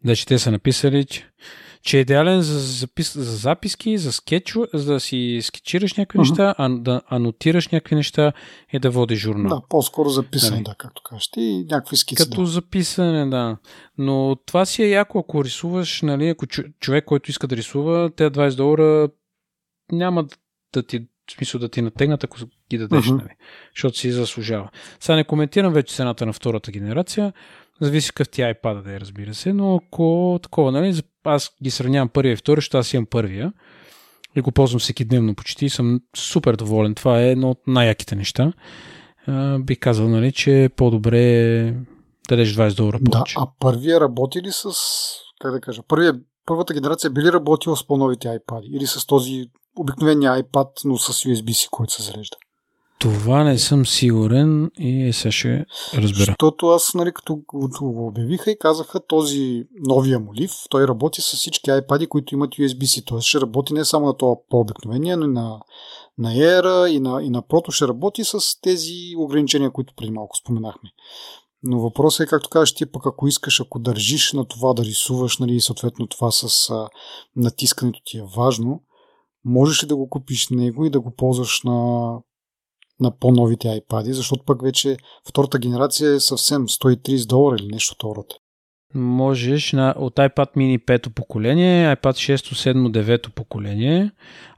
Значи 0.05 0.27
те 0.27 0.39
са 0.39 0.51
написали, 0.51 1.05
че 1.05 1.27
че 1.83 1.99
е 1.99 2.01
идеален 2.01 2.41
за, 2.41 2.59
запис, 2.61 3.19
за 3.19 3.37
записки, 3.37 3.99
за 3.99 4.13
скетч, 4.13 4.57
за 4.75 4.93
да 4.93 5.01
си 5.01 5.41
скетчираш 5.43 5.95
някакви 5.95 6.19
uh-huh. 6.19 6.31
неща, 6.31 6.55
а 6.59 6.69
да 6.69 7.03
анотираш 7.09 7.69
някакви 7.69 7.95
неща 7.95 8.33
и 8.73 8.79
да 8.79 8.91
водиш 8.91 9.19
журнал. 9.19 9.49
Да, 9.49 9.63
по-скоро 9.69 10.09
записане, 10.09 10.51
да, 10.51 10.55
нали? 10.57 10.65
да 10.65 10.75
както 10.75 11.03
кажеш 11.03 11.31
и 11.37 11.67
някакви 11.71 11.97
скици. 11.97 12.25
Като 12.25 12.41
да. 12.41 12.47
записане, 12.47 13.31
да. 13.31 13.57
Но 13.99 14.37
това 14.47 14.65
си 14.65 14.83
е 14.83 14.89
яко, 14.89 15.19
ако 15.19 15.45
рисуваш, 15.45 16.03
нали, 16.03 16.29
ако 16.29 16.47
човек, 16.81 17.05
който 17.05 17.31
иска 17.31 17.47
да 17.47 17.57
рисува, 17.57 18.11
те 18.17 18.31
20 18.31 18.57
долара 18.57 19.09
няма 19.93 20.27
да 20.73 20.83
ти, 20.83 21.07
в 21.31 21.33
смисъл 21.33 21.61
да 21.61 21.69
ти 21.69 21.83
натегнат, 21.83 22.25
ако 22.25 22.37
ги 22.71 22.79
дадеш, 22.79 23.05
uh-huh. 23.05 23.19
нали? 23.19 23.35
Защото 23.75 23.99
си 23.99 24.13
заслужава. 24.13 24.71
Сега 25.01 25.17
не 25.17 25.25
коментирам 25.25 25.73
вече 25.73 25.95
цената 25.95 26.27
на 26.27 26.33
втората 26.33 26.71
генерация. 26.71 27.33
Зависи 27.81 28.09
какъв 28.09 28.29
ти 28.29 28.41
iPad 28.41 28.83
да 28.83 28.95
е, 28.95 29.01
разбира 29.01 29.35
се, 29.35 29.53
но 29.53 29.77
ако 29.77 30.39
такова, 30.43 30.73
нали, 30.73 31.03
аз 31.25 31.51
ги 31.63 31.71
сравнявам 31.71 32.09
първия 32.09 32.33
и 32.33 32.37
втория, 32.37 32.59
защото 32.59 32.79
аз 32.79 32.95
имам 32.95 33.07
първия 33.07 33.53
и 34.37 34.41
го 34.41 34.53
ползвам 34.53 34.81
всеки 34.81 35.05
дневно 35.05 35.35
почти 35.35 35.65
и 35.65 35.71
съм 35.71 36.01
супер 36.17 36.57
доволен. 36.57 36.95
Това 36.95 37.23
е 37.23 37.31
едно 37.31 37.51
от 37.51 37.59
най-яките 37.67 38.17
неща. 38.17 38.53
Uh, 39.29 39.65
бих 39.65 39.79
казал, 39.79 40.09
нали, 40.09 40.33
че 40.33 40.65
е 40.65 40.69
по-добре 40.69 41.19
да 42.29 42.37
дадеш 42.37 42.55
20 42.55 42.77
долара 42.77 42.99
повече. 43.05 43.35
Да, 43.35 43.43
а 43.43 43.47
първия 43.59 44.01
работи 44.01 44.43
ли 44.43 44.53
с, 44.53 44.73
как 45.41 45.53
да 45.53 45.61
кажа, 45.61 45.83
първия, 45.89 46.15
първата 46.47 46.75
генерация 46.75 47.11
били 47.11 47.33
работила 47.33 47.77
с 47.77 47.87
по-новите 47.87 48.29
iPad 48.29 48.63
или 48.63 48.87
с 48.87 49.07
този 49.07 49.51
обикновения 49.77 50.43
iPad, 50.43 50.69
но 50.85 50.99
с 50.99 51.25
USB-C, 51.25 51.69
който 51.71 51.93
се 51.93 52.03
зарежда? 52.03 52.37
Това 52.99 53.45
не 53.45 53.59
съм 53.59 53.87
сигурен 53.87 54.71
и 54.79 55.13
сега 55.13 55.33
ще 55.33 55.65
разбера. 55.95 56.25
Защото 56.27 56.67
аз, 56.67 56.95
нали, 56.95 57.13
като 57.13 57.37
го 57.81 58.07
обявиха 58.07 58.51
и 58.51 58.59
казаха 58.59 59.07
този 59.07 59.65
новия 59.87 60.21
молив, 60.21 60.51
той 60.71 60.89
работи 60.89 61.21
с 61.21 61.37
всички 61.37 61.71
iPad, 61.71 62.09
които 62.09 62.35
имат 62.35 62.51
USB-C. 62.51 63.09
Т.е. 63.09 63.21
ще 63.21 63.41
работи 63.41 63.75
не 63.75 63.85
само 63.85 64.07
на 64.07 64.17
това 64.17 64.35
по-обикновения, 64.51 65.17
но 65.17 65.25
и 65.25 65.29
на, 65.29 65.61
на 66.19 66.35
Air 66.35 66.89
и 66.91 67.01
на, 67.01 67.23
и 67.23 67.31
на 67.31 67.43
Proto 67.43 67.71
ще 67.71 67.89
работи 67.89 68.25
с 68.25 68.61
тези 68.61 68.95
ограничения, 69.17 69.71
които 69.71 69.95
преди 69.97 70.11
малко 70.11 70.37
споменахме. 70.37 70.91
Но 71.63 71.81
въпросът 71.81 72.27
е, 72.27 72.29
както 72.29 72.49
кажеш, 72.49 72.75
ти 72.75 72.87
пък 72.87 73.07
ако 73.07 73.29
искаш, 73.29 73.61
ако 73.61 73.79
държиш 73.79 74.33
на 74.33 74.45
това 74.45 74.75
да 74.75 74.85
рисуваш, 74.85 75.39
нали, 75.39 75.55
и 75.55 75.61
съответно 75.61 76.07
това 76.07 76.31
с 76.31 76.71
а, 76.71 76.89
натискането 77.37 78.01
ти 78.05 78.19
е 78.19 78.27
важно, 78.37 78.83
можеш 79.45 79.83
ли 79.83 79.87
да 79.87 79.97
го 79.97 80.09
купиш 80.09 80.49
него 80.51 80.85
и 80.85 80.91
да 80.91 81.01
го 81.01 81.15
ползваш 81.17 81.61
на, 81.65 82.11
на 83.01 83.19
по-новите 83.19 83.69
iPad, 83.69 84.11
защото 84.11 84.45
пък 84.45 84.63
вече 84.63 84.97
втората 85.29 85.59
генерация 85.59 86.15
е 86.15 86.21
съвсем 86.21 86.69
130 86.69 87.29
долара 87.29 87.57
или 87.61 87.67
нещо 87.67 87.95
от 88.07 88.17
рода. 88.17 88.35
Можеш 88.95 89.73
на, 89.73 89.95
от 89.99 90.17
iPad 90.17 90.57
mini 90.57 90.85
5 90.85 91.09
поколение, 91.15 91.97
iPad 91.97 92.37
6, 92.37 92.73
7, 92.73 93.03
9 93.03 93.31
поколение, 93.31 94.11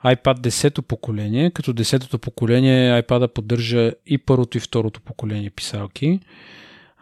iPad 0.05 0.41
10 0.41 0.83
поколение, 0.83 1.51
като 1.51 1.73
10 1.73 2.19
поколение 2.19 3.03
iPad 3.03 3.29
поддържа 3.29 3.93
и 4.07 4.19
първото 4.19 4.57
и 4.57 4.61
второто 4.61 5.01
поколение 5.01 5.51
писалки 5.51 6.21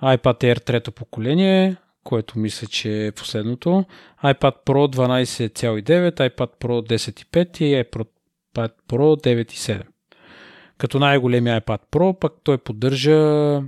iPad 0.03 0.45
Air 0.45 0.64
трето 0.64 0.93
поколение, 0.93 1.76
което 2.05 2.39
мисля, 2.39 2.66
че 2.66 3.07
е 3.07 3.12
последното, 3.12 3.84
iPad 4.24 4.64
Pro 4.66 4.97
12,9, 4.97 6.11
iPad 6.11 6.51
Pro 6.61 6.89
10,5 6.89 7.62
и 7.62 7.84
iPad 7.84 8.09
Pro 8.89 9.24
9,7. 9.24 9.82
Като 10.79 10.99
най-големия 10.99 11.61
iPad 11.61 11.81
Pro, 11.93 12.18
пък 12.18 12.33
той 12.45 12.59
поддържа 12.59 13.61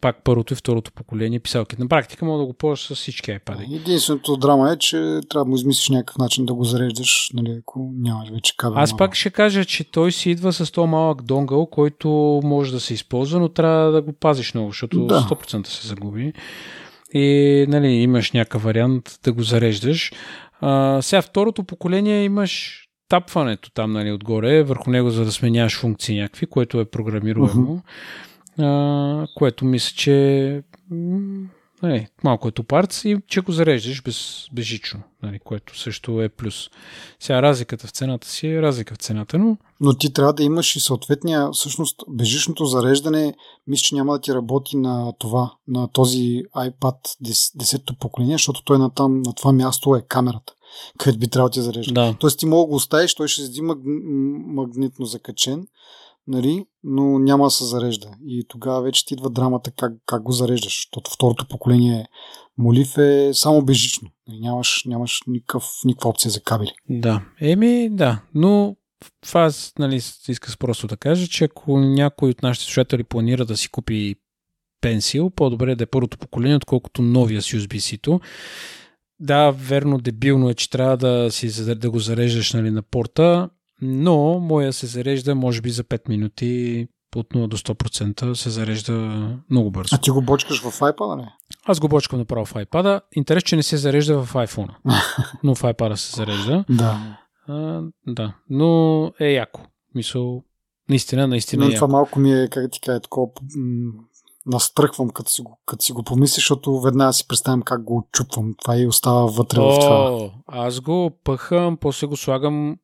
пак 0.00 0.24
първото 0.24 0.52
и 0.52 0.56
второто 0.56 0.92
поколение 0.92 1.40
писалки. 1.40 1.76
На 1.78 1.88
практика 1.88 2.24
мога 2.24 2.38
да 2.38 2.46
го 2.46 2.52
ползваш 2.52 2.86
с 2.86 2.94
всички 2.94 3.30
iPad. 3.30 3.76
Единственото 3.76 4.36
драма 4.36 4.72
е, 4.72 4.76
че 4.78 4.96
трябва 5.30 5.44
да 5.44 5.48
му 5.48 5.56
измислиш 5.56 5.88
някакъв 5.88 6.18
начин 6.18 6.46
да 6.46 6.54
го 6.54 6.64
зареждаш, 6.64 7.30
нали, 7.34 7.58
ако 7.60 7.90
нямаш 7.94 8.28
вече 8.30 8.56
кабел. 8.56 8.78
Аз 8.78 8.96
пак 8.96 9.14
ще 9.14 9.30
кажа, 9.30 9.64
че 9.64 9.90
той 9.90 10.12
си 10.12 10.30
идва 10.30 10.52
с 10.52 10.72
този 10.72 10.88
малък 10.88 11.22
донгъл, 11.22 11.66
който 11.66 12.40
може 12.44 12.72
да 12.72 12.80
се 12.80 12.94
използва, 12.94 13.40
но 13.40 13.48
трябва 13.48 13.92
да 13.92 14.02
го 14.02 14.12
пазиш 14.12 14.54
много, 14.54 14.70
защото 14.70 15.06
да. 15.06 15.20
100% 15.20 15.66
се 15.66 15.88
загуби. 15.88 16.32
И 17.14 17.66
нали, 17.68 17.88
имаш 17.88 18.32
някакъв 18.32 18.62
вариант 18.62 19.18
да 19.24 19.32
го 19.32 19.42
зареждаш. 19.42 20.12
А, 20.60 21.02
сега 21.02 21.22
второто 21.22 21.64
поколение 21.64 22.24
имаш 22.24 22.84
тапването 23.08 23.70
там 23.70 23.92
нали, 23.92 24.12
отгоре, 24.12 24.62
върху 24.62 24.90
него 24.90 25.10
за 25.10 25.24
да 25.24 25.32
сменяваш 25.32 25.80
функции 25.80 26.20
някакви, 26.20 26.46
което 26.46 26.80
е 26.80 26.84
програмируемо. 26.84 27.76
Uh-huh 27.76 27.80
а, 28.58 29.26
което 29.34 29.64
мисля, 29.64 29.94
че 29.96 30.62
нали, 31.82 32.06
малко 32.24 32.48
е 32.48 32.52
топарц 32.52 33.04
и 33.04 33.16
че 33.26 33.40
го 33.40 33.52
зареждаш 33.52 34.02
без, 34.02 34.46
безжично, 34.52 35.00
нали, 35.22 35.38
което 35.38 35.78
също 35.78 36.22
е 36.22 36.28
плюс. 36.28 36.70
Сега 37.20 37.42
разликата 37.42 37.86
в 37.86 37.90
цената 37.90 38.28
си 38.28 38.48
е 38.48 38.62
разлика 38.62 38.94
в 38.94 38.98
цената, 38.98 39.38
но... 39.38 39.56
Но 39.80 39.94
ти 39.94 40.12
трябва 40.12 40.32
да 40.32 40.42
имаш 40.42 40.76
и 40.76 40.80
съответния, 40.80 41.50
всъщност, 41.52 42.02
безжичното 42.08 42.64
зареждане, 42.64 43.34
мисля, 43.66 43.82
че 43.82 43.94
няма 43.94 44.12
да 44.12 44.20
ти 44.20 44.34
работи 44.34 44.76
на 44.76 45.12
това, 45.18 45.52
на 45.68 45.88
този 45.88 46.42
iPad 46.56 46.96
10-то 47.24 47.94
поколение, 47.98 48.34
защото 48.34 48.64
той 48.64 48.78
на, 48.78 48.90
там, 48.90 49.22
на 49.22 49.34
това 49.34 49.52
място 49.52 49.96
е 49.96 50.02
камерата 50.08 50.52
където 50.98 51.18
би 51.18 51.28
трябвало 51.28 51.48
да 51.48 51.52
ти 51.52 51.60
зарежда. 51.60 51.94
Да. 51.94 52.16
Тоест 52.20 52.38
ти 52.38 52.46
мога 52.46 52.62
да 52.62 52.66
го 52.66 52.74
оставиш, 52.74 53.14
той 53.14 53.28
ще 53.28 53.42
седи 53.42 53.60
магнитно 53.62 55.06
закачен, 55.06 55.66
нали, 56.26 56.64
но 56.84 57.18
няма 57.18 57.44
да 57.44 57.50
се 57.50 57.64
зарежда. 57.64 58.10
И 58.26 58.44
тогава 58.48 58.82
вече 58.82 59.06
ти 59.06 59.14
идва 59.14 59.30
драмата 59.30 59.70
как, 59.70 59.92
как 60.06 60.22
го 60.22 60.32
зареждаш. 60.32 60.72
Защото 60.72 61.10
второто 61.10 61.48
поколение 61.48 62.06
молив 62.58 62.98
е 62.98 63.30
само 63.32 63.62
безжично. 63.62 64.08
Нали, 64.28 64.40
нямаш, 64.40 64.82
нямаш 64.86 65.20
никакъв, 65.26 65.64
никаква 65.84 66.10
опция 66.10 66.30
за 66.30 66.40
кабели. 66.40 66.72
Да, 66.88 67.22
еми 67.40 67.88
да, 67.90 68.20
но 68.34 68.76
това 69.20 69.40
аз 69.40 69.72
нали, 69.78 69.96
исках 70.28 70.58
просто 70.58 70.86
да 70.86 70.96
кажа, 70.96 71.26
че 71.26 71.44
ако 71.44 71.78
някой 71.78 72.30
от 72.30 72.42
нашите 72.42 72.64
слушатели 72.64 73.04
планира 73.04 73.44
да 73.44 73.56
си 73.56 73.68
купи 73.68 74.16
пенсил, 74.80 75.30
по-добре 75.30 75.74
да 75.74 75.84
е 75.84 75.86
първото 75.86 76.18
поколение, 76.18 76.56
отколкото 76.56 77.02
новия 77.02 77.42
с 77.42 77.46
USB-C-то. 77.46 78.20
Да, 79.20 79.50
верно, 79.50 79.98
дебилно 79.98 80.50
е, 80.50 80.54
че 80.54 80.70
трябва 80.70 80.96
да, 80.96 81.30
си, 81.30 81.74
да 81.74 81.90
го 81.90 81.98
зареждаш 81.98 82.52
нали, 82.52 82.70
на 82.70 82.82
порта, 82.82 83.50
но 83.82 84.38
моя 84.38 84.72
се 84.72 84.86
зарежда 84.86 85.34
може 85.34 85.60
би 85.60 85.70
за 85.70 85.84
5 85.84 86.08
минути 86.08 86.86
от 87.16 87.28
0 87.28 87.48
до 87.48 87.56
100% 87.56 88.34
се 88.34 88.50
зарежда 88.50 88.92
много 89.50 89.70
бързо. 89.70 89.96
А 89.96 89.98
ти 89.98 90.10
го 90.10 90.22
бочкаш 90.22 90.60
в 90.60 90.80
iPad, 90.80 91.16
не? 91.16 91.32
Аз 91.64 91.80
го 91.80 91.88
бочкам 91.88 92.18
направо 92.18 92.44
в 92.44 92.54
iPad. 92.54 93.00
Интерес, 93.12 93.42
че 93.42 93.56
не 93.56 93.62
се 93.62 93.76
зарежда 93.76 94.22
в 94.22 94.34
iPhone, 94.34 94.68
но 95.44 95.54
в 95.54 95.62
iPad 95.62 95.94
се 95.94 96.16
зарежда. 96.16 96.64
да. 96.70 97.18
А, 97.48 97.82
да, 98.06 98.34
но 98.50 99.12
е 99.20 99.32
яко. 99.32 99.60
Мисъл, 99.94 100.42
наистина, 100.90 101.26
наистина 101.26 101.64
но 101.64 101.70
е 101.70 101.74
това 101.74 101.84
яко. 101.84 101.92
малко 101.92 102.18
ми 102.18 102.32
е, 102.32 102.48
как 102.48 102.70
ти 102.70 102.80
кажа, 102.80 103.00
такова 103.00 103.28
настръхвам, 104.48 105.10
като 105.10 105.30
си, 105.30 105.42
го, 105.42 105.60
като 105.66 105.84
си 105.84 105.92
го 105.92 106.02
помисля, 106.02 106.34
защото 106.34 106.80
веднага 106.80 107.12
си 107.12 107.28
представям 107.28 107.62
как 107.62 107.82
го 107.82 108.08
чупвам. 108.12 108.54
Това 108.62 108.76
и 108.76 108.86
остава 108.86 109.26
вътре 109.26 109.60
О, 109.60 109.72
в 109.72 109.78
това. 109.80 110.30
Аз 110.46 110.80
го 110.80 111.10
пъхам, 111.24 111.76
после 111.76 112.06
го 112.06 112.16
слагам 112.16 112.76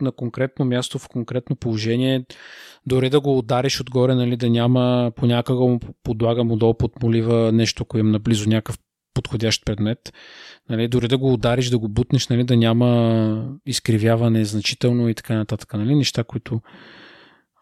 на 0.00 0.12
конкретно 0.12 0.64
място, 0.64 0.98
в 0.98 1.08
конкретно 1.08 1.56
положение, 1.56 2.24
дори 2.86 3.10
да 3.10 3.20
го 3.20 3.38
удариш 3.38 3.80
отгоре, 3.80 4.14
нали, 4.14 4.36
да 4.36 4.50
няма 4.50 5.12
понякога 5.16 5.64
му 5.64 5.80
подлагам 6.02 6.52
отдолу 6.52 6.74
под 6.74 7.02
молива 7.02 7.52
нещо, 7.52 7.82
ако 7.82 7.98
им 7.98 8.10
наблизо 8.10 8.48
някакъв 8.48 8.78
подходящ 9.14 9.64
предмет. 9.64 10.12
Нали, 10.70 10.88
дори 10.88 11.08
да 11.08 11.18
го 11.18 11.32
удариш, 11.32 11.70
да 11.70 11.78
го 11.78 11.88
бутнеш, 11.88 12.28
нали, 12.28 12.44
да 12.44 12.56
няма 12.56 13.58
изкривяване 13.66 14.44
значително 14.44 15.08
и 15.08 15.14
така 15.14 15.34
нататък. 15.34 15.74
Нали, 15.74 15.94
неща, 15.94 16.24
които 16.24 16.60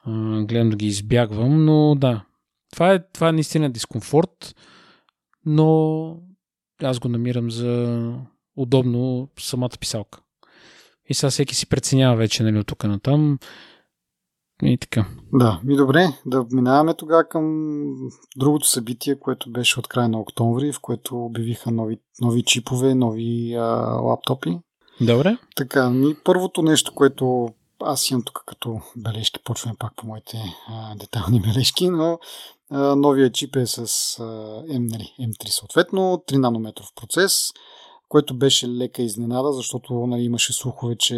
а, 0.05 0.43
гледам 0.43 0.71
да 0.71 0.77
ги 0.77 0.87
избягвам, 0.87 1.65
но 1.65 1.95
да. 1.95 2.25
Това 2.75 2.93
е, 2.93 3.05
това 3.13 3.29
е 3.29 3.33
наистина 3.33 3.71
дискомфорт, 3.71 4.55
но 5.47 6.19
аз 6.83 6.99
го 6.99 7.09
намирам 7.09 7.51
за 7.51 8.13
удобно 8.57 9.29
самата 9.39 9.71
писалка. 9.81 10.21
И 11.09 11.15
сега 11.15 11.31
всеки 11.31 11.55
си 11.55 11.69
преценява 11.69 12.17
вече, 12.17 12.43
нали, 12.43 12.59
от 12.59 12.67
тук 12.67 12.85
на 12.85 13.01
там. 13.01 13.39
И 14.63 14.79
така. 14.79 15.07
Да, 15.33 15.61
ми 15.65 15.77
добре, 15.77 16.09
да 16.27 16.47
минаваме 16.53 16.95
тогава 16.95 17.29
към 17.29 17.85
другото 18.37 18.69
събитие, 18.69 19.19
което 19.19 19.53
беше 19.53 19.79
от 19.79 19.89
края 19.89 20.09
на 20.09 20.21
октомври, 20.21 20.73
в 20.73 20.81
което 20.81 21.25
обявиха 21.25 21.71
нови, 21.71 21.99
нови 22.21 22.43
чипове, 22.43 22.95
нови 22.95 23.55
а, 23.55 23.65
лаптопи. 24.03 24.59
Добре. 25.01 25.37
Така, 25.57 25.91
ми 25.91 26.15
първото 26.25 26.63
нещо, 26.63 26.95
което 26.95 27.49
аз 27.87 28.11
имам 28.11 28.23
тук 28.23 28.43
като 28.47 28.81
бележки, 28.97 29.41
почваме 29.45 29.77
пак 29.79 29.93
по 29.97 30.07
моите 30.07 30.43
а, 30.69 30.95
детални 30.95 31.41
бележки, 31.41 31.89
но 31.89 32.19
а, 32.71 32.97
новия 32.97 33.33
чип 33.33 33.57
е 33.57 33.67
с 33.67 33.79
а, 33.79 33.85
M, 34.63 34.91
нали, 34.91 35.15
M3 35.21 35.49
съответно, 35.49 36.23
3 36.29 36.37
нанометров 36.37 36.89
процес, 36.97 37.53
което 38.09 38.39
беше 38.39 38.69
лека 38.69 39.03
изненада, 39.03 39.53
защото 39.53 40.07
нали, 40.07 40.23
имаше 40.23 40.53
слухове, 40.53 40.97
че 40.97 41.15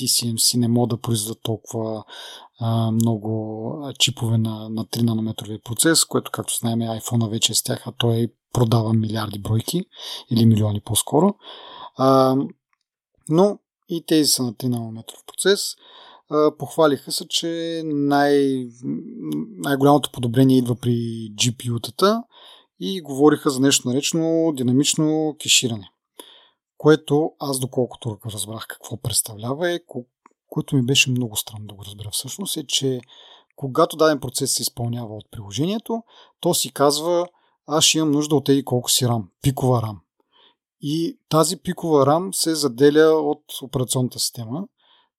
TCMC 0.00 0.58
не 0.58 0.68
могат 0.68 0.90
да 0.90 1.00
произведат 1.00 1.38
толкова 1.42 2.04
а, 2.60 2.90
много 2.90 3.92
чипове 3.98 4.38
на, 4.38 4.68
на 4.68 4.84
3 4.84 5.02
нанометрови 5.02 5.58
процес, 5.64 6.04
което 6.04 6.30
както 6.30 6.54
знаем 6.60 6.78
iPhone 6.78 7.30
вече 7.30 7.52
е 7.52 7.54
с 7.54 7.62
тях, 7.62 7.82
а 7.86 7.92
той 7.92 8.28
продава 8.52 8.92
милиарди 8.92 9.38
бройки 9.38 9.84
или 10.30 10.46
милиони 10.46 10.80
по-скоро. 10.80 11.34
А, 11.96 12.36
но 13.28 13.58
и 13.88 14.06
тези 14.06 14.28
са 14.28 14.42
на 14.42 14.54
3 14.54 14.68
нанометров 14.68 15.18
процес. 15.26 15.74
Похвалиха 16.58 17.12
се, 17.12 17.28
че 17.28 17.82
най- 17.84 18.68
най-голямото 19.56 20.10
подобрение 20.12 20.58
идва 20.58 20.76
при 20.76 20.94
GPU-тата 21.34 22.22
и 22.80 23.00
говориха 23.00 23.50
за 23.50 23.60
нещо 23.60 23.88
наречено 23.88 24.52
динамично 24.56 25.36
кеширане 25.42 25.90
което 26.84 27.32
аз 27.38 27.58
доколкото 27.58 28.18
разбрах 28.26 28.66
какво 28.66 28.96
представлява 28.96 29.70
е, 29.70 29.80
което 30.48 30.76
ми 30.76 30.82
беше 30.82 31.10
много 31.10 31.36
странно 31.36 31.66
да 31.66 31.74
го 31.74 31.84
разбера 31.84 32.10
всъщност, 32.12 32.56
е, 32.56 32.66
че 32.66 33.00
когато 33.56 33.96
даден 33.96 34.20
процес 34.20 34.52
се 34.52 34.62
изпълнява 34.62 35.16
от 35.16 35.30
приложението, 35.30 36.02
то 36.40 36.54
си 36.54 36.72
казва, 36.72 37.28
аз 37.66 37.94
имам 37.94 38.10
нужда 38.10 38.36
от 38.36 38.48
еди 38.48 38.64
колко 38.64 38.90
си 38.90 39.04
RAM, 39.04 39.22
пикова 39.42 39.82
RAM. 39.82 39.96
И 40.86 41.18
тази 41.28 41.56
пикова 41.56 42.06
RAM 42.06 42.32
се 42.32 42.54
заделя 42.54 43.20
от 43.20 43.42
операционната 43.62 44.18
система, 44.18 44.64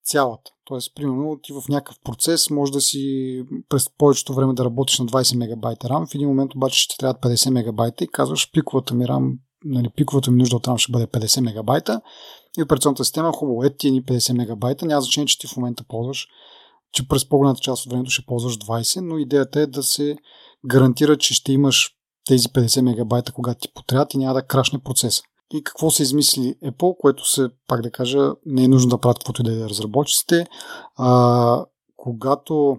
цялата. 0.04 0.50
Тоест, 0.64 0.94
примерно, 0.94 1.38
ти 1.42 1.52
в 1.52 1.68
някакъв 1.68 1.96
процес 2.04 2.50
може 2.50 2.72
да 2.72 2.80
си 2.80 3.42
през 3.68 3.86
повечето 3.98 4.34
време 4.34 4.54
да 4.54 4.64
работиш 4.64 4.98
на 4.98 5.06
20 5.06 5.36
мегабайта 5.36 5.88
RAM, 5.88 6.10
в 6.10 6.14
един 6.14 6.28
момент 6.28 6.54
обаче 6.54 6.82
ще 6.82 6.96
трябва 6.96 7.14
50 7.14 7.50
мегабайта 7.50 8.04
и 8.04 8.08
казваш, 8.08 8.50
пиковата 8.52 8.94
ми 8.94 9.04
RAM, 9.04 9.38
нали, 9.64 9.88
пиковата 9.96 10.30
ми 10.30 10.38
нужда 10.38 10.56
от 10.56 10.66
RAM 10.66 10.78
ще 10.78 10.92
бъде 10.92 11.06
50 11.06 11.40
мегабайта 11.40 12.00
и 12.58 12.62
операционната 12.62 13.04
система, 13.04 13.32
хубаво, 13.32 13.64
е 13.64 13.76
ти 13.76 13.90
ни 13.90 14.02
50 14.02 14.32
мегабайта, 14.32 14.86
няма 14.86 15.00
значение, 15.00 15.26
че 15.26 15.38
ти 15.38 15.46
в 15.46 15.56
момента 15.56 15.84
ползваш, 15.88 16.26
че 16.92 17.08
през 17.08 17.28
по-голямата 17.28 17.60
част 17.60 17.86
от 17.86 17.92
времето 17.92 18.10
ще 18.10 18.26
ползваш 18.26 18.58
20, 18.58 19.00
но 19.00 19.18
идеята 19.18 19.60
е 19.60 19.66
да 19.66 19.82
се 19.82 20.16
гарантира, 20.66 21.18
че 21.18 21.34
ще 21.34 21.52
имаш 21.52 21.90
тези 22.24 22.48
50 22.48 22.80
мегабайта, 22.80 23.32
когато 23.32 23.60
ти 23.60 23.74
потрябват 23.74 24.14
и 24.14 24.18
няма 24.18 24.34
да 24.34 24.46
крашне 24.46 24.78
процеса. 24.78 25.22
И 25.52 25.64
какво 25.64 25.90
се 25.90 26.02
измисли 26.02 26.54
Apple, 26.64 26.96
което 26.96 27.28
се, 27.28 27.48
пак 27.66 27.82
да 27.82 27.90
кажа, 27.90 28.32
не 28.46 28.64
е 28.64 28.68
нужно 28.68 28.88
да 28.88 28.98
правят 28.98 29.18
каквото 29.18 29.42
и 29.42 29.44
да 29.44 29.64
е 29.64 29.68
разработчиците. 29.68 30.46
А, 30.96 31.64
когато 31.96 32.78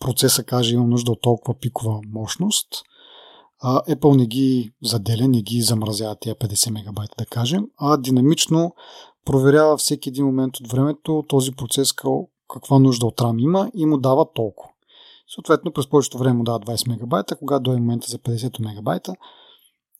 процеса 0.00 0.44
каже 0.44 0.74
имам 0.74 0.90
нужда 0.90 1.12
от 1.12 1.22
толкова 1.22 1.58
пикова 1.58 2.00
мощност, 2.12 2.68
а, 3.60 3.82
Apple 3.82 4.16
не 4.16 4.26
ги 4.26 4.72
заделя, 4.82 5.28
не 5.28 5.42
ги 5.42 5.62
замразява 5.62 6.16
тия 6.20 6.34
50 6.34 6.70
мегабайта, 6.70 7.14
да 7.18 7.26
кажем, 7.26 7.66
а 7.76 7.96
динамично 7.96 8.74
проверява 9.24 9.76
всеки 9.76 10.08
един 10.08 10.26
момент 10.26 10.60
от 10.60 10.72
времето 10.72 11.24
този 11.28 11.52
процес 11.52 11.92
каква 12.48 12.78
нужда 12.78 13.06
от 13.06 13.20
RAM 13.20 13.42
има 13.42 13.70
и 13.74 13.86
му 13.86 13.98
дава 13.98 14.32
толкова. 14.32 14.70
Съответно, 15.34 15.72
през 15.72 15.86
повечето 15.86 16.18
време 16.18 16.36
му 16.36 16.44
дава 16.44 16.60
20 16.60 16.88
мегабайта, 16.88 17.36
когато 17.36 17.62
дойде 17.62 17.80
момента 17.80 18.10
за 18.10 18.18
50 18.18 18.64
мегабайта, 18.64 19.14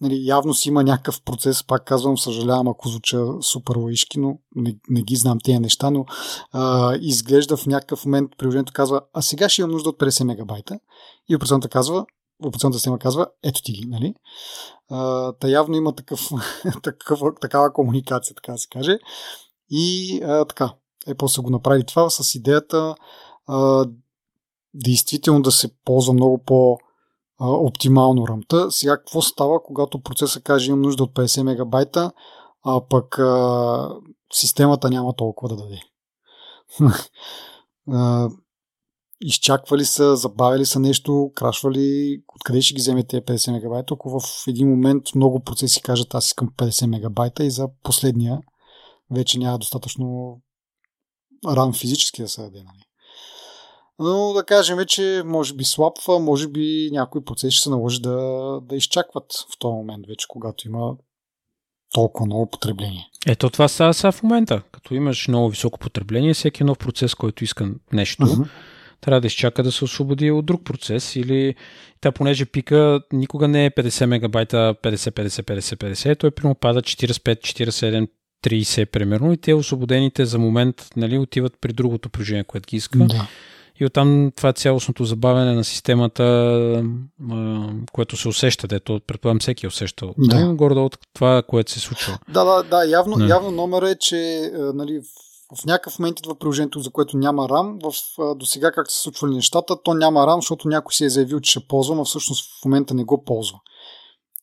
нали, 0.03 0.27
явно 0.27 0.55
си 0.55 0.69
има 0.69 0.83
някакъв 0.83 1.23
процес, 1.23 1.67
пак 1.67 1.85
казвам, 1.85 2.19
съжалявам 2.19 2.69
ако 2.69 2.89
звуча 2.89 3.27
супер 3.41 3.77
лаишки, 3.77 4.19
но 4.19 4.39
не, 4.57 4.77
не 4.89 5.03
ги 5.03 5.17
знам 5.17 5.39
тези 5.45 5.59
неща, 5.59 5.91
но 5.91 6.05
а, 6.53 6.95
изглежда 7.01 7.57
в 7.57 7.67
някакъв 7.67 8.05
момент 8.05 8.31
приложението 8.39 8.73
казва, 8.73 9.01
а 9.13 9.23
сега 9.23 9.49
ще 9.49 9.63
имам 9.63 9.71
нужда 9.71 9.89
от 9.89 9.99
50 9.99 10.25
мегабайта 10.25 10.79
и 11.29 11.37
операционната 11.37 11.69
казва, 11.69 12.07
операционната 12.45 12.79
система 12.79 12.99
казва, 12.99 13.27
ето 13.43 13.63
ти 13.63 13.73
ги, 13.73 13.87
нали? 13.87 14.15
А, 14.91 15.33
та 15.33 15.49
явно 15.49 15.77
има 15.77 15.95
такъв, 15.95 16.31
такъв, 16.83 17.21
такава 17.41 17.73
комуникация, 17.73 18.35
така 18.35 18.53
да 18.53 18.59
се 18.59 18.69
каже. 18.69 18.99
И 19.71 20.21
а, 20.25 20.45
така, 20.45 20.75
Apple 21.09 21.27
са 21.27 21.43
го 21.43 21.51
направили 21.51 21.85
това 21.85 22.11
с 22.11 22.35
идеята 22.35 22.95
а, 23.47 23.87
действително 24.75 25.43
да 25.43 25.51
се 25.51 25.71
ползва 25.85 26.13
много 26.13 26.45
по- 26.45 26.79
оптимално 27.47 28.29
ръмта. 28.29 28.71
Сега 28.71 28.97
какво 28.97 29.23
става, 29.23 29.63
когато 29.63 30.03
процеса 30.03 30.41
каже 30.41 30.71
имам 30.71 30.83
нужда 30.83 31.03
от 31.03 31.15
50 31.15 31.43
мегабайта, 31.43 32.13
а 32.65 32.81
пък 32.89 33.19
а, 33.19 33.91
системата 34.33 34.91
няма 34.91 35.17
толкова 35.17 35.57
да 35.57 35.57
даде. 35.57 35.81
изчаквали 39.21 39.85
са, 39.85 40.17
забавили 40.17 40.67
са 40.67 40.81
нещо, 40.81 41.31
крашвали, 41.35 42.23
откъде 42.35 42.63
ще 42.63 42.75
ги 42.75 42.81
вземе 42.81 43.05
тези 43.05 43.23
50 43.23 43.53
мегабайта, 43.53 43.95
ако 43.95 44.21
в 44.21 44.23
един 44.49 44.69
момент 44.69 45.15
много 45.15 45.41
процеси 45.41 45.83
кажат 45.83 46.15
аз 46.15 46.27
искам 46.27 46.49
50 46.59 46.87
мегабайта 46.87 47.45
и 47.45 47.51
за 47.51 47.69
последния 47.83 48.41
вече 49.11 49.39
няма 49.39 49.59
достатъчно 49.59 50.41
ран 51.47 51.73
физически 51.73 52.23
да 52.23 52.29
се 52.29 52.43
даде. 52.43 52.59
Нали? 52.59 52.85
Но 54.03 54.33
да 54.33 54.45
кажем, 54.45 54.79
че 54.87 55.23
може 55.27 55.55
би 55.55 55.65
слабва, 55.65 56.19
може 56.19 56.49
би 56.49 56.89
някои 56.93 57.25
процеси 57.25 57.57
ще 57.57 57.63
се 57.63 57.71
наложи 57.71 58.01
да, 58.01 58.19
да 58.63 58.77
изчакват 58.77 59.33
в 59.55 59.59
този 59.59 59.73
момент 59.73 60.07
вече, 60.07 60.27
когато 60.29 60.69
има 60.69 60.95
толкова 61.93 62.27
много 62.27 62.47
потребление. 62.47 63.09
Ето 63.27 63.51
това 63.51 63.69
са, 63.69 63.95
са 63.95 64.13
в 64.13 64.23
момента. 64.23 64.63
Като 64.73 64.95
имаш 64.95 65.29
много 65.29 65.49
високо 65.49 65.79
потребление, 65.79 66.35
всеки 66.35 66.65
нов 66.65 66.79
процес, 66.79 67.15
който 67.15 67.45
иска 67.45 67.71
нещо, 67.93 68.23
uh-huh. 68.23 68.49
трябва 69.01 69.21
да 69.21 69.27
изчака 69.27 69.63
да 69.63 69.73
се 69.73 69.85
освободи 69.85 70.31
от 70.31 70.47
друг 70.47 70.65
процес 70.65 71.17
или 71.17 71.55
та, 72.01 72.13
понеже 72.13 72.47
пика 72.47 73.01
никога 73.13 73.49
не 73.49 73.67
е 73.67 73.71
50 73.71 74.07
мегабайта 74.07 74.75
50, 74.83 74.95
50, 74.95 75.27
50, 75.27 75.93
50, 75.93 76.19
той 76.19 76.31
прямо 76.31 76.55
пада 76.55 76.83
45, 76.83 77.41
47, 77.41 78.09
30 78.45 78.87
примерно 78.87 79.33
и 79.33 79.37
те 79.37 79.55
освободените 79.55 80.25
за 80.25 80.39
момент 80.39 80.89
нали, 80.97 81.19
отиват 81.19 81.53
при 81.61 81.73
другото 81.73 82.09
приложение, 82.09 82.45
което 82.45 82.67
ги 82.67 82.77
иска. 82.77 82.99
Да. 82.99 83.29
И 83.81 83.87
оттам 83.87 84.33
това 84.37 84.49
е 84.49 84.53
цялостното 84.53 85.05
забавяне 85.05 85.55
на 85.55 85.65
системата, 85.65 86.85
което 87.93 88.17
се 88.17 88.29
усеща, 88.29 88.69
дето 88.69 89.01
предполагам 89.07 89.41
всеки 89.41 89.67
е 89.67 89.69
усещал. 89.69 90.15
Да. 90.19 90.55
Горе 90.55 90.75
от 90.75 90.99
това, 91.15 91.43
което 91.43 91.71
се 91.71 91.81
случва. 91.81 92.19
Да, 92.29 92.45
да, 92.45 92.63
да. 92.63 92.85
Явно, 92.85 93.17
да. 93.17 93.27
явно 93.27 93.51
номер 93.51 93.83
е, 93.83 93.99
че 93.99 94.51
нали, 94.75 95.01
в, 95.61 95.65
някакъв 95.67 95.99
момент 95.99 96.19
идва 96.19 96.39
приложението, 96.39 96.81
за 96.81 96.91
което 96.91 97.17
няма 97.17 97.49
RAM. 97.49 97.93
В, 97.93 98.35
до 98.35 98.47
сега, 98.47 98.73
както 98.73 98.95
се 98.95 99.03
случвали 99.03 99.35
нещата, 99.35 99.83
то 99.83 99.95
няма 99.95 100.21
RAM, 100.21 100.37
защото 100.37 100.69
някой 100.69 100.95
си 100.95 101.05
е 101.05 101.11
заявил, 101.11 101.41
че 101.41 101.51
ще 101.51 101.67
ползва, 101.69 101.95
но 101.95 102.05
всъщност 102.05 102.61
в 102.61 102.65
момента 102.65 102.95
не 102.95 103.05
го 103.05 103.25
ползва. 103.25 103.59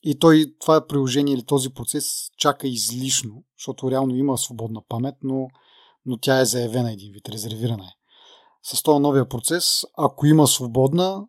И 0.02 0.18
той, 0.18 0.54
това 0.60 0.76
е 0.76 0.86
приложение 0.86 1.34
или 1.34 1.42
този 1.42 1.70
процес 1.70 2.06
чака 2.38 2.68
излишно, 2.68 3.42
защото 3.58 3.90
реално 3.90 4.16
има 4.16 4.38
свободна 4.38 4.80
памет, 4.88 5.14
но, 5.22 5.48
но 6.06 6.16
тя 6.16 6.40
е 6.40 6.44
заявена 6.44 6.92
един 6.92 7.12
вид, 7.12 7.28
резервирана 7.28 7.84
е 7.84 7.99
с 8.62 8.82
този 8.82 9.00
новия 9.00 9.28
процес, 9.28 9.84
ако 9.98 10.26
има 10.26 10.46
свободна 10.46 11.26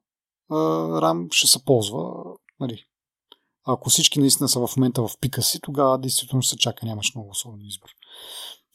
RAM, 0.51 1.27
ще 1.31 1.47
се 1.47 1.65
ползва. 1.65 2.13
Нали. 2.59 2.83
Ако 3.67 3.89
всички 3.89 4.19
наистина 4.19 4.49
са 4.49 4.67
в 4.67 4.77
момента 4.77 5.07
в 5.07 5.11
пика 5.21 5.41
си, 5.41 5.59
тогава 5.61 5.97
действително 5.97 6.41
ще 6.41 6.49
се 6.49 6.57
чака, 6.57 6.85
нямаш 6.85 7.15
много 7.15 7.29
особен 7.29 7.61
избор. 7.61 7.89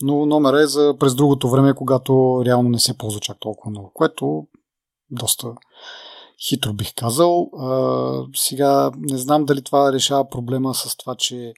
Но 0.02 0.26
номер 0.26 0.54
е 0.54 0.66
за 0.66 0.96
през 1.00 1.14
другото 1.14 1.50
време, 1.50 1.74
когато 1.74 2.42
реално 2.44 2.68
не 2.68 2.78
се 2.78 2.98
ползва 2.98 3.20
чак 3.20 3.36
толкова 3.40 3.70
много, 3.70 3.90
което 3.94 4.46
доста 5.10 5.54
хитро 6.48 6.72
бих 6.72 6.94
казал. 6.94 7.50
А, 7.58 8.26
сега 8.34 8.90
не 8.96 9.18
знам 9.18 9.44
дали 9.44 9.62
това 9.62 9.92
решава 9.92 10.28
проблема 10.28 10.74
с 10.74 10.96
това, 10.96 11.14
че 11.14 11.54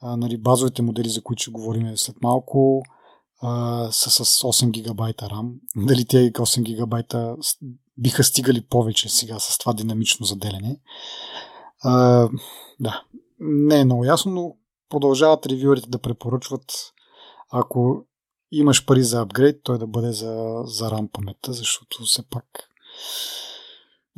а, 0.00 0.16
нали, 0.16 0.36
базовите 0.36 0.82
модели, 0.82 1.08
за 1.08 1.22
които 1.22 1.42
ще 1.42 1.50
говорим 1.50 1.96
след 1.96 2.16
малко, 2.22 2.82
а, 3.42 3.88
са 3.92 4.10
с 4.10 4.42
8 4.42 4.70
гигабайта 4.70 5.26
RAM. 5.26 5.52
Дали 5.76 6.04
тези 6.04 6.32
8 6.32 6.62
гигабайта 6.62 7.36
биха 7.98 8.24
стигали 8.24 8.60
повече 8.60 9.08
сега 9.08 9.38
с 9.38 9.58
това 9.58 9.72
динамично 9.72 10.26
заделяне. 10.26 10.80
А, 11.82 12.28
да, 12.80 13.02
не 13.40 13.80
е 13.80 13.84
много 13.84 14.04
ясно, 14.04 14.32
но 14.32 14.56
продължават 14.88 15.46
ревюерите 15.46 15.88
да 15.88 15.98
препоръчват 15.98 16.72
ако 17.50 18.04
имаш 18.52 18.86
пари 18.86 19.02
за 19.02 19.20
апгрейд, 19.20 19.60
той 19.62 19.78
да 19.78 19.86
бъде 19.86 20.12
за, 20.12 20.62
за 20.64 20.90
RAM 20.90 21.10
паметта, 21.12 21.52
защото 21.52 22.02
все 22.04 22.22
пак 22.22 22.44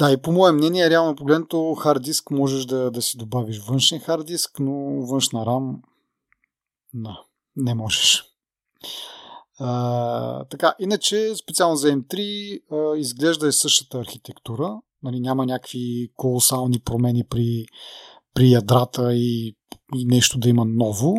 да, 0.01 0.13
и 0.13 0.23
по 0.23 0.33
мое 0.33 0.53
мнение, 0.53 0.91
реално 0.91 1.17
погледнато, 1.17 1.75
хард 1.75 2.03
диск 2.03 2.31
можеш 2.31 2.65
да, 2.65 2.91
да 2.91 3.03
си 3.03 3.17
добавиш 3.19 3.61
външен 3.61 4.01
хард 4.01 4.27
диск, 4.27 4.61
но 4.61 4.73
външна 5.07 5.41
RAM 5.41 5.77
да, 6.95 7.21
не 7.57 7.75
можеш. 7.75 8.25
Така, 10.51 10.75
иначе 10.79 11.35
специално 11.35 11.77
за 11.77 11.89
M3 11.89 12.61
а, 12.73 12.99
изглежда 12.99 13.47
е 13.47 13.53
същата 13.53 13.99
архитектура. 13.99 14.81
Нали, 15.03 15.21
няма 15.21 15.47
някакви 15.47 16.13
колосални 16.17 16.81
промени 16.81 17.25
при, 17.25 17.67
при 18.35 18.51
ядрата 18.51 19.15
и, 19.15 19.57
и 19.95 20.05
нещо 20.05 20.39
да 20.39 20.49
има 20.49 20.65
ново. 20.65 21.15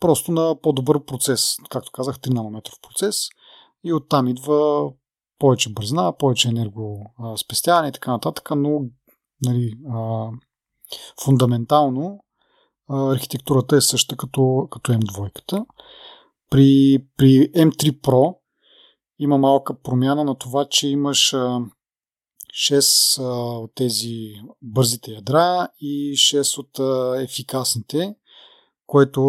Просто 0.00 0.32
на 0.32 0.60
по-добър 0.60 1.04
процес. 1.04 1.56
Както 1.70 1.92
казах, 1.92 2.18
3 2.18 2.34
нанометров 2.34 2.74
процес. 2.82 3.16
И 3.84 3.92
оттам 3.92 4.28
идва 4.28 4.90
повече 5.38 5.72
бързина, 5.72 6.16
повече 6.18 6.48
енергоспестяване 6.48 7.88
и 7.88 7.92
така 7.92 8.10
нататък, 8.10 8.50
но 8.56 8.80
нали, 9.44 9.72
а, 9.92 10.28
фундаментално 11.24 12.24
архитектурата 12.88 13.76
е 13.76 13.80
съща 13.80 14.16
като, 14.16 14.68
като 14.70 14.92
M2. 14.92 15.64
При, 16.52 16.98
при 17.16 17.52
M3 17.52 18.00
Pro 18.00 18.36
има 19.18 19.38
малка 19.38 19.82
промяна 19.82 20.24
на 20.24 20.38
това, 20.38 20.66
че 20.70 20.88
имаш 20.88 21.34
6 22.70 23.20
от 23.62 23.74
тези 23.74 24.32
бързите 24.62 25.10
ядра 25.10 25.68
и 25.80 26.14
6 26.16 26.58
от 26.58 26.78
ефикасните, 27.22 28.14
което 28.86 29.20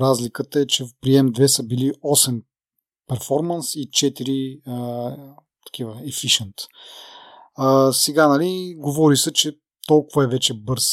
разликата 0.00 0.60
е, 0.60 0.66
че 0.66 0.84
при 1.00 1.10
M2 1.10 1.46
са 1.46 1.62
били 1.62 1.92
8 1.92 2.42
перформанс 3.06 3.74
и 3.74 3.88
4 3.90 4.60
а, 4.66 5.16
такива 5.66 5.94
efficient. 5.94 6.66
А, 7.54 7.92
сега, 7.92 8.28
нали, 8.28 8.74
говори 8.78 9.16
се, 9.16 9.32
че 9.32 9.58
толкова 9.86 10.24
е 10.24 10.28
вече 10.28 10.54
бърз. 10.54 10.86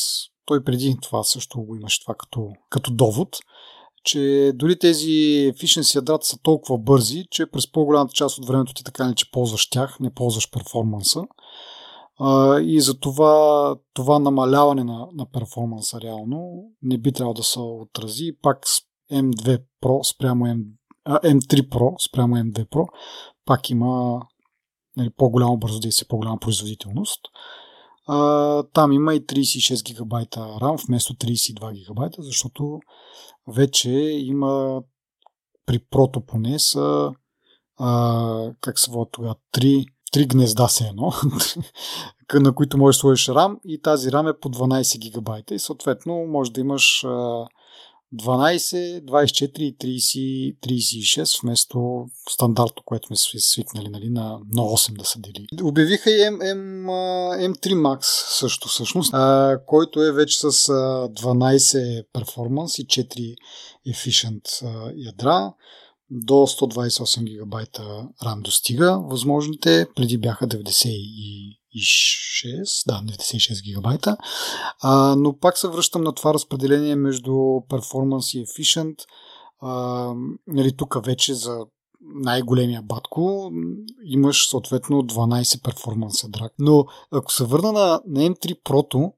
Той 0.45 0.64
преди 0.64 0.97
това 1.01 1.23
също 1.23 1.61
го 1.61 1.76
имаше 1.76 2.01
това 2.01 2.15
като, 2.15 2.53
като 2.69 2.91
довод 2.91 3.38
че 4.07 4.51
дори 4.55 4.79
тези 4.79 5.11
efficiency 5.53 5.95
ядрата 5.95 6.25
са 6.25 6.38
толкова 6.43 6.77
бързи, 6.77 7.25
че 7.31 7.51
през 7.51 7.71
по-голямата 7.71 8.13
част 8.13 8.38
от 8.38 8.47
времето 8.47 8.73
ти 8.73 8.84
така 8.84 9.07
не 9.07 9.15
че 9.15 9.31
ползваш 9.31 9.69
тях, 9.69 9.99
не 9.99 10.13
ползваш 10.13 10.51
перформанса. 10.51 11.23
И 12.61 12.81
за 12.81 12.99
това, 12.99 13.75
това 13.93 14.19
намаляване 14.19 14.84
на, 14.84 15.07
на 15.13 15.25
перформанса 15.31 16.01
реално 16.01 16.63
не 16.81 16.97
би 16.97 17.11
трябвало 17.11 17.34
да 17.34 17.43
се 17.43 17.59
отрази. 17.59 18.31
Пак 18.41 18.67
с 18.67 18.81
M2 19.11 19.61
Pro 19.84 20.15
спрямо 20.15 20.45
M, 20.45 20.63
а, 21.05 21.19
M3 21.19 21.69
Pro 21.69 22.09
спрямо 22.09 22.35
M2 22.35 22.69
Pro 22.69 22.88
пак 23.45 23.69
има 23.69 24.21
нали, 24.97 25.09
по-голямо 25.17 25.57
бързодействие, 25.57 26.07
по-голяма 26.07 26.39
производителност. 26.39 27.21
Там 28.73 28.91
има 28.91 29.15
и 29.15 29.25
36 29.25 29.85
гигабайта 29.85 30.39
RAM 30.39 30.88
вместо 30.88 31.13
32 31.13 31.73
гигабайта, 31.73 32.21
защото 32.21 32.79
вече 33.47 33.89
има 34.19 34.81
при 35.65 35.79
прото 35.79 36.21
поне 36.21 36.59
са 36.59 37.11
а, 37.77 38.51
как 38.61 38.79
се 38.79 38.91
води 38.91 39.09
тогава, 39.11 39.35
три, 39.51 39.85
три 40.11 40.25
гнезда 40.25 40.67
се 40.67 40.88
едно, 40.88 41.13
на 42.34 42.55
които 42.55 42.77
можеш 42.77 42.97
да 42.97 42.99
сложиш 42.99 43.25
RAM 43.27 43.59
и 43.65 43.81
тази 43.81 44.09
RAM 44.09 44.29
е 44.29 44.39
по 44.39 44.49
12 44.49 44.99
гигабайта 44.99 45.55
и 45.55 45.59
съответно 45.59 46.25
може 46.27 46.51
да 46.51 46.61
имаш 46.61 47.03
а, 47.03 47.45
12, 48.13 49.01
24 49.05 49.59
и 49.59 49.77
30, 49.77 50.57
36 50.59 51.41
вместо 51.43 52.05
стандартно, 52.29 52.84
което 52.85 53.07
сме 53.07 53.39
свикнали 53.39 53.89
нали, 53.89 54.09
на, 54.09 54.39
на 54.53 54.61
8 54.61 54.97
да 54.97 55.05
се 55.05 55.19
дели. 55.19 55.47
Обявиха 55.63 56.11
и 56.11 56.13
M, 56.13 56.38
M, 56.38 56.85
M3 57.51 57.73
Max 57.73 57.99
също 58.39 58.67
всъщност, 58.67 59.13
а, 59.13 59.59
който 59.65 60.03
е 60.03 60.11
вече 60.11 60.38
с 60.38 60.43
а, 60.43 60.51
12 60.51 62.05
перформанс 62.13 62.79
и 62.79 62.85
4 62.85 63.35
efficient 63.88 64.65
а, 64.65 64.91
ядра 64.95 65.53
до 66.11 66.34
128 66.34 67.23
гигабайта 67.23 68.07
RAM 68.23 68.41
достига. 68.41 68.99
Възможните 69.09 69.88
преди 69.95 70.17
бяха 70.17 70.47
96, 71.76 72.88
да, 72.88 73.14
96 73.14 73.64
гигабайта. 73.64 74.18
А, 74.81 75.15
но 75.15 75.38
пак 75.38 75.57
се 75.57 75.68
връщам 75.68 76.03
на 76.03 76.14
това 76.14 76.34
разпределение 76.34 76.95
между 76.95 77.31
performance 77.31 78.38
и 78.38 78.45
efficient. 78.45 78.95
А, 79.60 80.14
нали, 80.48 80.77
тук 80.77 81.06
вече 81.06 81.34
за 81.34 81.65
най-големия 82.02 82.81
батко 82.81 83.52
имаш 84.03 84.49
съответно 84.49 85.03
12 85.03 85.64
перформанс 85.64 86.23
ядра. 86.23 86.49
Но 86.60 86.85
ако 87.11 87.31
се 87.31 87.45
върна 87.45 87.72
на, 87.72 88.02
на 88.07 88.19
M3 88.19 88.61
Pro, 88.61 89.14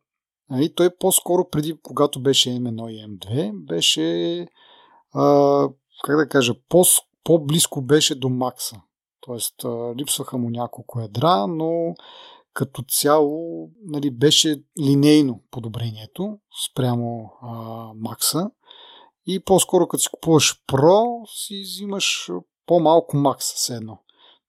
нали, 0.49 0.75
той 0.75 0.89
по-скоро 0.99 1.49
преди, 1.49 1.77
когато 1.83 2.21
беше 2.21 2.49
M1 2.49 2.89
и 2.89 3.07
M2, 3.07 3.65
беше 3.65 4.47
а, 5.13 5.67
как 6.03 6.17
да 6.17 6.29
кажа, 6.29 6.53
по, 6.69 6.83
по-близко 7.23 7.81
беше 7.81 8.15
до 8.15 8.29
макса. 8.29 8.81
Тоест, 9.21 9.55
липсваха 9.97 10.37
му 10.37 10.49
няколко 10.49 10.99
ядра, 10.99 11.47
но 11.47 11.93
като 12.59 12.83
цяло 12.89 13.69
нали, 13.85 14.11
беше 14.11 14.63
линейно 14.81 15.43
подобрението 15.51 16.37
спрямо 16.69 17.31
а, 17.41 17.53
макса. 17.95 18.49
И 19.27 19.39
по-скоро 19.39 19.87
като 19.87 20.01
си 20.01 20.09
купуваш 20.13 20.61
Pro, 20.67 21.21
си 21.27 21.61
взимаш 21.61 22.29
по-малко 22.65 23.17
макса 23.17 23.53
с 23.57 23.69
едно. 23.69 23.97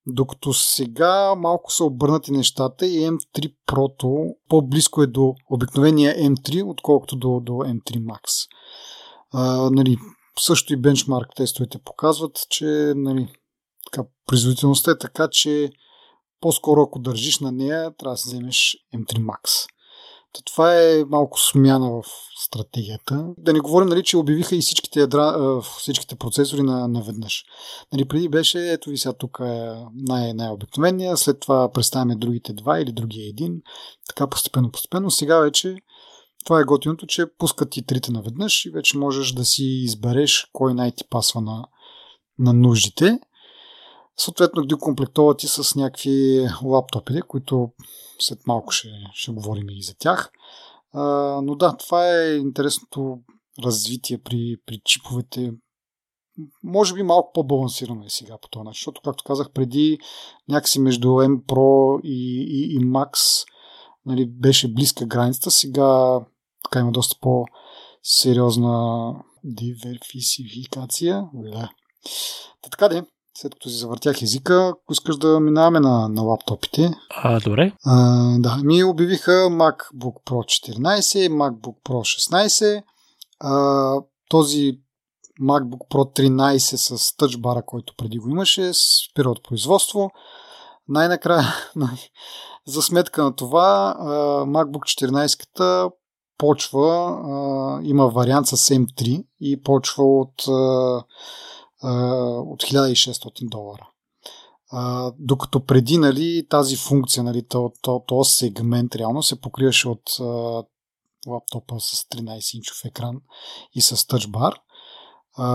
Докато 0.07 0.53
сега 0.53 1.35
малко 1.35 1.73
са 1.73 1.85
обърнати 1.85 2.32
нещата 2.32 2.87
и 2.87 3.11
M3 3.11 3.55
Pro 3.69 4.35
по-близко 4.49 5.03
е 5.03 5.07
до 5.07 5.35
обикновения 5.51 6.15
M3, 6.15 6.70
отколкото 6.70 7.16
до, 7.16 7.41
до 7.41 7.53
M3 7.53 8.05
Max. 8.05 8.49
А, 9.32 9.70
нали, 9.70 9.97
също 10.41 10.73
и 10.73 10.77
бенчмарк 10.77 11.28
тестовете 11.37 11.78
показват, 11.85 12.39
че 12.49 12.93
нали, 12.97 13.28
така, 13.85 14.09
производителността 14.27 14.91
е 14.91 14.99
така, 14.99 15.28
че 15.31 15.70
по-скоро 16.40 16.82
ако 16.82 16.98
държиш 16.98 17.38
на 17.38 17.52
нея, 17.52 17.96
трябва 17.98 18.14
да 18.14 18.18
си 18.18 18.28
вземеш 18.28 18.76
M3 18.94 19.18
Max. 19.18 19.66
То 20.32 20.42
това 20.42 20.82
е 20.82 21.04
малко 21.04 21.40
смяна 21.40 21.90
в 21.90 22.02
стратегията. 22.44 23.26
Да 23.38 23.52
не 23.52 23.60
говорим, 23.60 23.88
нали, 23.88 24.02
че 24.02 24.16
обявиха 24.16 24.56
и 24.56 24.60
всичките, 24.60 25.00
ядра, 25.00 25.60
всичките 25.78 26.16
процесори 26.16 26.62
на, 26.62 26.88
наведнъж. 26.88 27.44
Нали, 27.92 28.04
преди 28.04 28.28
беше, 28.28 28.72
ето 28.72 28.90
ви 28.90 28.98
сега 28.98 29.12
тук 29.12 29.38
е 29.42 29.70
най- 29.94 30.34
най-обикновения, 30.34 31.16
след 31.16 31.40
това 31.40 31.72
представяме 31.72 32.16
другите 32.16 32.52
два 32.52 32.80
или 32.80 32.92
другия 32.92 33.28
един. 33.28 33.62
Така 34.08 34.26
постепенно, 34.26 34.70
постепенно. 34.70 35.10
Сега 35.10 35.38
вече 35.38 35.76
това 36.44 36.60
е 36.60 36.64
готиното, 36.64 37.06
че 37.06 37.26
пускат 37.38 37.76
и 37.76 37.86
трите 37.86 38.12
наведнъж 38.12 38.64
и 38.64 38.70
вече 38.70 38.98
можеш 38.98 39.32
да 39.32 39.44
си 39.44 39.64
избереш 39.64 40.46
кой 40.52 40.74
най-ти 40.74 41.04
пасва 41.10 41.40
на, 41.40 41.64
на 42.38 42.52
нуждите. 42.52 43.18
Съответно, 44.20 44.62
ги 44.62 44.74
комплектуват 44.74 45.42
и 45.42 45.48
с 45.48 45.74
някакви 45.74 46.48
лаптопи, 46.64 47.20
които 47.28 47.70
след 48.18 48.47
малко 48.47 48.72
ще, 48.72 48.88
ще 49.14 49.32
говорим 49.32 49.68
и 49.70 49.82
за 49.82 49.94
тях. 49.98 50.30
А, 50.92 51.02
но 51.42 51.55
да, 51.55 51.76
това 51.76 52.16
е 52.16 52.34
интересното 52.34 53.18
развитие 53.64 54.18
при, 54.18 54.56
при 54.66 54.80
чиповете. 54.84 55.52
Може 56.62 56.94
би 56.94 57.02
малко 57.02 57.32
по-балансирано 57.32 58.05
е 58.05 58.10
сега 58.10 58.38
по 58.42 58.48
този 58.48 58.64
начин, 58.64 58.78
защото, 58.78 59.01
както 59.05 59.24
казах 59.24 59.51
преди, 59.52 59.98
някакси 60.48 60.80
между 60.80 61.09
M 61.09 61.42
Pro 61.42 62.01
и, 62.02 62.42
и, 62.42 62.74
и 62.74 62.78
Max 62.78 63.44
нали, 64.06 64.26
беше 64.26 64.74
близка 64.74 65.06
границата, 65.06 65.51
сега 65.51 66.20
така 66.64 66.80
има 66.80 66.92
доста 66.92 67.16
по-сериозна 67.20 69.14
диверсификация. 69.44 71.24
Да. 71.34 71.70
Та 72.62 72.70
така 72.70 72.88
де, 72.88 73.02
след 73.40 73.54
като 73.54 73.68
си 73.68 73.76
завъртях 73.76 74.22
езика, 74.22 74.68
ако 74.72 74.92
искаш 74.92 75.16
да 75.16 75.40
минаваме 75.40 75.80
на, 75.80 76.08
на 76.08 76.22
лаптопите. 76.22 76.90
А, 77.10 77.40
добре. 77.40 77.72
А, 77.84 77.96
да, 78.38 78.56
ми 78.56 78.84
обявиха 78.84 79.30
MacBook 79.30 80.24
Pro 80.26 80.72
14, 80.78 81.28
MacBook 81.28 81.74
Pro 81.84 82.20
16. 82.32 82.82
А, 83.40 83.94
този 84.28 84.80
MacBook 85.40 85.88
Pro 85.90 86.28
13 86.28 86.96
с 86.96 87.16
тъчбара, 87.16 87.62
който 87.66 87.94
преди 87.96 88.18
го 88.18 88.28
имаше, 88.28 88.70
спира 88.74 89.30
от 89.30 89.42
производство. 89.42 90.10
Най-накрая, 90.88 91.54
за 92.66 92.82
сметка 92.82 93.24
на 93.24 93.36
това, 93.36 93.96
MacBook 94.46 95.10
14 95.60 95.92
почва, 96.38 97.80
има 97.82 98.08
вариант 98.08 98.46
с 98.46 98.56
M3 98.56 99.24
и 99.40 99.62
почва 99.62 100.04
от, 100.04 100.44
от 101.82 102.62
1600 102.62 103.48
долара. 103.48 103.89
А, 104.73 105.12
докато 105.19 105.65
преди 105.65 105.98
нали, 105.98 106.47
тази 106.51 106.77
функция, 106.77 107.24
нали, 107.24 107.47
този 108.07 108.35
сегмент 108.35 108.97
реално 108.97 109.23
се 109.23 109.40
покриваше 109.40 109.89
от 109.89 110.02
а, 110.20 110.24
лаптопа 111.27 111.81
с 111.81 112.05
13-инчов 112.05 112.89
екран 112.89 113.20
и 113.74 113.81
с 113.81 114.07
тъчбар 114.07 114.55
а, 115.36 115.47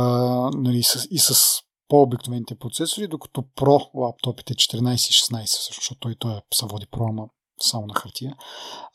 нали, 0.53 0.83
с, 0.83 1.07
и 1.11 1.19
с 1.19 1.61
по-обикновените 1.87 2.55
процесори, 2.55 3.07
докато 3.07 3.41
Pro 3.41 3.89
лаптопите 3.95 4.53
14 4.53 4.93
и 4.93 4.97
16, 4.97 5.67
защото 5.75 5.99
той, 5.99 6.15
той 6.19 6.41
се 6.53 6.65
води 6.65 6.85
Pro, 6.85 7.29
само 7.61 7.87
на 7.87 7.93
хартия. 7.93 8.35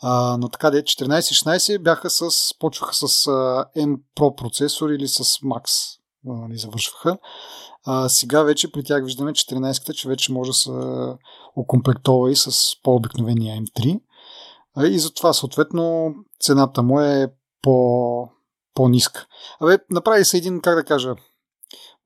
А, 0.03 0.37
но 0.37 0.49
така 0.49 0.71
де, 0.71 0.83
14-16 0.83 1.83
бяха 1.83 2.11
с, 2.11 2.31
почваха 2.59 2.95
с 2.95 3.27
а, 3.27 3.65
M 3.77 3.97
Pro 4.17 4.35
процесор 4.35 4.91
или 4.91 5.09
с 5.09 5.25
Max 5.25 5.97
нали, 6.25 6.59
завършваха. 6.59 7.19
А, 7.85 8.09
сега 8.09 8.43
вече 8.43 8.73
при 8.73 8.85
тях 8.85 9.05
виждаме 9.05 9.33
14-та, 9.33 9.93
че 9.93 10.09
вече 10.09 10.33
може 10.33 10.51
да 10.51 10.55
се 10.55 10.71
окомплектова 11.57 12.31
и 12.31 12.37
с 12.37 12.51
по-обикновения 12.83 13.63
M3. 13.63 14.01
А, 14.77 14.87
и 14.87 14.99
затова 14.99 15.33
съответно 15.33 16.15
цената 16.41 16.83
му 16.83 17.01
е 17.01 17.33
по, 17.63 18.29
по-ниска. 18.75 19.27
Абе, 19.61 19.79
направи 19.91 20.25
се 20.25 20.37
един, 20.37 20.61
как 20.61 20.75
да 20.75 20.85
кажа, 20.85 21.15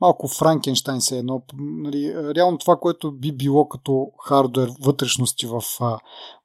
малко 0.01 0.29
Франкенштайн 0.29 1.01
се 1.01 1.19
едно. 1.19 1.43
Нали, 1.59 2.35
реално 2.35 2.59
това, 2.59 2.77
което 2.77 3.13
би 3.13 3.33
било 3.33 3.69
като 3.69 4.11
хардвер 4.25 4.71
вътрешности 4.81 5.47
в, 5.47 5.63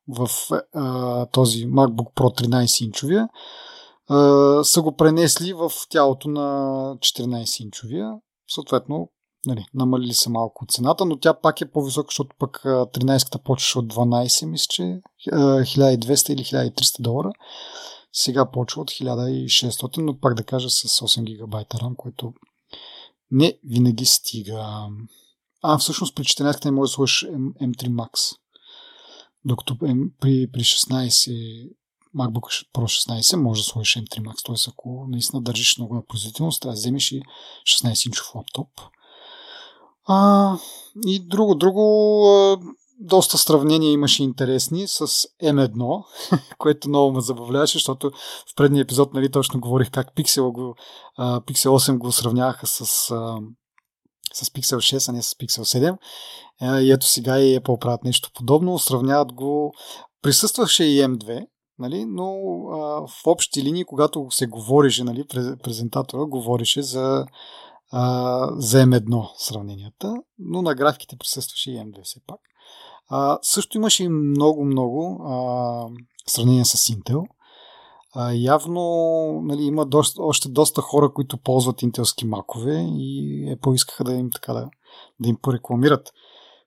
в 0.08 0.30
а, 0.76 1.26
този 1.26 1.68
MacBook 1.68 2.14
Pro 2.16 2.42
13-инчовия, 2.42 3.28
са 4.64 4.82
го 4.82 4.96
пренесли 4.96 5.54
в 5.54 5.72
тялото 5.90 6.30
на 6.30 6.48
14-инчовия. 6.96 8.20
Съответно, 8.48 9.10
нали, 9.46 9.66
намалили 9.74 10.14
са 10.14 10.30
малко 10.30 10.66
цената, 10.70 11.06
но 11.06 11.20
тя 11.20 11.34
пак 11.34 11.62
е 11.62 11.72
по-висока, 11.72 12.08
защото 12.08 12.36
пък 12.40 12.62
13-та 12.64 13.40
почваше 13.40 13.80
от 13.80 13.94
12, 13.94 14.46
мисля, 14.46 14.66
че 14.70 15.02
1200 15.28 16.34
или 16.34 16.44
1300 16.44 17.02
долара. 17.02 17.32
Сега 18.14 18.52
почва 18.52 18.82
от 18.82 18.92
1600, 18.92 19.98
но 19.98 20.20
пак 20.20 20.34
да 20.34 20.44
кажа 20.44 20.70
с 20.70 21.00
8 21.00 21.24
гигабайта 21.24 21.78
RAM, 21.78 21.96
което 21.96 22.34
не 23.32 23.60
винаги 23.64 24.06
стига. 24.06 24.88
А, 25.62 25.78
всъщност 25.78 26.16
при 26.16 26.24
14 26.24 26.66
не 26.66 26.72
може 26.72 26.90
да 26.90 26.94
сложиш 26.94 27.26
M- 27.26 27.54
M3 27.54 27.90
Max. 27.90 28.36
Докато 29.46 29.78
при, 30.20 30.52
при 30.52 30.60
16 30.60 31.70
MacBook 32.16 32.66
Pro 32.74 32.84
16 32.84 33.36
може 33.36 33.62
да 33.62 33.66
сложиш 33.66 33.98
M3 33.98 34.20
Max, 34.20 34.46
т.е. 34.46 34.72
ако 34.72 35.06
наистина 35.10 35.42
държиш 35.42 35.78
много 35.78 35.96
на 35.96 36.06
производителност, 36.06 36.62
трябва 36.62 36.74
да 36.74 36.80
вземеш 36.80 37.12
и 37.12 37.22
16-инчов 37.68 38.36
лаптоп. 38.36 38.68
А, 40.08 40.58
и 41.08 41.28
друго, 41.28 41.56
друго, 41.56 42.24
доста 43.00 43.38
сравнения 43.38 43.92
имаше 43.92 44.24
интересни 44.24 44.88
с 44.88 45.08
M1, 45.44 46.04
което 46.58 46.90
много 46.90 47.12
ме 47.12 47.22
забавляваше, 47.22 47.78
защото 47.78 48.12
в 48.52 48.56
предния 48.56 48.82
епизод 48.82 49.14
нали, 49.14 49.32
точно 49.32 49.60
говорих 49.60 49.92
как 49.92 50.16
Pixel, 50.16 50.52
го, 50.52 50.76
Pixel 51.20 51.68
8 51.68 51.98
го 51.98 52.12
сравняваха 52.12 52.68
с, 52.68 52.86
с 54.34 54.50
Pixel 54.50 54.98
6, 54.98 55.10
а 55.10 55.12
не 55.12 55.24
с 55.24 55.34
Pixel 55.34 55.62
7. 55.62 55.98
А, 56.62 56.80
и 56.82 56.92
ето 56.92 57.06
сега 57.06 57.40
и 57.40 57.60
Apple 57.60 57.80
правят 57.80 58.04
нещо 58.04 58.30
подобно. 58.34 58.80
Сравняват 58.80 59.34
го. 59.34 59.74
Присъстваше 60.22 60.84
и 60.84 61.02
M2, 61.02 61.46
нали, 61.80 62.06
но 62.06 62.34
а, 62.72 63.08
в 63.08 63.22
общи 63.26 63.64
линии, 63.64 63.84
когато 63.84 64.28
се 64.30 64.48
говореше, 64.48 65.04
нали, 65.04 65.26
презентатора 65.64 66.26
говореше 66.26 66.82
за 66.82 67.26
а, 67.92 68.48
за 68.56 68.78
M1 68.78 69.30
сравненията, 69.38 70.16
но 70.40 70.62
на 70.62 70.76
графиките 70.76 71.18
присъстваше 71.18 71.72
и 71.72 71.78
M2 71.78 72.04
все 72.04 72.20
пак. 72.28 72.40
А, 73.10 73.40
също 73.42 73.78
имаше 73.78 74.04
и 74.04 74.10
много-много 74.10 75.24
сравнения 76.28 76.66
с 76.66 76.78
Intel. 76.78 77.26
А, 78.16 78.32
явно 78.34 78.82
нали, 79.44 79.64
има 79.64 79.86
доста, 79.86 80.24
още 80.24 80.50
доста 80.50 80.82
хора, 80.82 81.14
които 81.14 81.38
ползват 81.38 81.82
интелски 81.82 82.26
макове 82.26 82.88
и 82.90 83.44
Apple 83.56 83.76
искаха 83.76 84.04
да 84.04 84.14
им 84.14 84.30
така 84.32 84.54
да, 84.54 84.70
да 85.20 85.30
им 85.30 85.38
порекламират 85.42 86.12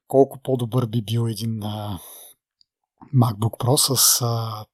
колко 0.09 0.39
по-добър 0.43 0.87
би 0.87 1.03
бил 1.03 1.29
един 1.29 1.63
а, 1.63 1.99
MacBook 3.15 3.65
Pro 3.65 3.95
с, 3.95 4.23
а, 4.23 4.65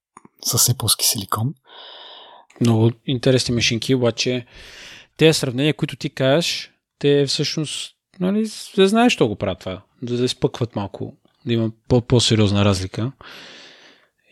с 0.43 0.59
Apple 0.59 1.03
силикон. 1.03 1.55
Много 2.61 2.91
интересни 3.07 3.55
машинки, 3.55 3.95
обаче 3.95 4.47
тези 5.17 5.39
сравнения, 5.39 5.75
които 5.75 5.97
ти 5.97 6.11
кажеш, 6.11 6.73
те 6.99 7.27
всъщност, 7.27 7.95
нали, 8.21 8.51
да 8.77 8.89
знаеш, 8.89 9.13
що 9.13 9.29
го 9.29 9.37
правят 9.37 9.59
това. 9.59 9.83
Да, 10.03 10.17
да 10.17 10.25
изпъкват 10.25 10.77
малко, 10.77 11.17
да 11.47 11.53
има 11.53 11.71
по-сериозна 12.09 12.65
разлика. 12.65 13.13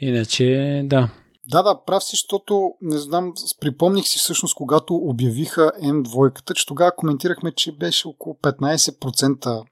Иначе, 0.00 0.80
да. 0.84 1.10
Да, 1.48 1.62
да, 1.62 1.84
прав 1.86 2.04
си, 2.04 2.10
защото 2.12 2.70
не 2.80 2.98
знам, 2.98 3.32
припомних 3.60 4.06
си 4.06 4.18
всъщност, 4.18 4.54
когато 4.54 4.94
обявиха 4.94 5.72
M2, 5.82 6.52
че 6.54 6.66
тогава 6.66 6.96
коментирахме, 6.96 7.52
че 7.52 7.72
беше 7.72 8.08
около 8.08 8.34
15% 8.42 9.64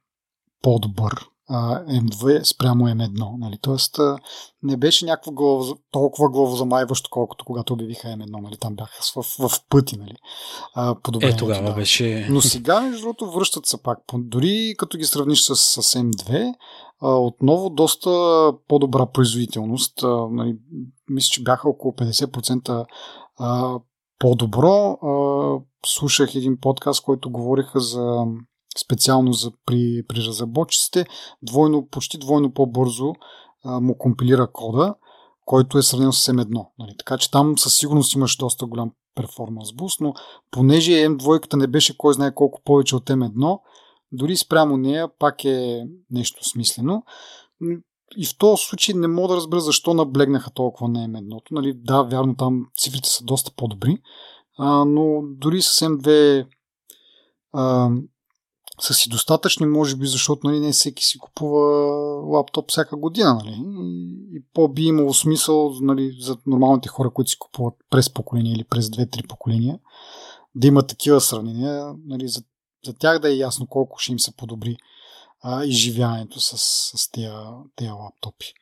по-добър 0.63 1.27
M2 1.51 2.43
спрямо 2.43 2.85
M1. 2.85 3.39
Нали? 3.39 3.59
Тоест 3.63 3.99
не 4.63 4.77
беше 4.77 5.05
някаква 5.05 5.33
глава, 5.33 5.75
толкова 5.91 6.31
главозамайващо, 6.31 7.11
колкото 7.11 7.45
когато 7.45 7.73
обявиха 7.73 8.09
M1. 8.09 8.43
Нали? 8.43 8.57
Там 8.57 8.77
бяха 8.77 9.03
в, 9.17 9.49
в, 9.49 9.61
пъти. 9.69 9.99
Нали? 9.99 10.15
е, 11.23 11.37
тогава 11.37 11.69
да. 11.69 11.75
беше... 11.75 12.27
Но 12.31 12.41
сега, 12.41 12.81
между 12.81 13.01
другото, 13.01 13.31
връщат 13.31 13.67
се 13.67 13.83
пак. 13.83 13.99
Дори 14.15 14.75
като 14.79 14.99
ги 14.99 15.05
сравниш 15.05 15.43
с, 15.43 15.57
с 15.57 15.99
M2, 15.99 16.55
отново 17.03 17.71
доста 17.71 18.11
по-добра 18.69 19.07
производителност. 19.07 20.03
Нали? 20.31 20.57
Мисля, 21.09 21.29
че 21.31 21.43
бяха 21.43 21.69
около 21.69 21.95
50% 21.95 22.87
по-добро. 24.19 24.99
Слушах 25.87 26.35
един 26.35 26.61
подкаст, 26.61 27.03
който 27.03 27.31
говориха 27.31 27.81
за 27.81 28.25
специално 28.79 29.33
за, 29.33 29.53
при, 29.67 30.03
при 30.09 30.17
разработчиците, 30.17 31.07
двойно, 31.43 31.89
почти 31.91 32.19
двойно 32.19 32.53
по-бързо 32.53 33.15
а, 33.65 33.81
му 33.81 33.99
компилира 33.99 34.53
кода, 34.53 34.95
който 35.45 35.79
е 35.79 35.83
сравнен 35.83 36.13
с 36.13 36.33
M1. 36.33 36.67
Нали? 36.79 36.95
Така 36.99 37.19
че 37.19 37.31
там 37.31 37.59
със 37.59 37.75
сигурност 37.75 38.15
имаш 38.15 38.37
доста 38.37 38.67
голям 38.67 38.91
перформанс 39.15 39.73
буст, 39.73 40.01
но 40.01 40.15
понеже 40.51 40.93
M2 40.93 41.57
не 41.57 41.67
беше 41.67 41.97
кой 41.97 42.15
знае 42.15 42.35
колко 42.35 42.61
повече 42.65 42.97
от 42.97 43.11
M1, 43.11 43.61
дори 44.13 44.37
спрямо 44.37 44.77
нея 44.77 45.09
пак 45.19 45.45
е 45.45 45.85
нещо 46.11 46.49
смислено. 46.49 47.03
И 48.17 48.27
в 48.27 48.39
този 48.39 48.63
случай 48.63 48.95
не 48.95 49.09
мога 49.09 49.29
да 49.29 49.37
разбера 49.37 49.61
защо 49.61 49.95
наблегнаха 49.95 50.51
толкова 50.51 50.89
на 50.89 51.09
M1. 51.09 51.41
Нали, 51.51 51.75
да, 51.77 52.03
вярно, 52.03 52.37
там 52.37 52.67
цифрите 52.79 53.09
са 53.09 53.25
доста 53.25 53.53
по-добри, 53.57 53.99
а, 54.59 54.85
но 54.85 55.23
дори 55.23 55.63
с 55.63 55.69
M2 55.69 56.47
а, 57.53 57.91
са 58.81 58.95
си 58.95 59.09
достатъчни, 59.09 59.67
може 59.67 59.97
би, 59.97 60.07
защото 60.07 60.47
нали, 60.47 60.61
не 60.61 60.73
всеки 60.73 61.05
си 61.05 61.19
купува 61.19 61.61
лаптоп 62.37 62.71
всяка 62.71 62.97
година. 62.97 63.35
Нали? 63.35 63.63
И 64.33 64.43
по-би 64.55 64.83
имало 64.83 65.15
смисъл 65.15 65.73
нали, 65.81 66.17
за 66.21 66.37
нормалните 66.47 66.89
хора, 66.89 67.11
които 67.11 67.31
си 67.31 67.39
купуват 67.39 67.75
през 67.91 68.11
поколение 68.11 68.53
или 68.53 68.65
през 68.65 68.87
2-3 68.87 69.29
поколения, 69.29 69.79
да 70.55 70.67
има 70.67 70.87
такива 70.87 71.21
сравнения, 71.21 71.95
нали, 72.07 72.29
за, 72.29 72.43
за 72.85 72.95
тях 72.95 73.19
да 73.19 73.33
е 73.33 73.37
ясно 73.37 73.67
колко 73.67 73.99
ще 73.99 74.13
им 74.13 74.19
се 74.19 74.37
подобри 74.37 74.77
а, 75.43 75.65
изживяването 75.65 76.41
с, 76.41 76.59
с 76.99 77.11
тези, 77.11 77.29
тези 77.77 77.91
лаптопи. 77.91 78.53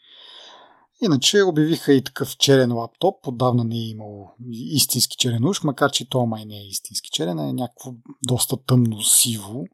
Иначе 1.05 1.43
обявиха 1.43 1.93
и 1.93 2.05
такъв 2.05 2.37
черен 2.37 2.73
лаптоп. 2.73 3.27
Отдавна 3.27 3.65
не 3.65 3.77
е 3.77 3.89
имало 3.89 4.31
истински 4.51 5.17
черен 5.17 5.45
уж, 5.45 5.63
макар 5.63 5.91
че 5.91 6.09
то 6.09 6.27
май 6.27 6.45
не 6.45 6.57
е 6.57 6.67
истински 6.67 7.11
черен, 7.11 7.39
а 7.39 7.49
е 7.49 7.53
някакво 7.53 7.93
доста 8.27 8.57
тъмно 8.57 9.03
сиво 9.03 9.65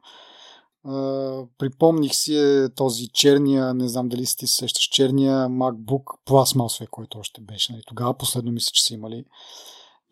припомних 1.59 2.15
си 2.15 2.37
е 2.37 2.69
този 2.75 3.09
черния, 3.09 3.75
не 3.75 3.89
знам 3.89 4.09
дали 4.09 4.27
си 4.27 4.37
ти 4.37 4.47
се 4.47 4.55
сещаш, 4.55 4.85
черния 4.85 5.49
MacBook 5.49 6.05
пластмасовия, 6.25 6.89
който 6.91 7.19
още 7.19 7.41
беше. 7.41 7.73
Нали. 7.73 7.83
Тогава 7.87 8.15
последно 8.15 8.53
мисля, 8.53 8.71
че 8.73 8.85
са 8.85 8.95
имали 8.95 9.25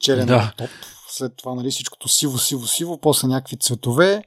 черен 0.01 0.27
да. 0.27 0.53
топ. 0.57 0.70
След 1.09 1.36
това 1.36 1.55
нали, 1.55 1.70
всичкото 1.70 2.09
сиво, 2.09 2.39
сиво, 2.39 2.66
сиво, 2.66 2.98
после 3.01 3.28
някакви 3.28 3.57
цветове. 3.57 4.24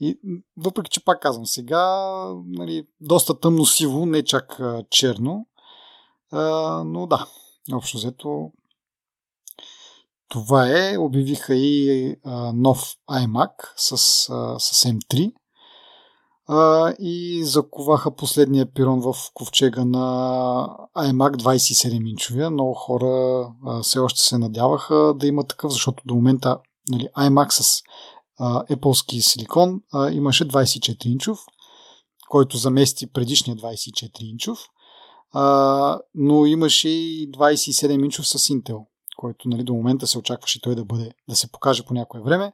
И 0.00 0.18
въпреки, 0.56 0.90
че 0.90 1.04
пак 1.04 1.22
казвам, 1.22 1.46
сега 1.46 1.84
нали, 2.46 2.86
доста 3.00 3.40
тъмно 3.40 3.66
сиво, 3.66 4.06
не 4.06 4.24
чак 4.24 4.60
черно. 4.90 5.46
А, 6.32 6.40
но 6.84 7.06
да, 7.06 7.26
общо 7.72 7.96
взето 7.96 8.52
това 10.28 10.68
е. 10.68 10.98
Обявиха 10.98 11.54
и 11.54 12.16
а, 12.24 12.52
нов 12.52 12.96
iMac 13.10 13.50
с, 13.76 13.92
а, 13.92 14.58
с 14.58 14.84
M3 14.84 15.32
а, 16.52 16.94
и 16.98 17.44
заковаха 17.44 18.16
последния 18.16 18.66
пирон 18.66 19.00
в 19.00 19.14
ковчега 19.34 19.84
на 19.84 20.06
iMac 20.96 21.36
27-инчовия. 21.36 22.48
Много 22.48 22.74
хора 22.74 23.46
все 23.82 23.98
още 23.98 24.20
се 24.20 24.38
надяваха 24.38 25.14
да 25.16 25.26
има 25.26 25.44
такъв, 25.44 25.72
защото 25.72 26.02
до 26.06 26.14
момента 26.14 26.58
нали, 26.88 27.08
iMac 27.18 27.50
с 27.50 27.82
а, 28.38 28.64
Apple 28.64 29.20
силикон 29.20 29.80
а, 29.92 30.10
имаше 30.10 30.48
24-инчов, 30.48 31.38
който 32.28 32.56
замести 32.56 33.12
предишния 33.12 33.56
24-инчов, 33.56 34.58
а, 35.32 35.98
но 36.14 36.46
имаше 36.46 36.88
и 36.88 37.30
27-инчов 37.32 38.22
с 38.22 38.38
Intel 38.38 38.84
който 39.16 39.48
нали, 39.48 39.64
до 39.64 39.74
момента 39.74 40.06
се 40.06 40.18
очакваше 40.18 40.60
той 40.60 40.74
да 40.74 40.84
бъде, 40.84 41.10
да 41.28 41.36
се 41.36 41.52
покаже 41.52 41.84
по 41.84 41.94
някое 41.94 42.20
време, 42.20 42.52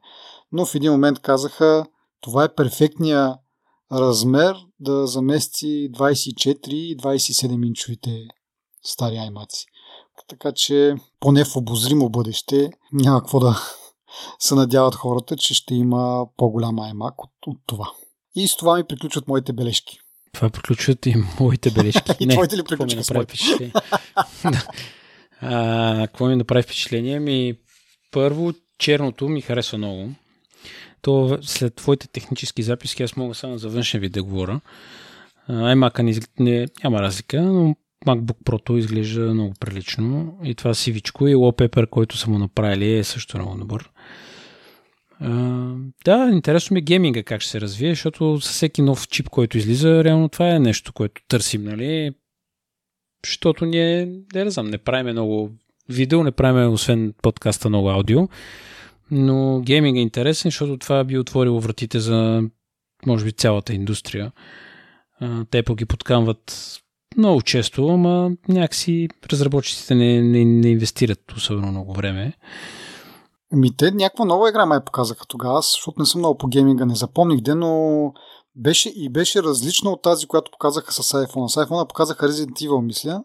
но 0.51 0.65
в 0.65 0.75
един 0.75 0.91
момент 0.91 1.19
казаха, 1.19 1.85
това 2.21 2.43
е 2.43 2.55
перфектния 2.55 3.35
размер 3.91 4.55
да 4.79 5.07
замести 5.07 5.91
24 5.91 6.69
и 6.69 6.97
27 6.97 7.67
инчовите 7.67 8.27
стари 8.83 9.17
аймаци. 9.17 9.65
Така 10.27 10.51
че 10.51 10.95
поне 11.19 11.45
в 11.45 11.55
обозримо 11.55 12.09
бъдеще 12.09 12.69
няма 12.93 13.19
какво 13.19 13.39
да 13.39 13.61
се 14.39 14.55
надяват 14.55 14.95
хората, 14.95 15.37
че 15.37 15.53
ще 15.53 15.75
има 15.75 16.25
по-голям 16.37 16.79
аймак 16.79 17.23
от, 17.23 17.31
от 17.47 17.57
това. 17.65 17.91
И 18.35 18.47
с 18.47 18.57
това 18.57 18.77
ми 18.77 18.83
приключват 18.83 19.27
моите 19.27 19.53
бележки. 19.53 19.99
Това 20.33 20.49
приключват 20.49 21.05
и 21.05 21.15
моите 21.39 21.71
бележки. 21.71 22.11
и 22.19 22.25
Не, 22.25 22.33
твоите 22.33 22.57
ли 22.57 22.63
приключват 22.63 23.05
с 23.05 23.13
моите? 23.13 23.71
какво 26.07 26.25
ми 26.25 26.35
направи 26.35 26.63
впечатление? 26.63 27.19
Ми, 27.19 27.53
първо, 28.11 28.53
черното 28.77 29.29
ми 29.29 29.41
харесва 29.41 29.77
много 29.77 30.09
то 31.01 31.37
след 31.41 31.75
твоите 31.75 32.07
технически 32.07 32.63
записки 32.63 33.03
аз 33.03 33.15
мога 33.15 33.35
само 33.35 33.57
за 33.57 33.69
външен 33.69 34.01
вид 34.01 34.11
да 34.11 34.23
говоря. 34.23 34.59
iMac 35.49 35.99
не, 35.99 36.19
не, 36.39 36.67
няма 36.83 37.01
разлика, 37.01 37.41
но 37.41 37.75
MacBook 38.05 38.43
Pro 38.45 38.77
изглежда 38.77 39.33
много 39.33 39.53
прилично 39.59 40.37
и 40.43 40.55
това 40.55 40.73
сивичко 40.73 41.27
и 41.27 41.35
wallpaper, 41.35 41.89
който 41.89 42.17
са 42.17 42.29
му 42.29 42.39
направили 42.39 42.97
е 42.97 43.03
също 43.03 43.37
много 43.37 43.57
добър. 43.57 43.89
Uh, 45.23 45.91
да, 46.05 46.29
интересно 46.33 46.73
ми 46.73 46.79
е 46.79 46.81
гейминга 46.81 47.23
как 47.23 47.41
ще 47.41 47.51
се 47.51 47.61
развие, 47.61 47.89
защото 47.89 48.41
с 48.41 48.49
всеки 48.49 48.81
нов 48.81 49.07
чип, 49.07 49.29
който 49.29 49.57
излиза, 49.57 50.03
реално 50.03 50.29
това 50.29 50.49
е 50.49 50.59
нещо, 50.59 50.93
което 50.93 51.21
търсим, 51.27 51.63
нали? 51.63 52.11
Защото 53.25 53.65
ние, 53.65 54.05
не 54.35 54.49
знам, 54.49 54.67
не 54.67 54.77
правиме 54.77 55.11
много 55.11 55.51
видео, 55.89 56.23
не 56.23 56.31
правиме 56.31 56.67
освен 56.67 57.13
подкаста 57.21 57.69
много 57.69 57.89
аудио 57.89 58.27
но 59.11 59.59
гейминг 59.59 59.97
е 59.97 59.99
интересен, 59.99 60.51
защото 60.51 60.77
това 60.77 61.03
би 61.03 61.17
отворило 61.17 61.59
вратите 61.59 61.99
за 61.99 62.43
може 63.05 63.25
би 63.25 63.31
цялата 63.31 63.73
индустрия. 63.73 64.31
Те 65.51 65.63
пък 65.63 65.77
ги 65.77 65.85
подкамват 65.85 66.73
много 67.17 67.41
често, 67.41 67.87
ама 67.87 68.31
някакси 68.49 69.07
разработчиците 69.31 69.95
не, 69.95 70.21
не, 70.21 70.45
не 70.45 70.69
инвестират 70.69 71.31
особено 71.31 71.67
много 71.67 71.93
време. 71.93 72.33
Ми 73.51 73.75
те 73.77 73.91
някаква 73.91 74.25
нова 74.25 74.49
игра 74.49 74.65
май 74.65 74.85
показаха 74.85 75.25
тогава, 75.27 75.61
защото 75.61 75.99
не 75.99 76.05
съм 76.05 76.21
много 76.21 76.37
по 76.37 76.47
гейминга, 76.47 76.85
не 76.85 76.95
запомних 76.95 77.41
де, 77.41 77.55
но 77.55 78.13
беше 78.55 78.89
и 78.89 79.09
беше 79.09 79.43
различна 79.43 79.89
от 79.89 80.01
тази, 80.01 80.27
която 80.27 80.51
показаха 80.51 80.91
с 80.93 81.03
iPhone. 81.03 81.47
С 81.47 81.55
iPhone 81.55 81.87
показаха 81.87 82.29
Resident 82.29 82.67
Evil, 82.67 82.81
мисля. 82.81 83.23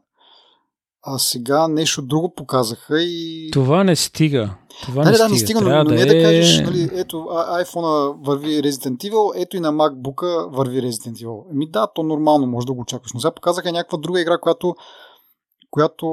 А 1.06 1.18
сега 1.18 1.68
нещо 1.68 2.02
друго 2.02 2.34
показаха 2.34 3.02
и... 3.02 3.50
Това 3.52 3.84
не 3.84 3.96
стига. 3.96 4.54
Това 4.82 5.04
да, 5.04 5.10
не 5.10 5.16
да, 5.16 5.16
стига. 5.16 5.32
не 5.32 5.38
стига, 5.38 5.60
но, 5.60 5.66
Трябва 5.66 5.84
но 5.84 5.90
да 5.90 5.96
не 5.96 6.02
е... 6.02 6.06
да 6.06 6.22
кажеш, 6.22 6.60
нали, 6.60 6.90
ето 6.92 7.16
iPhone 7.32 8.16
върви 8.26 8.62
Resident 8.62 9.10
Evil, 9.10 9.42
ето 9.42 9.56
и 9.56 9.60
на 9.60 9.72
MacBook 9.72 10.50
върви 10.56 10.82
Resident 10.82 11.24
Evil. 11.24 11.52
Еми 11.52 11.70
да, 11.70 11.86
то 11.94 12.02
нормално 12.02 12.46
може 12.46 12.66
да 12.66 12.72
го 12.72 12.80
очакваш. 12.80 13.12
Но 13.14 13.20
сега 13.20 13.34
показаха 13.34 13.72
някаква 13.72 13.98
друга 13.98 14.20
игра, 14.20 14.38
която, 14.38 14.74
която 15.70 16.06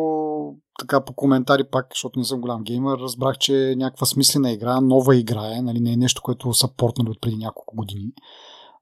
така 0.80 1.06
по 1.06 1.14
коментари 1.14 1.64
пак, 1.72 1.88
защото 1.94 2.20
не 2.20 2.26
съм 2.26 2.42
голям 2.42 2.64
геймер, 2.64 2.98
разбрах, 2.98 3.38
че 3.38 3.72
е 3.72 3.76
някаква 3.76 4.06
смислена 4.06 4.52
игра, 4.52 4.82
нова 4.82 5.16
игра 5.16 5.58
е, 5.58 5.62
нали, 5.62 5.80
не 5.80 5.92
е 5.92 5.98
нещо, 5.98 6.22
което 6.22 6.54
са 6.54 6.68
портнали 6.78 7.10
от 7.10 7.22
преди 7.22 7.38
няколко 7.38 7.76
години. 7.76 8.12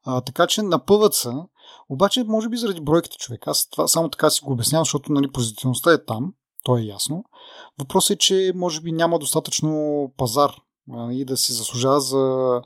А, 0.05 0.21
така 0.21 0.47
че 0.47 0.61
напъват 0.61 1.13
са, 1.13 1.33
обаче 1.89 2.23
може 2.23 2.49
би 2.49 2.57
заради 2.57 2.81
бройките 2.81 3.17
човек. 3.17 3.47
Аз 3.47 3.69
това 3.69 3.87
само 3.87 4.09
така 4.09 4.29
си 4.29 4.41
го 4.43 4.53
обяснявам, 4.53 4.85
защото 4.85 5.11
нали, 5.11 5.31
производителността 5.31 5.93
е 5.93 6.05
там, 6.05 6.33
то 6.63 6.77
е 6.77 6.81
ясно. 6.81 7.23
Въпросът 7.79 8.15
е, 8.15 8.17
че 8.17 8.51
може 8.55 8.81
би 8.81 8.91
няма 8.91 9.19
достатъчно 9.19 10.11
пазар 10.17 10.51
и 11.11 11.25
да 11.25 11.37
се 11.37 11.53
заслужава 11.53 12.01
за 12.01 12.61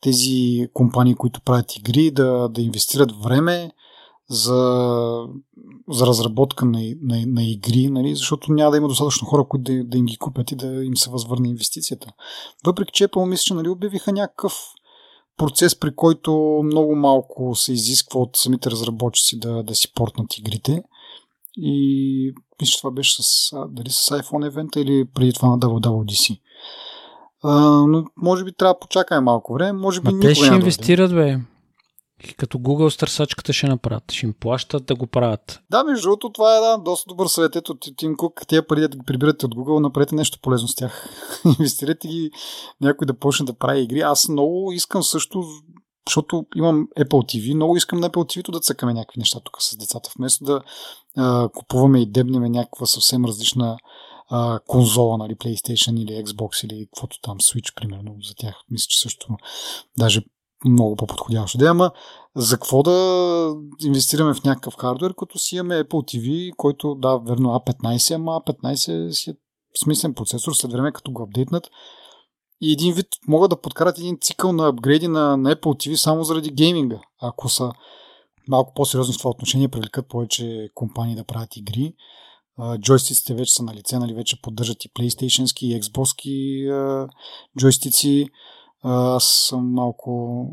тези 0.00 0.68
компании, 0.74 1.14
които 1.14 1.40
правят 1.40 1.76
игри, 1.76 2.10
да, 2.10 2.48
да 2.48 2.62
инвестират 2.62 3.12
време 3.22 3.70
за, 4.28 5.26
за 5.88 6.06
разработка 6.06 6.64
на, 6.64 6.80
на, 7.02 7.22
на 7.26 7.44
игри, 7.44 7.88
нали? 7.90 8.14
защото 8.14 8.52
няма 8.52 8.70
да 8.70 8.76
има 8.76 8.88
достатъчно 8.88 9.28
хора, 9.28 9.44
които 9.48 9.72
да, 9.72 9.84
да 9.84 9.98
им 9.98 10.06
ги 10.06 10.16
купят 10.16 10.50
и 10.50 10.56
да 10.56 10.84
им 10.84 10.96
се 10.96 11.10
възвърне 11.10 11.48
инвестицията. 11.48 12.12
Въпреки, 12.66 12.92
че 12.92 13.08
Apple 13.08 13.28
мисля, 13.28 13.42
че 13.42 13.54
нали, 13.54 13.68
обявиха 13.68 14.12
някакъв 14.12 14.54
процес, 15.36 15.78
при 15.78 15.94
който 15.94 16.60
много 16.64 16.96
малко 16.96 17.54
се 17.54 17.72
изисква 17.72 18.20
от 18.20 18.36
самите 18.36 18.70
разработчици 18.70 19.38
да, 19.38 19.62
да 19.62 19.74
си 19.74 19.92
портнат 19.94 20.38
игрите. 20.38 20.82
И 21.56 22.34
мисля, 22.60 22.78
това 22.78 22.90
беше 22.90 23.22
с, 23.22 23.50
дали 23.68 23.90
с 23.90 24.18
iPhone 24.18 24.46
евента 24.46 24.80
или 24.80 25.04
преди 25.14 25.32
това 25.32 25.48
на 25.48 25.58
WWDC. 25.58 26.40
А, 27.42 27.60
но 27.86 28.04
може 28.16 28.44
би 28.44 28.52
трябва 28.52 28.74
да 28.74 28.78
почакаме 28.78 29.20
малко 29.20 29.54
време. 29.54 29.72
Може 29.72 30.00
би 30.00 30.12
Ма 30.12 30.20
те 30.20 30.34
ще 30.34 30.54
инвестират, 30.54 31.14
бе. 31.14 31.38
Като 32.36 32.58
Google 32.58 32.88
с 32.88 32.96
търсачката 32.96 33.52
ще 33.52 33.66
направят. 33.66 34.12
Ще 34.12 34.26
им 34.26 34.34
плащат 34.40 34.86
да 34.86 34.94
го 34.94 35.06
правят. 35.06 35.60
Да, 35.70 35.84
между 35.84 36.02
другото, 36.02 36.32
това 36.32 36.56
е 36.56 36.60
да, 36.60 36.78
доста 36.78 37.08
добър 37.08 37.26
съвет. 37.26 37.56
Ето, 37.56 37.74
Тим 37.96 38.16
Кук, 38.16 38.46
тия 38.48 38.66
пари 38.66 38.80
да 38.80 38.88
ги 38.88 39.02
прибирате 39.06 39.46
от 39.46 39.54
Google, 39.54 39.78
направете 39.78 40.14
нещо 40.14 40.38
полезно 40.42 40.68
с 40.68 40.74
тях. 40.74 41.08
Инвестирайте 41.44 42.08
ги 42.08 42.30
някой 42.80 43.06
да 43.06 43.18
почне 43.18 43.46
да 43.46 43.58
прави 43.58 43.80
игри. 43.80 44.00
Аз 44.00 44.28
много 44.28 44.72
искам 44.72 45.02
също, 45.02 45.44
защото 46.08 46.46
имам 46.56 46.88
Apple 46.98 47.08
TV, 47.08 47.54
много 47.54 47.76
искам 47.76 48.00
на 48.00 48.10
Apple 48.10 48.38
TV 48.38 48.52
да 48.52 48.60
цъкаме 48.60 48.94
някакви 48.94 49.18
неща 49.18 49.40
тук 49.44 49.62
с 49.62 49.76
децата, 49.76 50.10
вместо 50.18 50.44
да 50.44 50.60
а, 51.16 51.48
купуваме 51.48 52.02
и 52.02 52.10
дебнеме 52.10 52.48
някаква 52.48 52.86
съвсем 52.86 53.24
различна 53.24 53.78
а, 54.30 54.60
конзола, 54.66 55.18
нали, 55.18 55.34
PlayStation 55.34 56.00
или 56.00 56.24
Xbox 56.24 56.64
или 56.64 56.86
каквото 56.86 57.20
там, 57.22 57.38
Switch, 57.38 57.74
примерно, 57.74 58.16
за 58.22 58.34
тях. 58.34 58.54
Мисля, 58.70 58.86
че 58.88 59.00
също 59.00 59.28
даже 59.98 60.22
много 60.68 60.96
по-подходящо. 60.96 61.58
Да, 61.58 61.66
ама 61.66 61.90
за 62.36 62.56
какво 62.56 62.82
да 62.82 63.54
инвестираме 63.84 64.34
в 64.34 64.44
някакъв 64.44 64.74
хардвер, 64.74 65.14
като 65.18 65.38
си 65.38 65.56
имаме 65.56 65.84
Apple 65.84 65.88
TV, 66.18 66.56
който, 66.56 66.94
да, 66.94 67.18
верно 67.18 67.48
A15, 67.48 68.14
ама 68.14 68.40
A15 68.40 69.10
си 69.10 69.30
е 69.30 69.34
смислен 69.84 70.14
процесор, 70.14 70.52
след 70.52 70.72
време 70.72 70.92
като 70.92 71.12
го 71.12 71.22
апдейтнат. 71.22 71.70
И 72.60 72.72
един 72.72 72.94
вид 72.94 73.06
могат 73.28 73.50
да 73.50 73.60
подкарат 73.60 73.98
един 73.98 74.18
цикъл 74.20 74.52
на 74.52 74.68
апгрейди 74.68 75.08
на, 75.08 75.36
на 75.36 75.56
Apple 75.56 75.88
TV 75.88 75.94
само 75.94 76.24
заради 76.24 76.50
гейминга. 76.50 77.00
Ако 77.22 77.48
са 77.48 77.72
малко 78.48 78.74
по-сериозни 78.74 79.14
в 79.14 79.18
това 79.18 79.30
отношение, 79.30 79.68
привлекат 79.68 80.08
повече 80.08 80.68
компании 80.74 81.14
да 81.14 81.24
правят 81.24 81.56
игри. 81.56 81.94
Джойстиците 82.78 83.34
вече 83.34 83.52
са 83.52 83.62
на 83.62 83.74
лице, 83.74 83.98
нали, 83.98 84.14
вече 84.14 84.42
поддържат 84.42 84.84
и 84.84 84.88
PlayStation 84.88 85.64
и 85.64 85.82
Xbox 85.82 87.08
джойстици. 87.58 88.28
Аз 88.82 89.24
съм 89.48 89.72
малко 89.72 90.48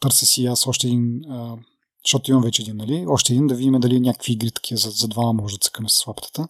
търся 0.00 0.26
си 0.26 0.46
аз 0.46 0.66
още 0.66 0.86
един, 0.86 1.20
а, 1.30 1.56
защото 2.04 2.30
имам 2.30 2.42
вече 2.42 2.62
един, 2.62 2.76
нали? 2.76 3.04
Още 3.08 3.32
един 3.32 3.46
да 3.46 3.54
видим 3.54 3.80
дали 3.80 4.00
някакви 4.00 4.32
игри 4.32 4.50
такива 4.50 4.78
за, 4.78 4.90
за 4.90 5.08
двама 5.08 5.32
може 5.32 5.54
да 5.54 5.58
цъкаме 5.58 5.88
с 5.88 6.06
лаптата. 6.06 6.48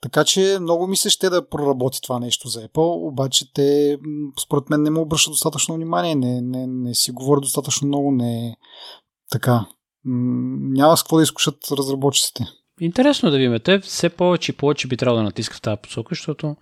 Така 0.00 0.24
че 0.24 0.58
много 0.60 0.86
ми 0.86 0.96
се 0.96 1.10
ще 1.10 1.30
да 1.30 1.48
проработи 1.48 2.00
това 2.02 2.18
нещо 2.18 2.48
за 2.48 2.68
Apple, 2.68 3.08
обаче 3.08 3.52
те 3.52 3.98
според 4.42 4.70
мен 4.70 4.82
не 4.82 4.90
му 4.90 5.00
обръщат 5.00 5.32
достатъчно 5.32 5.74
внимание, 5.74 6.14
не, 6.14 6.40
не, 6.40 6.66
не 6.66 6.94
си 6.94 7.12
говорят 7.12 7.42
достатъчно 7.42 7.88
много, 7.88 8.12
не 8.12 8.56
така. 9.30 9.66
Няма 10.04 10.96
с 10.96 11.02
какво 11.02 11.16
да 11.16 11.22
изкушат 11.22 11.56
разработчиците. 11.72 12.44
Интересно 12.80 13.30
да 13.30 13.36
видим. 13.36 13.58
Те 13.64 13.80
все 13.80 14.08
повече 14.08 14.52
и 14.52 14.56
повече 14.56 14.88
би 14.88 14.96
трябвало 14.96 15.18
да 15.18 15.22
натискат 15.22 15.58
в 15.58 15.62
тази 15.62 15.82
посока, 15.82 16.08
защото 16.10 16.56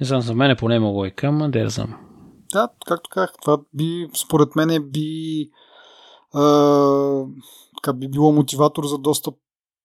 не 0.00 0.06
знам, 0.06 0.20
за 0.20 0.34
мен 0.34 0.50
е 0.50 0.56
поне 0.56 0.74
има 0.74 0.88
лойка, 0.88 1.26
ама 1.26 1.50
да 1.50 1.68
знам. 1.68 2.07
Да, 2.52 2.68
както 2.86 3.10
казах, 3.10 3.32
това 3.42 3.58
би, 3.74 4.10
според 4.16 4.56
мен 4.56 4.90
би, 4.90 5.50
а, 6.34 6.42
така, 7.76 7.92
би 7.92 8.08
било 8.08 8.32
мотиватор 8.32 8.84
за 8.84 8.98
доста 8.98 9.32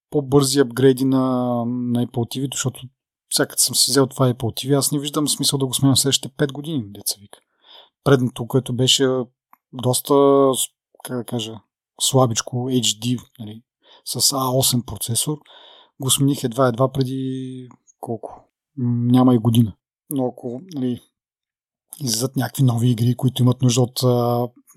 по-бързи 0.09 0.59
апгрейди 0.59 1.05
на, 1.05 1.19
на 1.65 2.07
Apple 2.07 2.37
TV, 2.37 2.53
защото 2.53 2.81
всяка 3.29 3.59
съм 3.59 3.75
си 3.75 3.91
взел 3.91 4.07
това 4.07 4.33
Apple 4.33 4.67
TV, 4.67 4.77
аз 4.77 4.91
не 4.91 4.99
виждам 4.99 5.27
смисъл 5.27 5.59
да 5.59 5.65
го 5.65 5.73
сменям 5.73 5.95
следващите 5.95 6.35
5 6.35 6.51
години, 6.51 6.83
деца 6.85 7.15
вика. 7.21 7.39
Предното, 8.03 8.47
което 8.47 8.73
беше 8.73 9.07
доста, 9.73 10.13
как 11.03 11.17
да 11.17 11.23
кажа, 11.23 11.59
слабичко 12.01 12.55
HD, 12.55 13.19
нали, 13.39 13.63
с 14.05 14.21
A8 14.21 14.85
процесор, 14.85 15.37
го 15.99 16.09
смених 16.09 16.43
едва-едва 16.43 16.91
преди 16.91 17.69
колко? 17.99 18.49
Няма 18.77 19.35
и 19.35 19.37
година. 19.37 19.73
Но 20.09 20.27
ако 20.27 20.61
нали, 20.75 21.01
излизат 22.03 22.35
някакви 22.35 22.63
нови 22.63 22.89
игри, 22.89 23.15
които 23.15 23.41
имат 23.41 23.61
нужда 23.61 23.81
от 23.81 23.99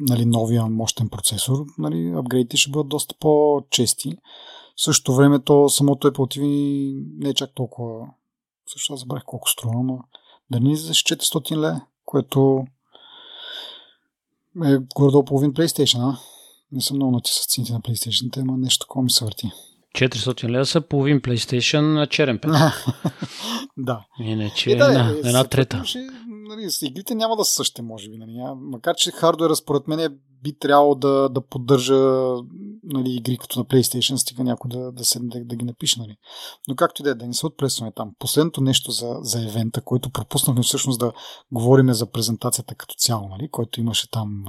нали, 0.01 0.24
новия 0.24 0.66
мощен 0.66 1.09
процесор, 1.09 1.65
нали, 1.78 2.12
апгрейдите 2.16 2.57
ще 2.57 2.70
бъдат 2.70 2.89
доста 2.89 3.15
по-чести. 3.20 4.16
В 4.77 4.82
същото 4.82 5.15
време 5.15 5.39
то 5.39 5.69
самото 5.69 6.11
Apple 6.11 6.36
TV 6.36 6.43
не 7.19 7.28
е 7.28 7.35
чак 7.35 7.51
толкова... 7.55 8.07
Също 8.73 8.94
аз 8.94 9.01
забрах 9.01 9.24
колко 9.24 9.51
струва, 9.51 9.82
но 9.82 9.98
да 10.51 10.61
не 10.61 10.77
за 10.77 10.93
400 10.93 11.57
ле, 11.57 11.81
което 12.05 12.65
е 14.65 14.78
горе 14.94 15.24
половин 15.27 15.53
PlayStation, 15.53 15.98
а? 16.01 16.19
Не 16.73 16.81
съм 16.81 16.97
много 16.97 17.12
нати 17.12 17.31
с 17.32 17.47
цените 17.47 17.73
на 17.73 17.81
PlayStation, 17.81 18.32
те 18.32 18.40
има 18.40 18.57
нещо 18.57 18.86
такова 18.86 19.03
ми 19.03 19.11
се 19.11 19.24
върти. 19.24 19.51
400 19.97 20.48
лева 20.48 20.66
са 20.66 20.81
половин 20.81 21.20
PlayStation 21.20 21.81
на 21.81 22.07
черен 22.07 22.39
пет. 22.39 22.51
да. 23.77 24.05
Иначе 24.20 24.70
е, 24.70 24.77
да, 24.77 24.86
една, 24.86 25.11
е, 25.11 25.28
една 25.28 25.44
трета. 25.44 25.82
Ще, 25.85 26.09
нали, 26.48 26.68
игрите 26.82 27.14
няма 27.14 27.36
да 27.36 27.44
са 27.44 27.55
същите, 27.55 27.82
може 27.82 28.10
би. 28.10 28.16
Нали. 28.16 28.56
Макар, 28.56 28.94
че 28.97 29.10
хардуера 29.10 29.56
според 29.56 29.89
мен 29.89 30.18
би 30.43 30.59
трябвало 30.59 30.94
да, 30.94 31.28
да 31.28 31.40
поддържа 31.40 32.35
нали, 32.85 33.10
игри 33.10 33.39
като 33.39 33.59
на 33.59 33.64
PlayStation, 33.64 34.16
стига 34.16 34.44
някой 34.44 34.68
да, 34.68 34.93
да, 34.93 35.05
се, 35.05 35.18
да, 35.23 35.44
да 35.44 35.56
ги 35.56 35.64
напише. 35.64 36.01
Нали. 36.01 36.16
Но 36.68 36.77
както 36.77 37.02
и 37.02 37.05
да 37.05 37.10
е, 37.10 37.14
да 37.14 37.27
не 37.27 37.35
се 37.35 37.47
отпресваме 37.47 37.93
там. 37.97 38.10
Последното 38.18 38.60
нещо 38.60 38.90
за, 38.90 39.16
за 39.20 39.43
евента, 39.43 39.81
което 39.81 40.10
пропуснахме 40.10 40.62
всъщност 40.62 41.01
да 41.01 41.12
говориме 41.52 41.94
за 41.94 42.10
презентацията 42.10 42.74
като 42.74 42.94
цяло, 42.98 43.28
нали, 43.28 43.48
който 43.51 43.81
имаше 43.81 44.10
там 44.10 44.44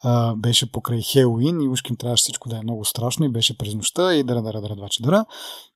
а, 0.00 0.34
беше 0.34 0.72
покрай 0.72 1.00
Хелуин 1.00 1.60
и 1.60 1.68
ушким 1.68 1.96
трябваше 1.96 2.20
всичко 2.20 2.48
да 2.48 2.56
е 2.56 2.62
много 2.62 2.84
страшно 2.84 3.26
и 3.26 3.32
беше 3.32 3.58
през 3.58 3.74
нощта 3.74 4.14
и 4.14 4.24
дара, 4.24 4.42
дара, 4.42 4.60
дара, 4.60 4.76
два 4.76 4.88
дара. 5.00 5.24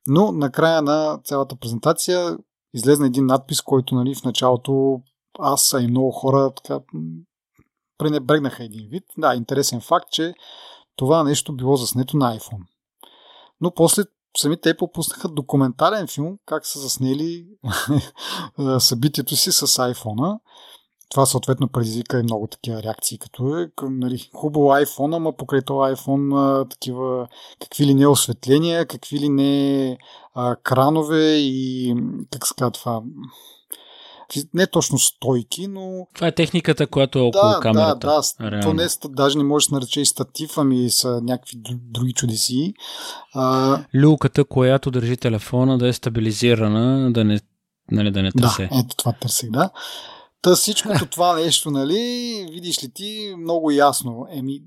Но 0.07 0.33
накрая 0.33 0.83
на 0.83 1.19
цялата 1.25 1.57
презентация 1.57 2.39
излезна 2.75 3.07
един 3.07 3.27
надпис, 3.27 3.63
който 3.63 3.95
нали, 3.95 4.15
в 4.15 4.25
началото 4.25 5.01
аз 5.39 5.75
и 5.81 5.87
много 5.87 6.11
хора 6.11 6.51
така 6.55 6.81
пренебрегнаха 7.99 8.65
един 8.65 8.89
вид. 8.89 9.05
Да, 9.19 9.35
интересен 9.35 9.81
факт, 9.81 10.11
че 10.11 10.35
това 10.97 11.25
нещо 11.25 11.53
било 11.53 11.77
заснето 11.77 12.17
на 12.17 12.39
iPhone. 12.39 12.63
Но 13.61 13.71
после 13.75 14.03
самите 14.37 14.75
Apple 14.75 14.93
пуснаха 14.93 15.29
документален 15.29 16.07
филм, 16.07 16.39
как 16.47 16.67
са 16.67 16.79
заснели 16.79 17.47
събитието 18.79 19.37
си 19.37 19.53
с 19.53 19.67
iPhone. 19.67 20.39
Това 21.11 21.27
съответно 21.27 21.69
предизвика 21.69 22.21
и 22.21 22.23
много 22.23 22.47
такива 22.47 22.83
реакции, 22.83 23.19
като 23.19 23.59
е 23.59 23.71
нали, 23.83 24.31
хубаво 24.35 24.67
iPhone, 24.67 25.17
ама 25.17 25.37
покрай 25.37 25.63
това 25.63 25.95
iPhone 25.95 26.71
такива 26.71 27.29
какви 27.61 27.87
ли 27.87 27.95
не 27.95 28.07
осветления, 28.07 28.87
какви 28.87 29.19
ли 29.19 29.29
не 29.29 29.99
а, 30.35 30.57
кранове 30.57 31.37
и 31.37 31.95
как 32.31 32.47
се 32.47 32.55
казва 32.55 32.71
това 32.71 33.03
не 34.55 34.67
точно 34.67 34.99
стойки, 34.99 35.69
но... 35.69 36.07
Това 36.15 36.27
е 36.27 36.35
техниката, 36.35 36.87
която 36.87 37.19
е 37.19 37.23
около 37.23 37.53
да, 37.53 37.61
камерата. 37.61 38.07
Да, 38.39 38.51
да, 38.51 38.61
то 38.61 38.75
не 38.75 38.85
е, 38.85 38.87
даже 39.09 39.39
не 39.39 39.45
може 39.45 39.69
да 39.69 39.75
нарече 39.75 40.01
и 40.01 40.07
статив, 40.07 40.59
ами 40.59 40.91
са 40.91 41.21
някакви 41.23 41.57
други 41.73 42.13
чудеси. 42.13 42.75
А... 43.35 43.79
Люлката, 43.95 44.45
която 44.45 44.91
държи 44.91 45.17
телефона 45.17 45.79
да 45.79 45.89
е 45.89 45.93
стабилизирана, 45.93 47.13
да 47.13 47.25
не, 47.25 47.41
нали, 47.91 48.11
да 48.11 48.23
не 48.23 48.33
търсе. 48.33 48.69
Да, 48.73 48.79
ето 48.79 48.97
това 48.97 49.13
търсих, 49.13 49.51
да. 49.51 49.71
Та 50.43 50.55
всичкото 50.55 51.07
това 51.11 51.35
нещо, 51.35 51.71
нали, 51.71 51.97
видиш 52.53 52.85
ли 52.85 52.93
ти, 52.95 53.35
много 53.39 53.71
ясно. 53.71 54.27
Еми, 54.31 54.61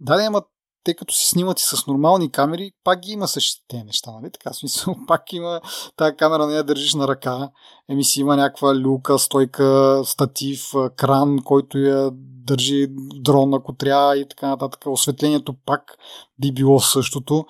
да, 0.00 0.24
ама 0.26 0.42
те 0.84 0.94
като 0.94 1.14
се 1.14 1.28
снимат 1.28 1.60
и 1.60 1.62
с 1.62 1.86
нормални 1.86 2.32
камери, 2.32 2.72
пак 2.84 3.00
ги 3.00 3.12
има 3.12 3.28
същите 3.28 3.84
неща, 3.84 4.10
нали? 4.10 4.32
Така 4.32 4.52
смисъл, 4.52 4.94
пак 5.06 5.32
има 5.32 5.60
тази 5.96 6.16
камера 6.16 6.46
не 6.46 6.54
я 6.54 6.64
държиш 6.64 6.94
на 6.94 7.08
ръка, 7.08 7.50
еми 7.88 8.04
си 8.04 8.20
има 8.20 8.36
някаква 8.36 8.74
люка, 8.74 9.18
стойка, 9.18 10.02
статив, 10.04 10.72
кран, 10.96 11.38
който 11.44 11.78
я 11.78 12.10
държи 12.48 12.86
дрон, 13.20 13.54
ако 13.54 13.72
трябва 13.72 14.18
и 14.18 14.28
така 14.28 14.48
нататък. 14.48 14.84
Осветлението 14.86 15.54
пак 15.66 15.98
би 16.38 16.52
било 16.52 16.80
същото. 16.80 17.46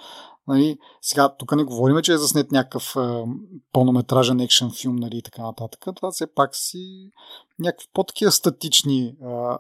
Нали, 0.49 0.79
сега, 1.03 1.37
тук 1.39 1.57
не 1.57 1.65
говорим, 1.65 2.03
че 2.03 2.13
е 2.13 2.19
заснет 2.19 2.53
някакъв 2.53 2.97
е, 2.97 3.25
пълнометражен 3.73 4.41
екшен 4.41 4.71
филм 4.71 4.97
нали, 4.97 5.17
и 5.17 5.23
така 5.23 5.43
нататък. 5.43 5.87
Това 5.97 6.11
все 6.11 6.35
пак 6.35 6.57
си 6.57 7.11
някакви 7.59 7.87
по-такива 7.95 8.33
статични 8.33 9.07
е, 9.07 9.15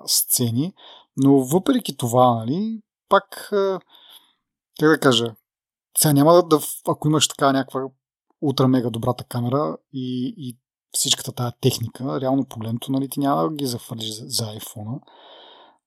сцени, 0.06 0.72
но 1.16 1.38
въпреки 1.38 1.96
това, 1.96 2.34
нали, 2.34 2.80
пак, 3.09 3.48
как 4.80 4.90
да 4.90 4.98
кажа, 5.01 5.35
сега 5.98 6.12
няма 6.12 6.43
да, 6.48 6.60
ако 6.89 7.09
имаш 7.09 7.28
така 7.28 7.52
някаква 7.52 7.80
ултра 8.43 8.68
мега 8.68 8.90
добрата 8.90 9.24
камера 9.24 9.76
и, 9.93 10.35
и 10.36 10.59
всичката 10.93 11.32
тази 11.32 11.52
техника, 11.60 12.20
реално 12.20 12.44
погледното, 12.44 12.93
нали, 12.93 13.09
ти 13.09 13.20
няма 13.20 13.43
да 13.43 13.55
ги 13.55 13.66
зафърлиш 13.66 14.10
за, 14.10 14.24
за 14.26 14.44
iPhone. 14.44 15.01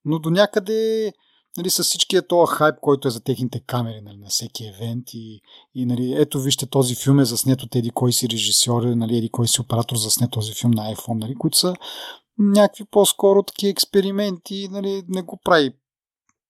Но 0.05 0.19
до 0.19 0.29
някъде 0.29 1.13
нали, 1.57 1.69
с 1.69 1.83
всичкия 1.83 2.27
този 2.27 2.51
хайп, 2.51 2.75
който 2.81 3.07
е 3.07 3.11
за 3.11 3.23
техните 3.23 3.59
камери 3.59 4.01
нали, 4.01 4.17
на 4.17 4.27
всеки 4.27 4.65
евент 4.65 5.03
и, 5.13 5.41
и 5.75 5.85
нали, 5.85 6.13
ето 6.17 6.39
вижте 6.39 6.65
този 6.65 6.95
филм 6.95 7.19
е 7.19 7.25
заснет 7.25 7.63
от 7.63 7.75
еди 7.75 7.89
кой 7.89 8.13
си 8.13 8.29
режисьор, 8.29 8.83
нали, 8.83 9.17
еди 9.17 9.29
кой 9.29 9.47
си 9.47 9.61
оператор 9.61 9.95
засне 9.95 10.29
този 10.29 10.53
филм 10.53 10.71
на 10.71 10.95
iPhone, 10.95 11.19
нали, 11.19 11.35
които 11.35 11.57
са 11.57 11.75
някакви 12.37 12.85
по-скоро 12.85 13.43
такива 13.43 13.69
експерименти, 13.69 14.67
нали, 14.71 15.03
не 15.07 15.21
го 15.21 15.39
прави 15.43 15.73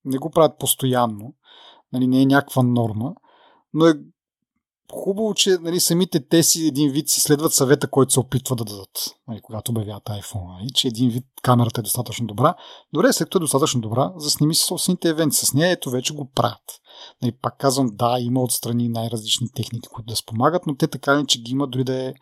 не 0.06 0.18
го 0.18 0.30
правят 0.30 0.60
постоянно, 0.60 1.34
нали, 1.94 2.08
не 2.08 2.22
е 2.22 2.26
някаква 2.26 2.64
норма, 2.64 3.14
но 3.74 3.86
е 3.86 3.94
хубаво, 4.92 5.34
че 5.34 5.58
нали, 5.62 5.80
самите 5.80 6.28
те 6.28 6.44
си 6.44 6.68
един 6.68 6.92
вид 6.92 7.10
си 7.10 7.22
следват 7.22 7.54
съвета, 7.54 7.90
който 7.90 8.14
се 8.14 8.20
опитва 8.20 8.56
да 8.56 8.66
дадат, 8.66 9.16
нали, 9.28 9.42
когато 9.42 9.72
обявяват 9.72 10.04
iPhone, 10.04 10.60
нали, 10.60 10.70
че 10.74 10.88
един 10.88 11.10
вид 11.10 11.26
камерата 11.42 11.82
е 11.82 11.84
достатъчно 11.84 12.28
добра. 12.28 12.56
Добре, 12.94 13.14
след 13.14 13.26
като 13.26 13.38
е 13.38 13.40
достатъчно 13.40 13.82
добра, 13.82 14.14
засними 14.16 14.56
си 14.56 14.64
собствените 14.64 15.10
евенти 15.10 15.36
с 15.36 15.54
нея, 15.54 15.72
ето 15.72 15.90
вече 15.90 16.14
го 16.14 16.32
правят. 16.32 16.82
Нали, 17.22 17.32
пак 17.32 17.58
казвам, 17.58 17.90
да, 17.94 18.18
има 18.20 18.42
отстрани 18.42 18.90
най-различни 18.90 19.52
техники, 19.56 19.90
които 19.90 20.08
да 20.08 20.16
спомагат, 20.16 20.68
но 20.68 20.76
те 20.76 20.88
така 20.88 21.18
ли, 21.18 21.28
че 21.28 21.42
ги 21.42 21.52
има 21.52 21.68
дори 21.68 21.84
да 21.84 22.06
е 22.06 22.14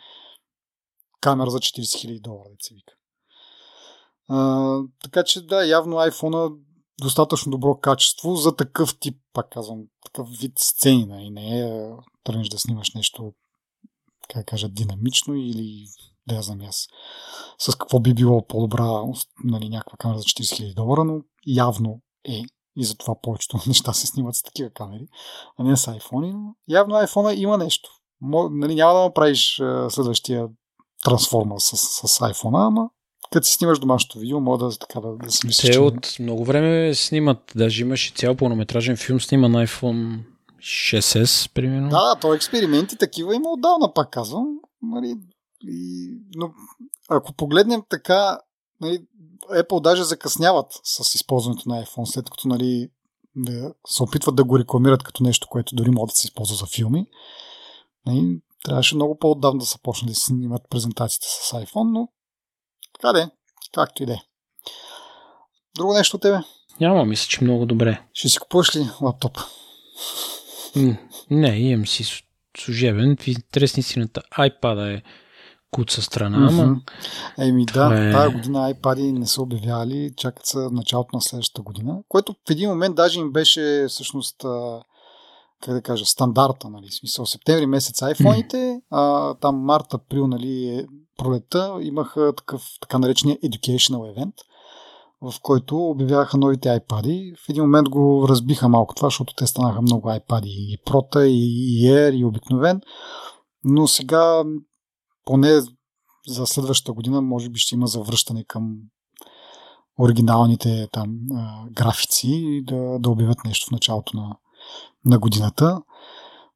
камера 1.22 1.50
за 1.50 1.60
40 1.60 1.82
000 1.82 2.22
долара, 2.22 2.50
да 2.50 2.56
се 2.60 2.74
вика. 2.74 2.94
А, 4.28 4.80
така 5.04 5.24
че 5.24 5.46
да, 5.46 5.66
явно 5.66 5.96
iPhone 5.96 6.58
достатъчно 7.02 7.52
добро 7.52 7.80
качество 7.80 8.36
за 8.36 8.56
такъв 8.56 9.00
тип, 9.00 9.18
пак 9.34 9.50
казвам, 9.50 9.84
такъв 10.06 10.30
вид 10.42 10.54
сцени. 10.60 11.06
Нали? 11.06 11.30
Не 11.30 11.60
е 11.60 11.92
тръгнеш 12.24 12.50
да 12.50 12.60
снимаш 12.60 12.94
нещо, 12.94 13.34
как 14.30 14.46
кажа, 14.46 14.70
динамично 14.70 15.36
или 15.36 15.86
да 16.28 16.36
я 16.36 16.42
знам 16.42 16.62
аз. 16.62 16.88
С 17.60 17.76
какво 17.76 18.00
би 18.00 18.14
било 18.14 18.48
по-добра 18.48 19.04
нали, 19.44 19.70
някаква 19.70 19.98
камера 19.98 20.20
за 20.20 20.24
40 20.24 20.42
000 20.42 20.76
долара, 20.76 21.04
но 21.04 21.22
явно 21.48 22.02
е. 22.28 22.42
И 22.76 22.84
затова 22.84 23.22
повечето 23.22 23.60
неща 23.68 23.94
се 23.94 24.08
снимат 24.08 24.36
с 24.36 24.44
такива 24.44 24.70
камери, 24.70 25.08
а 25.58 25.64
не 25.64 25.78
с 25.78 25.86
iPhone. 25.86 26.32
Но 26.32 26.56
явно 26.68 26.96
iPhone 26.96 27.36
има 27.36 27.58
нещо. 27.58 27.90
нали, 28.52 28.76
няма 28.76 28.94
да 28.94 29.00
направиш 29.00 29.56
следващия 29.90 30.48
трансформа 31.04 31.60
с, 31.60 31.78
с 31.78 32.20
iPhone, 32.20 32.68
ама 32.68 32.90
като 33.32 33.48
си 33.48 33.54
снимаш 33.54 33.80
домашното 33.80 34.20
видео, 34.20 34.40
мога 34.40 34.66
да, 34.66 34.78
така, 34.78 35.00
да, 35.00 35.16
да 35.16 35.32
си 35.32 35.48
мислиш. 35.48 35.66
Те 35.66 35.74
че... 35.74 35.80
от 35.80 36.16
много 36.20 36.46
време 36.46 36.96
снимат, 36.96 37.52
даже 37.56 37.82
имаш 37.82 38.08
и 38.08 38.14
цял 38.14 38.36
пълнометражен 38.36 38.98
филм, 38.98 39.22
снима 39.22 39.48
на 39.48 39.68
iPhone 39.68 40.20
6S, 40.60 41.54
примерно. 41.54 41.90
Да, 41.90 42.16
то 42.22 42.34
експерименти 42.34 42.98
такива 42.98 43.36
има 43.36 43.50
отдавна, 43.50 43.94
пак 43.94 44.12
казвам. 44.12 44.48
Нали, 44.82 45.16
и, 45.64 46.10
но 46.36 46.52
ако 47.10 47.34
погледнем 47.34 47.82
така, 47.90 48.40
нали, 48.82 49.00
Apple 49.52 49.82
даже 49.82 50.04
закъсняват 50.04 50.68
с 50.84 51.16
използването 51.16 51.70
на 51.70 51.86
iPhone, 51.86 52.06
след 52.06 52.30
като 52.30 52.48
нали, 52.48 52.90
да 53.36 53.74
се 53.88 54.04
опитват 54.04 54.36
да 54.36 54.44
го 54.44 54.60
рекламират 54.60 55.04
като 55.04 55.24
нещо, 55.24 55.48
което 55.48 55.76
дори 55.76 55.90
може 55.90 56.10
да 56.10 56.18
се 56.18 56.28
използва 56.28 56.56
за 56.56 56.66
филми. 56.66 57.06
Нали, 58.06 58.42
трябваше 58.64 58.96
много 58.96 59.18
по-отдавна 59.18 59.60
да 59.60 59.66
са 59.66 59.80
почнали 59.84 60.12
да 60.12 60.20
снимат 60.20 60.62
презентациите 60.70 61.28
с 61.30 61.52
iPhone, 61.52 61.92
но 61.92 62.10
така 63.00 63.14
де, 63.14 63.30
както 63.74 64.04
и 64.04 64.06
де. 64.06 64.22
Друго 65.76 65.94
нещо 65.94 66.18
от 66.18 66.22
тебе? 66.22 66.40
Няма, 66.82 67.06
мисля, 67.06 67.28
че 67.30 67.44
много 67.44 67.66
добре. 67.66 68.02
Ще 68.14 68.30
си 68.30 68.40
купуваш 68.40 68.76
ли 68.76 68.90
лаптоп? 69.02 69.38
Не, 71.30 71.60
имам 71.60 71.88
си 71.88 72.24
служебен. 72.58 73.18
В 73.20 73.28
интересни 73.28 73.84
сината 73.84 74.22
iPad 74.40 74.98
е 74.98 75.04
куца 75.72 76.02
страна, 76.02 76.38
mm-hmm. 76.38 76.62
ама... 76.62 76.82
Еми 77.38 77.66
да, 77.66 78.10
е... 78.10 78.12
тази 78.12 78.36
година 78.36 78.74
iPad 78.74 79.12
не 79.12 79.28
са 79.28 79.42
обявяли, 79.42 80.14
чакат 80.18 80.46
се 80.46 80.58
началото 80.58 81.10
на 81.14 81.22
следващата 81.22 81.62
година, 81.62 81.98
което 82.08 82.34
в 82.34 82.52
един 82.52 82.70
момент 82.70 82.96
даже 82.96 83.20
им 83.20 83.32
беше 83.32 83.86
всъщност 83.90 84.36
как 85.64 85.74
да 85.74 85.82
кажа, 85.82 86.06
стандарта, 86.06 86.70
нали, 86.70 86.92
смисъл, 86.92 87.26
септември 87.26 87.66
месец 87.66 88.00
iPhone-ите, 88.00 88.82
а, 88.90 89.34
там 89.34 89.56
март, 89.56 89.94
април, 89.94 90.28
нали, 90.28 90.68
е 90.68 90.86
пролета, 91.20 91.78
имаха 91.82 92.34
такъв 92.38 92.64
така 92.82 93.00
наречения 93.00 93.38
educational 93.38 94.16
event, 94.16 94.34
в 95.22 95.34
който 95.42 95.78
обявяваха 95.78 96.38
новите 96.38 96.70
iPad. 96.70 97.36
В 97.46 97.50
един 97.50 97.64
момент 97.64 97.90
го 97.90 98.26
разбиха 98.30 98.70
малко 98.70 98.96
това, 98.96 99.08
защото 99.08 99.34
те 99.38 99.48
станаха 99.48 99.82
много 99.82 100.08
iPad 100.08 100.46
и 100.46 100.78
Proта, 100.86 101.28
и 101.28 101.84
Air, 101.86 102.16
и 102.16 102.26
обикновен. 102.26 102.82
Но 103.64 103.88
сега, 103.88 104.44
поне 105.26 105.62
за 106.28 106.46
следващата 106.48 106.94
година, 106.94 107.22
може 107.22 107.50
би 107.50 107.60
ще 107.60 107.76
има 107.76 107.88
завръщане 107.88 108.44
към 108.44 108.78
оригиналните 110.00 110.88
там 110.92 111.18
графици 111.72 112.30
и 112.32 112.64
да, 112.64 113.00
да 113.00 113.10
обявят 113.10 113.46
нещо 113.46 113.68
в 113.68 113.72
началото 113.72 114.18
на, 114.18 114.36
на 115.06 115.20
годината. 115.20 115.82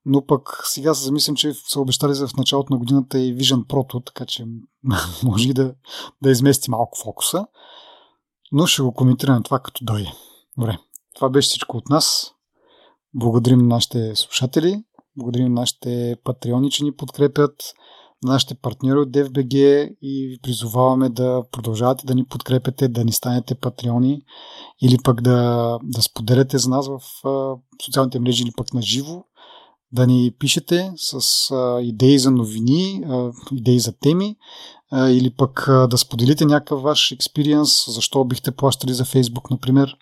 Но 0.06 0.26
пък 0.26 0.62
сега 0.66 0.94
се 0.94 1.04
замислям, 1.04 1.36
че 1.36 1.54
са 1.54 1.80
обещали 1.80 2.14
за 2.14 2.28
в 2.28 2.38
началото 2.38 2.74
на 2.74 2.80
годината 2.80 3.20
и 3.20 3.38
Vision 3.38 3.66
Pro, 3.66 4.06
така 4.06 4.26
че 4.26 4.46
може 5.24 5.50
и 5.50 5.54
да, 5.54 5.74
да 6.22 6.32
измести 6.32 6.72
малко 6.72 7.00
фокуса. 7.00 7.48
Но 8.52 8.66
ще 8.66 8.82
го 8.82 8.94
коментираме 8.94 9.44
това 9.44 9.60
като 9.60 9.86
дойде. 9.86 10.12
Добре, 10.58 10.78
това 11.16 11.30
беше 11.30 11.50
всичко 11.50 11.78
от 11.78 11.90
нас. 11.90 12.32
Благодарим 13.14 13.60
на 13.60 13.68
нашите 13.68 14.16
слушатели, 14.16 14.84
благодарим 15.18 15.54
на 15.54 15.62
нашите 15.62 16.16
патреони, 16.24 16.72
че 16.72 16.84
ни 16.84 16.96
подкрепят, 16.96 17.74
на 18.24 18.34
нашите 18.34 18.56
партньори 18.56 19.00
от 19.00 19.10
DFBG 19.10 19.56
и 20.02 20.28
ви 20.28 20.40
призоваваме 20.44 21.10
да 21.10 21.44
продължавате 21.52 22.06
да 22.06 22.16
ни 22.16 22.26
подкрепяте, 22.26 22.88
да 22.88 23.04
ни 23.04 23.12
станете 23.12 23.56
патреони 23.56 24.22
или 24.82 24.98
пък 25.04 25.22
да, 25.22 25.78
да 25.84 26.02
споделяте 26.02 26.58
за 26.58 26.70
нас 26.70 26.88
в 26.88 27.00
социалните 27.86 28.20
мрежи 28.20 28.44
или 28.44 28.52
пък 28.58 28.74
на 28.74 28.82
живо 28.82 29.24
да 29.94 30.08
ни 30.08 30.32
пишете 30.40 30.92
с 30.96 31.52
а, 31.52 31.82
идеи 31.82 32.20
за 32.20 32.32
новини, 32.32 33.04
а, 33.06 33.32
идеи 33.52 33.80
за 33.80 34.00
теми 34.00 34.36
а, 34.92 35.10
или 35.10 35.30
пък 35.30 35.68
а, 35.68 35.88
да 35.88 35.98
споделите 35.98 36.46
някакъв 36.46 36.82
ваш 36.82 37.12
експириенс, 37.12 37.94
защо 37.94 38.26
бихте 38.26 38.52
плащали 38.52 38.94
за 38.94 39.06
Facebook, 39.06 39.52
например, 39.52 39.98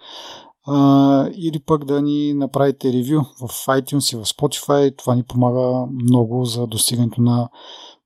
а, 0.68 1.28
или 1.36 1.60
пък 1.60 1.86
да 1.86 2.02
ни 2.02 2.34
направите 2.34 2.94
ревю 2.94 3.22
в 3.22 3.48
iTunes 3.68 4.14
и 4.14 4.18
в 4.18 4.26
Spotify. 4.26 4.98
Това 4.98 5.16
ни 5.16 5.24
помага 5.24 5.86
много 6.04 6.46
за 6.46 6.68
достигането 6.68 7.22
на 7.22 7.50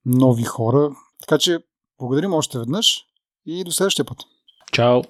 нови 0.06 0.44
хора. 0.44 0.95
Така 1.22 1.38
че 1.38 1.60
благодарим 1.99 2.34
още 2.34 2.60
веднъж 2.60 3.02
и 3.45 3.64
до 3.64 3.72
следващия 3.72 4.06
път. 4.06 4.18
Чао! 4.72 5.02